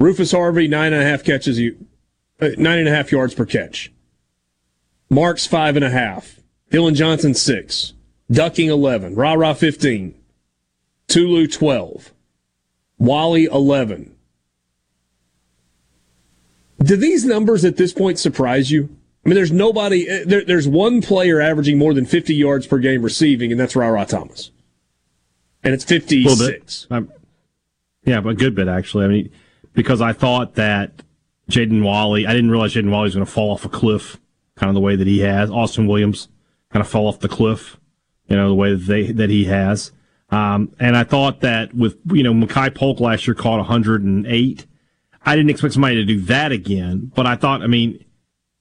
Rufus 0.00 0.32
Harvey, 0.32 0.68
nine 0.68 0.92
and 0.92 1.02
a 1.02 1.06
half 1.06 1.24
catches, 1.24 1.58
you, 1.58 1.86
uh, 2.40 2.50
nine 2.56 2.78
and 2.78 2.88
a 2.88 2.94
half 2.94 3.12
yards 3.12 3.34
per 3.34 3.44
catch. 3.44 3.92
Marks, 5.10 5.46
five 5.46 5.76
and 5.76 5.84
a 5.84 5.90
half. 5.90 6.40
Dillon 6.70 6.94
Johnson, 6.94 7.34
six. 7.34 7.94
Ducking, 8.30 8.68
11. 8.68 9.14
Ra 9.14 9.32
Ra, 9.32 9.54
15. 9.54 10.14
Tulu, 11.06 11.46
12. 11.46 12.12
Walley, 12.98 13.44
11. 13.44 14.14
Do 16.82 16.96
these 16.96 17.24
numbers 17.24 17.64
at 17.64 17.76
this 17.76 17.92
point 17.92 18.18
surprise 18.18 18.70
you? 18.70 18.97
I 19.24 19.28
mean, 19.28 19.34
there's 19.34 19.52
nobody, 19.52 20.08
uh, 20.08 20.24
there, 20.26 20.44
there's 20.44 20.68
one 20.68 21.02
player 21.02 21.40
averaging 21.40 21.76
more 21.76 21.92
than 21.92 22.06
50 22.06 22.34
yards 22.34 22.66
per 22.66 22.78
game 22.78 23.02
receiving, 23.02 23.50
and 23.50 23.60
that's 23.60 23.76
Ra 23.76 24.04
Thomas. 24.04 24.50
And 25.62 25.74
it's 25.74 25.84
56. 25.84 26.86
Um, 26.90 27.12
yeah, 28.04 28.20
but 28.20 28.30
a 28.30 28.34
good 28.34 28.54
bit 28.54 28.68
actually. 28.68 29.04
I 29.04 29.08
mean, 29.08 29.30
because 29.74 30.00
I 30.00 30.12
thought 30.12 30.54
that 30.54 31.02
Jaden 31.50 31.82
Walley, 31.82 32.26
I 32.26 32.32
didn't 32.32 32.50
realize 32.50 32.74
Jaden 32.74 32.90
Walley 32.90 33.04
was 33.04 33.14
going 33.14 33.26
to 33.26 33.30
fall 33.30 33.52
off 33.52 33.64
a 33.64 33.68
cliff, 33.68 34.18
kind 34.56 34.68
of 34.68 34.74
the 34.74 34.80
way 34.80 34.96
that 34.96 35.06
he 35.06 35.20
has. 35.20 35.50
Austin 35.50 35.86
Williams 35.86 36.28
kind 36.70 36.80
of 36.80 36.88
fall 36.88 37.08
off 37.08 37.20
the 37.20 37.28
cliff, 37.28 37.78
you 38.28 38.36
know, 38.36 38.48
the 38.48 38.54
way 38.54 38.74
that 38.74 38.86
they 38.86 39.12
that 39.12 39.30
he 39.30 39.44
has. 39.44 39.92
Um, 40.30 40.72
and 40.78 40.96
I 40.96 41.04
thought 41.04 41.40
that 41.40 41.74
with 41.74 41.98
you 42.12 42.22
know 42.22 42.32
Makai 42.32 42.74
Polk 42.74 43.00
last 43.00 43.26
year 43.26 43.34
caught 43.34 43.58
108. 43.58 44.66
I 45.24 45.36
didn't 45.36 45.50
expect 45.50 45.74
somebody 45.74 45.96
to 45.96 46.04
do 46.04 46.20
that 46.22 46.52
again, 46.52 47.12
but 47.14 47.26
I 47.26 47.36
thought, 47.36 47.60
I 47.60 47.66
mean, 47.66 48.02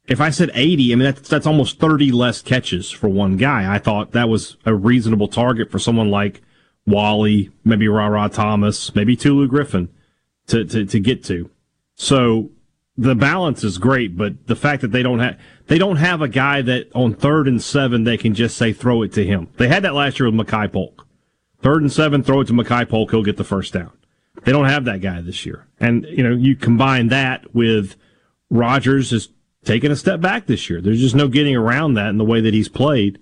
if 0.07 0.21
I 0.21 0.29
said 0.29 0.51
80, 0.53 0.93
I 0.93 0.95
mean, 0.95 1.05
that's, 1.05 1.27
that's 1.27 1.47
almost 1.47 1.79
30 1.79 2.11
less 2.11 2.41
catches 2.41 2.89
for 2.89 3.09
one 3.09 3.37
guy. 3.37 3.73
I 3.73 3.77
thought 3.77 4.11
that 4.11 4.29
was 4.29 4.57
a 4.65 4.73
reasonable 4.73 5.27
target 5.27 5.69
for 5.69 5.79
someone 5.79 6.09
like 6.09 6.41
Walley, 6.85 7.51
maybe 7.65 7.87
Ra 7.87 8.07
Ra 8.07 8.29
Thomas, 8.29 8.95
maybe 8.95 9.15
Tulu 9.15 9.47
Griffin 9.47 9.89
to, 10.47 10.63
to, 10.63 10.85
to 10.85 10.99
get 10.99 11.23
to. 11.25 11.49
So 11.95 12.51
the 12.97 13.15
balance 13.15 13.63
is 13.63 13.77
great, 13.77 14.17
but 14.17 14.47
the 14.47 14.55
fact 14.55 14.81
that 14.81 14.91
they 14.91 15.03
don't 15.03 15.19
have 15.19 15.37
they 15.67 15.77
don't 15.77 15.97
have 15.97 16.21
a 16.21 16.27
guy 16.27 16.61
that 16.61 16.89
on 16.95 17.13
third 17.13 17.47
and 17.47 17.61
seven 17.61 18.05
they 18.05 18.17
can 18.17 18.33
just 18.33 18.57
say 18.57 18.71
throw 18.73 19.03
it 19.03 19.13
to 19.13 19.25
him. 19.25 19.49
They 19.57 19.67
had 19.67 19.83
that 19.83 19.93
last 19.93 20.19
year 20.19 20.31
with 20.31 20.47
Makai 20.47 20.71
Polk. 20.71 21.05
Third 21.61 21.81
and 21.81 21.91
seven, 21.91 22.23
throw 22.23 22.41
it 22.41 22.45
to 22.45 22.53
Makai 22.53 22.87
Polk, 22.87 23.11
he'll 23.11 23.23
get 23.23 23.37
the 23.37 23.43
first 23.43 23.73
down. 23.73 23.91
They 24.43 24.51
don't 24.51 24.65
have 24.65 24.85
that 24.85 25.01
guy 25.01 25.21
this 25.21 25.45
year. 25.45 25.67
And 25.79 26.05
you 26.05 26.23
know, 26.23 26.31
you 26.31 26.55
combine 26.55 27.09
that 27.09 27.53
with 27.53 27.95
Rogers 28.49 29.11
is 29.11 29.29
taking 29.67 29.91
a 29.91 29.95
step 29.95 30.21
back 30.21 30.47
this 30.47 30.69
year. 30.69 30.81
There's 30.81 30.99
just 30.99 31.15
no 31.15 31.27
getting 31.27 31.55
around 31.55 31.93
that 31.95 32.09
in 32.09 32.17
the 32.17 32.25
way 32.25 32.41
that 32.41 32.53
he's 32.53 32.69
played. 32.69 33.19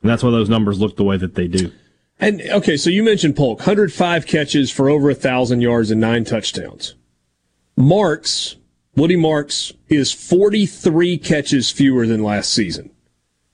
And 0.00 0.10
that's 0.10 0.22
why 0.22 0.30
those 0.30 0.48
numbers 0.48 0.80
look 0.80 0.96
the 0.96 1.04
way 1.04 1.16
that 1.16 1.34
they 1.34 1.48
do. 1.48 1.72
And 2.20 2.40
okay, 2.40 2.76
so 2.76 2.88
you 2.90 3.02
mentioned 3.02 3.36
Polk, 3.36 3.58
105 3.58 4.26
catches 4.26 4.70
for 4.70 4.88
over 4.88 5.10
a 5.10 5.14
thousand 5.14 5.60
yards 5.60 5.90
and 5.90 6.00
nine 6.00 6.24
touchdowns. 6.24 6.94
Marks, 7.76 8.56
Woody 8.96 9.16
Marks 9.16 9.72
is 9.88 10.12
43 10.12 11.18
catches 11.18 11.70
fewer 11.70 12.06
than 12.06 12.22
last 12.22 12.52
season. 12.52 12.90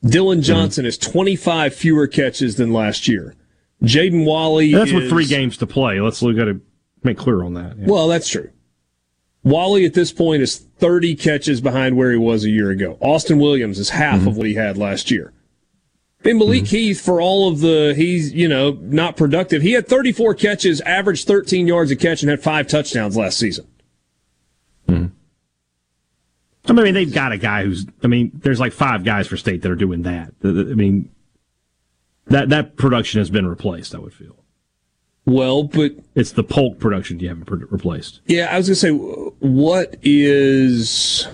Dillon 0.03 0.39
mm-hmm. 0.39 0.45
Johnson 0.45 0.87
is 0.87 0.97
25 0.99 1.75
fewer 1.75 2.07
catches 2.07 2.57
than 2.57 2.73
last 2.73 3.09
year. 3.09 3.35
Jaden 3.83 4.25
Walley 4.25 4.73
That's 4.73 4.91
is, 4.91 4.95
with 4.95 5.09
three 5.11 5.27
games 5.27 5.59
to 5.59 5.67
play. 5.67 6.01
Let's 6.01 6.23
look 6.23 6.39
at 6.39 6.49
it, 6.49 6.57
make 7.03 7.19
clear 7.19 7.43
on 7.43 7.55
that. 7.55 7.77
Yeah. 7.79 7.87
Well, 7.87 8.09
that's 8.09 8.29
true. 8.29 8.51
Walley 9.45 9.85
at 9.85 9.95
this 9.95 10.11
point 10.11 10.43
is 10.43 10.57
30 10.57 11.15
catches 11.17 11.61
behind 11.61 11.97
where 11.97 12.11
he 12.11 12.17
was 12.17 12.45
a 12.45 12.51
year 12.51 12.71
ago. 12.71 12.97
Austin 13.01 13.39
Williams 13.39 13.79
is 13.79 13.91
half 13.91 14.21
mm-hmm. 14.21 14.29
of 14.29 14.37
what 14.37 14.47
he 14.47 14.55
had 14.55 14.79
last 14.79 15.11
year. 15.11 15.33
And 16.25 16.39
Malik 16.39 16.65
mm-hmm. 16.65 16.77
Heath, 16.77 17.01
for 17.03 17.21
all 17.21 17.49
of 17.49 17.61
the, 17.61 17.93
he's, 17.95 18.33
you 18.33 18.49
know, 18.49 18.79
not 18.81 19.17
productive. 19.17 19.61
He 19.61 19.73
had 19.73 19.87
34 19.87 20.35
catches, 20.35 20.81
averaged 20.81 21.27
13 21.27 21.67
yards 21.67 21.91
a 21.91 21.97
catch, 21.97 22.23
and 22.23 22.31
had 22.31 22.43
five 22.43 22.67
touchdowns 22.67 23.15
last 23.15 23.39
season. 23.39 23.67
Mm-hmm. 24.89 25.07
I 26.67 26.83
mean, 26.83 26.95
they've 26.95 27.13
got 27.13 27.33
a 27.33 27.37
guy 27.37 27.65
who's. 27.65 27.85
I 28.03 28.07
mean, 28.07 28.33
there's 28.43 28.59
like 28.59 28.73
five 28.73 29.05
guys 29.05 29.27
for 29.27 29.37
state 29.37 29.61
that 29.61 29.71
are 29.71 29.77
doing 29.77 30.03
that. 30.03 30.33
The- 30.41 30.53
the- 30.53 30.71
I 30.73 30.75
mean, 30.75 31.11
that 32.27 32.49
that 32.49 32.77
production 32.77 33.21
has 33.21 33.29
been 33.29 33.47
replaced. 33.47 33.95
I 33.95 33.99
would 33.99 34.15
feel. 34.15 34.45
Well, 35.27 35.65
but 35.65 35.93
it's 36.15 36.33
the 36.33 36.45
Polk 36.45 36.79
production 36.79 37.19
you 37.19 37.29
haven't 37.29 37.51
replaced. 37.51 38.21
Yeah, 38.27 38.47
I 38.51 38.59
was 38.59 38.69
going 38.69 38.75
to 38.75 38.77
say, 38.77 39.24
what 39.41 39.97
is. 40.03 41.27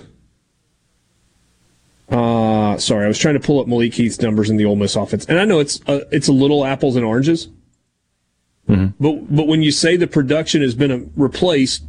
Uh, 2.09 2.77
sorry, 2.77 3.05
I 3.05 3.07
was 3.07 3.17
trying 3.17 3.35
to 3.35 3.39
pull 3.39 3.61
up 3.61 3.67
Malik 3.67 3.93
Heath's 3.93 4.21
numbers 4.21 4.49
in 4.49 4.57
the 4.57 4.65
Ole 4.65 4.75
Miss 4.75 4.95
offense, 4.97 5.25
and 5.25 5.39
I 5.39 5.45
know 5.45 5.59
it's 5.59 5.79
uh, 5.87 6.01
it's 6.11 6.27
a 6.27 6.33
little 6.33 6.65
apples 6.65 6.95
and 6.95 7.05
oranges. 7.05 7.47
But 8.67 9.35
but 9.35 9.47
when 9.47 9.61
you 9.63 9.71
say 9.71 9.97
the 9.97 10.07
production 10.07 10.61
has 10.61 10.75
been 10.75 10.91
uh, 10.91 10.99
replaced, 11.17 11.83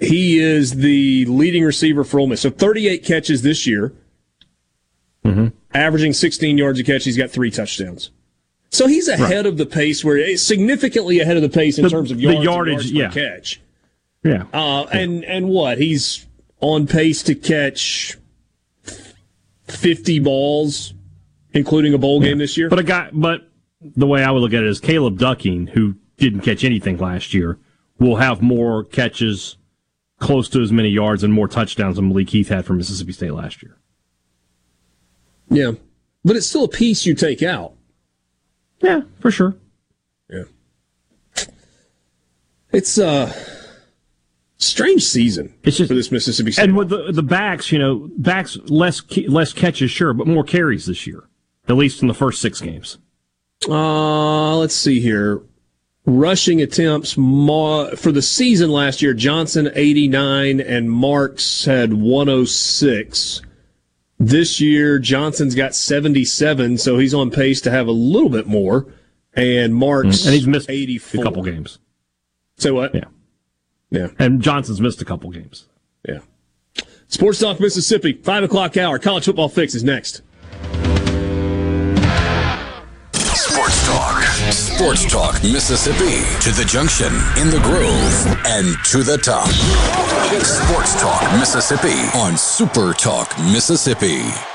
he 0.00 0.38
is 0.40 0.74
the 0.76 1.24
leading 1.26 1.62
receiver 1.62 2.02
for 2.02 2.18
Ole 2.18 2.26
Miss. 2.26 2.40
So 2.40 2.50
38 2.50 3.04
catches 3.04 3.42
this 3.42 3.64
year, 3.64 3.92
averaging 5.72 6.12
16 6.12 6.58
yards 6.58 6.80
a 6.80 6.84
catch. 6.84 7.04
He's 7.04 7.16
got 7.16 7.30
three 7.30 7.50
touchdowns. 7.50 8.10
So 8.70 8.88
he's 8.88 9.06
ahead 9.06 9.46
of 9.46 9.56
the 9.56 9.66
pace 9.66 10.04
where 10.04 10.18
eh, 10.18 10.34
significantly 10.36 11.20
ahead 11.20 11.36
of 11.36 11.42
the 11.44 11.48
pace 11.48 11.78
in 11.78 11.84
The- 11.84 11.90
terms 11.90 12.10
of 12.10 12.16
the 12.16 12.24
yards, 12.24 12.36
and 12.38 12.44
yardage, 12.44 12.90
yards 12.90 13.14
per 13.14 13.20
yeah. 13.20 13.30
catch. 13.36 13.60
Yeah. 14.24 14.44
Uh, 14.52 14.84
and 14.84 15.22
and 15.24 15.48
what 15.48 15.78
he's 15.78 16.26
on 16.60 16.86
pace 16.86 17.22
to 17.24 17.34
catch 17.34 18.16
50 19.68 20.18
balls, 20.20 20.94
including 21.52 21.92
a 21.92 21.98
bowl 21.98 22.20
game 22.20 22.38
this 22.38 22.56
year. 22.56 22.70
But 22.70 22.78
a 22.78 22.82
guy, 22.82 23.10
but 23.12 23.48
the 23.80 24.06
way 24.06 24.24
I 24.24 24.30
would 24.30 24.40
look 24.40 24.54
at 24.54 24.62
it 24.62 24.68
is 24.68 24.80
Caleb 24.80 25.18
Ducking, 25.18 25.68
who 25.68 25.96
didn't 26.16 26.40
catch 26.40 26.64
anything 26.64 26.96
last 26.96 27.34
year, 27.34 27.58
will 27.98 28.16
have 28.16 28.40
more 28.40 28.84
catches, 28.84 29.58
close 30.18 30.48
to 30.50 30.62
as 30.62 30.72
many 30.72 30.88
yards, 30.88 31.22
and 31.22 31.32
more 31.32 31.46
touchdowns 31.46 31.96
than 31.96 32.08
Malik 32.08 32.30
Heath 32.30 32.48
had 32.48 32.64
for 32.64 32.72
Mississippi 32.72 33.12
State 33.12 33.34
last 33.34 33.62
year. 33.62 33.76
Yeah, 35.50 35.72
but 36.24 36.36
it's 36.36 36.46
still 36.46 36.64
a 36.64 36.68
piece 36.68 37.04
you 37.04 37.14
take 37.14 37.42
out. 37.42 37.74
Yeah, 38.80 39.02
for 39.20 39.30
sure. 39.30 39.54
Yeah, 40.30 40.44
it's 42.72 42.96
a 42.96 43.34
strange 44.58 45.02
season 45.02 45.54
it's 45.62 45.76
just, 45.76 45.88
for 45.88 45.94
this 45.94 46.10
Mississippi 46.10 46.52
State. 46.52 46.64
And 46.64 46.76
with 46.76 46.88
the 46.88 47.12
the 47.12 47.22
backs, 47.22 47.72
you 47.72 47.78
know, 47.78 48.08
backs 48.16 48.56
less 48.64 49.02
less 49.28 49.52
catches, 49.52 49.90
sure, 49.90 50.12
but 50.12 50.26
more 50.26 50.44
carries 50.44 50.86
this 50.86 51.06
year, 51.06 51.24
at 51.68 51.76
least 51.76 52.02
in 52.02 52.08
the 52.08 52.14
first 52.14 52.40
six 52.40 52.60
games. 52.60 52.98
Uh, 53.68 54.56
let's 54.56 54.74
see 54.74 55.00
here. 55.00 55.42
Rushing 56.06 56.60
attempts 56.60 57.16
Ma- 57.16 57.94
for 57.96 58.12
the 58.12 58.20
season 58.20 58.70
last 58.70 59.00
year, 59.00 59.14
Johnson 59.14 59.70
89 59.74 60.60
and 60.60 60.90
Marks 60.90 61.64
had 61.64 61.94
106. 61.94 63.40
This 64.18 64.60
year, 64.60 64.98
Johnson's 64.98 65.54
got 65.54 65.74
77, 65.74 66.76
so 66.78 66.98
he's 66.98 67.14
on 67.14 67.30
pace 67.30 67.60
to 67.62 67.70
have 67.70 67.86
a 67.86 67.92
little 67.92 68.28
bit 68.28 68.46
more. 68.46 68.86
And 69.32 69.74
Marks 69.74 70.26
and 70.26 70.34
he's 70.34 70.46
missed 70.46 70.68
84. 70.68 71.20
a 71.20 71.24
couple 71.24 71.42
games. 71.42 71.78
Say 72.56 72.70
what? 72.70 72.94
Yeah, 72.94 73.04
yeah. 73.94 74.08
And 74.18 74.42
Johnson's 74.42 74.80
missed 74.80 75.00
a 75.00 75.04
couple 75.04 75.30
games. 75.30 75.66
Yeah. 76.06 76.20
Sports 77.08 77.38
Talk 77.38 77.60
Mississippi, 77.60 78.14
5 78.14 78.44
o'clock 78.44 78.76
hour. 78.76 78.98
College 78.98 79.24
football 79.24 79.48
fix 79.48 79.74
is 79.74 79.84
next. 79.84 80.22
Sports 83.12 83.86
Talk. 83.86 84.22
Sports 84.52 85.10
Talk 85.10 85.34
Mississippi. 85.42 86.24
To 86.40 86.50
the 86.50 86.64
junction, 86.66 87.12
in 87.40 87.50
the 87.50 87.60
groove, 87.62 88.46
and 88.46 88.76
to 88.86 89.02
the 89.02 89.16
top. 89.18 89.48
Sports 90.42 91.00
Talk 91.00 91.22
Mississippi 91.38 92.18
on 92.18 92.36
Super 92.36 92.92
Talk 92.92 93.38
Mississippi. 93.38 94.53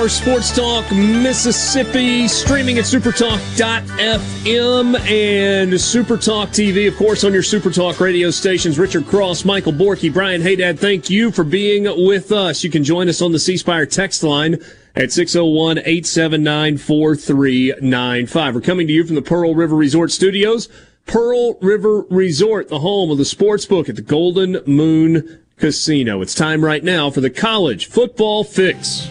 Hour, 0.00 0.08
Sports 0.08 0.56
Talk 0.56 0.90
Mississippi, 0.92 2.26
streaming 2.26 2.78
at 2.78 2.84
supertalk.fm 2.84 4.98
and 4.98 5.72
Supertalk 5.72 6.48
TV, 6.48 6.88
of 6.88 6.96
course, 6.96 7.22
on 7.22 7.34
your 7.34 7.42
Supertalk 7.42 8.00
radio 8.00 8.30
stations. 8.30 8.78
Richard 8.78 9.06
Cross, 9.06 9.44
Michael 9.44 9.72
Borky, 9.72 10.10
Brian 10.10 10.40
Haydad, 10.40 10.78
thank 10.78 11.10
you 11.10 11.30
for 11.30 11.44
being 11.44 11.84
with 12.06 12.32
us. 12.32 12.64
You 12.64 12.70
can 12.70 12.82
join 12.82 13.10
us 13.10 13.20
on 13.20 13.32
the 13.32 13.38
C 13.38 13.58
Spire 13.58 13.84
text 13.84 14.22
line 14.22 14.54
at 14.94 15.12
601 15.12 15.78
879 15.78 16.78
4395. 16.78 18.54
We're 18.54 18.60
coming 18.62 18.86
to 18.86 18.92
you 18.92 19.04
from 19.04 19.16
the 19.16 19.22
Pearl 19.22 19.54
River 19.54 19.76
Resort 19.76 20.10
Studios. 20.10 20.70
Pearl 21.04 21.58
River 21.60 22.06
Resort, 22.08 22.68
the 22.68 22.78
home 22.78 23.10
of 23.10 23.18
the 23.18 23.26
sports 23.26 23.66
book 23.66 23.90
at 23.90 23.96
the 23.96 24.02
Golden 24.02 24.62
Moon 24.66 25.40
Casino. 25.58 26.22
It's 26.22 26.34
time 26.34 26.64
right 26.64 26.82
now 26.82 27.10
for 27.10 27.20
the 27.20 27.28
college 27.28 27.86
football 27.86 28.44
fix. 28.44 29.06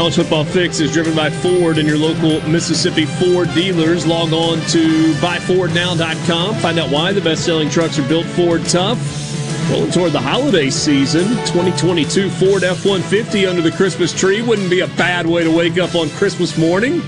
College 0.00 0.16
Football 0.16 0.44
Fix 0.46 0.80
is 0.80 0.90
driven 0.90 1.14
by 1.14 1.28
Ford 1.28 1.76
and 1.76 1.86
your 1.86 1.98
local 1.98 2.40
Mississippi 2.48 3.04
Ford 3.04 3.52
dealers. 3.52 4.06
Log 4.06 4.32
on 4.32 4.58
to 4.68 5.12
buyfordnow.com. 5.16 6.54
Find 6.54 6.78
out 6.78 6.90
why 6.90 7.12
the 7.12 7.20
best 7.20 7.44
selling 7.44 7.68
trucks 7.68 7.98
are 7.98 8.08
built 8.08 8.24
Ford 8.24 8.64
tough. 8.64 8.98
Rolling 9.70 9.90
toward 9.90 10.12
the 10.12 10.20
holiday 10.20 10.70
season, 10.70 11.24
2022 11.44 12.30
Ford 12.30 12.64
F 12.64 12.86
150 12.86 13.44
under 13.44 13.60
the 13.60 13.70
Christmas 13.72 14.18
tree 14.18 14.40
wouldn't 14.40 14.70
be 14.70 14.80
a 14.80 14.86
bad 14.86 15.26
way 15.26 15.44
to 15.44 15.54
wake 15.54 15.76
up 15.76 15.94
on 15.94 16.08
Christmas 16.12 16.56
morning. 16.56 17.02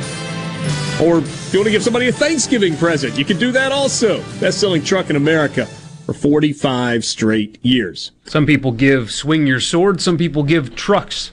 Or 1.01 1.21
if 1.21 1.55
you 1.55 1.61
want 1.61 1.69
to 1.69 1.71
give 1.71 1.83
somebody 1.83 2.09
a 2.09 2.13
Thanksgiving 2.13 2.77
present, 2.77 3.17
you 3.17 3.25
can 3.25 3.39
do 3.39 3.53
that 3.53 3.73
also. 3.73 4.23
Best 4.39 4.61
selling 4.61 4.85
truck 4.85 5.09
in 5.09 5.17
America 5.17 5.65
for 5.65 6.13
45 6.13 7.07
straight 7.07 7.59
years. 7.65 8.11
Some 8.27 8.45
people 8.45 8.71
give 8.71 9.11
swing 9.11 9.47
your 9.47 9.61
sword. 9.61 10.03
Some 10.03 10.19
people 10.19 10.43
give 10.43 10.75
trucks. 10.75 11.33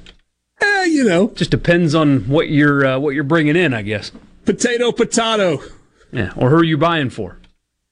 Eh, 0.80 0.86
you 0.86 1.04
know, 1.04 1.30
just 1.32 1.52
depends 1.52 1.94
on 1.96 2.22
what 2.22 2.50
you're 2.50 2.86
uh, 2.86 3.00
what 3.00 3.16
you're 3.16 3.24
bringing 3.24 3.56
in, 3.56 3.74
I 3.74 3.82
guess. 3.82 4.12
Potato, 4.46 4.92
potato. 4.92 5.62
Yeah, 6.12 6.32
or 6.36 6.50
who 6.50 6.56
are 6.58 6.64
you 6.64 6.78
buying 6.78 7.10
for? 7.10 7.40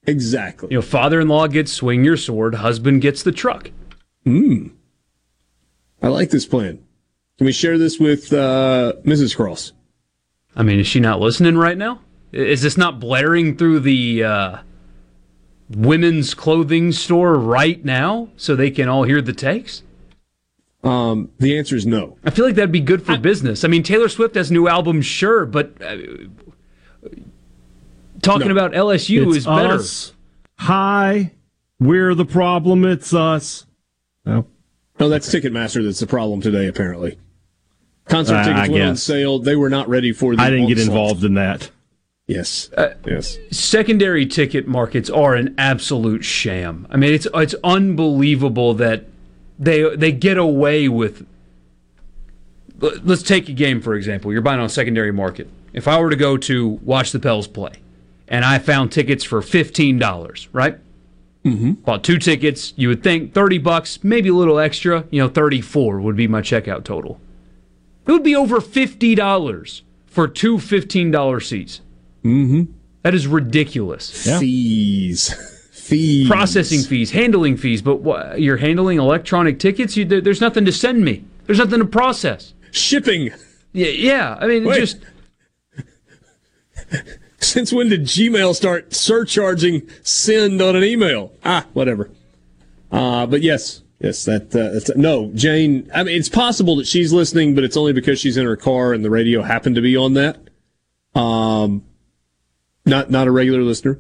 Exactly. 0.05 0.69
You 0.71 0.77
know, 0.77 0.81
father-in-law 0.81 1.47
gets 1.47 1.71
swing 1.71 2.03
your 2.03 2.17
sword. 2.17 2.55
Husband 2.55 3.01
gets 3.01 3.23
the 3.23 3.31
truck. 3.31 3.71
Hmm. 4.23 4.67
I 6.01 6.07
like 6.07 6.29
this 6.29 6.45
plan. 6.45 6.79
Can 7.37 7.45
we 7.45 7.51
share 7.51 7.77
this 7.77 7.99
with 7.99 8.31
uh, 8.31 8.93
Mrs. 9.03 9.35
Cross? 9.35 9.73
I 10.55 10.63
mean, 10.63 10.79
is 10.79 10.87
she 10.87 10.99
not 10.99 11.19
listening 11.19 11.57
right 11.57 11.77
now? 11.77 12.01
Is 12.31 12.61
this 12.61 12.77
not 12.77 12.99
blaring 12.99 13.57
through 13.57 13.81
the 13.81 14.23
uh, 14.23 14.57
women's 15.69 16.33
clothing 16.33 16.91
store 16.91 17.35
right 17.35 17.83
now 17.83 18.29
so 18.37 18.55
they 18.55 18.71
can 18.71 18.89
all 18.89 19.03
hear 19.03 19.21
the 19.21 19.33
takes? 19.33 19.83
Um, 20.87 21.29
the 21.39 21.57
answer 21.57 21.75
is 21.75 21.85
no. 21.85 22.17
I 22.23 22.29
feel 22.29 22.45
like 22.45 22.55
that'd 22.55 22.71
be 22.71 22.79
good 22.79 23.03
for 23.05 23.17
business. 23.17 23.63
I 23.63 23.67
mean, 23.67 23.83
Taylor 23.83 24.09
Swift 24.09 24.35
has 24.35 24.49
new 24.51 24.67
album, 24.67 25.01
sure, 25.01 25.45
but 25.45 25.73
uh, 25.81 25.97
talking 28.21 28.47
No. 28.47 28.53
about 28.53 28.73
LSU 28.73 29.27
It's 29.27 29.37
is 29.37 29.45
better. 29.45 29.73
us. 29.75 30.13
Hi, 30.59 31.33
we're 31.79 32.15
the 32.15 32.25
problem. 32.25 32.85
It's 32.85 33.13
us. 33.13 33.65
No, 34.25 34.45
No, 34.99 35.09
that's 35.09 35.29
Ticketmaster 35.33 35.83
that's 35.83 35.99
the 35.99 36.07
problem 36.07 36.41
today, 36.41 36.67
apparently. 36.67 37.17
Concert 38.05 38.35
Uh, 38.35 38.43
tickets 38.45 38.69
I 38.69 38.71
went 38.71 38.83
on 38.85 38.95
sale. 38.95 39.39
They 39.39 39.55
were 39.55 39.69
not 39.69 39.87
ready 39.89 40.11
for 40.13 40.35
the 40.35 40.41
I 40.41 40.49
didn't 40.49 40.67
get 40.67 40.79
onslaught. 40.79 40.97
involved 40.97 41.23
in 41.25 41.33
that. 41.35 41.69
Yes. 42.25 42.69
Uh, 42.75 42.89
yes. 43.05 43.37
Secondary 43.51 44.25
ticket 44.25 44.67
markets 44.67 45.09
are 45.09 45.35
an 45.35 45.53
absolute 45.57 46.23
sham. 46.25 46.87
I 46.89 46.97
mean, 46.97 47.13
it's 47.13 47.27
it's 47.33 47.55
unbelievable 47.63 48.73
that 48.75 49.05
they 49.59 49.95
they 49.95 50.11
get 50.11 50.37
away 50.37 50.87
with. 50.89 51.25
Let- 52.79 53.05
Let's 53.05 53.23
take 53.23 53.49
a 53.49 53.53
game 53.53 53.81
for 53.81 53.95
example. 53.95 54.31
You're 54.31 54.41
buying 54.41 54.59
on 54.59 54.65
a 54.65 54.69
secondary 54.69 55.11
market. 55.11 55.47
If 55.73 55.87
I 55.87 55.99
were 55.99 56.09
to 56.09 56.15
go 56.15 56.37
to 56.37 56.67
watch 56.83 57.11
the 57.11 57.19
Pels 57.19 57.47
play, 57.47 57.73
and 58.27 58.43
I 58.45 58.59
found 58.59 58.91
tickets 58.91 59.23
for 59.23 59.41
fifteen 59.41 59.97
dollars, 59.99 60.47
right? 60.53 60.77
Mm-hmm. 61.45 61.71
Bought 61.73 62.03
two 62.03 62.17
tickets. 62.17 62.73
You 62.75 62.89
would 62.89 63.03
think 63.03 63.33
thirty 63.33 63.57
bucks, 63.57 64.03
maybe 64.03 64.29
a 64.29 64.33
little 64.33 64.59
extra. 64.59 65.05
You 65.11 65.21
know, 65.21 65.29
thirty 65.29 65.61
four 65.61 65.99
would 66.01 66.15
be 66.15 66.27
my 66.27 66.41
checkout 66.41 66.83
total. 66.83 67.19
It 68.05 68.11
would 68.11 68.23
be 68.23 68.35
over 68.35 68.59
fifty 68.61 69.15
dollars 69.15 69.83
for 70.05 70.27
two 70.27 70.59
fifteen 70.59 71.11
dollar 71.11 71.39
seats. 71.39 71.81
Mm-hmm. 72.23 72.71
That 73.03 73.13
is 73.13 73.27
ridiculous. 73.27 74.09
Fees, 74.39 75.56
fees, 75.87 76.27
processing 76.27 76.81
fees, 76.81 77.11
handling 77.11 77.57
fees. 77.57 77.81
But 77.81 78.01
what, 78.01 78.41
you're 78.41 78.57
handling 78.57 78.99
electronic 78.99 79.59
tickets. 79.59 79.97
You, 79.97 80.05
there, 80.05 80.21
there's 80.21 80.41
nothing 80.41 80.65
to 80.65 80.71
send 80.71 81.03
me. 81.03 81.25
There's 81.45 81.59
nothing 81.59 81.79
to 81.79 81.85
process. 81.85 82.53
Shipping. 82.71 83.31
Yeah, 83.73 83.87
yeah. 83.87 84.37
I 84.39 84.47
mean, 84.47 84.65
Wait. 84.65 84.79
just 84.79 84.99
Since 87.39 87.71
when 87.71 87.89
did 87.89 88.01
Gmail 88.01 88.55
start 88.55 88.93
surcharging 88.93 89.87
send 90.01 90.61
on 90.61 90.75
an 90.75 90.83
email? 90.83 91.33
Ah, 91.45 91.65
whatever. 91.73 92.09
Uh, 92.91 93.25
but 93.27 93.41
yes, 93.41 93.83
yes, 93.99 94.25
that 94.25 94.55
uh, 94.55 94.73
that's, 94.73 94.95
no, 94.95 95.31
Jane. 95.35 95.89
I 95.93 96.03
mean, 96.03 96.15
it's 96.17 96.29
possible 96.29 96.77
that 96.77 96.87
she's 96.87 97.13
listening, 97.13 97.53
but 97.53 97.63
it's 97.63 97.77
only 97.77 97.93
because 97.93 98.19
she's 98.19 98.37
in 98.37 98.45
her 98.45 98.55
car 98.55 98.93
and 98.93 99.05
the 99.05 99.09
radio 99.09 99.43
happened 99.43 99.75
to 99.75 99.81
be 99.81 99.95
on 99.95 100.13
that. 100.15 100.39
Um, 101.13 101.83
not 102.85 103.11
not 103.11 103.27
a 103.27 103.31
regular 103.31 103.61
listener. 103.61 103.99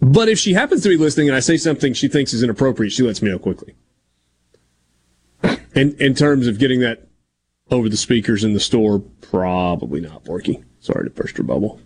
But 0.00 0.28
if 0.28 0.38
she 0.38 0.52
happens 0.52 0.82
to 0.82 0.88
be 0.88 0.96
listening 0.96 1.28
and 1.28 1.36
I 1.36 1.40
say 1.40 1.56
something 1.56 1.94
she 1.94 2.08
thinks 2.08 2.32
is 2.32 2.42
inappropriate, 2.42 2.92
she 2.92 3.02
lets 3.02 3.22
me 3.22 3.30
know 3.30 3.38
quickly. 3.38 3.74
And 5.74 5.94
in 6.00 6.14
terms 6.14 6.46
of 6.46 6.58
getting 6.58 6.80
that 6.80 7.06
over 7.70 7.88
the 7.88 7.96
speakers 7.96 8.44
in 8.44 8.52
the 8.54 8.60
store, 8.60 8.98
probably 8.98 10.00
not, 10.00 10.24
Borky. 10.24 10.64
Sorry 10.80 11.04
to 11.04 11.10
burst 11.10 11.36
your 11.38 11.46
bubble. 11.46 11.80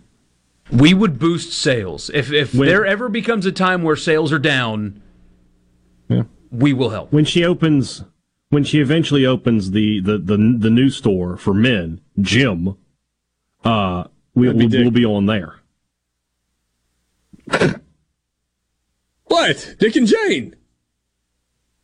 we 0.70 0.94
would 0.94 1.18
boost 1.18 1.52
sales 1.52 2.10
if 2.14 2.32
if 2.32 2.54
When- 2.54 2.68
there 2.68 2.84
ever 2.86 3.08
becomes 3.08 3.46
a 3.46 3.52
time 3.52 3.82
where 3.82 3.96
sales 3.96 4.32
are 4.32 4.38
down. 4.38 5.00
Yeah. 6.08 6.24
We 6.52 6.72
will 6.72 6.90
help. 6.90 7.12
When 7.12 7.24
she 7.24 7.44
opens, 7.44 8.04
when 8.50 8.62
she 8.64 8.80
eventually 8.80 9.24
opens 9.26 9.70
the 9.72 10.00
the 10.00 10.18
the, 10.18 10.36
the 10.58 10.70
new 10.70 10.90
store 10.90 11.36
for 11.36 11.54
men, 11.54 12.00
Jim, 12.20 12.76
uh, 13.64 14.04
we, 14.34 14.52
be 14.52 14.66
we'll, 14.66 14.82
we'll 14.82 14.90
be 14.90 15.04
on 15.06 15.26
there. 15.26 15.56
What? 19.30 19.76
Dick 19.78 19.94
and 19.94 20.08
Jane. 20.08 20.56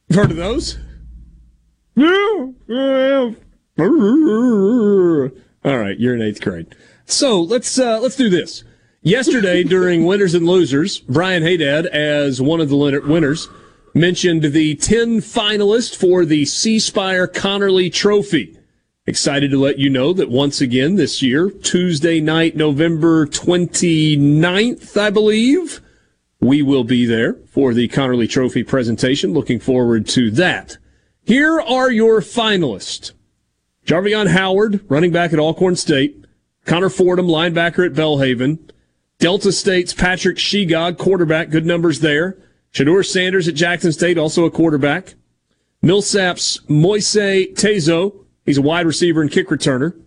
You've 0.09 0.19
heard 0.19 0.33
of 0.33 0.37
those? 0.37 0.79
No. 1.95 2.57
All 5.65 5.79
right, 5.79 5.97
you're 5.97 6.17
in 6.17 6.23
eighth 6.23 6.41
grade. 6.41 6.75
So 7.05 7.41
let's 7.41 7.79
uh, 7.79 8.01
let's 8.01 8.17
do 8.17 8.29
this. 8.29 8.65
Yesterday, 9.01 9.63
during 9.65 10.05
winners 10.05 10.35
and 10.35 10.45
losers, 10.45 10.99
Brian 10.99 11.45
Haydad, 11.45 11.87
as 11.87 12.43
one 12.43 12.61
of 12.61 12.69
the 12.69 12.77
winners, 12.77 13.49
mentioned 13.95 14.43
the 14.43 14.75
ten 14.75 15.19
finalists 15.19 15.95
for 15.95 16.25
the 16.25 16.47
C 16.47 16.81
Spire 16.81 17.29
Conerly 17.29 17.93
Trophy. 17.93 18.59
Excited 19.07 19.53
to 19.53 19.61
let 19.61 19.79
you 19.79 19.89
know 19.89 20.13
that 20.13 20.31
once 20.31 20.61
again 20.61 20.97
this 20.97 21.23
year, 21.23 21.49
Tuesday 21.49 22.21
night, 22.21 22.57
November 22.57 23.25
29th, 23.25 25.01
I 25.01 25.11
believe, 25.11 25.81
we 26.41 26.63
will 26.63 26.85
be 26.85 27.07
there 27.07 27.35
for 27.47 27.73
the 27.73 27.89
Conerly 27.89 28.29
Trophy 28.29 28.63
presentation. 28.63 29.33
Looking 29.33 29.59
forward 29.59 30.07
to 30.09 30.31
that. 30.33 30.79
Here 31.25 31.61
are 31.61 31.91
your 31.91 32.21
finalists. 32.21 33.13
Jarvion 33.87 34.29
Howard, 34.29 34.85
running 34.91 35.13
back 35.13 35.33
at 35.33 35.39
Alcorn 35.39 35.77
State. 35.77 36.25
Connor 36.65 36.89
Fordham, 36.89 37.27
linebacker 37.27 37.87
at 37.87 37.93
Belhaven. 37.93 38.59
Delta 39.19 39.51
State's 39.51 39.95
Patrick 39.95 40.37
Shegog, 40.37 40.99
quarterback, 40.99 41.51
good 41.51 41.65
numbers 41.65 42.01
there. 42.01 42.37
Shedeur 42.73 43.07
Sanders 43.07 43.49
at 43.49 43.55
Jackson 43.55 43.93
State, 43.93 44.19
also 44.19 44.45
a 44.45 44.51
quarterback. 44.51 45.15
Millsap's 45.81 46.61
Moise 46.69 47.15
Tezo, 47.55 48.25
he's 48.45 48.59
a 48.59 48.63
wide 48.63 48.87
receiver 48.87 49.23
and 49.23 49.31
kick 49.31 49.49
returner. 49.49 49.99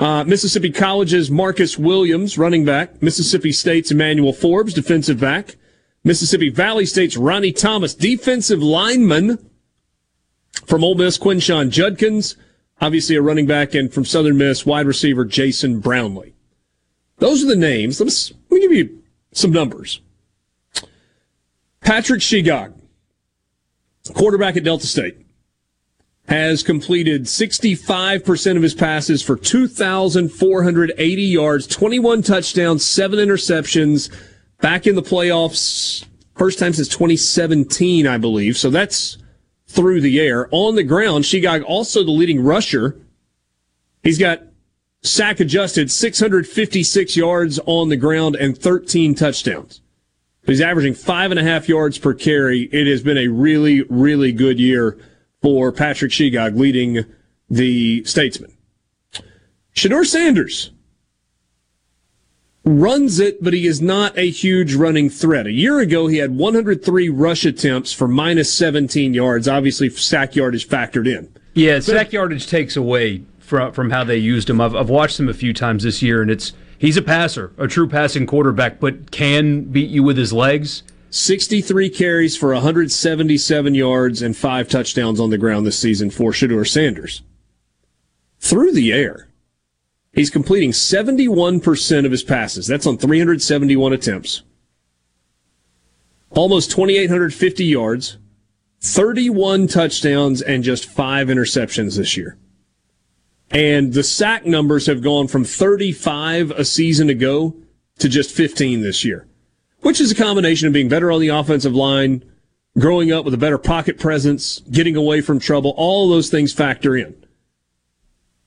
Uh, 0.00 0.24
Mississippi 0.24 0.70
College's 0.70 1.30
Marcus 1.30 1.76
Williams, 1.76 2.38
running 2.38 2.64
back. 2.64 3.02
Mississippi 3.02 3.52
State's 3.52 3.90
Emmanuel 3.90 4.32
Forbes, 4.32 4.72
defensive 4.72 5.20
back. 5.20 5.56
Mississippi 6.02 6.48
Valley 6.48 6.86
State's 6.86 7.18
Ronnie 7.18 7.52
Thomas, 7.52 7.94
defensive 7.94 8.62
lineman. 8.62 9.50
From 10.64 10.82
Ole 10.82 10.94
Miss, 10.94 11.18
Quinshon 11.18 11.68
Judkins, 11.68 12.36
obviously 12.80 13.14
a 13.14 13.20
running 13.20 13.44
back, 13.44 13.74
and 13.74 13.92
from 13.92 14.06
Southern 14.06 14.38
Miss, 14.38 14.64
wide 14.64 14.86
receiver 14.86 15.26
Jason 15.26 15.80
Brownlee. 15.80 16.32
Those 17.18 17.44
are 17.44 17.48
the 17.48 17.54
names. 17.54 18.00
Let 18.00 18.06
let 18.06 18.56
me 18.56 18.60
give 18.60 18.72
you 18.72 19.02
some 19.32 19.52
numbers. 19.52 20.00
Patrick 21.82 22.22
Shegog, 22.22 22.72
quarterback 24.14 24.56
at 24.56 24.64
Delta 24.64 24.86
State, 24.86 25.18
has 26.28 26.62
completed 26.62 27.24
65% 27.24 28.56
of 28.56 28.62
his 28.62 28.74
passes 28.74 29.22
for 29.22 29.36
2,480 29.36 31.22
yards, 31.22 31.66
21 31.66 32.22
touchdowns, 32.22 32.84
7 32.86 33.18
interceptions, 33.18 34.10
back 34.60 34.86
in 34.86 34.94
the 34.94 35.02
playoffs, 35.02 36.04
first 36.36 36.58
time 36.58 36.72
since 36.72 36.88
2017, 36.88 38.06
I 38.06 38.18
believe. 38.18 38.56
So 38.56 38.70
that's 38.70 39.18
through 39.66 40.00
the 40.00 40.20
air. 40.20 40.48
On 40.50 40.76
the 40.76 40.82
ground, 40.82 41.24
Shegog 41.24 41.64
also 41.64 42.04
the 42.04 42.10
leading 42.10 42.42
rusher. 42.42 43.00
He's 44.02 44.18
got 44.18 44.42
sack 45.02 45.40
adjusted 45.40 45.90
656 45.90 47.16
yards 47.16 47.58
on 47.66 47.88
the 47.88 47.96
ground 47.96 48.36
and 48.36 48.56
13 48.56 49.14
touchdowns. 49.14 49.80
He's 50.46 50.60
averaging 50.60 50.94
five 50.94 51.30
and 51.30 51.40
a 51.40 51.44
half 51.44 51.68
yards 51.68 51.98
per 51.98 52.14
carry. 52.14 52.62
It 52.72 52.86
has 52.86 53.02
been 53.02 53.18
a 53.18 53.28
really, 53.28 53.82
really 53.88 54.32
good 54.32 54.58
year 54.58 54.98
for 55.42 55.72
Patrick 55.72 56.12
Shegog 56.12 56.58
leading 56.58 57.04
the 57.48 58.04
Statesmen. 58.04 58.56
Shedeur 59.74 60.04
Sanders 60.04 60.72
runs 62.64 63.18
it, 63.18 63.42
but 63.42 63.52
he 63.52 63.66
is 63.66 63.80
not 63.80 64.16
a 64.18 64.28
huge 64.30 64.74
running 64.74 65.08
threat. 65.08 65.46
A 65.46 65.52
year 65.52 65.78
ago, 65.78 66.06
he 66.06 66.18
had 66.18 66.36
103 66.36 67.08
rush 67.08 67.44
attempts 67.44 67.92
for 67.92 68.06
minus 68.06 68.52
17 68.52 69.14
yards. 69.14 69.48
Obviously, 69.48 69.88
sack 69.90 70.36
yardage 70.36 70.68
factored 70.68 71.08
in. 71.08 71.32
Yeah, 71.54 71.80
sack 71.80 72.12
yardage 72.12 72.46
takes 72.46 72.76
away 72.76 73.24
from 73.38 73.72
from 73.72 73.90
how 73.90 74.04
they 74.04 74.16
used 74.16 74.48
him. 74.48 74.60
I've, 74.60 74.74
I've 74.74 74.90
watched 74.90 75.18
him 75.18 75.28
a 75.28 75.34
few 75.34 75.52
times 75.52 75.82
this 75.82 76.02
year, 76.02 76.22
and 76.22 76.30
it's 76.30 76.52
he's 76.78 76.96
a 76.96 77.02
passer, 77.02 77.52
a 77.58 77.66
true 77.66 77.88
passing 77.88 78.26
quarterback, 78.26 78.78
but 78.78 79.10
can 79.10 79.62
beat 79.62 79.90
you 79.90 80.02
with 80.02 80.16
his 80.16 80.32
legs. 80.32 80.82
63 81.10 81.90
carries 81.90 82.36
for 82.36 82.52
177 82.54 83.74
yards 83.74 84.22
and 84.22 84.36
five 84.36 84.68
touchdowns 84.68 85.18
on 85.18 85.30
the 85.30 85.38
ground 85.38 85.66
this 85.66 85.78
season 85.78 86.08
for 86.08 86.30
Shedeur 86.30 86.66
Sanders. 86.66 87.22
Through 88.38 88.72
the 88.72 88.92
air, 88.92 89.28
he's 90.12 90.30
completing 90.30 90.70
71% 90.70 92.06
of 92.06 92.12
his 92.12 92.22
passes. 92.22 92.68
That's 92.68 92.86
on 92.86 92.96
371 92.96 93.92
attempts. 93.92 94.42
Almost 96.30 96.70
2,850 96.70 97.64
yards, 97.64 98.18
31 98.80 99.66
touchdowns, 99.66 100.40
and 100.40 100.62
just 100.62 100.86
five 100.86 101.26
interceptions 101.26 101.96
this 101.96 102.16
year. 102.16 102.38
And 103.50 103.92
the 103.92 104.04
sack 104.04 104.46
numbers 104.46 104.86
have 104.86 105.02
gone 105.02 105.26
from 105.26 105.42
35 105.42 106.52
a 106.52 106.64
season 106.64 107.10
ago 107.10 107.56
to 107.98 108.08
just 108.08 108.30
15 108.30 108.82
this 108.82 109.04
year 109.04 109.26
which 109.82 110.00
is 110.00 110.10
a 110.10 110.14
combination 110.14 110.66
of 110.66 110.72
being 110.72 110.88
better 110.88 111.10
on 111.10 111.20
the 111.20 111.28
offensive 111.28 111.74
line, 111.74 112.24
growing 112.78 113.12
up 113.12 113.24
with 113.24 113.34
a 113.34 113.38
better 113.38 113.58
pocket 113.58 113.98
presence, 113.98 114.60
getting 114.70 114.96
away 114.96 115.20
from 115.20 115.38
trouble. 115.38 115.74
All 115.76 116.08
those 116.08 116.30
things 116.30 116.52
factor 116.52 116.96
in. 116.96 117.14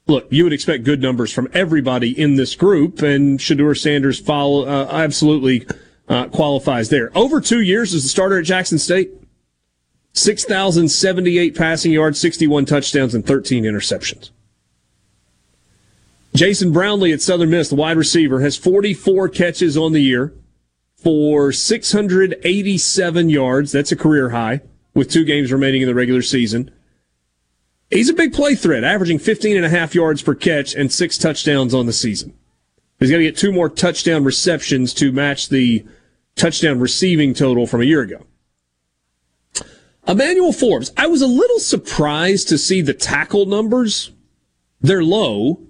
look, 0.05 0.27
you 0.30 0.43
would 0.43 0.53
expect 0.53 0.84
good 0.84 1.01
numbers 1.01 1.31
from 1.31 1.47
everybody 1.53 2.18
in 2.19 2.35
this 2.35 2.55
group, 2.55 3.01
and 3.01 3.39
Shedeur 3.39 3.77
Sanders 3.77 4.19
follow, 4.19 4.65
uh, 4.65 4.88
absolutely 4.91 5.65
uh, 6.10 6.27
qualifies 6.27 6.89
there. 6.89 7.10
Over 7.18 7.39
two 7.39 7.61
years 7.61 7.93
as 7.93 8.03
a 8.03 8.10
starter 8.10 8.39
at 8.39 8.45
Jackson 8.45 8.77
State, 8.77 9.11
6,078 10.14 11.55
passing 11.55 11.91
yards, 11.91 12.19
61 12.19 12.65
touchdowns, 12.65 13.15
and 13.15 13.26
13 13.26 13.64
interceptions. 13.64 14.30
Jason 16.35 16.72
Brownlee 16.72 17.14
at 17.14 17.22
Southern 17.22 17.49
Miss, 17.49 17.69
the 17.69 17.76
wide 17.76 17.97
receiver, 17.97 18.41
has 18.41 18.57
44 18.57 19.30
catches 19.30 19.77
on 19.77 19.93
the 19.93 20.01
year 20.01 20.34
for 21.03 21.51
687 21.51 23.30
yards. 23.30 23.71
That's 23.71 23.91
a 23.91 23.95
career 23.97 24.30
high 24.30 24.61
with 24.93 25.11
two 25.11 25.25
games 25.25 25.51
remaining 25.51 25.81
in 25.81 25.88
the 25.88 25.95
regular 25.95 26.21
season. 26.21 26.71
He's 27.89 28.09
a 28.09 28.13
big 28.13 28.34
play 28.34 28.55
threat, 28.55 28.84
averaging 28.84 29.19
15 29.19 29.57
and 29.57 29.65
a 29.65 29.69
half 29.69 29.93
yards 29.93 30.21
per 30.21 30.34
catch 30.34 30.73
and 30.73 30.91
six 30.91 31.17
touchdowns 31.17 31.73
on 31.73 31.85
the 31.85 31.93
season. 31.93 32.34
He's 32.99 33.11
got 33.11 33.17
to 33.17 33.23
get 33.23 33.38
two 33.38 33.51
more 33.51 33.69
touchdown 33.69 34.23
receptions 34.23 34.93
to 34.95 35.11
match 35.11 35.49
the 35.49 35.85
touchdown 36.35 36.80
receiving 36.80 37.34
total 37.34 37.67
from 37.67 37.81
a 37.81 37.85
year 37.85 38.01
ago. 38.01 38.25
Emmanuel 40.07 40.53
Forbes, 40.53 40.91
I 40.97 41.07
was 41.07 41.21
a 41.21 41.27
little 41.27 41.59
surprised 41.59 42.49
to 42.49 42.57
see 42.57 42.81
the 42.81 42.93
tackle 42.93 43.45
numbers. 43.45 44.11
They're 44.81 45.03
low, 45.03 45.61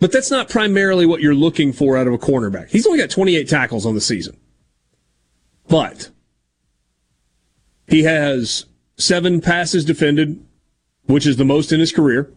but 0.00 0.12
that's 0.12 0.30
not 0.30 0.48
primarily 0.48 1.06
what 1.06 1.20
you're 1.20 1.34
looking 1.34 1.72
for 1.72 1.96
out 1.96 2.06
of 2.06 2.12
a 2.12 2.18
cornerback. 2.18 2.70
He's 2.70 2.86
only 2.86 2.98
got 2.98 3.10
28 3.10 3.48
tackles 3.48 3.86
on 3.86 3.94
the 3.94 4.00
season. 4.00 4.36
But 5.68 6.10
he 7.88 8.02
has 8.04 8.66
seven 8.96 9.40
passes 9.40 9.84
defended, 9.84 10.44
which 11.06 11.26
is 11.26 11.36
the 11.36 11.44
most 11.44 11.72
in 11.72 11.80
his 11.80 11.92
career. 11.92 12.32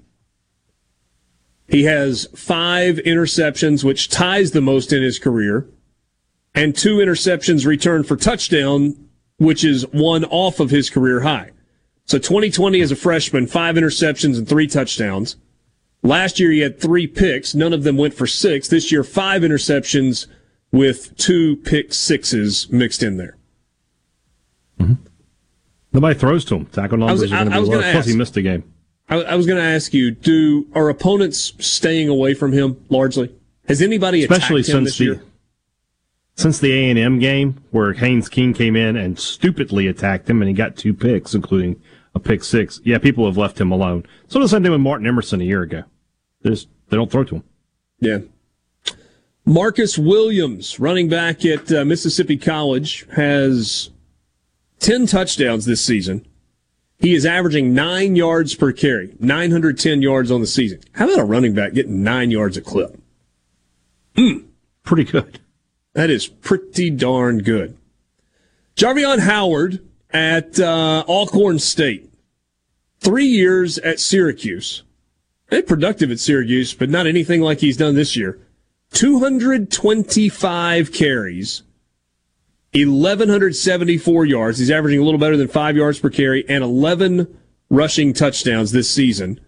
He 1.68 1.84
has 1.84 2.28
five 2.36 2.96
interceptions, 2.98 3.84
which 3.84 4.10
ties 4.10 4.52
the 4.52 4.62
most 4.62 4.92
in 4.92 5.04
his 5.04 5.20
career, 5.20 5.68
and 6.56 6.76
two 6.76 6.98
interceptions 6.98 7.66
returned 7.66 8.08
for 8.08 8.16
touchdown, 8.16 8.96
which 9.38 9.64
is 9.64 9.84
one 9.92 10.26
off 10.26 10.60
of 10.60 10.72
his 10.72 10.90
career 10.90 11.22
high. 11.22 11.52
So 12.06 12.18
2020 12.18 12.82
as 12.82 12.92
a 12.92 12.96
freshman, 12.96 13.46
five 13.46 13.76
interceptions 13.76 14.38
and 14.38 14.48
three 14.48 14.66
touchdowns. 14.66 15.36
Last 16.02 16.40
year 16.40 16.50
he 16.52 16.60
had 16.60 16.80
three 16.80 17.06
picks. 17.06 17.54
None 17.54 17.74
of 17.74 17.84
them 17.84 17.98
went 17.98 18.16
for 18.16 18.26
six. 18.26 18.68
This 18.68 18.92
year, 18.92 19.04
five 19.04 19.44
interceptions 19.44 20.26
with 20.72 21.16
two 21.18 21.58
pick 21.58 21.94
sixes 21.94 22.70
mixed 22.72 23.04
in 23.04 23.18
there. 23.18 23.38
Mm-hmm. 24.80 24.94
Nobody 25.94 26.18
throws 26.20 26.46
to 26.46 26.56
him. 26.56 26.66
Tackle 26.68 27.04
I 27.04 27.12
was- 27.12 27.24
are 27.24 27.28
going 27.28 27.50
to 27.50 27.52
be 27.52 27.68
low. 27.68 27.82
Plus, 27.92 28.06
he 28.06 28.12
ask. 28.12 28.18
missed 28.18 28.38
a 28.38 28.42
game. 28.42 28.64
I, 29.10 29.16
I 29.24 29.36
was 29.36 29.48
going 29.48 29.58
to 29.58 29.64
ask 29.64 29.94
you: 29.94 30.12
Do 30.12 30.68
are 30.76 30.88
opponents 30.90 31.54
staying 31.60 32.10
away 32.10 32.34
from 32.36 32.52
him 32.54 32.84
largely? 32.90 33.34
Has 33.68 33.82
anybody 33.82 34.24
especially 34.24 34.62
attacked 34.62 34.70
him 34.76 34.86
since 34.86 34.90
this 34.90 34.98
the 34.98 35.04
year? 35.06 35.24
since 36.36 36.60
the 36.60 36.72
A 36.72 36.90
and 36.90 36.98
M 37.00 37.20
game 37.20 37.62
where 37.72 37.94
Haynes 37.94 38.30
King 38.30 38.54
came 38.54 38.76
in 38.76 38.96
and 38.96 39.20
stupidly 39.20 39.88
attacked 39.88 40.30
him 40.30 40.42
and 40.42 40.48
he 40.48 40.54
got 40.54 40.78
two 40.78 40.94
picks, 40.94 41.34
including 41.36 41.82
a 42.16 42.20
pick 42.20 42.44
six. 42.44 42.80
Yeah, 42.84 42.98
people 42.98 43.26
have 43.26 43.36
left 43.38 43.60
him 43.60 43.72
alone. 43.72 44.06
So 44.28 44.40
the 44.40 44.48
same 44.48 44.64
thing 44.64 44.72
with 44.72 44.82
Martin 44.82 45.06
Emerson 45.08 45.42
a 45.42 45.44
year 45.44 45.64
ago. 45.64 45.84
They 46.42 46.52
just 46.52 46.68
they 46.90 46.96
don't 46.98 47.12
throw 47.12 47.24
to 47.26 47.36
him. 47.38 47.44
Yeah. 48.00 48.20
Marcus 49.50 49.98
Williams, 49.98 50.80
running 50.80 51.10
back 51.10 51.44
at 51.44 51.72
uh, 51.72 51.84
Mississippi 51.84 52.38
College, 52.38 53.08
has 53.16 53.90
10 54.78 55.08
touchdowns 55.08 55.66
this 55.66 55.84
season. 55.84 56.24
He 57.00 57.16
is 57.16 57.26
averaging 57.26 57.74
nine 57.74 58.16
yards 58.16 58.54
per 58.54 58.72
carry, 58.72 59.16
910 59.20 60.04
yards 60.04 60.30
on 60.30 60.42
the 60.42 60.46
season. 60.46 60.82
How 60.92 61.06
about 61.06 61.22
a 61.22 61.24
running 61.24 61.56
back 61.56 61.74
getting 61.74 62.04
nine 62.04 62.30
yards 62.30 62.58
a 62.58 62.62
clip? 62.62 63.02
Hmm. 64.16 64.46
Pretty 64.84 65.06
good. 65.06 65.40
That 65.94 66.12
is 66.12 66.28
pretty 66.28 66.92
darn 66.92 67.40
good. 67.40 67.76
Jarveon 68.76 69.18
Howard 69.18 69.84
at 70.12 70.60
uh, 70.60 71.04
Alcorn 71.08 71.58
State. 71.58 72.08
Three 73.00 73.26
years 73.26 73.80
at 73.80 74.00
Syracuse. 74.00 74.84
Been 75.50 75.66
productive 75.66 76.12
at 76.12 76.20
Syracuse, 76.20 76.76
but 76.76 76.92
not 76.92 77.08
anything 77.08 77.42
like 77.42 77.62
he's 77.62 77.78
done 77.78 77.96
this 77.96 78.16
year. 78.16 78.40
225 78.92 80.92
carries, 80.92 81.64
1,174 82.74 84.26
yards. 84.26 84.60
He's 84.60 84.72
averaging 84.72 85.00
a 85.00 85.04
little 85.04 85.20
better 85.20 85.38
than 85.38 85.48
five 85.48 85.76
yards 85.76 86.00
per 86.00 86.10
carry, 86.10 86.48
and 86.50 86.64
11 86.64 87.38
rushing 87.70 88.14
touchdowns 88.14 88.72
this 88.72 88.90
season. 88.90 89.40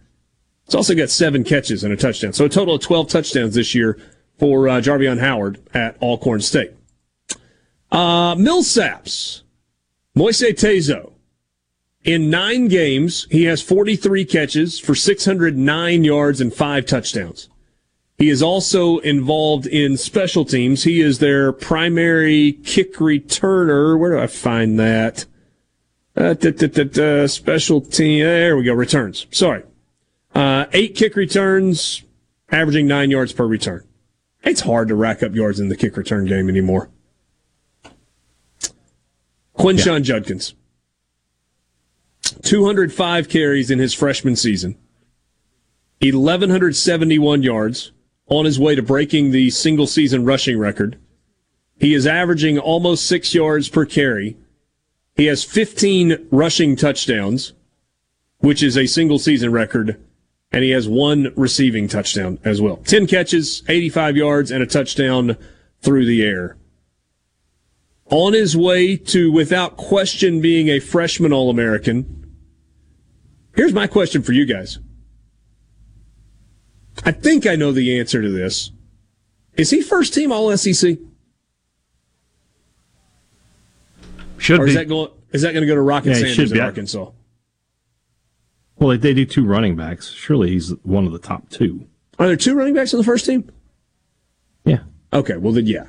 He's 0.65 0.75
also 0.75 0.95
got 0.95 1.09
seven 1.09 1.43
catches 1.43 1.83
and 1.83 1.91
a 1.91 1.97
touchdown. 1.97 2.33
So 2.33 2.45
a 2.45 2.49
total 2.49 2.75
of 2.75 2.81
12 2.81 3.09
touchdowns 3.09 3.55
this 3.55 3.75
year 3.75 3.99
for 4.37 4.67
uh, 4.67 4.79
Jarveon 4.79 5.19
Howard 5.19 5.59
at 5.73 6.01
Alcorn 6.01 6.41
State. 6.41 6.71
Uh, 7.91 8.35
Millsaps, 8.35 9.41
Moise 10.15 10.41
Tezo. 10.41 11.13
In 12.03 12.31
nine 12.31 12.67
games, 12.67 13.27
he 13.29 13.43
has 13.43 13.61
43 13.61 14.25
catches 14.25 14.79
for 14.79 14.95
609 14.95 16.03
yards 16.03 16.41
and 16.41 16.51
five 16.51 16.87
touchdowns. 16.87 17.47
He 18.21 18.29
is 18.29 18.43
also 18.43 18.99
involved 18.99 19.65
in 19.65 19.97
special 19.97 20.45
teams. 20.45 20.83
He 20.83 21.01
is 21.01 21.17
their 21.17 21.51
primary 21.51 22.51
kick 22.51 22.97
returner. 22.97 23.97
Where 23.97 24.11
do 24.11 24.19
I 24.19 24.27
find 24.27 24.79
that? 24.79 25.25
Uh, 26.15 26.35
da, 26.35 26.51
da, 26.51 26.83
da, 26.83 27.25
special 27.25 27.81
team. 27.81 28.23
There 28.23 28.55
we 28.55 28.65
go. 28.65 28.75
Returns. 28.75 29.25
Sorry. 29.31 29.63
Uh, 30.35 30.67
eight 30.71 30.93
kick 30.93 31.15
returns, 31.15 32.03
averaging 32.51 32.85
nine 32.85 33.09
yards 33.09 33.33
per 33.33 33.47
return. 33.47 33.87
It's 34.43 34.61
hard 34.61 34.89
to 34.89 34.95
rack 34.95 35.23
up 35.23 35.33
yards 35.33 35.59
in 35.59 35.69
the 35.69 35.75
kick 35.75 35.97
return 35.97 36.25
game 36.25 36.47
anymore. 36.47 36.91
Quinshon 39.57 40.03
Judkins. 40.03 40.53
205 42.43 43.29
carries 43.29 43.71
in 43.71 43.79
his 43.79 43.95
freshman 43.95 44.35
season. 44.35 44.77
1,171 46.01 47.41
yards 47.41 47.91
on 48.31 48.45
his 48.45 48.57
way 48.57 48.73
to 48.73 48.81
breaking 48.81 49.31
the 49.31 49.49
single 49.49 49.85
season 49.85 50.23
rushing 50.23 50.57
record. 50.57 50.97
He 51.77 51.93
is 51.93 52.07
averaging 52.07 52.57
almost 52.57 53.05
six 53.05 53.35
yards 53.35 53.67
per 53.67 53.85
carry. 53.85 54.37
He 55.15 55.25
has 55.25 55.43
15 55.43 56.29
rushing 56.31 56.77
touchdowns, 56.77 57.51
which 58.39 58.63
is 58.63 58.77
a 58.77 58.87
single 58.87 59.19
season 59.19 59.51
record, 59.51 60.01
and 60.49 60.63
he 60.63 60.69
has 60.69 60.87
one 60.87 61.33
receiving 61.35 61.89
touchdown 61.89 62.39
as 62.45 62.61
well. 62.61 62.77
10 62.77 63.05
catches, 63.05 63.63
85 63.67 64.15
yards, 64.15 64.49
and 64.49 64.63
a 64.63 64.65
touchdown 64.67 65.35
through 65.81 66.05
the 66.05 66.23
air. 66.23 66.55
On 68.05 68.31
his 68.31 68.55
way 68.55 68.95
to, 68.95 69.29
without 69.29 69.75
question, 69.75 70.39
being 70.39 70.69
a 70.69 70.79
freshman 70.79 71.33
All 71.33 71.49
American. 71.49 72.31
Here's 73.55 73.73
my 73.73 73.87
question 73.87 74.21
for 74.23 74.31
you 74.31 74.45
guys. 74.45 74.79
I 77.03 77.11
think 77.11 77.47
I 77.47 77.55
know 77.55 77.71
the 77.71 77.99
answer 77.99 78.21
to 78.21 78.29
this. 78.29 78.71
Is 79.55 79.69
he 79.69 79.81
first 79.81 80.13
team 80.13 80.31
All 80.31 80.55
SEC? 80.55 80.97
Should 84.37 84.59
or 84.59 84.65
be. 84.65 84.71
is 84.71 84.75
that 84.75 84.87
going? 84.87 85.11
Is 85.31 85.41
that 85.43 85.53
going 85.53 85.61
to 85.61 85.67
go 85.67 85.75
to 85.75 85.81
Rocket 85.81 86.09
Yeah, 86.09 86.15
Sanders 86.33 86.51
in. 86.51 86.59
Arkansas? 86.59 87.11
Well, 88.77 88.89
they, 88.89 88.97
they 88.97 89.13
do 89.13 89.25
two 89.25 89.45
running 89.45 89.75
backs. 89.75 90.09
Surely 90.11 90.49
he's 90.49 90.71
one 90.83 91.05
of 91.05 91.11
the 91.11 91.19
top 91.19 91.49
two. 91.49 91.87
Are 92.19 92.27
there 92.27 92.35
two 92.35 92.55
running 92.55 92.73
backs 92.73 92.93
on 92.93 92.97
the 92.99 93.03
first 93.03 93.25
team? 93.25 93.49
Yeah. 94.65 94.79
Okay, 95.13 95.37
well 95.37 95.53
then, 95.53 95.67
yeah, 95.67 95.87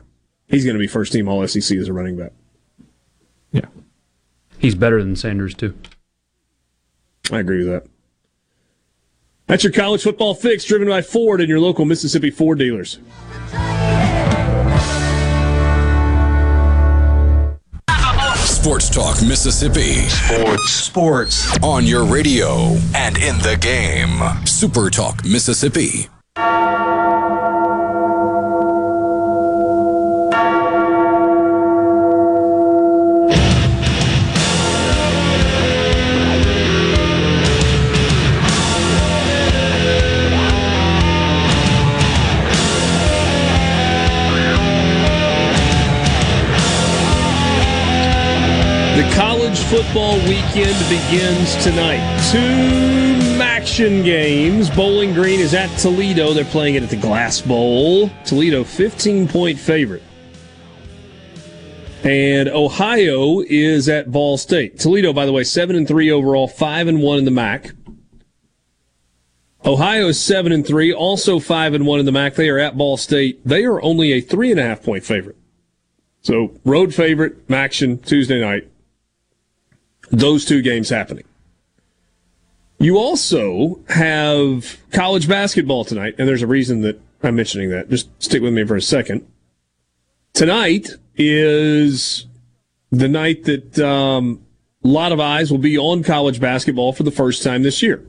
he's 0.49 0.65
going 0.65 0.75
to 0.75 0.81
be 0.81 0.87
first 0.87 1.13
team 1.13 1.29
All 1.29 1.47
SEC 1.47 1.77
as 1.79 1.89
a 1.89 1.93
running 1.93 2.17
back. 2.17 2.33
Yeah. 3.53 3.67
He's 4.59 4.75
better 4.75 5.03
than 5.03 5.17
Sanders 5.17 5.55
too. 5.55 5.75
I 7.31 7.39
agree 7.39 7.59
with 7.65 7.69
that. 7.69 7.87
That's 9.47 9.65
your 9.65 9.73
college 9.73 10.03
football 10.03 10.35
fix, 10.35 10.65
driven 10.65 10.89
by 10.89 11.03
Ford 11.03 11.41
and 11.41 11.49
your 11.49 11.61
local 11.61 11.85
Mississippi 11.85 12.31
Ford 12.31 12.59
dealers. 12.59 12.99
Sports 18.63 18.91
Talk 18.91 19.21
Mississippi. 19.23 19.95
Sports. 20.09 20.71
Sports. 20.71 21.59
On 21.65 21.85
your 21.85 22.05
radio 22.05 22.77
and 22.95 23.17
in 23.17 23.37
the 23.39 23.59
game. 23.61 24.47
Super 24.47 24.89
Talk 24.89 25.25
Mississippi. 25.25 26.09
Football 49.73 50.17
weekend 50.29 50.77
begins 50.91 51.57
tonight. 51.65 52.03
Two 52.31 53.41
action 53.41 54.03
games. 54.03 54.69
Bowling 54.69 55.15
Green 55.15 55.41
is 55.41 55.55
at 55.55 55.75
Toledo. 55.79 56.35
They're 56.35 56.45
playing 56.45 56.75
it 56.75 56.83
at 56.83 56.91
the 56.91 56.97
Glass 56.97 57.41
Bowl. 57.41 58.11
Toledo, 58.27 58.65
15 58.65 59.29
point 59.29 59.59
favorite. 59.59 60.03
And 62.05 62.51
Ohio 62.51 63.41
is 63.41 63.89
at 63.89 64.13
Ball 64.13 64.37
State. 64.37 64.79
Toledo, 64.79 65.15
by 65.15 65.25
the 65.25 65.33
way, 65.33 65.43
7 65.43 65.75
and 65.75 65.89
3 65.89 66.11
overall, 66.11 66.49
5 66.49 66.89
and 66.89 67.01
1 67.01 67.19
in 67.21 67.25
the 67.25 67.31
MAC. 67.31 67.71
Ohio 69.65 70.09
is 70.09 70.21
7 70.21 70.53
and 70.53 70.67
3, 70.67 70.93
also 70.93 71.39
5 71.39 71.73
and 71.73 71.87
1 71.87 71.99
in 71.99 72.05
the 72.05 72.13
MAC. 72.13 72.35
They 72.35 72.51
are 72.51 72.59
at 72.59 72.77
Ball 72.77 72.99
State. 72.99 73.41
They 73.43 73.65
are 73.65 73.81
only 73.81 74.13
a 74.13 74.21
3.5 74.21 74.85
point 74.85 75.05
favorite. 75.05 75.37
So, 76.21 76.61
road 76.63 76.95
favorite, 76.95 77.51
action 77.51 77.97
Tuesday 77.97 78.39
night. 78.39 78.69
Those 80.13 80.45
two 80.45 80.61
games 80.61 80.91
happening. 80.91 81.25
You 82.79 82.99
also 82.99 83.81
have 83.89 84.79
college 84.91 85.27
basketball 85.27 85.85
tonight, 85.85 86.17
and 86.19 86.29
there's 86.29 86.43
a 86.43 86.47
reason 86.47 86.83
that 86.83 87.01
I'm 87.23 87.37
mentioning 87.37 87.71
that. 87.71 87.89
Just 87.89 88.11
stick 88.23 88.43
with 88.43 88.53
me 88.53 88.65
for 88.67 88.77
a 88.77 88.83
second. 88.83 89.27
Tonight 90.35 90.91
is 91.17 92.27
the 92.91 93.09
night 93.09 93.45
that 93.45 93.79
um, 93.79 94.45
a 94.85 94.89
lot 94.89 95.13
of 95.13 95.21
eyes 95.21 95.51
will 95.51 95.59
be 95.59 95.79
on 95.79 96.03
college 96.03 96.41
basketball 96.41 96.93
for 96.93 97.05
the 97.05 97.11
first 97.11 97.43
time 97.43 97.63
this 97.63 97.83
year. 97.83 98.05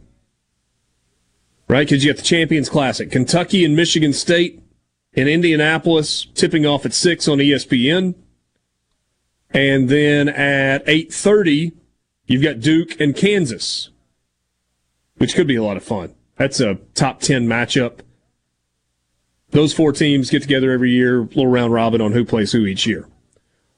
Right? 1.69 1.87
Because 1.87 2.03
you 2.03 2.11
got 2.11 2.17
the 2.17 2.27
Champions 2.27 2.67
Classic. 2.67 3.09
Kentucky 3.09 3.63
and 3.63 3.75
Michigan 3.75 4.11
State 4.11 4.61
in 5.13 5.27
Indianapolis 5.27 6.25
tipping 6.33 6.65
off 6.65 6.85
at 6.85 6.93
6 6.93 7.27
on 7.27 7.37
ESPN. 7.37 8.15
And 9.51 9.87
then 9.87 10.29
at 10.29 10.85
8.30, 10.85 11.73
you've 12.25 12.43
got 12.43 12.59
Duke 12.59 12.99
and 12.99 13.15
Kansas, 13.15 13.89
which 15.17 15.35
could 15.35 15.47
be 15.47 15.55
a 15.55 15.63
lot 15.63 15.77
of 15.77 15.83
fun. 15.83 16.13
That's 16.37 16.59
a 16.59 16.75
top 16.95 17.21
10 17.21 17.47
matchup. 17.47 17.99
Those 19.51 19.73
four 19.73 19.91
teams 19.91 20.29
get 20.29 20.41
together 20.41 20.71
every 20.71 20.91
year, 20.91 21.21
little 21.21 21.47
round 21.47 21.73
robin 21.73 22.01
on 22.01 22.11
who 22.11 22.25
plays 22.25 22.51
who 22.51 22.65
each 22.65 22.87
year. 22.87 23.07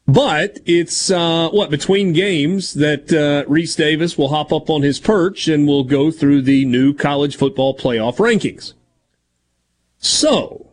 But 0.08 0.60
it's 0.66 1.10
uh, 1.10 1.50
what 1.50 1.72
between 1.72 2.14
games 2.14 2.76
that 2.76 3.12
uh, 3.12 3.50
Rece 3.50 3.76
Davis 3.76 4.18
will 4.18 4.30
hop 4.30 4.54
up 4.54 4.70
on 4.70 4.84
his 4.84 5.00
perch 5.00 5.48
and 5.48 5.68
we'll 5.68 5.84
go 5.84 6.12
through 6.12 6.44
the 6.44 6.64
new 6.66 6.94
college 6.94 7.36
football 7.36 7.76
playoff 7.76 8.18
rankings. 8.18 8.74
So, 9.98 10.68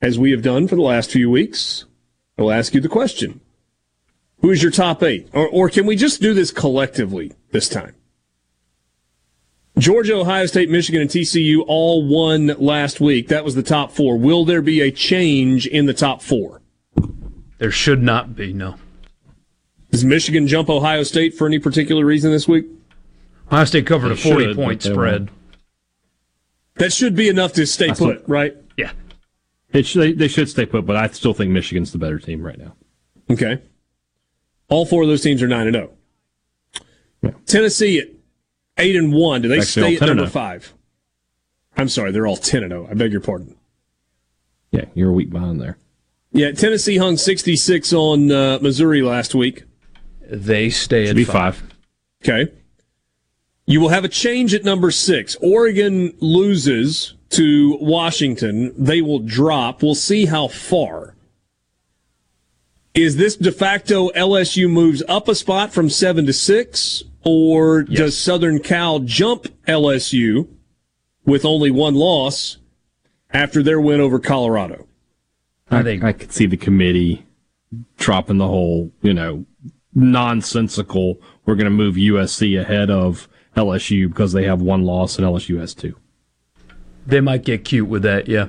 as 0.00 0.18
we 0.18 0.30
have 0.30 0.42
done 0.42 0.66
for 0.66 0.76
the 0.76 0.82
last 0.82 1.10
few 1.10 1.30
weeks, 1.30 1.84
I'll 2.38 2.50
ask 2.50 2.72
you 2.72 2.80
the 2.80 2.88
question: 2.88 3.40
Who 4.40 4.50
is 4.50 4.62
your 4.62 4.70
top 4.72 5.02
eight, 5.02 5.28
or, 5.32 5.48
or 5.48 5.68
can 5.68 5.84
we 5.86 5.96
just 5.96 6.20
do 6.20 6.32
this 6.34 6.50
collectively 6.50 7.32
this 7.50 7.68
time? 7.68 7.94
Georgia, 9.78 10.16
Ohio 10.16 10.46
State, 10.46 10.70
Michigan, 10.70 11.00
and 11.02 11.10
TCU 11.10 11.62
all 11.66 12.06
won 12.06 12.48
last 12.58 13.00
week. 13.00 13.28
That 13.28 13.44
was 13.44 13.54
the 13.54 13.62
top 13.62 13.92
four. 13.92 14.18
Will 14.18 14.44
there 14.44 14.62
be 14.62 14.80
a 14.80 14.90
change 14.90 15.66
in 15.66 15.86
the 15.86 15.94
top 15.94 16.20
four? 16.20 16.62
There 17.58 17.70
should 17.70 18.02
not 18.02 18.34
be, 18.34 18.52
no. 18.52 18.76
Does 19.90 20.04
Michigan 20.04 20.46
jump 20.48 20.68
Ohio 20.68 21.02
State 21.04 21.34
for 21.34 21.46
any 21.46 21.58
particular 21.58 22.04
reason 22.04 22.30
this 22.32 22.48
week? 22.48 22.66
Ohio 23.48 23.64
State 23.64 23.86
covered 23.86 24.08
They 24.08 24.14
a 24.14 24.16
40 24.16 24.44
should, 24.44 24.56
point 24.56 24.82
spread. 24.82 25.20
won't. 25.20 25.30
That 26.76 26.92
should 26.92 27.14
be 27.16 27.28
enough 27.28 27.52
to 27.54 27.66
stay 27.66 27.88
That's 27.88 27.98
put, 28.00 28.20
what- 28.22 28.28
right? 28.28 28.56
Yeah. 28.76 28.92
It 29.72 29.86
should, 29.86 30.02
they, 30.02 30.12
they 30.12 30.28
should 30.28 30.48
stay 30.48 30.66
put, 30.66 30.86
but 30.86 30.96
I 30.96 31.06
still 31.08 31.34
think 31.34 31.50
Michigan's 31.52 31.92
the 31.92 31.98
better 31.98 32.18
team 32.18 32.42
right 32.42 32.58
now. 32.58 32.74
Okay. 33.30 33.60
All 34.68 34.84
four 34.86 35.02
of 35.02 35.08
those 35.08 35.22
teams 35.22 35.42
are 35.42 35.48
nine 35.48 35.66
and 35.66 35.74
zero. 35.74 37.32
Tennessee 37.46 37.98
at 37.98 38.08
eight 38.76 38.96
and 38.96 39.12
one. 39.12 39.42
Do 39.42 39.48
they 39.48 39.58
Actually, 39.58 39.96
stay 39.96 40.04
at 40.04 40.08
number 40.08 40.26
five? 40.28 40.72
I'm 41.76 41.88
sorry, 41.88 42.12
they're 42.12 42.26
all 42.26 42.36
ten 42.36 42.62
and 42.62 42.72
zero. 42.72 42.86
I 42.90 42.94
beg 42.94 43.12
your 43.12 43.20
pardon. 43.20 43.56
Yeah, 44.70 44.84
you're 44.94 45.10
a 45.10 45.14
week 45.14 45.30
behind 45.30 45.60
there. 45.60 45.78
Yeah, 46.30 46.52
Tennessee 46.52 46.98
hung 46.98 47.16
66 47.16 47.92
on 47.94 48.30
uh, 48.30 48.58
Missouri 48.60 49.00
last 49.00 49.34
week. 49.34 49.64
They 50.30 50.68
stay 50.68 51.04
Should 51.06 51.10
at 51.10 51.16
be 51.16 51.24
five. 51.24 51.56
five. 51.56 51.74
Okay. 52.22 52.52
You 53.64 53.80
will 53.80 53.88
have 53.88 54.04
a 54.04 54.08
change 54.08 54.52
at 54.52 54.62
number 54.62 54.90
six. 54.90 55.36
Oregon 55.40 56.14
loses 56.20 57.14
to 57.30 57.78
Washington. 57.80 58.74
They 58.76 59.00
will 59.00 59.20
drop. 59.20 59.82
We'll 59.82 59.94
see 59.94 60.26
how 60.26 60.48
far. 60.48 61.14
Is 62.98 63.14
this 63.14 63.36
de 63.36 63.52
facto 63.52 64.08
LSU 64.08 64.68
moves 64.68 65.04
up 65.06 65.28
a 65.28 65.34
spot 65.36 65.72
from 65.72 65.88
seven 65.88 66.26
to 66.26 66.32
six, 66.32 67.04
or 67.24 67.84
does 67.84 68.18
Southern 68.18 68.58
Cal 68.58 68.98
jump 68.98 69.46
LSU 69.68 70.48
with 71.24 71.44
only 71.44 71.70
one 71.70 71.94
loss 71.94 72.56
after 73.30 73.62
their 73.62 73.80
win 73.80 74.00
over 74.00 74.18
Colorado? 74.18 74.88
I 75.70 75.84
think 75.84 76.02
I 76.02 76.12
could 76.12 76.32
see 76.32 76.46
the 76.46 76.56
committee 76.56 77.24
dropping 77.98 78.38
the 78.38 78.48
whole, 78.48 78.90
you 79.00 79.14
know, 79.14 79.46
nonsensical. 79.94 81.20
We're 81.46 81.54
going 81.54 81.66
to 81.66 81.70
move 81.70 81.94
USC 81.94 82.60
ahead 82.60 82.90
of 82.90 83.28
LSU 83.56 84.08
because 84.08 84.32
they 84.32 84.42
have 84.42 84.60
one 84.60 84.82
loss 84.82 85.16
and 85.16 85.24
LSU 85.24 85.60
has 85.60 85.72
two. 85.72 85.94
They 87.06 87.20
might 87.20 87.44
get 87.44 87.64
cute 87.64 87.86
with 87.86 88.02
that, 88.02 88.26
yeah. 88.26 88.48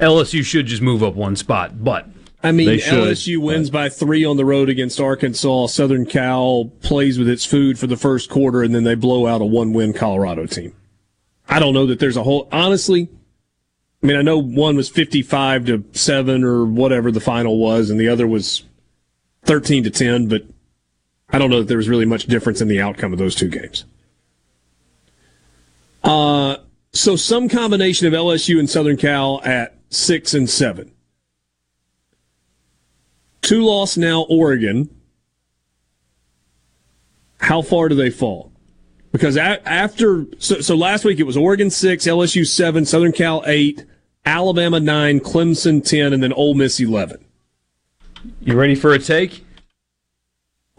LSU 0.00 0.42
should 0.42 0.64
just 0.64 0.80
move 0.80 1.02
up 1.02 1.14
one 1.14 1.36
spot, 1.36 1.84
but 1.84 2.08
I 2.42 2.50
mean, 2.50 2.68
LSU 2.80 3.38
wins 3.38 3.70
by 3.70 3.88
three 3.88 4.24
on 4.24 4.36
the 4.36 4.44
road 4.44 4.68
against 4.68 5.00
Arkansas. 5.00 5.66
Southern 5.66 6.04
Cal 6.04 6.72
plays 6.82 7.18
with 7.18 7.28
its 7.28 7.44
food 7.44 7.78
for 7.78 7.86
the 7.86 7.96
first 7.96 8.28
quarter, 8.28 8.62
and 8.62 8.74
then 8.74 8.82
they 8.82 8.96
blow 8.96 9.26
out 9.26 9.40
a 9.40 9.44
one-win 9.44 9.92
Colorado 9.92 10.46
team. 10.46 10.74
I 11.48 11.60
don't 11.60 11.74
know 11.74 11.86
that 11.86 12.00
there's 12.00 12.16
a 12.16 12.22
whole. 12.24 12.48
Honestly, 12.50 13.08
I 14.02 14.06
mean, 14.06 14.16
I 14.16 14.22
know 14.22 14.38
one 14.38 14.76
was 14.76 14.88
55 14.88 15.66
to 15.66 15.84
seven 15.92 16.42
or 16.42 16.64
whatever 16.64 17.12
the 17.12 17.20
final 17.20 17.58
was, 17.58 17.90
and 17.90 18.00
the 18.00 18.08
other 18.08 18.26
was 18.26 18.64
13 19.44 19.84
to 19.84 19.90
10. 19.90 20.28
But 20.28 20.44
I 21.30 21.38
don't 21.38 21.50
know 21.50 21.60
that 21.60 21.68
there 21.68 21.76
was 21.76 21.88
really 21.88 22.06
much 22.06 22.26
difference 22.26 22.60
in 22.60 22.68
the 22.68 22.80
outcome 22.80 23.12
of 23.12 23.18
those 23.18 23.36
two 23.36 23.48
games. 23.48 23.84
Uh, 26.02 26.56
so 26.92 27.14
some 27.14 27.48
combination 27.48 28.08
of 28.08 28.12
LSU 28.12 28.58
and 28.58 28.68
Southern 28.68 28.96
Cal 28.96 29.40
at 29.44 29.76
six 29.90 30.34
and 30.34 30.50
seven. 30.50 30.91
Two 33.42 33.64
loss 33.64 33.96
now, 33.96 34.22
Oregon. 34.28 34.88
How 37.38 37.60
far 37.60 37.88
do 37.88 37.94
they 37.94 38.10
fall? 38.10 38.52
Because 39.10 39.36
a- 39.36 39.68
after, 39.68 40.24
so, 40.38 40.60
so 40.60 40.74
last 40.76 41.04
week 41.04 41.18
it 41.18 41.24
was 41.24 41.36
Oregon 41.36 41.68
six, 41.68 42.06
LSU 42.06 42.46
seven, 42.46 42.86
Southern 42.86 43.12
Cal 43.12 43.42
eight, 43.46 43.84
Alabama 44.24 44.80
nine, 44.80 45.20
Clemson 45.20 45.84
ten, 45.86 46.12
and 46.12 46.22
then 46.22 46.32
Ole 46.32 46.54
Miss 46.54 46.80
eleven. 46.80 47.24
you 48.40 48.54
ready 48.56 48.74
for 48.76 48.92
a 48.92 48.98
take? 48.98 49.44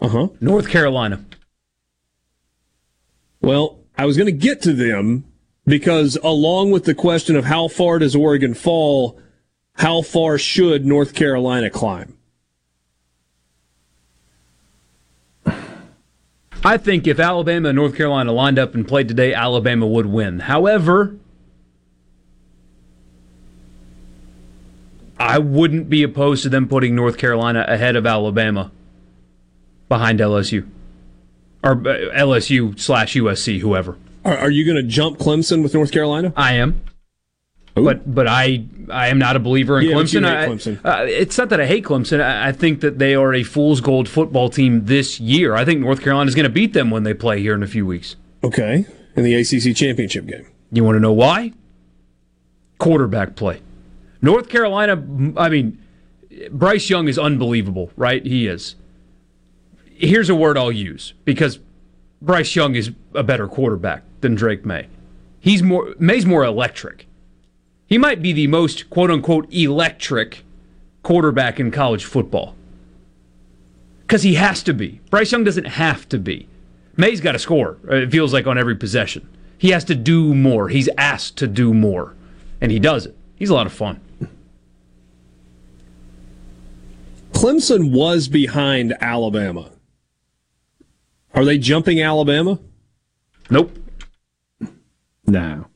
Uh 0.00 0.08
huh. 0.08 0.28
North 0.40 0.68
Carolina. 0.68 1.24
Well, 3.40 3.78
I 3.96 4.06
was 4.06 4.16
going 4.16 4.26
to 4.26 4.32
get 4.32 4.62
to 4.62 4.72
them 4.72 5.24
because 5.66 6.16
along 6.24 6.70
with 6.70 6.84
the 6.84 6.94
question 6.94 7.36
of 7.36 7.44
how 7.44 7.68
far 7.68 7.98
does 7.98 8.16
Oregon 8.16 8.54
fall, 8.54 9.20
how 9.74 10.00
far 10.02 10.38
should 10.38 10.86
North 10.86 11.14
Carolina 11.14 11.68
climb? 11.68 12.13
I 16.64 16.78
think 16.78 17.06
if 17.06 17.20
Alabama 17.20 17.68
and 17.68 17.76
North 17.76 17.94
Carolina 17.94 18.32
lined 18.32 18.58
up 18.58 18.74
and 18.74 18.88
played 18.88 19.06
today, 19.06 19.34
Alabama 19.34 19.86
would 19.86 20.06
win. 20.06 20.40
However, 20.40 21.16
I 25.18 25.38
wouldn't 25.38 25.90
be 25.90 26.02
opposed 26.02 26.42
to 26.44 26.48
them 26.48 26.66
putting 26.66 26.94
North 26.94 27.18
Carolina 27.18 27.66
ahead 27.68 27.96
of 27.96 28.06
Alabama 28.06 28.72
behind 29.88 30.20
LSU. 30.20 30.66
Or 31.62 31.72
uh, 31.72 32.12
LSU 32.16 32.78
slash 32.78 33.14
USC, 33.14 33.60
whoever. 33.60 33.98
Are, 34.24 34.36
are 34.36 34.50
you 34.50 34.64
going 34.64 34.76
to 34.76 34.82
jump 34.82 35.18
Clemson 35.18 35.62
with 35.62 35.74
North 35.74 35.92
Carolina? 35.92 36.32
I 36.34 36.54
am. 36.54 36.82
But 37.74 38.14
but 38.14 38.28
I 38.28 38.64
I 38.88 39.08
am 39.08 39.18
not 39.18 39.34
a 39.34 39.40
believer 39.40 39.80
in 39.80 39.86
Yeah, 39.88 39.94
Clemson. 39.96 40.22
hate 40.24 40.36
I- 40.36 40.46
Clemson. 40.48 40.80
uh, 40.84 41.04
it's 41.08 41.36
not 41.36 41.48
that 41.48 41.60
I 41.60 41.66
hate 41.66 41.84
Clemson. 41.84 42.20
I, 42.22 42.48
I 42.48 42.52
think 42.52 42.80
that 42.82 42.98
they 43.00 43.14
are 43.16 43.34
a 43.34 43.42
fool's 43.42 43.80
gold 43.80 44.08
football 44.08 44.48
team 44.48 44.84
this 44.86 45.18
year. 45.18 45.54
I 45.54 45.64
think 45.64 45.80
North 45.80 46.00
Carolina 46.00 46.28
is 46.28 46.34
going 46.36 46.44
to 46.44 46.50
beat 46.52 46.72
them 46.72 46.90
when 46.90 47.02
they 47.02 47.14
play 47.14 47.40
here 47.40 47.54
in 47.54 47.62
a 47.64 47.66
few 47.66 47.84
weeks. 47.84 48.14
Okay, 48.44 48.86
in 49.16 49.24
the 49.24 49.34
ACC 49.34 49.74
championship 49.76 50.26
game. 50.26 50.46
You 50.70 50.84
want 50.84 50.96
to 50.96 51.00
know 51.00 51.12
why? 51.12 51.52
Quarterback 52.78 53.34
play. 53.36 53.60
North 54.22 54.48
Carolina. 54.48 54.92
I 55.36 55.48
mean, 55.48 55.78
Bryce 56.50 56.88
Young 56.90 57.08
is 57.08 57.18
unbelievable, 57.18 57.90
right? 57.96 58.24
He 58.24 58.46
is. 58.46 58.76
Here's 59.96 60.28
a 60.28 60.34
word 60.34 60.56
I'll 60.58 60.72
use 60.72 61.14
because 61.24 61.58
Bryce 62.20 62.54
Young 62.54 62.74
is 62.74 62.90
a 63.14 63.22
better 63.22 63.46
quarterback 63.48 64.02
than 64.20 64.34
Drake 64.34 64.64
Maye. 64.64 64.86
He's 65.40 65.62
more 65.62 65.94
Maye's 65.98 66.26
more 66.26 66.44
electric. 66.44 67.06
He 67.86 67.98
might 67.98 68.22
be 68.22 68.32
the 68.32 68.46
most 68.46 68.90
quote 68.90 69.10
unquote 69.10 69.52
electric 69.52 70.44
quarterback 71.02 71.60
in 71.60 71.70
college 71.70 72.04
football. 72.04 72.54
Because 74.02 74.22
he 74.22 74.34
has 74.34 74.62
to 74.64 74.74
be. 74.74 75.00
Bryce 75.10 75.32
Young 75.32 75.44
doesn't 75.44 75.64
have 75.64 76.08
to 76.10 76.18
be. 76.18 76.48
Maye's 76.96 77.20
got 77.20 77.32
to 77.32 77.38
score, 77.38 77.78
uh, 77.90 77.96
it 77.96 78.10
feels 78.12 78.32
like, 78.32 78.46
on 78.46 78.58
every 78.58 78.76
possession. 78.76 79.28
He 79.58 79.70
has 79.70 79.84
to 79.84 79.94
do 79.94 80.34
more. 80.34 80.68
He's 80.68 80.88
asked 80.96 81.36
to 81.38 81.46
do 81.46 81.74
more, 81.74 82.14
and 82.60 82.70
he 82.70 82.78
does 82.78 83.06
it. 83.06 83.16
He's 83.36 83.50
a 83.50 83.54
lot 83.54 83.66
of 83.66 83.72
fun. 83.72 84.00
Clemson 87.32 87.90
was 87.90 88.28
behind 88.28 88.94
Alabama. 89.00 89.70
Are 91.34 91.44
they 91.44 91.58
jumping 91.58 92.00
Alabama? 92.00 92.60
Nope. 93.50 93.76
No. 95.26 95.66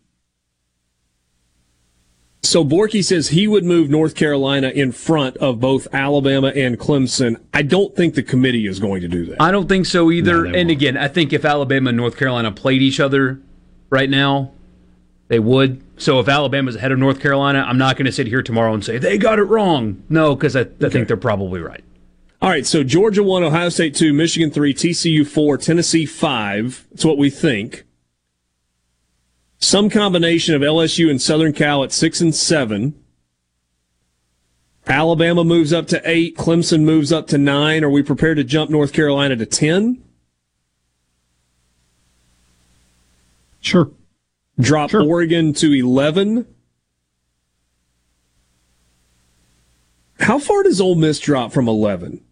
So 2.42 2.64
Borky 2.64 3.04
says 3.04 3.28
he 3.28 3.46
would 3.48 3.64
move 3.64 3.90
North 3.90 4.14
Carolina 4.14 4.68
in 4.68 4.92
front 4.92 5.36
of 5.38 5.60
both 5.60 5.88
Alabama 5.92 6.48
and 6.48 6.78
Clemson. 6.78 7.40
I 7.52 7.62
don't 7.62 7.94
think 7.96 8.14
the 8.14 8.22
committee 8.22 8.66
is 8.66 8.78
going 8.78 9.00
to 9.02 9.08
do 9.08 9.26
that. 9.26 9.42
I 9.42 9.50
don't 9.50 9.68
think 9.68 9.86
so 9.86 10.10
either. 10.10 10.46
and 10.46 10.70
again, 10.70 10.96
I 10.96 11.08
think 11.08 11.32
if 11.32 11.44
Alabama 11.44 11.88
and 11.90 11.96
North 11.96 12.16
Carolina 12.16 12.52
played 12.52 12.80
each 12.80 13.00
other 13.00 13.40
right 13.90 14.08
now, 14.08 14.52
they 15.26 15.38
would. 15.38 15.82
So 16.00 16.20
if 16.20 16.28
Alabama's 16.28 16.76
ahead 16.76 16.92
of 16.92 16.98
North 16.98 17.20
Carolina, 17.20 17.64
I'm 17.66 17.76
not 17.76 17.96
going 17.96 18.06
to 18.06 18.12
sit 18.12 18.28
here 18.28 18.42
tomorrow 18.42 18.72
and 18.72 18.84
say 18.84 18.98
they 18.98 19.18
got 19.18 19.38
it 19.38 19.44
wrong. 19.44 20.02
No, 20.08 20.34
because 20.34 20.56
I, 20.56 20.60
I 20.60 20.88
think 20.88 21.08
they're 21.08 21.16
probably 21.16 21.60
right. 21.60 21.84
All 22.40 22.48
right, 22.48 22.64
so 22.64 22.84
Georgia 22.84 23.24
1, 23.24 23.42
Ohio 23.42 23.68
State 23.68 23.96
2, 23.96 24.12
Michigan 24.12 24.52
3, 24.52 24.72
TCU 24.72 25.26
4, 25.26 25.58
Tennessee 25.58 26.06
5. 26.06 26.86
That's 26.92 27.04
what 27.04 27.18
we 27.18 27.30
think. 27.30 27.82
Some 29.58 29.90
combination 29.90 30.54
of 30.54 30.62
LSU 30.62 31.10
and 31.10 31.20
Southern 31.20 31.52
Cal 31.52 31.82
at 31.82 31.92
6 31.92 32.20
and 32.20 32.34
7. 32.34 32.94
Alabama 34.86 35.44
moves 35.44 35.72
up 35.72 35.86
to 35.88 36.00
8, 36.04 36.36
Clemson 36.36 36.82
moves 36.82 37.12
up 37.12 37.26
to 37.28 37.38
9. 37.38 37.84
Are 37.84 37.90
we 37.90 38.02
prepared 38.02 38.38
to 38.38 38.44
jump 38.44 38.70
North 38.70 38.92
Carolina 38.92 39.36
to 39.36 39.44
10? 39.44 40.02
Sure. 43.60 43.90
Drop 44.58 44.94
Oregon 44.94 45.52
to 45.54 45.72
11. 45.72 46.46
How 50.20 50.38
far 50.38 50.62
does 50.62 50.80
Ole 50.80 50.94
Miss 50.94 51.18
drop 51.20 51.52
from 51.52 51.68
11? 51.68 52.24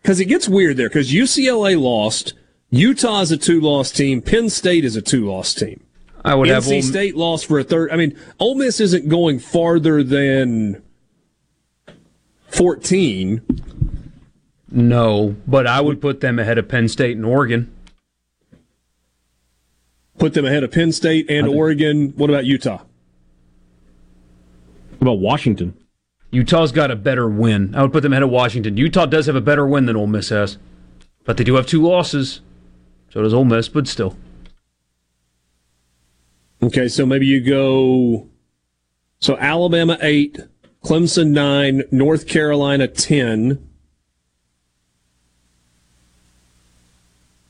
Because 0.00 0.20
it 0.20 0.26
gets 0.26 0.48
weird 0.48 0.76
there, 0.76 0.88
because 0.88 1.12
UCLA 1.12 1.78
lost, 1.78 2.34
Utah 2.70 3.20
is 3.20 3.30
a 3.30 3.36
two 3.36 3.60
loss 3.60 3.90
team, 3.90 4.22
Penn 4.22 4.48
State 4.48 4.84
is 4.84 4.96
a 4.96 5.02
two 5.02 5.26
loss 5.26 5.54
team. 5.54 5.84
I 6.24 6.34
would 6.34 6.48
NC 6.48 6.52
have 6.52 6.68
Ole- 6.68 6.82
State 6.82 7.16
lost 7.16 7.46
for 7.46 7.58
a 7.58 7.64
third. 7.64 7.90
I 7.90 7.96
mean, 7.96 8.18
Ole 8.38 8.56
Miss 8.56 8.80
isn't 8.80 9.08
going 9.08 9.38
farther 9.38 10.02
than 10.02 10.82
14. 12.48 13.42
No, 14.70 15.36
but 15.46 15.66
I 15.66 15.80
would 15.80 16.00
put 16.00 16.20
them 16.20 16.38
ahead 16.38 16.58
of 16.58 16.68
Penn 16.68 16.88
State 16.88 17.16
and 17.16 17.24
Oregon. 17.24 17.72
Put 20.18 20.34
them 20.34 20.44
ahead 20.44 20.64
of 20.64 20.72
Penn 20.72 20.92
State 20.92 21.30
and 21.30 21.46
Oregon. 21.46 22.12
What 22.16 22.28
about 22.28 22.44
Utah? 22.44 22.82
What 24.98 25.02
about 25.02 25.20
Washington? 25.20 25.74
Utah's 26.30 26.72
got 26.72 26.90
a 26.90 26.96
better 26.96 27.28
win. 27.28 27.74
I 27.74 27.82
would 27.82 27.92
put 27.92 28.02
them 28.02 28.12
ahead 28.12 28.24
of 28.24 28.30
Washington. 28.30 28.76
Utah 28.76 29.06
does 29.06 29.26
have 29.26 29.36
a 29.36 29.40
better 29.40 29.66
win 29.66 29.86
than 29.86 29.96
Ole 29.96 30.08
Miss 30.08 30.28
has, 30.28 30.58
but 31.24 31.36
they 31.36 31.44
do 31.44 31.54
have 31.54 31.66
two 31.66 31.80
losses. 31.80 32.40
So 33.10 33.22
does 33.22 33.32
Ole 33.32 33.44
Miss, 33.44 33.68
but 33.68 33.86
still. 33.88 34.16
Okay, 36.62 36.88
so 36.88 37.06
maybe 37.06 37.26
you 37.26 37.40
go. 37.40 38.28
So 39.20 39.36
Alabama 39.36 39.98
8, 40.00 40.38
Clemson 40.84 41.30
9, 41.30 41.84
North 41.90 42.26
Carolina 42.26 42.88
10. 42.88 43.64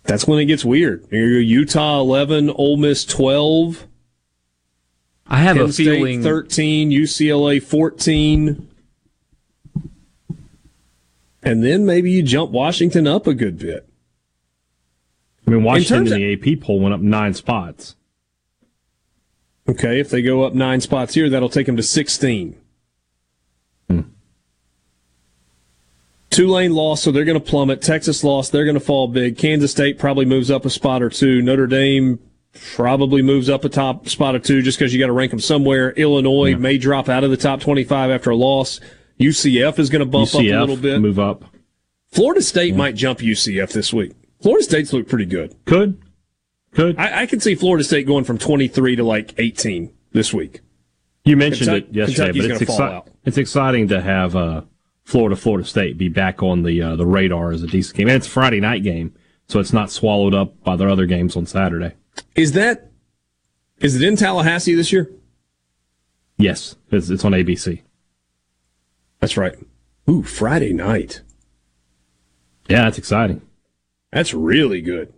That's 0.05 0.27
when 0.27 0.39
it 0.39 0.47
gets 0.47 0.65
weird. 0.65 1.07
You 1.11 1.35
go 1.35 1.39
Utah 1.39 2.01
11, 2.01 2.51
Ole 2.51 2.79
Miss 2.79 3.05
12. 3.05 3.87
I 5.27 5.39
have 5.39 5.57
Penn 5.57 5.67
a 5.67 5.73
State 5.73 5.85
feeling 5.85 6.23
13, 6.23 6.91
UCLA 6.91 7.63
14. 7.63 8.69
And 11.43 11.63
then 11.63 11.85
maybe 11.85 12.11
you 12.11 12.23
jump 12.23 12.51
Washington 12.51 13.07
up 13.07 13.27
a 13.27 13.35
good 13.35 13.59
bit. 13.59 13.89
I 15.47 15.51
mean, 15.51 15.63
Washington 15.63 15.97
terms 15.99 16.13
in 16.13 16.21
the 16.21 16.55
AP 16.55 16.61
poll 16.61 16.81
went 16.81 16.95
up 16.95 17.01
nine 17.01 17.35
spots. 17.35 17.95
Okay, 19.69 20.01
if 20.01 20.09
they 20.09 20.23
go 20.23 20.45
up 20.45 20.55
nine 20.55 20.81
spots 20.81 21.15
here, 21.15 21.29
that'll 21.29 21.51
take 21.51 21.67
them 21.67 21.77
to 21.77 21.83
16. 21.83 22.57
Hmm. 23.91 24.01
Tulane 26.31 26.73
lost, 26.73 27.05
so 27.05 27.13
they're 27.13 27.25
going 27.25 27.41
to 27.41 27.45
plummet. 27.45 27.83
Texas 27.83 28.25
lost, 28.25 28.51
they're 28.51 28.65
going 28.65 28.75
to 28.75 28.81
fall 28.81 29.09
big. 29.09 29.37
Kansas 29.37 29.71
State 29.71 29.99
probably 29.99 30.25
moves 30.25 30.51
up 30.51 30.65
a 30.65 30.71
spot 30.71 31.03
or 31.03 31.11
two. 31.11 31.43
Notre 31.43 31.67
Dame 31.67 32.19
probably 32.75 33.21
moves 33.21 33.51
up 33.51 33.65
a 33.65 33.69
top 33.69 34.09
spot 34.09 34.35
or 34.35 34.39
two 34.39 34.63
just 34.63 34.79
because 34.79 34.95
you 34.95 34.99
got 34.99 35.07
to 35.07 35.13
rank 35.13 35.31
them 35.31 35.41
somewhere. 35.41 35.91
Illinois 35.93 36.57
may 36.57 36.79
drop 36.79 37.09
out 37.09 37.25
of 37.25 37.31
the 37.31 37.37
top 37.37 37.61
25 37.61 38.11
after 38.11 38.31
a 38.31 38.37
loss. 38.37 38.81
UCF 39.21 39.79
is 39.79 39.91
going 39.91 40.01
to 40.01 40.07
bump 40.07 40.35
up 40.35 40.41
a 40.41 40.45
little 40.45 40.77
bit. 40.77 41.01
Move 41.01 41.19
up. 41.19 41.45
Florida 42.11 42.41
State 42.41 42.75
might 42.75 42.95
jump 42.95 43.19
UCF 43.19 43.73
this 43.73 43.93
week. 43.93 44.13
Florida 44.41 44.65
State's 44.65 44.93
look 44.93 45.09
pretty 45.09 45.27
good. 45.27 45.55
Could. 45.67 46.01
Could. 46.73 46.99
I, 46.99 47.23
I 47.23 47.27
can 47.27 47.41
see 47.41 47.55
Florida 47.55 47.85
State 47.85 48.07
going 48.07 48.25
from 48.25 48.39
23 48.39 48.97
to 48.97 49.05
like 49.05 49.35
18 49.39 49.93
this 50.13 50.33
week. 50.33 50.61
You 51.25 51.37
mentioned 51.37 51.69
Kentucky- 51.69 51.91
it 51.91 51.97
yesterday, 51.97 52.33
Kentucky's 52.33 52.59
but 52.59 52.63
it's, 52.63 52.81
exci- 52.81 53.13
it's 53.25 53.39
exciting 53.39 53.89
to 53.89 54.01
have 54.01 54.37
uh, 54.37 54.63
Florida, 55.05 55.37
Florida 55.37 55.67
State 55.67 55.99
be 55.99 56.09
back 56.09 56.43
on 56.43 56.63
the 56.63 56.81
uh, 56.83 56.97
the 56.97 57.07
radar 57.07 57.51
as 57.53 57.63
a 57.63 57.67
decent 57.67 57.97
game. 57.97 58.09
And 58.09 58.17
it's 58.17 58.27
a 58.27 58.31
Friday 58.31 58.61
night 58.61 58.83
game, 58.83 59.15
so 59.49 59.59
it's 59.61 59.73
not 59.73 59.91
swallowed 59.91 60.35
up 60.35 60.63
by 60.63 60.77
their 60.77 60.89
other 60.89 61.07
games 61.07 61.37
on 61.37 61.47
Saturday. 61.47 61.95
Is 62.35 62.53
that 62.53 62.91
is 63.81 63.97
it 63.97 64.03
in 64.03 64.17
Tallahassee 64.17 64.75
this 64.75 64.93
year? 64.93 65.11
Yes, 66.37 66.77
it's, 66.91 67.11
it's 67.11 67.25
on 67.25 67.33
ABC. 67.33 67.83
That's 69.21 69.37
right. 69.37 69.55
Ooh, 70.09 70.23
Friday 70.23 70.73
night. 70.73 71.23
Yeah, 72.69 72.85
that's 72.85 72.99
exciting. 72.99 73.43
That's 74.13 74.33
really 74.33 74.81
good. 74.81 75.13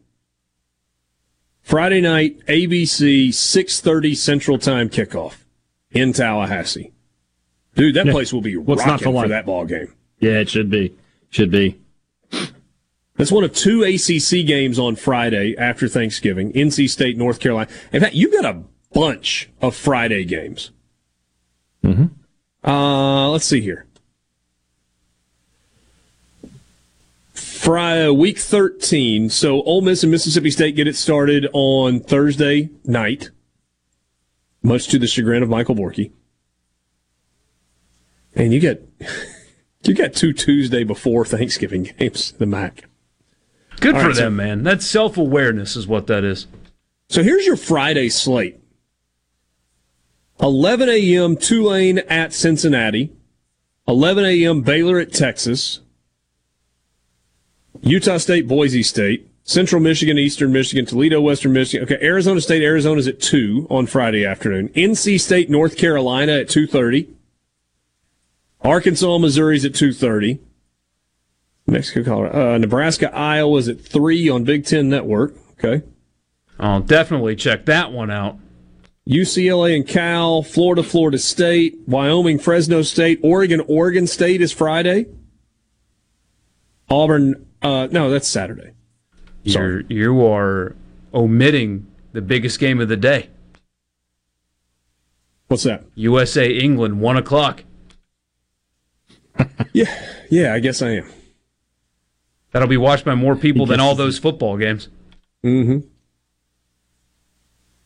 Friday 1.71 2.01
night, 2.01 2.45
ABC, 2.49 3.29
6.30 3.29 4.17
Central 4.17 4.59
Time 4.59 4.89
kickoff 4.89 5.37
in 5.93 6.13
Tallahassee. 6.13 6.91
Dude, 7.77 7.95
that 7.95 8.07
Yeah. 8.07 8.13
place 8.13 8.33
will 8.33 8.41
be 8.41 8.57
What's 8.57 8.81
rocking 8.81 8.93
not 8.93 9.03
for 9.03 9.11
like? 9.13 9.29
that 9.29 9.47
ball 9.47 9.65
game. 9.67 9.93
Yeah, 10.19 10.41
it 10.41 10.49
should 10.49 10.69
be. 10.69 10.93
Should 11.31 11.53
be. 11.53 11.77
That's 13.17 13.31
one 13.31 13.45
of 13.45 13.55
two 13.55 13.85
ACC 13.85 14.43
games 14.45 14.81
on 14.81 14.97
Friday 14.97 15.55
after 15.57 15.87
Thanksgiving. 15.87 16.51
NC 16.57 16.89
State, 16.89 17.17
North 17.17 17.39
Carolina. 17.39 17.71
In 17.93 18.01
fact, 18.01 18.17
you've 18.17 18.33
got 18.33 18.45
a 18.45 18.63
bunch 18.93 19.49
of 19.63 19.77
Friday 19.77 20.25
games. 20.25 20.73
Mm-hmm. 21.85 22.69
Uh, 22.69 23.29
let's 23.31 23.45
see 23.45 23.61
here. 23.61 23.87
Friday, 27.61 28.09
week 28.09 28.39
13. 28.39 29.29
So 29.29 29.61
Ole 29.65 29.83
Miss 29.83 30.03
and 30.03 30.11
Mississippi 30.11 30.51
State 30.51 30.77
get 30.77 30.89
it 30.89 30.97
started 30.97 31.47
on 31.53 32.01
Thursday 32.01 32.71
night, 32.85 33.29
much 34.63 34.89
to 34.89 34.99
the 34.99 35.07
chagrin 35.07 35.43
of 35.43 35.51
Michael 35.51 35.75
Borky. 35.75 36.11
And 38.35 38.55
you 38.55 38.61
get 38.61 38.89
you 39.85 39.93
got 39.93 40.15
two 40.15 40.33
Tuesday 40.33 40.85
before 40.85 41.27
Thanksgiving 41.27 41.93
games, 41.99 42.33
the 42.33 42.47
MAC. 42.47 42.85
Good 43.79 43.95
All 43.95 44.01
for 44.01 44.07
right, 44.07 44.17
so- 44.17 44.23
them, 44.23 44.37
man. 44.37 44.63
That's 44.63 44.87
self 44.87 45.19
awareness, 45.19 45.77
is 45.77 45.87
what 45.87 46.07
that 46.07 46.25
is. 46.25 46.47
So 47.11 47.23
here's 47.23 47.45
your 47.45 47.57
Friday 47.57 48.09
slate. 48.09 48.59
11 50.41 50.89
a.m. 50.89 51.37
Tulane 51.37 51.99
at 51.99 52.33
Cincinnati. 52.33 53.13
11 53.87 54.25
a.m. 54.25 54.63
Baylor 54.63 54.99
at 54.99 55.13
Texas. 55.13 55.81
Utah 57.83 58.19
State, 58.19 58.47
Boise 58.47 58.83
State. 58.83 59.27
Central 59.43 59.83
Michigan, 59.83 60.17
Eastern 60.17 60.53
Michigan, 60.53 60.87
Toledo, 60.87 61.21
Western 61.21 61.53
Michigan. 61.53 61.83
Okay, 61.85 61.99
Arizona 62.07 62.41
State, 62.41 62.63
Arizona's 62.63 63.09
at 63.09 63.21
2 63.21 63.67
on 63.69 63.87
Friday 63.87 64.25
afternoon. 64.25 64.69
NC 64.71 65.19
State, 65.19 65.51
North 65.51 65.77
Carolina 65.77 66.33
at 66.33 66.47
2.30. 66.47 67.09
Arkansas, 68.61 69.19
Missouri's 69.19 69.65
at 69.65 69.73
2.30. 69.73 70.39
Mexico, 71.67 72.05
Colorado. 72.05 72.55
Uh, 72.55 72.59
Nebraska, 72.59 73.13
Iowa's 73.15 73.69
at 73.69 73.81
3 73.81 74.29
on 74.29 74.45
Big 74.45 74.67
Ten 74.67 74.89
Network. 74.89 75.35
Okay. 75.53 75.85
I'll 76.59 76.81
definitely 76.81 77.35
check 77.35 77.65
that 77.67 77.91
one 77.91 78.11
out. 78.11 78.39
UCLA 79.09 79.75
and 79.75 79.89
Cal, 79.89 80.43
Florida, 80.43 80.83
Florida 80.83 81.19
State, 81.19 81.79
Wyoming, 81.87 82.39
Fresno 82.39 82.83
State, 82.83 83.19
Oregon, 83.23 83.63
Oregon 83.67 84.07
State 84.07 84.43
is 84.43 84.53
Friday. 84.53 85.07
Auburn, 86.89 87.47
uh, 87.63 87.89
no, 87.91 88.11
that's 88.11 88.29
Saturday. 88.29 88.73
You're, 89.43 89.81
you 89.83 90.25
are 90.27 90.75
omitting 91.15 91.87
the 92.13 92.21
biggest 92.21 92.59
game 92.61 92.81
of 92.81 92.89
the 92.89 92.97
day. 92.97 93.31
What's 95.49 95.63
that? 95.65 95.85
USA 95.95 96.49
England, 96.51 97.01
1 97.01 97.17
o'clock. 97.17 97.65
Yeah, 99.73 99.87
yeah, 100.31 100.53
I 100.53 100.59
guess 100.59 100.83
I 100.83 100.91
am. 100.91 101.11
That'll 102.53 102.69
be 102.69 102.77
watched 102.77 103.05
by 103.07 103.15
more 103.15 103.37
people 103.37 103.65
than 103.65 103.81
all 103.81 103.95
those 103.95 104.19
football 104.19 104.57
games. 104.59 104.89
Mm-hmm. 105.45 105.87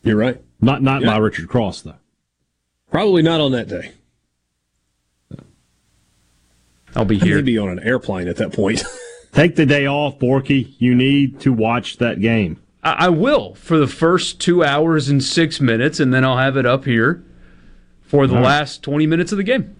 You're 0.03 0.17
right. 0.17 0.41
Not 0.59 0.81
not 0.81 1.01
Yeah. 1.01 1.11
by 1.11 1.17
Richard 1.17 1.47
Cross 1.47 1.83
though. 1.83 1.95
Probably 2.91 3.21
not 3.21 3.39
on 3.39 3.51
that 3.53 3.67
day. 3.69 3.91
I'll 6.95 7.05
be 7.05 7.15
here. 7.19 7.23
I 7.23 7.27
may 7.27 7.33
here. 7.35 7.41
be 7.43 7.57
on 7.57 7.69
an 7.69 7.79
airplane 7.79 8.27
at 8.27 8.37
that 8.37 8.51
point. 8.53 8.83
Take 9.35 9.55
the 9.57 9.65
day 9.65 9.85
off, 9.85 10.17
Borky. 10.17 10.73
You 10.79 10.95
need 10.95 11.41
to 11.41 11.51
watch 11.51 11.97
that 11.97 12.21
game. 12.21 12.57
I, 12.81 12.91
I 13.05 13.09
will 13.09 13.53
for 13.55 13.77
the 13.77 13.85
first 13.85 14.39
two 14.39 14.63
hours 14.63 15.09
and 15.09 15.21
six 15.21 15.59
minutes, 15.59 15.99
and 15.99 16.13
then 16.13 16.23
I'll 16.23 16.37
have 16.37 16.55
it 16.55 16.65
up 16.65 16.85
here 16.85 17.21
for 18.01 18.27
the 18.27 18.35
All 18.35 18.41
right. 18.41 18.47
last 18.47 18.81
20 18.81 19.05
minutes 19.05 19.33
of 19.33 19.37
the 19.37 19.43
game. 19.43 19.75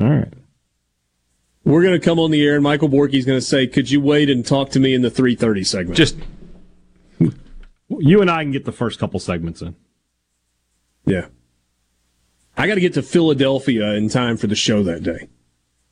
All 0.00 0.08
right. 0.08 0.32
We're 1.64 1.82
going 1.82 2.00
to 2.00 2.04
come 2.04 2.18
on 2.18 2.30
the 2.30 2.42
air, 2.42 2.54
and 2.54 2.62
Michael 2.64 2.88
Borky's 2.88 3.26
going 3.26 3.36
to 3.38 3.44
say, 3.44 3.66
"Could 3.66 3.90
you 3.90 4.00
wait 4.00 4.30
and 4.30 4.44
talk 4.44 4.70
to 4.70 4.80
me 4.80 4.94
in 4.94 5.02
the 5.02 5.10
3:30 5.10 5.66
segment?" 5.66 5.96
Just 5.98 6.16
You 7.88 8.22
and 8.22 8.30
I 8.30 8.42
can 8.42 8.52
get 8.52 8.64
the 8.64 8.72
first 8.72 8.98
couple 8.98 9.20
segments 9.20 9.60
in. 9.60 9.76
yeah. 11.04 11.26
I 12.56 12.66
got 12.66 12.74
to 12.76 12.80
get 12.80 12.94
to 12.94 13.02
Philadelphia 13.02 13.92
in 13.92 14.08
time 14.08 14.38
for 14.38 14.46
the 14.46 14.54
show 14.56 14.82
that 14.84 15.02
day 15.02 15.28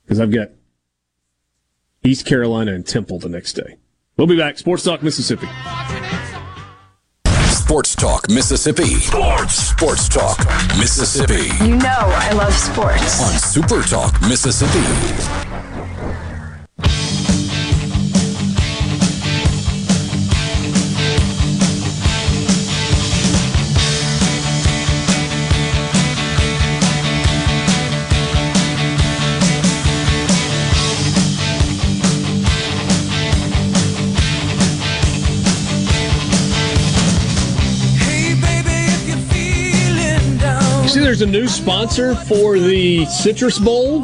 because 0.05 0.19
I've 0.21 0.33
got 0.33 0.49
East 2.05 2.27
Carolina 2.27 2.73
and 2.73 2.87
Temple 2.87 3.19
the 3.19 3.29
next 3.29 3.55
day. 3.55 3.77
We'll 4.17 4.27
be 4.27 4.37
back. 4.37 4.59
Sports 4.59 4.85
Talk 4.85 5.03
Mississippi. 5.03 5.49
Sports 7.49 7.95
Talk 7.95 8.31
Mississippi. 8.31 8.95
Sports. 8.95 9.55
Sports 9.55 10.09
Talk 10.09 10.39
Mississippi. 10.79 11.49
You 11.65 11.77
know 11.77 11.87
I 11.89 12.33
love 12.33 12.55
sports. 12.55 13.21
On 13.21 13.39
Super 13.39 13.83
Talk 13.83 14.21
Mississippi. 14.23 15.48
There's 41.19 41.29
a 41.29 41.33
new 41.33 41.49
sponsor 41.49 42.15
for 42.15 42.61
the 42.61 43.05
Citrus 43.07 43.59
Bowl. 43.59 44.03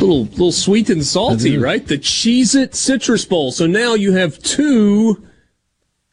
Little, 0.00 0.24
little 0.24 0.52
sweet 0.52 0.90
and 0.90 1.04
salty, 1.04 1.52
mm-hmm. 1.52 1.62
right? 1.62 1.86
The 1.86 1.98
Cheez 1.98 2.56
It 2.56 2.74
Citrus 2.74 3.24
Bowl. 3.24 3.52
So 3.52 3.66
now 3.66 3.94
you 3.94 4.12
have 4.12 4.38
two 4.40 5.24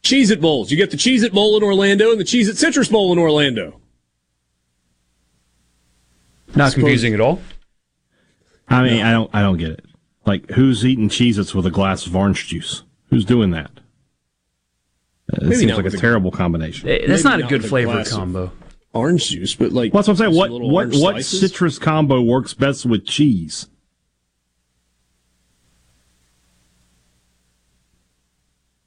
Cheez 0.04 0.30
It 0.30 0.40
Bowls. 0.40 0.70
You 0.70 0.76
get 0.76 0.92
the 0.92 0.96
Cheez 0.96 1.24
It 1.24 1.32
Bowl 1.32 1.56
in 1.56 1.64
Orlando 1.64 2.12
and 2.12 2.20
the 2.20 2.24
Cheez 2.24 2.48
It 2.48 2.56
Citrus 2.56 2.88
Bowl 2.88 3.12
in 3.12 3.18
Orlando. 3.18 3.80
Not 6.54 6.72
confusing 6.72 7.14
at 7.14 7.20
all. 7.20 7.40
I 8.68 8.84
mean, 8.84 9.02
I 9.02 9.10
don't 9.10 9.30
I 9.34 9.42
don't 9.42 9.56
get 9.58 9.70
it. 9.72 9.84
Like 10.24 10.50
who's 10.52 10.86
eating 10.86 11.08
Cheez-Its 11.08 11.52
with 11.52 11.66
a 11.66 11.70
glass 11.70 12.06
of 12.06 12.14
orange 12.14 12.46
juice? 12.46 12.84
Who's 13.10 13.24
doing 13.24 13.50
that? 13.50 13.73
Uh, 15.32 15.36
It 15.36 15.42
Maybe 15.44 15.56
seems 15.56 15.72
like 15.72 15.80
a 15.80 15.84
with 15.84 15.94
a- 15.94 15.98
terrible 15.98 16.30
combination. 16.30 16.88
Eh, 16.88 17.06
That's 17.06 17.24
Maybe 17.24 17.36
not 17.38 17.44
a 17.46 17.48
good 17.48 17.64
flavor 17.64 18.04
combo. 18.04 18.52
Orange 18.92 19.28
juice, 19.28 19.54
but 19.54 19.72
like 19.72 19.92
Well, 19.92 20.02
that's 20.02 20.08
what 20.08 20.20
I'm 20.20 20.32
saying. 20.32 20.36
What 20.36 20.50
what 20.52 20.88
what 20.88 20.92
slices? 20.94 21.40
citrus 21.40 21.78
combo 21.78 22.20
works 22.22 22.54
best 22.54 22.86
with 22.86 23.04
cheese? 23.06 23.66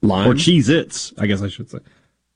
Lime? 0.00 0.28
Or 0.30 0.34
Cheez 0.34 0.68
Its, 0.68 1.12
I 1.18 1.26
guess 1.26 1.42
I 1.42 1.48
should 1.48 1.70
say. 1.70 1.78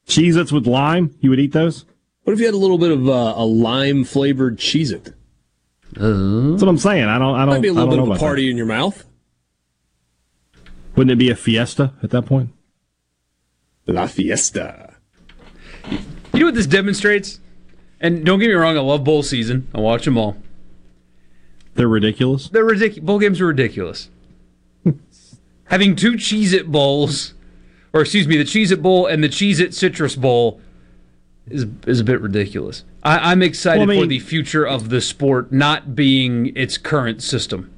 Cheez 0.06 0.36
Its 0.36 0.50
with 0.52 0.66
lime? 0.66 1.14
You 1.20 1.30
would 1.30 1.38
eat 1.38 1.52
those? 1.52 1.84
What 2.24 2.32
if 2.32 2.40
you 2.40 2.46
had 2.46 2.54
a 2.54 2.58
little 2.58 2.78
bit 2.78 2.90
of 2.90 3.08
uh, 3.08 3.34
a 3.36 3.44
lime 3.44 4.04
flavored 4.04 4.58
Cheez 4.58 4.92
It? 4.92 5.14
That's 5.94 6.62
what 6.62 6.68
I'm 6.68 6.78
saying. 6.78 7.04
I 7.04 7.18
don't 7.18 7.34
I 7.34 7.40
don't 7.40 7.48
Might 7.54 7.62
be 7.62 7.68
a 7.68 7.72
I 7.72 7.74
little 7.74 7.90
bit 7.90 7.98
of 7.98 8.08
a 8.08 8.10
about 8.12 8.20
party 8.20 8.50
in 8.50 8.56
your 8.56 8.66
mouth. 8.66 9.04
Wouldn't 10.96 11.12
it 11.12 11.16
be 11.18 11.30
a 11.30 11.36
fiesta 11.36 11.92
at 12.02 12.10
that 12.10 12.26
point? 12.26 12.50
La 13.86 14.06
Fiesta. 14.06 14.94
You 16.32 16.40
know 16.40 16.46
what 16.46 16.54
this 16.54 16.66
demonstrates? 16.66 17.40
And 18.00 18.24
don't 18.24 18.38
get 18.38 18.48
me 18.48 18.54
wrong, 18.54 18.76
I 18.76 18.80
love 18.80 19.04
bowl 19.04 19.22
season. 19.22 19.68
I 19.74 19.80
watch 19.80 20.04
them 20.04 20.18
all. 20.18 20.36
They're 21.74 21.88
ridiculous. 21.88 22.48
They're 22.48 22.64
ridiculous. 22.64 23.06
Bowl 23.06 23.18
games 23.18 23.40
are 23.40 23.46
ridiculous. 23.46 24.10
Having 25.64 25.96
two 25.96 26.12
Cheez 26.12 26.52
It 26.52 26.70
bowls, 26.70 27.34
or 27.92 28.02
excuse 28.02 28.26
me, 28.26 28.36
the 28.36 28.44
Cheez 28.44 28.72
It 28.72 28.82
bowl 28.82 29.06
and 29.06 29.22
the 29.22 29.28
Cheez 29.28 29.60
It 29.60 29.72
Citrus 29.72 30.16
Bowl 30.16 30.60
is, 31.48 31.66
is 31.86 32.00
a 32.00 32.04
bit 32.04 32.20
ridiculous. 32.20 32.84
I, 33.02 33.30
I'm 33.32 33.42
excited 33.42 33.88
Well, 33.88 33.96
I 33.96 34.00
for 34.02 34.06
the 34.06 34.18
future 34.18 34.66
of 34.66 34.90
the 34.90 35.00
sport 35.00 35.52
not 35.52 35.94
being 35.94 36.54
its 36.56 36.76
current 36.78 37.22
system. 37.22 37.70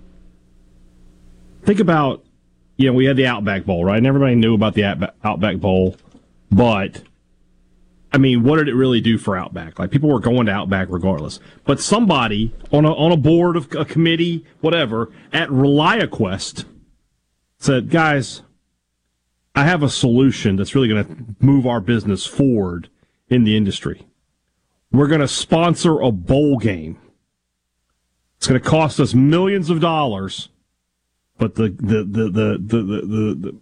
Think 1.65 1.81
about, 1.81 2.24
you 2.77 2.87
know, 2.87 2.93
we 2.93 3.05
had 3.05 3.17
the 3.17 3.27
Outback 3.27 3.65
Bowl, 3.65 3.85
right? 3.85 3.99
And 3.99 4.07
everybody 4.07 4.35
knew 4.35 4.55
about 4.55 4.75
the 4.75 4.85
Outback- 4.85 5.61
Bowl, 5.61 5.97
but 6.51 7.03
I 8.13 8.19
mean, 8.19 8.45
what 8.45 8.59
did 8.59 8.69
it 8.69 8.75
really 8.75 9.01
do 9.01 9.19
for 9.19 9.37
Outback? 9.37 9.79
Like 9.79 9.91
people 9.91 10.09
were 10.09 10.21
going 10.21 10.47
to 10.47 10.53
Outback 10.53 10.87
regardless. 10.89 11.41
But 11.65 11.81
somebody 11.81 12.55
on 12.73 12.85
a 12.85 12.93
on 12.93 13.11
a 13.11 13.17
board 13.17 13.57
of 13.57 13.73
a 13.75 13.85
committee, 13.85 14.45
whatever, 14.61 15.11
at 15.33 15.49
ReliaQuest 15.49 16.65
said, 17.59 17.91
"Guys, 17.91 18.43
I 19.55 19.65
have 19.65 19.83
a 19.83 19.89
solution 19.89 20.57
that's 20.57 20.75
really 20.77 20.89
going 20.89 21.05
to 21.05 21.45
move 21.45 21.67
our 21.67 21.81
business 21.81 22.25
forward 22.25 22.89
in 23.29 23.43
the 23.43 23.57
industry. 23.57 24.07
We're 24.93 25.09
going 25.09 25.21
to 25.21 25.29
sponsor 25.29 26.01
a 26.01 26.13
bowl 26.13 26.59
game. 26.59 26.99
It's 28.37 28.47
going 28.47 28.61
to 28.61 28.69
cost 28.69 29.01
us 29.01 29.13
millions 29.13 29.71
of 29.71 29.81
dollars." 29.81 30.51
But 31.39 31.55
the 31.57 31.69
the 31.69 32.05
the 32.05 32.31
the 32.31 32.59
the, 32.59 32.83
the, 32.83 32.83
the, 32.83 33.35
the 33.35 33.61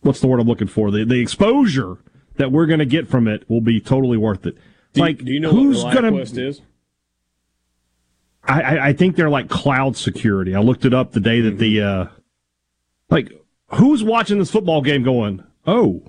what's 0.00 0.20
the 0.20 0.26
word 0.26 0.40
I'm 0.40 0.48
looking 0.48 0.68
for? 0.68 0.90
The 0.90 1.04
the 1.04 1.20
exposure 1.20 1.98
that 2.36 2.52
we're 2.52 2.66
going 2.66 2.78
to 2.78 2.86
get 2.86 3.08
from 3.08 3.28
it 3.28 3.48
will 3.48 3.60
be 3.60 3.80
totally 3.80 4.16
worth 4.16 4.46
it. 4.46 4.56
Do, 4.92 5.00
like 5.00 5.18
do 5.18 5.32
you 5.32 5.40
know 5.40 5.50
who's 5.50 5.84
what 5.84 5.94
gonna? 5.94 6.12
ReliaQuest 6.12 6.38
is? 6.38 6.62
I, 8.44 8.62
I 8.62 8.86
I 8.88 8.92
think 8.92 9.16
they're 9.16 9.30
like 9.30 9.48
cloud 9.48 9.96
security. 9.96 10.54
I 10.54 10.60
looked 10.60 10.84
it 10.84 10.94
up 10.94 11.12
the 11.12 11.20
day 11.20 11.40
that 11.42 11.58
the 11.58 11.82
uh, 11.82 12.06
like 13.08 13.32
who's 13.74 14.02
watching 14.02 14.38
this 14.38 14.50
football 14.50 14.82
game 14.82 15.02
going? 15.02 15.44
Oh, 15.66 16.02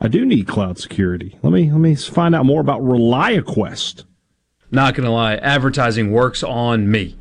I 0.00 0.08
do 0.08 0.24
need 0.24 0.46
cloud 0.46 0.78
security. 0.78 1.38
Let 1.42 1.52
me 1.52 1.70
let 1.70 1.80
me 1.80 1.94
find 1.94 2.34
out 2.34 2.46
more 2.46 2.60
about 2.60 2.80
ReliaQuest. 2.82 4.04
Not 4.70 4.94
gonna 4.94 5.12
lie, 5.12 5.36
advertising 5.36 6.10
works 6.10 6.42
on 6.42 6.90
me. 6.90 7.16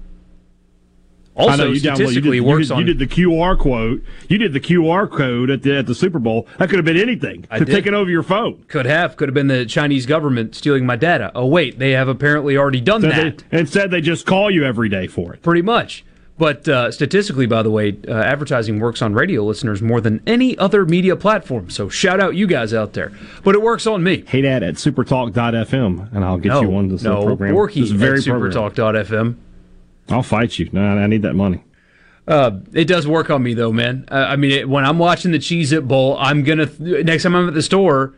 Also, 1.35 1.51
you 1.51 1.57
download- 1.64 1.68
you 1.68 1.80
did- 1.81 1.95
statistically, 1.95 2.35
you 2.38 2.43
works 2.43 2.68
did, 2.68 2.73
on. 2.73 2.80
You 2.80 2.85
did 2.85 2.99
the 2.99 3.07
QR 3.07 3.57
quote. 3.57 4.03
You 4.30 4.38
did 4.38 4.53
the 4.53 4.60
QR 4.60 5.10
code 5.10 5.49
at 5.49 5.64
the 5.64 5.77
at 5.77 5.88
the 5.88 5.95
Super 5.95 6.19
Bowl. 6.19 6.47
That 6.60 6.69
could 6.69 6.77
have 6.77 6.85
been 6.85 6.97
anything. 6.97 7.45
I 7.49 7.60
to 7.60 7.65
did. 7.65 7.72
take 7.73 7.88
it 7.88 7.93
over 7.93 8.10
your 8.10 8.23
phone. 8.23 8.64
Could 8.68 8.85
have, 8.85 9.15
could 9.18 9.30
have 9.30 9.34
been 9.34 9.47
the 9.47 9.65
Chinese 9.65 10.05
government 10.05 10.55
stealing 10.55 10.85
my 10.85 10.95
data. 10.95 11.31
Oh 11.34 11.45
wait, 11.47 11.80
they 11.80 11.91
have 11.91 12.07
apparently 12.07 12.55
already 12.57 12.81
done 12.81 13.03
Instead 13.03 13.39
that. 13.39 13.43
they, 13.49 13.60
instead, 13.60 13.91
they 13.91 14.01
just 14.01 14.26
call 14.26 14.51
you 14.51 14.64
every 14.64 14.89
day 14.89 15.07
for 15.07 15.34
it. 15.34 15.41
Pretty 15.41 15.61
much. 15.64 16.05
But 16.35 16.68
uh, 16.68 16.91
statistically, 16.91 17.45
by 17.45 17.61
the 17.61 17.69
way, 17.69 17.95
uh, 18.07 18.11
advertising 18.11 18.80
works 18.80 19.03
on 19.03 19.14
radio 19.14 19.43
listeners 19.43 19.84
more 19.84 20.01
than 20.01 20.19
any 20.26 20.57
other 20.57 20.84
media 20.84 21.15
platform. 21.15 21.69
So 21.69 21.89
shout 21.89 22.19
out 22.19 22.35
you 22.35 22.47
guys 22.47 22.73
out 22.73 22.93
there. 22.93 23.11
But 23.43 23.53
it 23.53 23.61
works 23.61 23.85
on 23.85 24.03
me. 24.03 24.23
Hey, 24.27 24.41
Dad, 24.41 24.64
at 24.64 24.76
supertalk.fm, 24.76 26.11
and 26.14 26.26
I'll 26.26 26.38
get 26.38 26.49
no, 26.49 26.61
you 26.61 26.76
on 26.76 26.88
this 26.89 27.03
no, 27.03 27.23
program. 27.23 27.53
Borky 27.53 27.81
this 27.81 27.91
very 27.91 28.18
at 28.18 28.26
program. 28.26 28.51
supertalk.fm. 28.51 29.35
I'll 30.10 30.24
fight 30.24 30.60
you. 30.60 30.70
No, 30.72 30.82
I 30.82 31.08
need 31.08 31.22
that 31.22 31.34
money. 31.34 31.64
Uh, 32.28 32.60
it 32.74 32.86
does 32.86 33.06
work 33.06 33.30
on 33.30 33.44
me 33.44 33.54
though, 33.54 33.72
man. 33.72 34.06
Uh, 34.10 34.26
I 34.30 34.36
mean, 34.36 34.52
it, 34.52 34.70
when 34.70 34.86
I'm 34.86 34.98
watching 34.98 35.32
the 35.32 35.40
Cheez 35.40 35.74
It 35.74 35.88
Bowl, 35.88 36.18
I'm 36.20 36.44
gonna 36.44 36.68
th- 36.68 37.06
next 37.06 37.24
time 37.24 37.36
I'm 37.36 37.48
at 37.48 37.54
the 37.54 37.62
store 37.62 38.16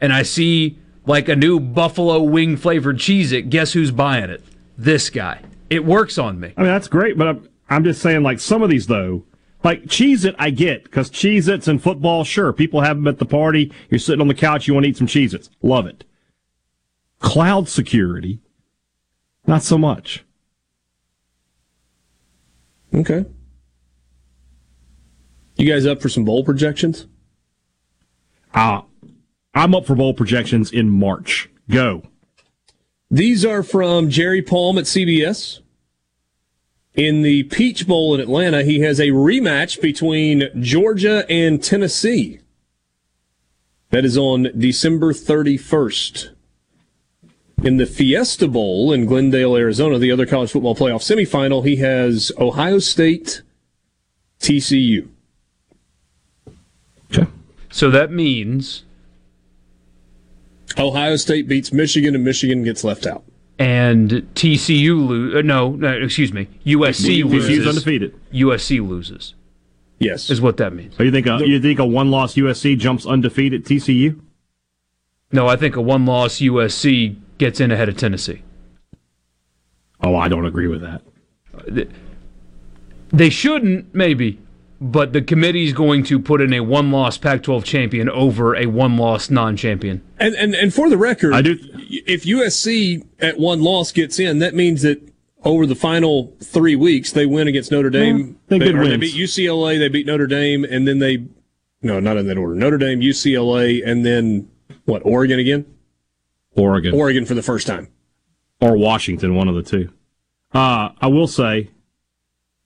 and 0.00 0.12
I 0.12 0.22
see 0.22 0.78
like 1.04 1.28
a 1.28 1.36
new 1.36 1.60
buffalo 1.60 2.22
wing 2.22 2.56
flavored 2.56 2.98
Cheez 2.98 3.32
It. 3.32 3.50
Guess 3.50 3.72
who's 3.74 3.90
buying 3.90 4.30
it? 4.30 4.42
This 4.76 5.10
guy. 5.10 5.42
It 5.70 5.84
works 5.84 6.18
on 6.18 6.38
me. 6.40 6.52
I 6.56 6.62
mean, 6.62 6.70
that's 6.70 6.88
great, 6.88 7.16
but 7.18 7.28
I'm, 7.28 7.48
I'm 7.68 7.84
just 7.84 8.00
saying, 8.00 8.22
like, 8.22 8.38
some 8.38 8.62
of 8.62 8.70
these, 8.70 8.86
though, 8.86 9.24
like 9.64 9.84
Cheez 9.84 10.24
It, 10.24 10.34
I 10.38 10.50
get, 10.50 10.84
because 10.84 11.10
Cheez 11.10 11.48
Its 11.48 11.66
and 11.66 11.82
football, 11.82 12.24
sure, 12.24 12.52
people 12.52 12.82
have 12.82 12.96
them 12.96 13.08
at 13.08 13.18
the 13.18 13.26
party. 13.26 13.72
You're 13.90 13.98
sitting 13.98 14.20
on 14.20 14.28
the 14.28 14.34
couch, 14.34 14.68
you 14.68 14.74
want 14.74 14.84
to 14.84 14.90
eat 14.90 14.96
some 14.96 15.06
Cheez 15.06 15.34
Its. 15.34 15.50
Love 15.62 15.86
it. 15.86 16.04
Cloud 17.18 17.68
security, 17.68 18.40
not 19.46 19.62
so 19.62 19.78
much. 19.78 20.24
Okay. 22.94 23.24
You 25.56 25.66
guys 25.66 25.86
up 25.86 26.02
for 26.02 26.08
some 26.08 26.24
bowl 26.24 26.44
projections? 26.44 27.06
Uh, 28.54 28.82
I'm 29.54 29.74
up 29.74 29.86
for 29.86 29.94
bowl 29.94 30.14
projections 30.14 30.70
in 30.70 30.90
March. 30.90 31.48
Go. 31.70 32.02
These 33.10 33.44
are 33.44 33.62
from 33.62 34.10
Jerry 34.10 34.42
Palm 34.42 34.78
at 34.78 34.84
CBS. 34.84 35.60
In 36.94 37.22
the 37.22 37.42
Peach 37.44 37.86
Bowl 37.86 38.14
in 38.14 38.20
Atlanta, 38.20 38.62
he 38.62 38.80
has 38.80 38.98
a 38.98 39.08
rematch 39.08 39.80
between 39.80 40.44
Georgia 40.60 41.26
and 41.30 41.62
Tennessee. 41.62 42.40
That 43.90 44.04
is 44.04 44.16
on 44.16 44.48
December 44.58 45.12
31st. 45.12 46.35
In 47.62 47.78
the 47.78 47.86
Fiesta 47.86 48.46
Bowl 48.48 48.92
in 48.92 49.06
Glendale, 49.06 49.56
Arizona, 49.56 49.98
the 49.98 50.12
other 50.12 50.26
college 50.26 50.50
football 50.52 50.76
playoff 50.76 51.00
semifinal, 51.02 51.66
he 51.66 51.76
has 51.76 52.30
Ohio 52.38 52.78
State, 52.78 53.42
TCU. 54.40 55.08
Okay. 57.12 57.26
So 57.70 57.90
that 57.90 58.12
means 58.12 58.84
Ohio 60.78 61.16
State 61.16 61.48
beats 61.48 61.72
Michigan, 61.72 62.14
and 62.14 62.24
Michigan 62.24 62.62
gets 62.62 62.84
left 62.84 63.06
out. 63.06 63.24
and 63.58 64.10
TCU 64.34 65.06
lose. 65.06 65.34
Uh, 65.34 65.40
no, 65.42 65.70
no, 65.72 65.92
excuse 65.92 66.32
me. 66.32 66.48
USC 66.66 67.22
TCU's 67.24 67.32
loses. 67.32 67.66
undefeated. 67.66 68.14
USC 68.32 68.86
loses. 68.86 69.34
Yes, 69.98 70.28
is 70.28 70.42
what 70.42 70.58
that 70.58 70.74
means. 70.74 70.94
So 70.96 71.04
you 71.04 71.10
think 71.10 71.26
a, 71.26 71.40
you 71.46 71.58
think 71.58 71.78
a 71.78 71.86
one 71.86 72.10
loss 72.10 72.34
USC 72.34 72.78
jumps 72.78 73.06
undefeated 73.06 73.64
TCU? 73.64 74.20
No, 75.32 75.48
I 75.48 75.56
think 75.56 75.74
a 75.74 75.80
one-loss 75.80 76.38
USC 76.38 77.16
gets 77.38 77.60
in 77.60 77.70
ahead 77.70 77.88
of 77.88 77.96
Tennessee. 77.96 78.42
Oh, 80.00 80.16
I 80.16 80.28
don't 80.28 80.46
agree 80.46 80.68
with 80.68 80.82
that. 80.82 81.02
They 83.08 83.30
shouldn't, 83.30 83.94
maybe, 83.94 84.38
but 84.80 85.12
the 85.12 85.22
committee's 85.22 85.72
going 85.72 86.04
to 86.04 86.18
put 86.18 86.40
in 86.40 86.52
a 86.52 86.60
one-loss 86.60 87.18
Pac-12 87.18 87.64
champion 87.64 88.10
over 88.10 88.54
a 88.54 88.66
one-loss 88.66 89.30
non-champion. 89.30 90.02
And, 90.18 90.34
and 90.34 90.54
and 90.54 90.74
for 90.74 90.90
the 90.90 90.98
record, 90.98 91.32
I 91.32 91.42
do. 91.42 91.58
If 91.88 92.24
USC 92.24 93.06
at 93.20 93.38
one 93.38 93.62
loss 93.62 93.92
gets 93.92 94.18
in, 94.18 94.38
that 94.40 94.54
means 94.54 94.82
that 94.82 95.00
over 95.44 95.66
the 95.66 95.74
final 95.74 96.34
three 96.42 96.76
weeks 96.76 97.12
they 97.12 97.24
win 97.24 97.48
against 97.48 97.70
Notre 97.70 97.90
Dame. 97.90 98.38
they 98.48 98.58
good 98.58 98.74
or 98.74 98.86
they 98.86 98.96
beat 98.96 99.14
UCLA, 99.14 99.78
they 99.78 99.88
beat 99.88 100.06
Notre 100.06 100.26
Dame, 100.26 100.64
and 100.64 100.86
then 100.86 100.98
they 100.98 101.26
no, 101.82 102.00
not 102.00 102.16
in 102.16 102.26
that 102.26 102.36
order. 102.36 102.54
Notre 102.54 102.78
Dame, 102.78 103.00
UCLA, 103.00 103.86
and 103.86 104.04
then 104.04 104.50
what? 104.86 105.02
Oregon 105.04 105.38
again? 105.38 105.64
Oregon. 106.56 106.94
Oregon 106.94 107.24
for 107.26 107.34
the 107.34 107.42
first 107.42 107.66
time. 107.66 107.88
or 108.60 108.76
Washington, 108.76 109.34
one 109.34 109.48
of 109.48 109.54
the 109.54 109.62
two. 109.62 109.92
Uh, 110.52 110.90
I 111.00 111.06
will 111.08 111.28
say 111.28 111.70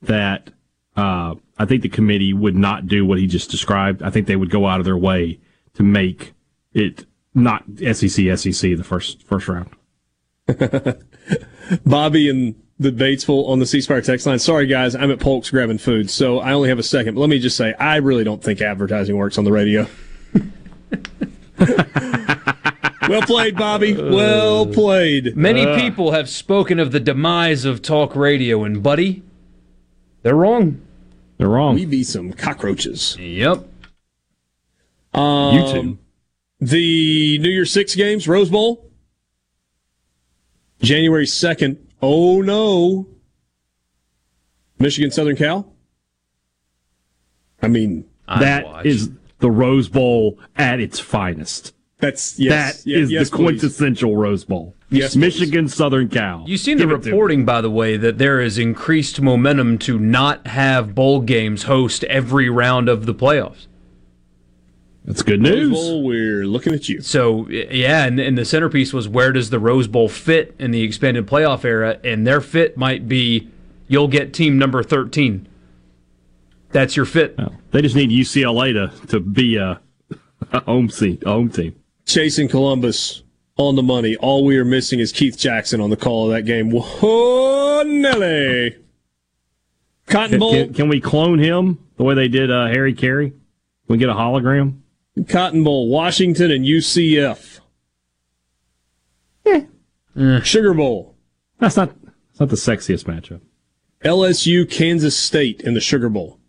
that 0.02 0.50
uh, 0.96 1.34
I 1.58 1.64
think 1.64 1.82
the 1.82 1.88
committee 1.88 2.32
would 2.32 2.56
not 2.56 2.86
do 2.86 3.04
what 3.04 3.18
he 3.18 3.26
just 3.26 3.50
described. 3.50 4.02
I 4.02 4.10
think 4.10 4.26
they 4.26 4.36
would 4.36 4.50
go 4.50 4.66
out 4.66 4.80
of 4.80 4.84
their 4.84 4.96
way 4.96 5.40
to 5.74 5.82
make 5.82 6.32
it 6.72 7.06
not 7.34 7.64
SEC 7.78 8.38
SEC 8.38 8.76
the 8.76 8.84
first 8.84 9.22
first 9.24 9.48
round. 9.48 9.70
Bobby 11.84 12.28
and 12.28 12.54
the 12.78 12.90
Batesville 12.90 13.48
on 13.48 13.58
the 13.58 13.66
C 13.66 13.80
Spire 13.80 14.00
text 14.02 14.26
line. 14.26 14.38
Sorry, 14.38 14.66
guys, 14.66 14.94
I'm 14.94 15.10
at 15.10 15.20
Polk's 15.20 15.50
grabbing 15.50 15.78
food, 15.78 16.10
so 16.10 16.40
I 16.40 16.52
only 16.52 16.68
have 16.68 16.78
a 16.78 16.82
second. 16.82 17.14
But 17.14 17.20
let 17.20 17.30
me 17.30 17.38
just 17.38 17.56
say, 17.56 17.72
I 17.74 17.96
really 17.96 18.24
don't 18.24 18.42
think 18.42 18.60
advertising 18.60 19.16
works 19.16 19.38
on 19.38 19.44
the 19.44 19.52
radio. 19.52 19.86
well 23.10 23.22
played, 23.22 23.56
Bobby. 23.56 23.94
Well 23.94 24.66
played. 24.66 25.36
Many 25.36 25.64
Uh, 25.66 25.78
people 25.80 26.12
have 26.12 26.28
spoken 26.28 26.78
of 26.78 26.92
the 26.92 27.00
demise 27.00 27.64
of 27.64 27.82
talk 27.82 28.14
radio, 28.16 28.64
and 28.64 28.82
buddy, 28.82 29.22
they're 30.22 30.34
wrong. 30.36 30.80
They're 31.38 31.48
wrong. 31.48 31.74
We 31.74 31.86
be 31.86 32.02
some 32.04 32.32
cockroaches. 32.32 33.16
Yep. 33.18 33.66
Um, 35.14 35.54
You 35.54 35.72
two. 35.72 35.98
The 36.60 37.38
New 37.38 37.48
Year's 37.50 37.72
Six 37.72 37.94
games, 37.94 38.28
Rose 38.28 38.50
Bowl, 38.50 38.90
January 40.82 41.24
2nd. 41.26 41.78
Oh 42.02 42.40
no. 42.42 43.06
Michigan 44.78 45.10
Southern 45.10 45.36
Cal? 45.36 45.72
I 47.62 47.68
mean, 47.68 48.06
That 48.26 48.86
is 48.86 49.10
the 49.40 49.50
Rose 49.50 49.88
Bowl 49.88 50.38
at 50.56 50.80
its 50.80 50.98
finest. 51.00 51.74
That's 52.00 52.38
yes, 52.38 52.82
That 52.82 52.88
ye- 52.88 52.96
is 52.96 53.10
yes, 53.10 53.30
the 53.30 53.36
please. 53.36 53.44
quintessential 53.44 54.16
Rose 54.16 54.44
Bowl. 54.44 54.74
Yes, 54.88 55.14
Michigan 55.14 55.68
Southern 55.68 56.08
Cal. 56.08 56.44
You've 56.46 56.60
seen 56.60 56.78
the 56.78 56.84
Give 56.84 56.90
it 56.92 57.02
to 57.02 57.08
'em. 57.08 57.12
reporting, 57.12 57.44
by 57.44 57.60
the 57.60 57.70
way, 57.70 57.96
that 57.96 58.18
there 58.18 58.40
is 58.40 58.58
increased 58.58 59.20
momentum 59.20 59.78
to 59.80 59.98
not 59.98 60.46
have 60.48 60.94
bowl 60.94 61.20
games 61.20 61.64
host 61.64 62.02
every 62.04 62.48
round 62.48 62.88
of 62.88 63.06
the 63.06 63.14
playoffs. 63.14 63.66
That's 65.04 65.22
good 65.22 65.42
Rose 65.44 65.54
news. 65.54 65.70
Bowl, 65.72 66.04
we're 66.04 66.44
looking 66.44 66.74
at 66.74 66.88
you. 66.88 67.00
So 67.00 67.48
yeah, 67.48 68.04
and, 68.06 68.18
and 68.20 68.36
the 68.36 68.44
centerpiece 68.44 68.92
was 68.92 69.08
where 69.08 69.32
does 69.32 69.50
the 69.50 69.58
Rose 69.58 69.86
Bowl 69.88 70.08
fit 70.08 70.54
in 70.58 70.70
the 70.72 70.82
expanded 70.82 71.26
playoff 71.26 71.64
era? 71.64 71.98
And 72.04 72.26
their 72.26 72.40
fit 72.40 72.76
might 72.76 73.08
be 73.08 73.48
you'll 73.88 74.08
get 74.08 74.32
team 74.34 74.58
number 74.58 74.82
thirteen. 74.82 75.46
That's 76.72 76.96
your 76.96 77.06
fit. 77.06 77.38
They 77.72 77.82
just 77.82 77.96
need 77.96 78.10
UCLA 78.10 78.72
to, 78.74 79.06
to 79.08 79.20
be 79.20 79.56
a, 79.56 79.80
a 80.52 80.60
home 80.60 80.88
seat, 80.90 81.22
a 81.26 81.30
home 81.30 81.50
team. 81.50 81.74
Chasing 82.12 82.48
Columbus 82.48 83.22
on 83.56 83.76
the 83.76 83.82
money. 83.82 84.16
All 84.16 84.44
we 84.44 84.56
are 84.58 84.64
missing 84.64 85.00
is 85.00 85.12
Keith 85.12 85.38
Jackson 85.38 85.80
on 85.80 85.90
the 85.90 85.96
call 85.96 86.30
of 86.30 86.36
that 86.36 86.42
game. 86.42 86.70
Whoa, 86.70 87.82
Nelly. 87.82 88.76
Cotton 90.06 90.38
Bowl. 90.38 90.52
can, 90.52 90.74
can 90.74 90.88
we 90.88 91.00
clone 91.00 91.38
him 91.38 91.78
the 91.96 92.04
way 92.04 92.14
they 92.14 92.28
did 92.28 92.50
uh, 92.50 92.66
Harry 92.66 92.94
Caray? 92.94 93.30
Can 93.30 93.38
we 93.86 93.98
get 93.98 94.08
a 94.08 94.14
hologram? 94.14 94.80
Cotton 95.28 95.62
Bowl, 95.62 95.88
Washington 95.88 96.50
and 96.50 96.64
UCF. 96.64 97.60
Eh. 99.46 99.64
Eh. 100.18 100.40
Sugar 100.42 100.74
Bowl, 100.74 101.14
That's 101.58 101.76
not 101.76 101.92
that's 102.02 102.40
not 102.40 102.48
the 102.48 102.56
sexiest 102.56 103.04
matchup. 103.04 103.40
LSU, 104.04 104.68
Kansas 104.68 105.16
State 105.16 105.60
in 105.60 105.74
the 105.74 105.80
Sugar 105.80 106.08
Bowl. 106.08 106.40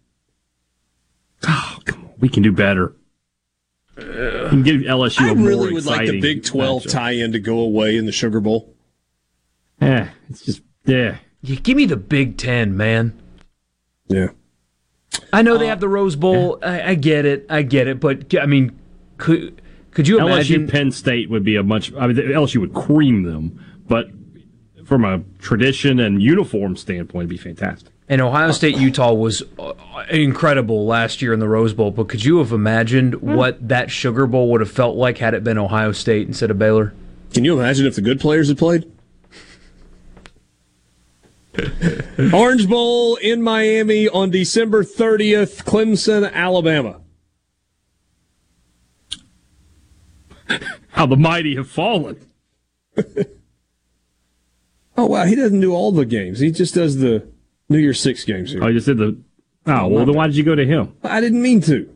Oh, 1.47 1.79
come 1.85 2.05
on. 2.05 2.13
We 2.19 2.29
can 2.29 2.43
do 2.43 2.51
better. 2.51 2.95
We 3.97 4.03
can 4.51 4.63
give 4.63 4.81
LSU 4.81 5.21
I 5.21 5.31
a 5.31 5.35
more 5.35 5.47
really 5.47 5.73
would 5.73 5.85
like 5.85 6.07
the 6.07 6.21
Big 6.21 6.43
12 6.43 6.83
matchup. 6.83 6.91
tie-in 6.91 7.31
to 7.31 7.39
go 7.39 7.59
away 7.59 7.97
in 7.97 8.05
the 8.05 8.11
Sugar 8.11 8.39
Bowl. 8.39 8.73
Yeah, 9.81 10.09
it's 10.29 10.45
just 10.45 10.61
yeah. 10.85 11.17
You 11.41 11.55
give 11.59 11.75
me 11.75 11.85
the 11.85 11.97
Big 11.97 12.37
Ten, 12.37 12.77
man. 12.77 13.19
Yeah. 14.07 14.27
I 15.33 15.41
know 15.41 15.57
they 15.57 15.65
uh, 15.65 15.69
have 15.69 15.79
the 15.79 15.89
Rose 15.89 16.15
Bowl. 16.15 16.59
I, 16.61 16.91
I 16.91 16.95
get 16.95 17.25
it. 17.25 17.45
I 17.49 17.63
get 17.63 17.87
it. 17.87 17.99
But 17.99 18.35
I 18.35 18.45
mean, 18.45 18.79
could 19.17 19.61
could 19.91 20.07
you 20.07 20.19
imagine? 20.19 20.67
LSU 20.67 20.71
Penn 20.71 20.91
State 20.91 21.29
would 21.29 21.43
be 21.43 21.55
a 21.55 21.63
much. 21.63 21.93
I 21.93 22.07
mean, 22.07 22.17
LSU 22.17 22.57
would 22.57 22.73
cream 22.73 23.23
them, 23.23 23.63
but 23.87 24.07
from 24.85 25.03
a 25.05 25.23
tradition 25.39 25.99
and 25.99 26.21
uniform 26.21 26.75
standpoint, 26.75 27.23
it'd 27.23 27.29
be 27.29 27.37
fantastic. 27.37 27.93
And 28.11 28.19
Ohio 28.21 28.51
State 28.51 28.75
Utah 28.77 29.13
was 29.13 29.41
uh, 29.57 29.71
incredible 30.09 30.85
last 30.85 31.21
year 31.21 31.31
in 31.31 31.39
the 31.39 31.47
Rose 31.47 31.73
Bowl. 31.73 31.91
But 31.91 32.09
could 32.09 32.25
you 32.25 32.39
have 32.39 32.51
imagined 32.51 33.13
Hmm. 33.13 33.35
what 33.35 33.69
that 33.69 33.89
Sugar 33.89 34.27
Bowl 34.27 34.51
would 34.51 34.59
have 34.59 34.69
felt 34.69 34.97
like 34.97 35.19
had 35.19 35.33
it 35.33 35.45
been 35.45 35.57
Ohio 35.57 35.93
State 35.93 36.27
instead 36.27 36.51
of 36.51 36.59
Baylor? 36.59 36.93
Can 37.33 37.45
you 37.45 37.57
imagine 37.57 37.85
if 37.87 37.95
the 37.95 38.01
good 38.01 38.19
players 38.19 38.49
had 38.49 38.57
played? 38.57 38.83
Orange 42.33 42.67
Bowl 42.67 43.15
in 43.15 43.41
Miami 43.41 44.09
on 44.09 44.29
December 44.29 44.83
30th, 44.83 45.63
Clemson, 45.63 46.29
Alabama. 46.33 46.99
How 50.89 51.05
the 51.05 51.15
mighty 51.15 51.55
have 51.55 51.69
fallen. 51.69 52.17
Oh, 54.97 55.05
wow. 55.05 55.23
He 55.23 55.35
doesn't 55.35 55.61
do 55.61 55.73
all 55.73 55.93
the 55.93 56.05
games. 56.05 56.39
He 56.41 56.51
just 56.51 56.75
does 56.75 56.97
the 56.97 57.25
New 57.71 57.77
Year's 57.79 57.99
Six 57.99 58.23
games 58.25 58.51
here. 58.51 58.63
Oh, 58.63 58.67
you 58.67 58.73
just 58.75 58.85
did 58.87 58.97
the. 58.97 59.17
Oh, 59.67 59.71
Oh, 59.73 59.87
well, 59.87 60.05
then 60.05 60.15
why 60.15 60.27
did 60.27 60.35
you 60.35 60.43
go 60.43 60.55
to 60.55 60.65
him? 60.65 60.95
I 61.03 61.21
didn't 61.21 61.41
mean 61.41 61.61
to. 61.61 61.95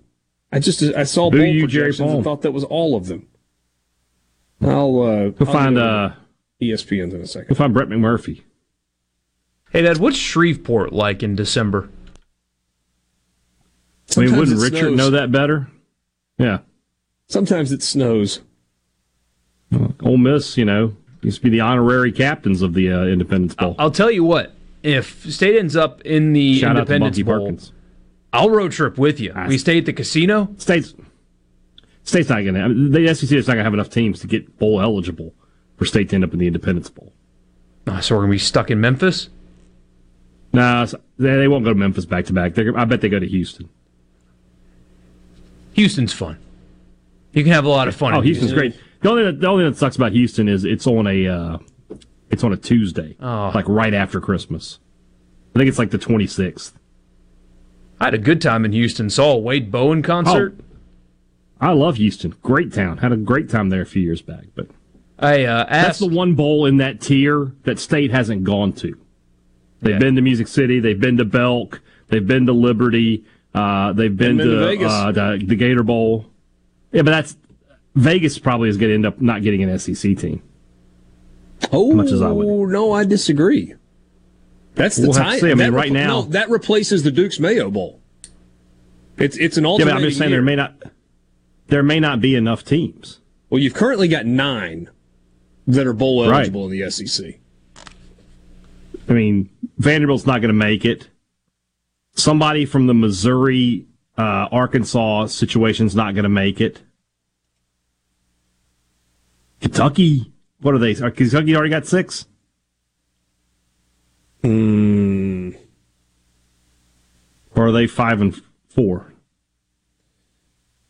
I 0.51 0.59
just 0.59 0.81
I 0.83 1.03
saw 1.03 1.29
Boo 1.31 1.37
bowl 1.39 1.45
you, 1.47 1.67
Jerry 1.67 1.85
projections 1.87 2.07
Palm. 2.07 2.15
and 2.17 2.23
thought 2.23 2.41
that 2.43 2.51
was 2.51 2.63
all 2.63 2.95
of 2.95 3.07
them. 3.07 3.27
I'll 4.61 5.01
uh, 5.01 5.29
Go 5.29 5.45
I'll 5.45 5.53
find 5.53 5.75
go 5.75 5.83
uh, 5.85 6.09
to 6.09 6.65
ESPN's 6.65 7.13
in 7.13 7.21
a 7.21 7.27
second. 7.27 7.49
go 7.49 7.55
find 7.55 7.73
Brett 7.73 7.89
McMurphy. 7.89 8.43
Hey, 9.71 9.81
Dad, 9.81 9.97
what's 9.97 10.15
Shreveport 10.15 10.93
like 10.93 11.23
in 11.23 11.35
December? 11.35 11.89
I 14.15 14.21
mean, 14.21 14.37
wouldn't 14.37 14.59
Richard 14.61 14.77
snows. 14.93 14.97
know 14.97 15.09
that 15.09 15.31
better? 15.31 15.67
Yeah, 16.37 16.59
Sometimes 17.27 17.71
it 17.71 17.81
snows. 17.81 18.41
Ole 20.03 20.17
Miss, 20.17 20.57
you 20.57 20.63
know, 20.65 20.95
used 21.21 21.37
to 21.39 21.43
be 21.43 21.49
the 21.49 21.61
honorary 21.61 22.11
captains 22.11 22.61
of 22.61 22.73
the 22.75 22.91
uh, 22.91 23.03
Independence 23.05 23.55
Bowl. 23.55 23.75
I'll 23.79 23.91
tell 23.91 24.11
you 24.11 24.23
what. 24.23 24.53
If 24.85 25.31
State 25.31 25.57
ends 25.57 25.75
up 25.75 26.01
in 26.01 26.33
the 26.33 26.59
Shout 26.59 26.71
out 26.77 26.87
to 26.87 26.93
Independence 26.93 27.21
Bowl, 27.23 27.39
Perkins. 27.39 27.71
I'll 28.31 28.49
road 28.49 28.71
trip 28.71 28.97
with 28.97 29.19
you. 29.19 29.33
We 29.47 29.57
stay 29.57 29.79
at 29.79 29.85
the 29.85 29.93
casino. 29.93 30.53
State's 30.57 30.93
State's 32.03 32.29
not 32.29 32.41
going 32.41 32.53
to. 32.53 32.61
I 32.61 32.67
mean, 32.67 32.91
the 32.91 33.13
SEC 33.15 33.31
is 33.31 33.47
not 33.47 33.53
going 33.53 33.61
to 33.61 33.63
have 33.63 33.73
enough 33.73 33.89
teams 33.89 34.19
to 34.19 34.27
get 34.27 34.59
bowl 34.59 34.79
eligible 34.81 35.33
for 35.77 35.85
State 35.85 36.09
to 36.09 36.15
end 36.15 36.23
up 36.23 36.33
in 36.33 36.39
the 36.39 36.45
Independence 36.47 36.89
Bowl. 36.89 37.11
Oh, 37.87 37.99
so 37.99 38.15
we're 38.15 38.21
gonna 38.21 38.31
be 38.31 38.37
stuck 38.39 38.69
in 38.71 38.79
Memphis. 38.81 39.29
Nah, 40.53 40.83
s- 40.83 40.95
they 41.17 41.35
they 41.35 41.47
won't 41.47 41.63
go 41.63 41.71
to 41.71 41.79
Memphis 41.79 42.05
back 42.05 42.25
to 42.25 42.33
back. 42.33 42.57
I 42.57 42.85
bet 42.85 43.01
they 43.01 43.09
go 43.09 43.19
to 43.19 43.27
Houston. 43.27 43.69
Houston's 45.73 46.13
fun. 46.13 46.37
You 47.33 47.43
can 47.43 47.51
have 47.51 47.65
a 47.65 47.69
lot 47.69 47.87
of 47.87 47.95
fun. 47.95 48.13
Oh, 48.13 48.19
in 48.19 48.23
Houston's 48.25 48.51
Houston. 48.51 48.71
great. 48.71 48.81
The 49.01 49.09
only 49.09 49.31
the 49.31 49.47
only 49.47 49.63
thing 49.65 49.71
that 49.71 49.77
sucks 49.77 49.95
about 49.95 50.13
Houston 50.13 50.47
is 50.47 50.63
it's 50.65 50.87
on 50.87 51.05
a 51.07 51.27
uh, 51.27 51.57
it's 52.31 52.43
on 52.43 52.51
a 52.53 52.57
Tuesday, 52.57 53.15
Oh. 53.21 53.51
like 53.53 53.67
right 53.67 53.93
after 53.93 54.19
Christmas. 54.19 54.79
I 55.55 55.59
think 55.59 55.69
it's 55.69 55.79
like 55.79 55.91
the 55.91 55.97
twenty 55.97 56.27
sixth. 56.27 56.77
I 57.99 58.05
had 58.05 58.13
a 58.13 58.17
good 58.19 58.41
time 58.41 58.65
in 58.65 58.73
Houston. 58.73 59.09
Saw 59.09 59.33
a 59.33 59.37
Wade 59.37 59.71
Bowen 59.71 60.01
concert. 60.01 60.55
I 61.61 61.71
love 61.71 61.95
Houston. 61.95 62.35
Great 62.43 62.73
town. 62.73 62.97
Had 62.97 63.13
a 63.13 63.17
great 63.17 63.49
time 63.49 63.69
there 63.69 63.81
a 63.81 63.85
few 63.85 64.01
years 64.01 64.21
back. 64.21 64.45
But 64.53 64.67
I 65.17 65.45
uh, 65.45 65.65
that's 65.69 65.99
the 65.99 66.07
one 66.07 66.35
bowl 66.35 66.65
in 66.65 66.77
that 66.77 66.99
tier 66.99 67.53
that 67.63 67.79
State 67.79 68.11
hasn't 68.11 68.43
gone 68.43 68.73
to. 68.73 68.97
They've 69.81 69.93
Yeah. 69.93 69.99
been 69.99 70.15
to 70.15 70.21
Music 70.21 70.47
City. 70.49 70.79
They've 70.81 70.99
been 70.99 71.15
to 71.17 71.25
Belk. 71.25 71.81
They've 72.09 72.25
been 72.25 72.45
to 72.47 72.53
Liberty. 72.53 73.23
Uh, 73.53 73.93
they've 73.93 74.15
been, 74.15 74.35
been 74.37 74.47
to, 74.47 74.75
to 74.77 74.85
Uh, 74.85 75.11
the, 75.13 75.43
the 75.45 75.55
Gator 75.55 75.83
Bowl. 75.83 76.25
Yeah, 76.91 77.03
but 77.03 77.11
that's 77.11 77.37
Vegas 77.95 78.37
probably 78.37 78.67
is 78.67 78.75
going 78.75 78.89
to 78.89 78.95
end 78.95 79.05
up 79.05 79.21
not 79.21 79.41
getting 79.41 79.63
an 79.63 79.79
SEC 79.79 80.17
team. 80.17 80.41
Oh, 81.71 81.93
much 81.93 82.11
as 82.11 82.21
I 82.21 82.31
would. 82.31 82.69
no, 82.69 82.91
I 82.91 83.03
disagree. 83.05 83.73
That's 84.75 84.97
the 84.97 85.03
We'll 85.07 85.13
time. 85.13 85.39
I 85.39 85.47
mean, 85.47 85.57
that 85.57 85.71
right 85.71 85.91
now- 85.91 86.07
no, 86.07 86.21
that 86.29 86.49
replaces 86.49 87.03
the 87.03 87.11
Duke's 87.11 87.39
Mayo 87.39 87.71
Bowl. 87.71 88.01
It's 89.17 89.37
it's 89.37 89.55
an 89.57 89.63
Yeah, 89.63 89.69
alternate. 89.69 89.91
but 89.91 89.97
I'm 89.97 90.03
just 90.03 90.17
saying 90.17 90.31
there 90.31 90.41
may 90.41 90.55
not 90.57 90.75
there 91.67 91.81
may 91.83 91.99
not 91.99 92.19
be 92.21 92.35
enough 92.35 92.63
teams. 92.65 93.19
Well, 93.49 93.61
you've 93.61 93.73
currently 93.73 94.07
got 94.09 94.25
nine 94.25 94.89
that 95.67 95.87
are 95.87 95.93
bowl 95.93 96.27
Right. 96.29 96.39
eligible 96.39 96.65
in 96.65 96.71
the 96.71 96.81
SEC. 96.91 97.39
I 99.07 99.13
mean, 99.13 99.49
Vanderbilt's 99.77 100.25
not 100.25 100.41
going 100.41 100.49
to 100.49 100.53
make 100.53 100.83
it. 100.83 101.07
Somebody 102.15 102.65
from 102.65 102.87
the 102.87 102.93
Missouri, 102.93 103.85
uh, 104.17 104.47
Arkansas 104.51 105.27
situation's 105.27 105.95
not 105.95 106.13
going 106.15 106.23
to 106.23 106.29
make 106.29 106.59
it. 106.59 106.81
Kentucky, 109.61 110.31
what 110.61 110.73
are 110.73 110.79
they? 110.79 110.95
Are 110.95 111.11
Kentucky 111.11 111.55
already 111.55 111.69
got 111.69 111.85
six? 111.85 112.25
Hmm. 114.43 115.51
Or 117.55 117.67
are 117.67 117.71
they 117.71 117.87
five 117.87 118.21
and 118.21 118.39
four? 118.69 119.13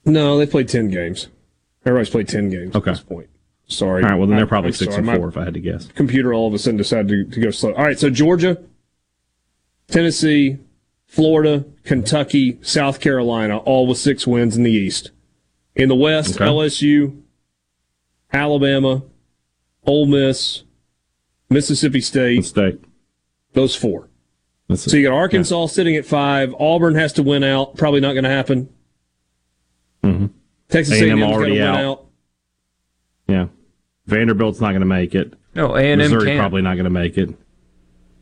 No, 0.05 0.37
they 0.37 0.45
played 0.45 0.67
ten 0.67 0.89
games. 0.89 1.27
Everybody's 1.85 2.09
played 2.09 2.27
ten 2.27 2.49
games 2.49 2.75
Okay. 2.75 2.91
at 2.91 2.95
this 2.97 3.03
point. 3.03 3.29
Sorry. 3.67 4.03
All 4.03 4.09
right, 4.09 4.15
well 4.17 4.27
then 4.27 4.37
they're 4.37 4.45
probably 4.47 4.69
I'm 4.69 4.73
six 4.73 4.93
sorry. 4.93 4.97
and 4.99 5.05
My 5.07 5.17
four 5.17 5.29
if 5.29 5.37
I 5.37 5.45
had 5.45 5.53
to 5.55 5.59
guess. 5.59 5.87
Computer 5.95 6.33
all 6.33 6.47
of 6.47 6.53
a 6.53 6.59
sudden 6.59 6.77
decided 6.77 7.07
to, 7.07 7.25
to 7.35 7.39
go 7.39 7.51
slow. 7.51 7.73
All 7.73 7.83
right, 7.83 7.97
so 7.97 8.09
Georgia, 8.09 8.57
Tennessee, 9.87 10.57
Florida, 11.07 11.65
Kentucky, 11.83 12.59
South 12.61 12.99
Carolina, 12.99 13.57
all 13.59 13.87
with 13.87 13.97
six 13.97 14.27
wins 14.27 14.57
in 14.57 14.63
the 14.63 14.71
East. 14.71 15.11
In 15.75 15.89
the 15.89 15.95
West, 15.95 16.35
Okay. 16.35 16.45
LSU, 16.45 17.21
Alabama, 18.31 19.03
Ole 19.85 20.05
Miss, 20.07 20.63
Mississippi 21.49 22.01
State. 22.01 22.45
State. 22.45 22.79
Those 23.53 23.75
four. 23.75 24.09
That's 24.67 24.83
So 24.89 24.97
you 24.97 25.03
got 25.07 25.15
Arkansas 25.15 25.67
sitting 25.67 25.95
at 25.95 26.05
five. 26.05 26.53
Auburn 26.59 26.95
has 26.95 27.13
to 27.13 27.23
win 27.23 27.43
out. 27.43 27.75
Probably 27.77 27.99
not 28.01 28.13
going 28.13 28.23
to 28.23 28.29
happen. 28.29 28.69
Mhm. 30.03 30.31
Texas 30.69 30.99
A&M 31.01 31.09
A&M's 31.19 31.21
to 31.21 31.33
already 31.35 31.51
win 31.53 31.61
out. 31.61 31.79
out. 31.79 32.05
Yeah. 33.27 33.47
Vanderbilt's 34.07 34.59
not 34.59 34.69
going 34.71 34.81
to 34.81 34.85
make 34.87 35.15
it. 35.15 35.33
No, 35.55 35.75
A&M 35.75 35.99
Missouri 35.99 36.25
can't. 36.25 36.39
probably 36.39 36.61
not 36.61 36.75
going 36.75 36.83
to 36.85 36.89
make 36.89 37.17
it. 37.17 37.29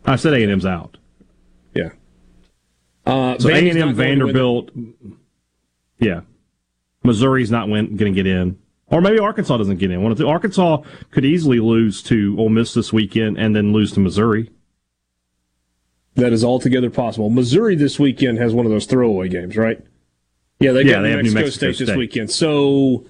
I 0.05 0.17
said 0.17 0.33
A&M's 0.33 0.65
out. 0.65 0.97
Yeah. 1.73 1.89
Uh, 3.05 3.37
So 3.39 3.49
Vandy's 3.49 3.75
A&M, 3.75 3.87
not 3.87 3.95
going 3.97 4.19
to 4.19 4.25
win 4.25 4.25
the- 4.25 4.25
Vanderbilt, 4.25 4.71
yeah. 5.99 6.21
Missouri's 7.03 7.51
not 7.51 7.67
going 7.67 7.97
to 7.97 8.11
get 8.11 8.27
in, 8.27 8.57
or 8.93 9.01
maybe 9.01 9.19
Arkansas 9.19 9.57
doesn't 9.57 9.77
get 9.77 9.91
in. 9.91 10.01
One 10.03 10.11
of 10.11 10.17
the, 10.17 10.27
Arkansas 10.27 10.83
could 11.11 11.25
easily 11.25 11.59
lose 11.59 12.01
to 12.03 12.35
Ole 12.39 12.49
Miss 12.49 12.73
this 12.73 12.93
weekend 12.93 13.37
and 13.37 13.55
then 13.55 13.73
lose 13.73 13.91
to 13.93 13.99
Missouri. 13.99 14.51
That 16.15 16.31
is 16.31 16.43
altogether 16.43 16.89
possible. 16.91 17.29
Missouri 17.31 17.75
this 17.75 17.99
weekend 17.99 18.37
has 18.37 18.53
one 18.53 18.65
of 18.67 18.71
those 18.71 18.85
throwaway 18.85 19.29
games, 19.29 19.57
right? 19.57 19.79
Yeah, 20.59 20.71
they 20.73 20.83
Yeah, 20.83 20.93
got 20.93 21.01
they 21.01 21.09
New, 21.09 21.15
have 21.17 21.25
New 21.25 21.31
Mexico 21.31 21.65
Mexico 21.65 21.71
State, 21.73 21.85
this 21.87 21.97
weekend. 21.97 22.29
So 22.31 23.05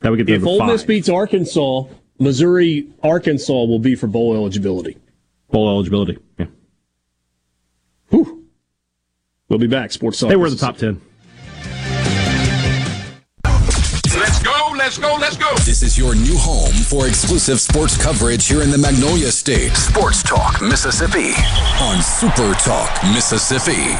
That 0.00 0.10
would 0.10 0.18
get 0.18 0.26
them 0.26 0.34
if 0.42 0.46
Ole. 0.46 0.66
Miss 0.66 0.84
beats 0.84 1.08
Arkansas, 1.08 1.84
Missouri, 2.18 2.88
Arkansas 3.02 3.52
will 3.52 3.78
be 3.78 3.94
for 3.94 4.06
bowl 4.06 4.34
eligibility. 4.36 4.98
bowl 5.50 5.68
eligibility. 5.70 6.18
Yeah. 6.38 6.46
We'll 9.48 9.58
be 9.58 9.66
back. 9.66 9.92
Sports 9.92 10.20
Talk. 10.20 10.28
They 10.28 10.36
were 10.36 10.50
the 10.50 10.56
top 10.56 10.76
ten. 10.78 11.00
Let's 14.76 14.98
go, 14.98 15.16
let's 15.20 15.36
go. 15.36 15.54
This 15.64 15.84
is 15.84 15.96
your 15.96 16.16
new 16.16 16.36
home 16.36 16.72
for 16.72 17.06
exclusive 17.06 17.60
sports 17.60 17.96
coverage 17.96 18.48
here 18.48 18.60
in 18.62 18.70
the 18.72 18.78
Magnolia 18.78 19.30
State. 19.30 19.76
Sports 19.76 20.22
Talk 20.22 20.60
Mississippi 20.60 21.32
on 21.80 22.02
Super 22.02 22.52
Talk 22.54 23.02
Mississippi. 23.14 23.94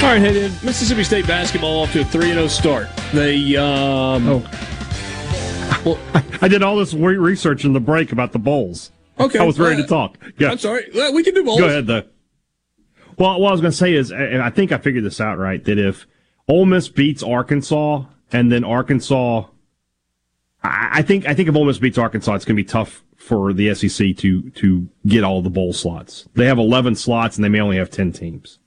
All 0.00 0.14
right, 0.14 0.22
headed 0.22 0.52
Mississippi 0.64 1.04
State 1.04 1.26
basketball 1.26 1.82
off 1.82 1.92
to 1.92 2.00
a 2.00 2.04
3 2.04 2.32
0 2.32 2.48
start. 2.48 2.88
They, 3.12 3.56
um, 3.56 4.28
oh. 4.28 4.44
I 6.42 6.48
did 6.48 6.62
all 6.62 6.76
this 6.76 6.94
research 6.94 7.64
in 7.64 7.72
the 7.72 7.80
break 7.80 8.12
about 8.12 8.32
the 8.32 8.38
bowls. 8.38 8.90
Okay. 9.18 9.38
I 9.38 9.44
was 9.44 9.58
ready 9.58 9.76
Uh, 9.80 9.82
to 9.82 9.88
talk. 9.88 10.18
Yeah. 10.38 10.50
I'm 10.50 10.58
sorry. 10.58 10.86
Well, 10.94 11.12
we 11.12 11.22
can 11.22 11.34
do 11.34 11.44
bowls. 11.44 11.60
Go 11.60 11.66
ahead, 11.66 11.86
though. 11.86 12.02
Well, 13.18 13.40
what 13.40 13.48
I 13.48 13.52
was 13.52 13.60
going 13.60 13.72
to 13.72 13.76
say 13.76 13.94
is, 13.94 14.12
and 14.12 14.40
I 14.42 14.50
think 14.50 14.70
I 14.70 14.78
figured 14.78 15.04
this 15.04 15.20
out 15.20 15.38
right, 15.38 15.62
that 15.64 15.78
if 15.78 16.06
Ole 16.46 16.66
Miss 16.66 16.88
beats 16.88 17.22
Arkansas 17.22 18.04
and 18.32 18.52
then 18.52 18.62
Arkansas, 18.64 19.44
I 20.62 20.88
I 20.98 21.02
think 21.02 21.26
I 21.26 21.34
think 21.34 21.48
if 21.48 21.56
Ole 21.56 21.64
Miss 21.64 21.78
beats 21.78 21.98
Arkansas, 21.98 22.34
it's 22.34 22.44
going 22.44 22.56
to 22.56 22.62
be 22.62 22.68
tough 22.68 23.02
for 23.16 23.52
the 23.52 23.74
SEC 23.74 24.16
to 24.18 24.50
to 24.50 24.88
get 25.06 25.24
all 25.24 25.42
the 25.42 25.50
bowl 25.50 25.72
slots. 25.72 26.28
They 26.34 26.46
have 26.46 26.58
11 26.58 26.94
slots 26.94 27.36
and 27.36 27.44
they 27.44 27.48
may 27.48 27.60
only 27.60 27.76
have 27.78 27.90
10 27.90 28.12
teams. 28.12 28.58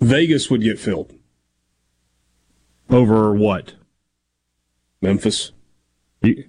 Vegas 0.00 0.50
would 0.50 0.60
get 0.62 0.78
filled. 0.78 1.14
Over 2.90 3.32
what? 3.34 3.74
Memphis. 5.04 5.52
You, 6.22 6.44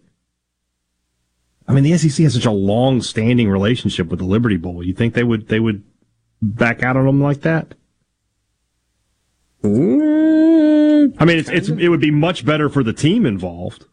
I 1.67 1.73
mean, 1.73 1.83
the 1.83 1.97
SEC 1.97 2.23
has 2.23 2.33
such 2.33 2.45
a 2.45 2.51
long-standing 2.51 3.49
relationship 3.49 4.07
with 4.07 4.19
the 4.19 4.25
Liberty 4.25 4.57
Bowl. 4.57 4.83
You 4.83 4.93
think 4.93 5.13
they 5.13 5.23
would 5.23 5.47
they 5.47 5.59
would 5.59 5.83
back 6.41 6.83
out 6.83 6.95
on 6.95 7.05
them 7.05 7.21
like 7.21 7.41
that? 7.41 7.73
Mm. 9.63 11.15
I 11.19 11.25
mean, 11.25 11.39
it's, 11.39 11.49
it's 11.49 11.69
it 11.69 11.89
would 11.89 11.99
be 12.01 12.11
much 12.11 12.45
better 12.45 12.69
for 12.69 12.83
the 12.83 12.93
team 12.93 13.25
involved, 13.25 13.85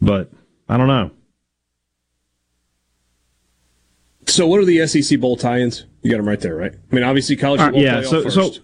but 0.00 0.30
I 0.68 0.76
don't 0.76 0.88
know. 0.88 1.10
So, 4.28 4.46
what 4.46 4.60
are 4.60 4.64
the 4.64 4.86
SEC 4.86 5.20
bowl 5.20 5.36
tie-ins? 5.36 5.86
You 6.02 6.10
got 6.10 6.18
them 6.18 6.28
right 6.28 6.40
there, 6.40 6.56
right? 6.56 6.72
I 6.74 6.94
mean, 6.94 7.04
obviously, 7.04 7.36
college 7.36 7.60
uh, 7.60 7.66
football 7.66 7.82
right, 7.84 8.02
yeah, 8.02 8.08
so- 8.08 8.22
first. 8.22 8.34
so- 8.34 8.62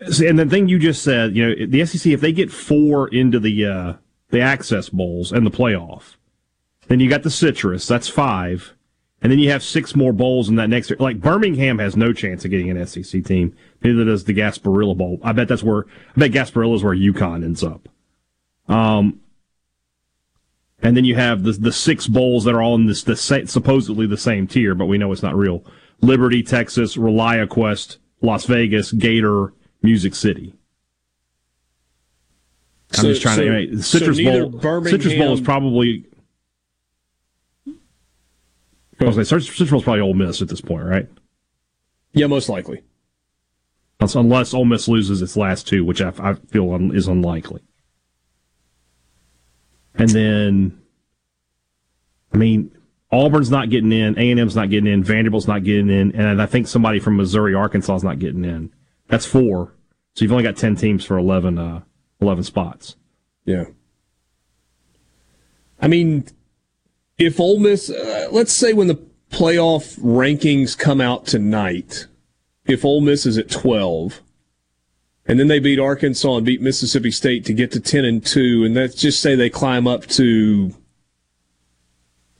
and 0.00 0.38
the 0.38 0.46
thing 0.46 0.68
you 0.68 0.78
just 0.78 1.02
said, 1.02 1.36
you 1.36 1.48
know, 1.48 1.66
the 1.66 1.84
SEC 1.84 2.12
if 2.12 2.20
they 2.20 2.32
get 2.32 2.50
four 2.50 3.08
into 3.08 3.38
the 3.38 3.66
uh, 3.66 3.92
the 4.30 4.40
access 4.40 4.88
bowls 4.88 5.32
and 5.32 5.46
the 5.46 5.50
playoff, 5.50 6.16
then 6.88 7.00
you 7.00 7.08
got 7.08 7.22
the 7.22 7.30
citrus. 7.30 7.86
That's 7.86 8.08
five, 8.08 8.74
and 9.20 9.30
then 9.30 9.38
you 9.38 9.50
have 9.50 9.62
six 9.62 9.94
more 9.94 10.12
bowls 10.12 10.48
in 10.48 10.56
that 10.56 10.70
next. 10.70 10.90
Like 10.98 11.20
Birmingham 11.20 11.78
has 11.78 11.96
no 11.96 12.12
chance 12.12 12.44
of 12.44 12.50
getting 12.50 12.70
an 12.70 12.86
SEC 12.86 13.24
team. 13.24 13.54
Neither 13.82 14.04
does 14.04 14.24
the 14.24 14.34
Gasparilla 14.34 14.96
Bowl. 14.96 15.20
I 15.22 15.32
bet 15.32 15.48
that's 15.48 15.62
where 15.62 15.84
I 16.16 16.18
bet 16.18 16.32
Gasparilla 16.32 16.76
is 16.76 16.82
where 16.82 16.96
UConn 16.96 17.44
ends 17.44 17.62
up. 17.62 17.88
Um, 18.68 19.20
and 20.82 20.96
then 20.96 21.04
you 21.04 21.14
have 21.16 21.42
the 21.42 21.52
the 21.52 21.72
six 21.72 22.06
bowls 22.06 22.44
that 22.44 22.54
are 22.54 22.62
all 22.62 22.74
in 22.74 22.86
this 22.86 23.02
the 23.02 23.16
supposedly 23.16 24.06
the 24.06 24.16
same 24.16 24.46
tier, 24.46 24.74
but 24.74 24.86
we 24.86 24.96
know 24.96 25.12
it's 25.12 25.22
not 25.22 25.36
real. 25.36 25.62
Liberty, 26.00 26.42
Texas, 26.42 26.96
ReliaQuest, 26.96 27.98
Las 28.22 28.46
Vegas, 28.46 28.92
Gator, 28.92 29.52
Music 29.82 30.14
City. 30.14 30.54
I'm 32.92 33.02
So- 33.02 33.08
just 33.08 33.22
trying 33.22 33.36
so- 33.36 33.44
to. 33.44 33.76
So 33.82 33.98
Citrus 33.98 34.18
neither 34.18 34.46
Bowl. 34.46 34.82
Citrus 34.84 35.14
Bowl 35.14 35.32
is 35.32 35.40
Birmingham- 35.40 35.44
probably. 35.44 36.04
I 39.00 39.04
was 39.04 39.16
say, 39.16 39.38
Citrus 39.38 39.70
Bowl 39.70 39.78
is 39.78 39.84
probably 39.84 40.00
Ole 40.02 40.12
Miss 40.14 40.42
at 40.42 40.48
this 40.48 40.60
point, 40.60 40.84
right? 40.84 41.08
Yeah, 42.12 42.26
most 42.26 42.48
likely. 42.50 42.82
Unless- 44.00 44.52
Ole 44.54 44.64
Miss 44.64 44.88
loses 44.88 45.22
its 45.22 45.36
last 45.36 45.66
two, 45.66 45.84
which 45.84 46.00
I, 46.02 46.12
I 46.18 46.34
feel 46.34 46.72
un, 46.74 46.94
is 46.94 47.06
unlikely. 47.08 47.62
And 49.94 50.08
then, 50.10 50.80
I 52.32 52.36
mean, 52.38 52.70
Auburn's 53.12 53.50
not 53.50 53.70
getting 53.70 53.92
in, 53.92 54.18
A 54.18 54.30
and 54.30 54.40
M's 54.40 54.56
not 54.56 54.70
getting 54.70 54.90
in, 54.92 55.02
Vanderbilt's 55.04 55.48
not 55.48 55.64
getting 55.64 55.90
in, 55.90 56.12
and 56.14 56.40
I 56.40 56.46
think 56.46 56.66
somebody 56.68 56.98
from 57.00 57.16
Missouri, 57.16 57.54
Arkansas 57.54 57.96
is 57.96 58.04
not 58.04 58.18
getting 58.18 58.44
in. 58.44 58.70
That's 59.10 59.26
four. 59.26 59.74
So 60.14 60.24
you've 60.24 60.32
only 60.32 60.44
got 60.44 60.56
ten 60.56 60.76
teams 60.76 61.04
for 61.04 61.18
11, 61.18 61.58
uh, 61.58 61.82
11 62.20 62.44
spots. 62.44 62.96
Yeah. 63.44 63.64
I 65.80 65.88
mean, 65.88 66.26
if 67.18 67.38
Ole 67.38 67.58
Miss, 67.58 67.90
uh, 67.90 68.28
let's 68.30 68.52
say 68.52 68.72
when 68.72 68.86
the 68.86 69.02
playoff 69.30 69.98
rankings 69.98 70.76
come 70.76 71.00
out 71.00 71.26
tonight, 71.26 72.06
if 72.66 72.84
Ole 72.84 73.00
Miss 73.00 73.26
is 73.26 73.38
at 73.38 73.50
12, 73.50 74.20
and 75.26 75.38
then 75.38 75.48
they 75.48 75.58
beat 75.58 75.78
Arkansas 75.78 76.36
and 76.36 76.46
beat 76.46 76.60
Mississippi 76.60 77.10
State 77.10 77.44
to 77.44 77.52
get 77.52 77.70
to 77.72 77.80
ten 77.80 78.04
and 78.04 78.24
two, 78.24 78.64
and 78.64 78.74
let's 78.74 78.96
just 78.96 79.20
say 79.20 79.34
they 79.34 79.50
climb 79.50 79.86
up 79.86 80.06
to 80.06 80.74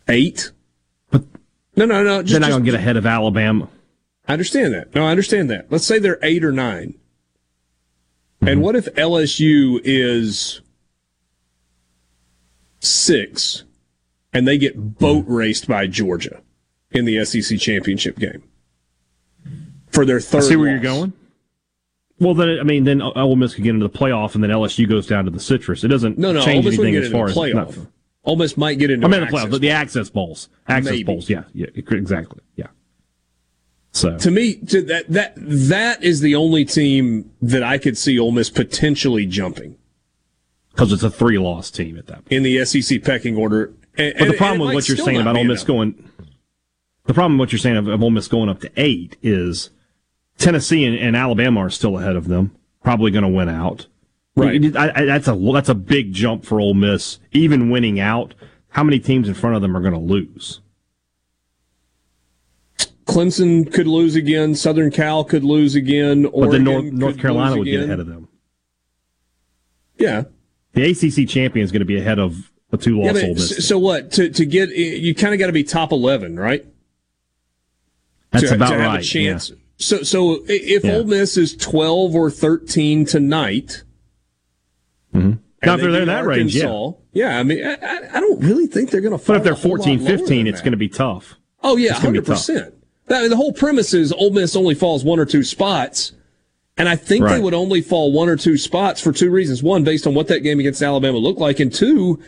eight. 0.08 0.50
But 1.10 1.22
no, 1.76 1.84
no, 1.84 2.02
no. 2.02 2.22
Just, 2.22 2.32
they're 2.32 2.40
not 2.40 2.50
going 2.50 2.64
to 2.64 2.70
get 2.70 2.74
ahead 2.74 2.96
of 2.96 3.06
Alabama. 3.06 3.68
I 4.30 4.34
understand 4.34 4.72
that. 4.74 4.94
No, 4.94 5.06
I 5.06 5.10
understand 5.10 5.50
that. 5.50 5.66
Let's 5.70 5.84
say 5.84 5.98
they're 5.98 6.20
eight 6.22 6.44
or 6.44 6.52
9 6.52 6.94
And 8.42 8.48
mm-hmm. 8.48 8.60
what 8.60 8.76
if 8.76 8.84
LSU 8.94 9.80
is 9.82 10.60
six 12.78 13.64
and 14.32 14.46
they 14.46 14.56
get 14.56 14.98
boat 15.00 15.24
mm-hmm. 15.24 15.34
raced 15.34 15.66
by 15.66 15.88
Georgia 15.88 16.42
in 16.92 17.06
the 17.06 17.24
SEC 17.24 17.58
championship 17.58 18.20
game 18.20 18.44
for 19.90 20.06
their 20.06 20.18
I 20.18 20.20
see 20.20 20.54
where 20.54 20.58
loss? 20.58 20.58
you're 20.58 20.78
going. 20.78 21.12
Well, 22.20 22.34
then 22.34 22.60
I 22.60 22.62
mean, 22.62 22.84
then 22.84 23.02
Ole 23.02 23.34
Miss 23.34 23.54
could 23.54 23.64
get 23.64 23.74
into 23.74 23.88
the 23.88 23.98
playoff, 23.98 24.36
and 24.36 24.44
then 24.44 24.50
LSU 24.50 24.88
goes 24.88 25.08
down 25.08 25.24
to 25.24 25.32
the 25.32 25.40
citrus. 25.40 25.82
It 25.82 25.88
doesn't 25.88 26.18
No, 26.18 26.30
no. 26.30 26.38
Ole 26.38 26.44
change 26.44 26.66
Miss 26.66 26.74
anything 26.74 26.92
get 26.92 27.02
as 27.02 27.06
into 27.06 27.18
far 27.18 27.26
the 27.26 27.32
as 27.32 27.36
playoff. 27.36 27.76
no. 27.78 27.86
Ole 28.22 28.36
Miss 28.36 28.56
might 28.56 28.78
get 28.78 28.92
into. 28.92 29.04
I 29.08 29.10
mean, 29.10 29.20
the 29.22 29.26
access 29.26 29.44
playoff, 29.44 29.60
the 29.60 29.70
access 29.70 30.10
bowls, 30.10 30.48
access 30.68 30.92
Maybe. 30.92 31.02
bowls. 31.02 31.28
Yeah, 31.28 31.44
yeah, 31.52 31.66
exactly. 31.74 32.42
So 33.92 34.16
To 34.18 34.30
me, 34.30 34.54
to 34.56 34.82
that 34.82 35.08
that 35.08 35.32
that 35.36 36.02
is 36.02 36.20
the 36.20 36.34
only 36.36 36.64
team 36.64 37.30
that 37.42 37.62
I 37.62 37.78
could 37.78 37.98
see 37.98 38.18
Ole 38.18 38.30
Miss 38.30 38.48
potentially 38.48 39.26
jumping 39.26 39.76
because 40.70 40.92
it's 40.92 41.02
a 41.02 41.10
three-loss 41.10 41.70
team 41.70 41.98
at 41.98 42.06
that. 42.06 42.24
point. 42.24 42.32
in 42.32 42.42
the 42.42 42.64
SEC 42.64 43.02
pecking 43.02 43.36
order. 43.36 43.72
And, 43.96 44.14
But 44.18 44.28
the 44.28 44.34
problem 44.34 44.60
with 44.60 44.74
what 44.74 44.88
you're 44.88 44.96
saying 44.96 45.20
about 45.20 45.36
Ole 45.36 45.44
Miss 45.44 45.64
going, 45.64 46.10
the 47.06 47.14
problem 47.14 47.36
with 47.38 47.46
what 47.46 47.52
you're 47.52 47.58
saying 47.58 47.76
of, 47.76 47.88
of 47.88 48.02
Ole 48.02 48.10
Miss 48.10 48.28
going 48.28 48.48
up 48.48 48.60
to 48.60 48.70
eight 48.76 49.16
is 49.22 49.70
Tennessee 50.38 50.84
and, 50.84 50.96
and 50.96 51.16
Alabama 51.16 51.60
are 51.60 51.70
still 51.70 51.98
ahead 51.98 52.16
of 52.16 52.28
them, 52.28 52.56
probably 52.82 53.10
going 53.10 53.24
to 53.24 53.28
win 53.28 53.48
out. 53.48 53.86
Right. 54.36 54.74
I, 54.76 54.92
I, 54.94 55.04
that's 55.04 55.28
a 55.28 55.34
that's 55.52 55.68
a 55.68 55.74
big 55.74 56.12
jump 56.12 56.44
for 56.44 56.60
Ole 56.60 56.74
Miss, 56.74 57.18
even 57.32 57.70
winning 57.70 57.98
out. 57.98 58.34
How 58.68 58.84
many 58.84 59.00
teams 59.00 59.28
in 59.28 59.34
front 59.34 59.56
of 59.56 59.62
them 59.62 59.76
are 59.76 59.80
going 59.80 59.92
to 59.92 59.98
lose? 59.98 60.60
Clemson 63.10 63.72
could 63.72 63.86
lose 63.86 64.14
again. 64.14 64.54
Southern 64.54 64.90
Cal 64.90 65.24
could 65.24 65.44
lose 65.44 65.74
again. 65.74 66.22
But 66.22 66.32
Oregon 66.34 66.64
then 66.64 66.64
North, 66.64 66.84
North 66.92 67.18
Carolina 67.18 67.56
would 67.58 67.64
get 67.66 67.82
ahead 67.82 68.00
of 68.00 68.06
them. 68.06 68.28
Yeah. 69.98 70.24
The 70.72 70.90
ACC 70.90 71.28
champion 71.28 71.64
is 71.64 71.72
going 71.72 71.80
to 71.80 71.86
be 71.86 71.98
ahead 71.98 72.18
of 72.18 72.50
a 72.72 72.76
two-loss 72.76 73.06
Yeah, 73.06 73.12
but 73.12 73.24
Ole 73.24 73.34
Miss. 73.34 73.66
so 73.68 73.78
what? 73.78 74.12
To 74.12 74.30
to 74.30 74.46
get 74.46 74.70
you 74.70 75.14
kind 75.14 75.34
of 75.34 75.40
got 75.40 75.46
to 75.48 75.52
be 75.52 75.64
top 75.64 75.90
eleven, 75.92 76.38
right? 76.38 76.64
That's 78.30 78.48
to, 78.48 78.54
about 78.54 78.70
to 78.70 78.78
right. 78.78 79.04
Chance. 79.04 79.52
So 79.76 80.02
so 80.02 80.44
if 80.46 80.84
Yeah. 80.84 80.94
Ole 80.94 81.04
Miss 81.04 81.36
is 81.36 81.56
twelve 81.56 82.14
or 82.14 82.30
thirteen 82.30 83.04
tonight, 83.04 83.82
mm-hmm. 85.14 85.30
Yeah. 85.30 85.36
Now, 85.66 85.74
if 85.74 85.80
they 85.80 85.88
they're 85.88 86.02
in 86.02 86.08
that 86.08 86.24
range, 86.24 86.54
yeah. 86.54 86.90
Yeah. 87.12 87.38
I 87.38 87.42
mean, 87.42 87.62
I, 87.66 87.74
I- 88.14 88.20
don't 88.20 88.40
really 88.40 88.66
think 88.66 88.90
they're 88.90 89.02
going 89.02 89.18
to. 89.18 89.22
But 89.26 89.36
if 89.36 89.44
they're 89.44 89.54
14, 89.54 89.98
15, 89.98 90.46
it's 90.46 90.60
going 90.60 90.70
to 90.70 90.78
be 90.78 90.88
tough. 90.88 91.36
Oh 91.62 91.76
yeah, 91.76 91.90
It's 91.90 92.02
gonna 92.02 92.79
hundred 93.16 93.28
percent. 93.28 93.30
The 93.30 93.36
whole 93.36 93.52
premise 93.52 93.94
is 93.94 94.12
Ole 94.12 94.30
Miss 94.30 94.56
only 94.56 94.74
falls 94.74 95.04
one 95.04 95.18
or 95.18 95.26
two 95.26 95.42
spots, 95.42 96.12
and 96.76 96.88
I 96.88 96.96
think 96.96 97.26
they 97.26 97.40
would 97.40 97.54
only 97.54 97.80
fall 97.80 98.12
one 98.12 98.28
or 98.28 98.36
two 98.36 98.56
spots 98.56 99.00
for 99.00 99.12
two 99.12 99.30
reasons: 99.30 99.62
one, 99.62 99.84
based 99.84 100.06
on 100.06 100.14
what 100.14 100.28
that 100.28 100.40
game 100.40 100.60
against 100.60 100.82
Alabama 100.82 101.18
looked 101.18 101.40
like, 101.40 101.60
and 101.60 101.72
two, 101.72 102.20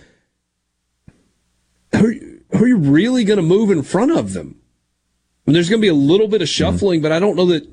who, 1.92 2.38
who 2.50 2.64
are 2.64 2.68
you 2.68 2.76
really 2.76 3.24
going 3.24 3.38
to 3.38 3.42
move 3.42 3.70
in 3.70 3.82
front 3.82 4.12
of 4.12 4.32
them? 4.32 4.60
And 5.46 5.56
there's 5.56 5.68
going 5.68 5.80
to 5.80 5.84
be 5.84 5.88
a 5.88 5.94
little 5.94 6.28
bit 6.28 6.42
of 6.42 6.48
mm-hmm. 6.48 6.52
shuffling, 6.52 7.02
but 7.02 7.12
I 7.12 7.18
don't 7.18 7.36
know 7.36 7.46
that 7.46 7.68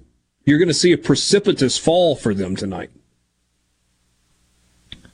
you're 0.45 0.57
going 0.57 0.69
to 0.69 0.73
see 0.73 0.91
a 0.91 0.98
precipitous 0.98 1.77
fall 1.77 2.15
for 2.15 2.34
them 2.34 2.56
tonight. 2.56 2.90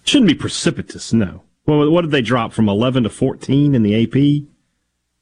Shouldn't 0.03 0.29
be 0.29 0.35
precipitous, 0.35 1.11
no. 1.11 1.43
Well, 1.65 1.89
what 1.89 2.03
did 2.03 2.11
they 2.11 2.21
drop 2.21 2.53
from 2.53 2.69
11 2.69 3.03
to 3.03 3.09
14 3.09 3.73
in 3.73 3.83
the 3.83 4.03
AP? 4.03 4.47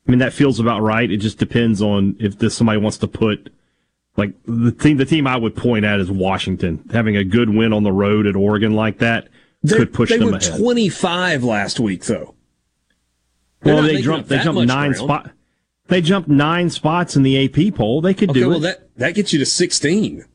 I 0.08 0.12
mean, 0.12 0.20
that 0.20 0.34
feels 0.34 0.60
about 0.60 0.82
right. 0.82 1.10
It 1.10 1.18
just 1.18 1.38
depends 1.38 1.82
on 1.82 2.16
if 2.20 2.38
this 2.38 2.56
somebody 2.56 2.78
wants 2.80 2.98
to 3.00 3.08
put 3.08 3.52
like 4.18 4.34
the 4.46 4.72
team. 4.72 4.98
The 4.98 5.06
team 5.06 5.26
I 5.28 5.38
would 5.38 5.56
point 5.56 5.86
at 5.86 6.00
is 6.00 6.12
Washington 6.12 6.84
having 6.92 7.16
a 7.16 7.24
good 7.24 7.50
win 7.50 7.72
on 7.74 7.84
the 7.84 7.92
road 7.92 8.28
at 8.28 8.36
Oregon 8.36 8.74
like 8.74 9.00
that 9.00 9.30
They, 9.64 9.78
could 9.78 9.94
push 9.94 10.10
they 10.10 10.18
them 10.18 10.32
were 10.32 10.38
ahead. 10.38 10.60
25 10.60 11.44
last 11.44 11.80
week, 11.80 12.04
though. 12.06 12.36
They're 13.62 13.76
well, 13.76 13.84
they 13.84 14.02
jumped. 14.02 14.28
They 14.30 14.40
jumped 14.40 14.62
nine 14.68 14.94
spots. 14.94 15.30
They 15.88 16.02
jumped 16.02 16.28
nine 16.30 16.70
spots 16.70 17.16
in 17.16 17.24
the 17.24 17.46
AP 17.46 17.76
poll. 17.76 18.02
They 18.02 18.14
could 18.14 18.30
Okay, 18.32 18.40
do 18.42 18.50
well 18.50 18.58
it. 18.58 18.62
that 18.62 18.90
that 18.98 19.16
gets 19.16 19.32
you 19.34 19.40
to 19.40 19.46
16 19.46 20.26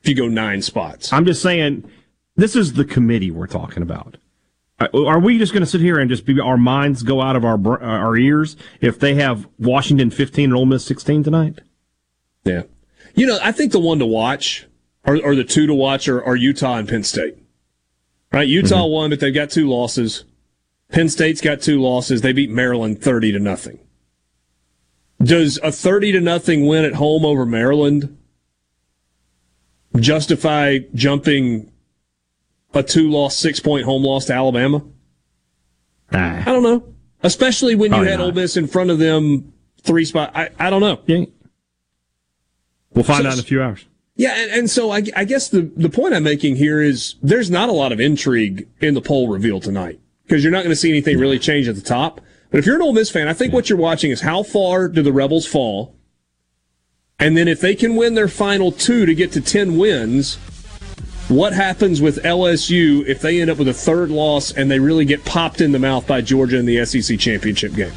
if 0.00 0.08
you 0.08 0.14
go 0.14 0.26
nine 0.28 0.62
spots. 0.62 1.12
I'm 1.12 1.24
just 1.26 1.42
saying, 1.42 1.88
this 2.36 2.56
is 2.56 2.72
the 2.74 2.84
committee 2.84 3.30
we're 3.30 3.46
talking 3.46 3.82
about. 3.82 4.16
Uh, 4.92 5.06
Are 5.06 5.20
we 5.20 5.38
just 5.38 5.52
going 5.52 5.62
to 5.62 5.66
sit 5.66 5.80
here 5.80 5.98
and 5.98 6.08
just 6.10 6.24
be 6.24 6.38
our 6.40 6.56
minds 6.56 7.02
go 7.02 7.20
out 7.20 7.36
of 7.36 7.44
our 7.44 7.58
uh, 7.82 7.86
our 7.86 8.16
ears 8.16 8.56
if 8.80 8.98
they 8.98 9.14
have 9.14 9.46
Washington 9.58 10.10
15 10.10 10.44
and 10.46 10.54
Ole 10.54 10.66
Miss 10.66 10.84
16 10.84 11.22
tonight? 11.24 11.60
Yeah. 12.44 12.62
You 13.14 13.26
know, 13.26 13.38
I 13.42 13.52
think 13.52 13.72
the 13.72 13.78
one 13.78 13.98
to 13.98 14.06
watch, 14.06 14.66
or, 15.04 15.22
or 15.22 15.34
the 15.34 15.44
two 15.44 15.66
to 15.66 15.74
watch, 15.74 16.08
are, 16.08 16.24
are 16.24 16.36
Utah 16.36 16.76
and 16.76 16.88
Penn 16.88 17.04
State. 17.04 17.36
Right? 18.32 18.48
Utah 18.48 18.86
won, 18.86 19.10
but 19.10 19.20
they've 19.20 19.34
got 19.34 19.50
two 19.50 19.68
losses. 19.68 20.24
Penn 20.90 21.08
State's 21.08 21.40
got 21.40 21.60
two 21.60 21.80
losses. 21.80 22.22
They 22.22 22.32
beat 22.32 22.50
Maryland 22.50 23.02
30 23.02 23.32
to 23.32 23.38
nothing. 23.38 23.78
Does 25.22 25.58
a 25.62 25.70
30 25.70 26.12
to 26.12 26.20
nothing 26.20 26.66
win 26.66 26.84
at 26.84 26.94
home 26.94 27.24
over 27.24 27.44
Maryland 27.44 28.16
justify 29.98 30.78
jumping 30.94 31.71
a 32.74 32.82
two 32.82 33.10
loss, 33.10 33.36
six 33.36 33.60
point 33.60 33.84
home 33.84 34.02
loss 34.04 34.26
to 34.26 34.34
Alabama? 34.34 34.82
I 36.10 36.42
don't 36.44 36.62
know. 36.62 36.84
Especially 37.22 37.74
when 37.74 37.92
you 37.92 38.02
had 38.02 38.18
not. 38.18 38.26
Ole 38.26 38.32
Miss 38.32 38.56
in 38.56 38.66
front 38.66 38.90
of 38.90 38.98
them 38.98 39.52
three 39.82 40.04
spot. 40.04 40.32
I, 40.34 40.50
I 40.58 40.70
don't 40.70 40.80
know. 40.80 41.00
We'll 42.94 43.04
find 43.04 43.22
So- 43.22 43.28
out 43.28 43.34
in 43.34 43.40
a 43.40 43.42
few 43.44 43.62
hours. 43.62 43.84
Yeah, 44.14 44.34
and, 44.36 44.50
and 44.50 44.70
so 44.70 44.90
I, 44.90 45.02
I 45.16 45.24
guess 45.24 45.48
the, 45.48 45.62
the 45.74 45.88
point 45.88 46.12
I'm 46.12 46.22
making 46.22 46.56
here 46.56 46.82
is 46.82 47.14
there's 47.22 47.50
not 47.50 47.70
a 47.70 47.72
lot 47.72 47.92
of 47.92 47.98
intrigue 48.00 48.68
in 48.80 48.92
the 48.92 49.00
poll 49.00 49.28
reveal 49.28 49.58
tonight 49.58 50.00
because 50.24 50.44
you're 50.44 50.52
not 50.52 50.58
going 50.64 50.70
to 50.74 50.76
see 50.76 50.90
anything 50.90 51.18
really 51.18 51.38
change 51.38 51.66
at 51.66 51.76
the 51.76 51.80
top. 51.80 52.20
But 52.50 52.58
if 52.58 52.66
you're 52.66 52.76
an 52.76 52.82
Ole 52.82 52.92
Miss 52.92 53.10
fan, 53.10 53.26
I 53.26 53.32
think 53.32 53.54
what 53.54 53.70
you're 53.70 53.78
watching 53.78 54.10
is 54.10 54.20
how 54.20 54.42
far 54.42 54.86
do 54.88 55.02
the 55.02 55.12
Rebels 55.14 55.46
fall, 55.46 55.96
and 57.18 57.38
then 57.38 57.48
if 57.48 57.62
they 57.62 57.74
can 57.74 57.96
win 57.96 58.14
their 58.14 58.28
final 58.28 58.70
two 58.70 59.06
to 59.06 59.14
get 59.14 59.32
to 59.32 59.40
ten 59.40 59.78
wins, 59.78 60.36
what 61.28 61.52
happens 61.52 62.00
with 62.00 62.22
LSU 62.22 63.06
if 63.06 63.20
they 63.20 63.40
end 63.40 63.50
up 63.50 63.58
with 63.58 63.68
a 63.68 63.74
third 63.74 64.10
loss 64.10 64.52
and 64.52 64.70
they 64.70 64.78
really 64.78 65.04
get 65.04 65.24
popped 65.24 65.60
in 65.60 65.72
the 65.72 65.78
mouth 65.78 66.06
by 66.06 66.20
Georgia 66.20 66.58
in 66.58 66.66
the 66.66 66.84
SEC 66.84 67.18
championship 67.18 67.74
game? 67.74 67.92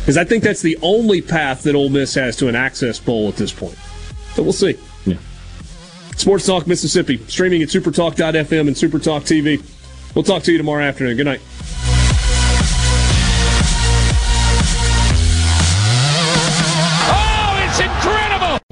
Because 0.00 0.18
I 0.18 0.24
think 0.24 0.44
that's 0.44 0.60
the 0.60 0.76
only 0.82 1.22
path 1.22 1.62
that 1.62 1.74
Ole 1.74 1.88
Miss 1.88 2.14
has 2.14 2.36
to 2.36 2.48
an 2.48 2.54
access 2.54 2.98
bowl 2.98 3.28
at 3.28 3.36
this 3.36 3.52
point. 3.52 3.78
So 4.34 4.42
we'll 4.42 4.52
see. 4.52 4.76
Yeah. 5.06 5.16
Sports 6.16 6.44
Talk 6.44 6.66
Mississippi, 6.66 7.18
streaming 7.26 7.62
at 7.62 7.68
supertalk.fm 7.68 8.60
and 8.66 8.76
supertalk 8.76 9.22
TV. 9.22 9.62
We'll 10.14 10.24
talk 10.24 10.42
to 10.42 10.52
you 10.52 10.58
tomorrow 10.58 10.84
afternoon. 10.84 11.16
Good 11.16 11.24
night. 11.24 11.40